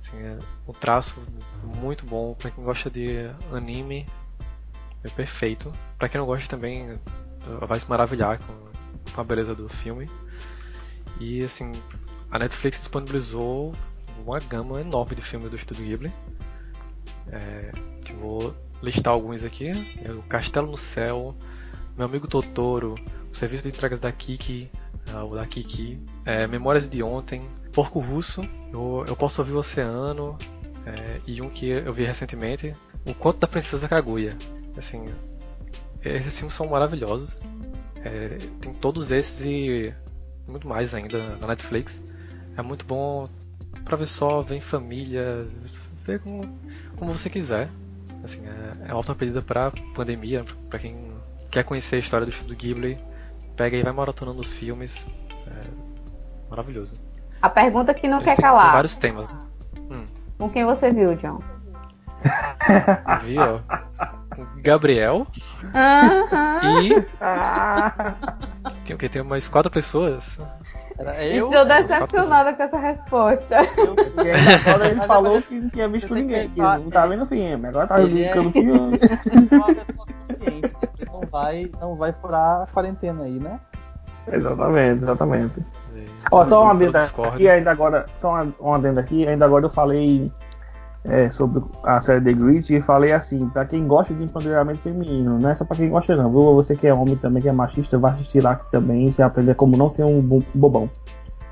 Assim, 0.00 0.16
é 0.18 0.38
um 0.66 0.72
traço 0.72 1.16
muito 1.62 2.04
bom, 2.06 2.34
pra 2.34 2.50
quem 2.50 2.62
gosta 2.64 2.90
de 2.90 3.30
anime, 3.52 4.06
é 5.04 5.08
perfeito. 5.08 5.72
Pra 5.98 6.08
quem 6.08 6.18
não 6.20 6.26
gosta 6.26 6.48
também, 6.48 6.98
vai 7.66 7.78
se 7.78 7.88
maravilhar 7.88 8.38
com, 8.38 8.54
com 9.14 9.20
a 9.20 9.24
beleza 9.24 9.54
do 9.54 9.68
filme. 9.68 10.08
E 11.20 11.42
assim, 11.42 11.72
a 12.30 12.38
Netflix 12.38 12.78
disponibilizou 12.78 13.72
uma 14.24 14.38
gama 14.40 14.80
enorme 14.80 15.14
de 15.14 15.22
filmes 15.22 15.50
do 15.50 15.56
Estúdio 15.56 15.84
Ghibli. 15.86 16.12
É, 17.30 17.70
vou 18.20 18.54
listar 18.82 19.12
alguns 19.12 19.44
aqui. 19.44 19.70
É 20.04 20.10
o 20.10 20.22
Castelo 20.22 20.70
no 20.70 20.76
Céu, 20.76 21.34
Meu 21.96 22.06
Amigo 22.06 22.26
Totoro, 22.26 22.94
o 23.30 23.34
Serviço 23.34 23.64
de 23.64 23.70
Entregas 23.70 24.00
da 24.00 24.12
Kiki, 24.12 24.70
ah, 25.12 25.24
o 25.24 25.34
da 25.34 25.46
Kiki, 25.46 25.98
é, 26.24 26.46
Memórias 26.46 26.88
de 26.88 27.02
Ontem, 27.02 27.42
Porco 27.72 28.00
Russo, 28.00 28.42
eu, 28.72 29.04
eu 29.06 29.16
Posso 29.16 29.40
Ouvir 29.40 29.52
o 29.52 29.58
Oceano, 29.58 30.36
é, 30.86 31.20
e 31.26 31.42
um 31.42 31.50
que 31.50 31.68
eu 31.70 31.92
vi 31.92 32.04
recentemente, 32.04 32.74
O 33.04 33.14
Conto 33.14 33.40
da 33.40 33.46
Princesa 33.46 33.88
Kaguya. 33.88 34.36
Assim, 34.76 35.04
esses 36.04 36.38
filmes 36.38 36.54
são 36.54 36.68
maravilhosos. 36.68 37.36
É, 38.04 38.38
tem 38.60 38.72
todos 38.74 39.10
esses 39.10 39.44
e 39.44 39.92
muito 40.46 40.68
mais 40.68 40.94
ainda 40.94 41.36
na 41.36 41.48
Netflix. 41.48 42.02
É 42.56 42.62
muito 42.62 42.84
bom 42.84 43.28
pra 43.84 43.96
ver 43.96 44.06
só, 44.06 44.42
ver 44.42 44.56
em 44.56 44.60
família, 44.60 45.46
ver 46.06 46.20
como, 46.20 46.58
como 46.96 47.12
você 47.16 47.28
quiser. 47.30 47.68
Assim, 48.24 48.42
é, 48.46 48.88
é 48.88 48.92
uma 48.92 48.98
ótima 49.00 49.14
pedida 49.14 49.42
pra 49.42 49.70
pandemia, 49.94 50.44
pra 50.68 50.78
quem 50.78 50.96
quer 51.50 51.64
conhecer 51.64 51.96
a 51.96 51.98
história 51.98 52.26
do 52.26 52.30
Estúdio 52.30 52.56
Ghibli. 52.56 52.98
Pega 53.56 53.76
e 53.76 53.82
vai 53.82 53.92
maratonando 53.92 54.40
os 54.40 54.52
filmes. 54.52 55.08
É 55.46 55.66
maravilhoso. 56.50 56.94
A 57.40 57.48
pergunta 57.48 57.92
que 57.94 58.06
não 58.08 58.18
Eles 58.18 58.28
quer 58.28 58.36
têm, 58.36 58.44
calar. 58.44 58.72
vários 58.72 58.96
temas. 58.96 59.34
Com 60.38 60.50
quem 60.50 60.64
você 60.64 60.92
viu, 60.92 61.14
John? 61.16 61.38
Vi, 63.24 63.38
ó. 63.38 63.60
Gabriel 64.58 65.26
Aham. 65.74 66.82
e. 66.82 67.06
Ah, 67.20 68.14
Tem 68.84 68.94
o 68.94 68.98
quê? 68.98 69.08
Tem 69.08 69.22
mais 69.22 69.48
quatro 69.48 69.70
pessoas? 69.70 70.38
Era 70.98 71.24
eu. 71.26 71.46
Estou 71.46 71.64
decepcionada 71.66 72.54
com 72.54 72.62
essa 72.62 72.78
resposta. 72.78 73.56
e 74.24 74.30
aí 74.30 74.54
agora 74.66 74.88
ele 74.90 75.00
falou 75.02 75.42
que 75.42 75.60
não 75.60 75.68
tinha 75.70 75.88
visto 75.88 76.14
ninguém. 76.14 76.48
que 76.48 76.58
não 76.60 76.90
tá 76.90 77.00
ele- 77.04 77.10
vendo 77.10 77.22
o 77.22 77.26
filme. 77.26 77.66
Agora 77.68 77.86
tá 77.86 78.00
é- 78.00 78.06
brincando 78.06 78.48
o 78.48 78.52
filme. 78.52 78.72
uma 78.78 79.66
pessoa 79.66 80.06
consciente. 80.28 80.72
Você 80.96 81.04
não 81.04 81.20
vai, 81.30 81.70
não 81.80 81.96
vai 81.96 82.12
furar 82.12 82.62
a 82.62 82.66
quarentena 82.66 83.24
aí, 83.24 83.38
né? 83.38 83.60
Exatamente, 84.32 85.02
exatamente. 85.02 85.60
É, 85.94 86.04
Ó, 86.32 86.44
só 86.44 86.62
uma 86.62 86.72
adenda 86.72 87.04
aqui, 87.04 87.48
ainda 87.48 87.70
agora, 87.70 88.04
só 88.16 88.30
uma, 88.30 88.54
uma 88.58 88.76
adenda 88.76 89.00
aqui, 89.00 89.26
ainda 89.26 89.44
agora 89.44 89.66
eu 89.66 89.70
falei 89.70 90.26
é, 91.08 91.30
sobre 91.30 91.62
a 91.84 92.00
série 92.00 92.20
The 92.20 92.32
Grit 92.32 92.74
e 92.74 92.80
falei 92.82 93.12
assim, 93.12 93.48
pra 93.48 93.64
quem 93.64 93.86
gosta 93.86 94.12
de 94.12 94.24
empoderamento 94.24 94.78
feminino, 94.80 95.38
não 95.40 95.50
é 95.50 95.54
só 95.54 95.64
pra 95.64 95.76
quem 95.76 95.88
gosta 95.88 96.16
não, 96.16 96.30
viu? 96.30 96.54
Você 96.54 96.74
que 96.74 96.86
é 96.86 96.92
homem 96.92 97.16
também, 97.16 97.42
que 97.42 97.48
é 97.48 97.52
machista, 97.52 97.98
vai 97.98 98.12
assistir 98.12 98.42
lá 98.42 98.56
também 98.70 99.04
e 99.06 99.12
você 99.12 99.22
aprender 99.22 99.54
como 99.54 99.76
não 99.76 99.88
ser 99.88 100.04
um 100.04 100.20
bo- 100.20 100.42
bobão. 100.54 100.90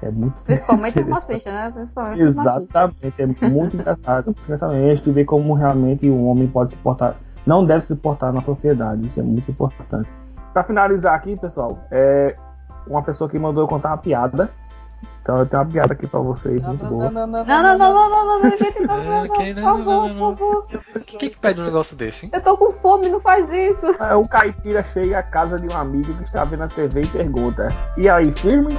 É 0.02 0.10
muito 0.10 0.40
Principalmente 0.44 0.98
o 1.00 1.08
machista, 1.08 1.52
né? 1.52 1.70
Principalmente. 1.70 2.22
Exatamente, 2.22 3.22
é 3.22 3.26
muito 3.48 3.76
engraçado. 3.76 4.34
Engraçado 4.44 5.12
ver 5.12 5.24
como 5.24 5.54
realmente 5.54 6.10
um 6.10 6.26
homem 6.28 6.46
pode 6.48 6.72
se 6.72 6.78
portar, 6.78 7.16
não 7.46 7.64
deve 7.64 7.80
se 7.82 7.94
portar 7.96 8.32
na 8.32 8.42
sociedade, 8.42 9.06
isso 9.06 9.20
é 9.20 9.22
muito 9.22 9.50
importante. 9.50 10.08
Pra 10.52 10.62
finalizar 10.64 11.14
aqui, 11.14 11.38
pessoal, 11.40 11.78
é 11.90 12.34
uma 12.86 13.02
pessoa 13.02 13.28
que 13.30 13.38
mandou 13.38 13.64
eu 13.64 13.68
contar 13.68 13.90
uma 13.90 13.98
piada. 13.98 14.50
Então 15.22 15.38
eu 15.38 15.46
tenho 15.46 15.62
uma 15.62 15.70
piada 15.70 15.92
aqui 15.94 16.06
pra 16.06 16.20
vocês, 16.20 16.60
Não, 16.62 16.68
muito 16.70 16.82
não, 16.84 16.90
boa. 16.90 17.10
não, 17.10 17.26
não, 17.26 17.44
Não, 17.44 17.62
não, 17.62 17.78
não, 17.78 17.92
não, 17.94 18.08
não, 18.10 18.10
não, 18.10 18.38
não, 18.40 19.04
não, 19.04 19.24
não. 19.24 19.34
Quem 21.04 21.30
que 21.30 21.38
pede 21.38 21.60
um 21.60 21.64
negócio 21.64 21.96
desse, 21.96 22.26
hein? 22.26 22.32
Eu 22.34 22.40
tô 22.42 22.56
com 22.56 22.70
fome, 22.70 23.08
não 23.08 23.20
faz 23.20 23.48
isso. 23.50 23.86
É, 24.00 24.14
O 24.14 24.28
caipira 24.28 24.82
chega 24.82 25.18
à 25.18 25.22
casa 25.22 25.56
de 25.56 25.72
um 25.72 25.76
amigo 25.76 26.12
que 26.14 26.22
está 26.24 26.44
vendo 26.44 26.64
a 26.64 26.68
TV 26.68 27.02
e 27.02 27.06
pergunta: 27.06 27.68
E 27.96 28.08
aí, 28.08 28.30
firme? 28.32 28.76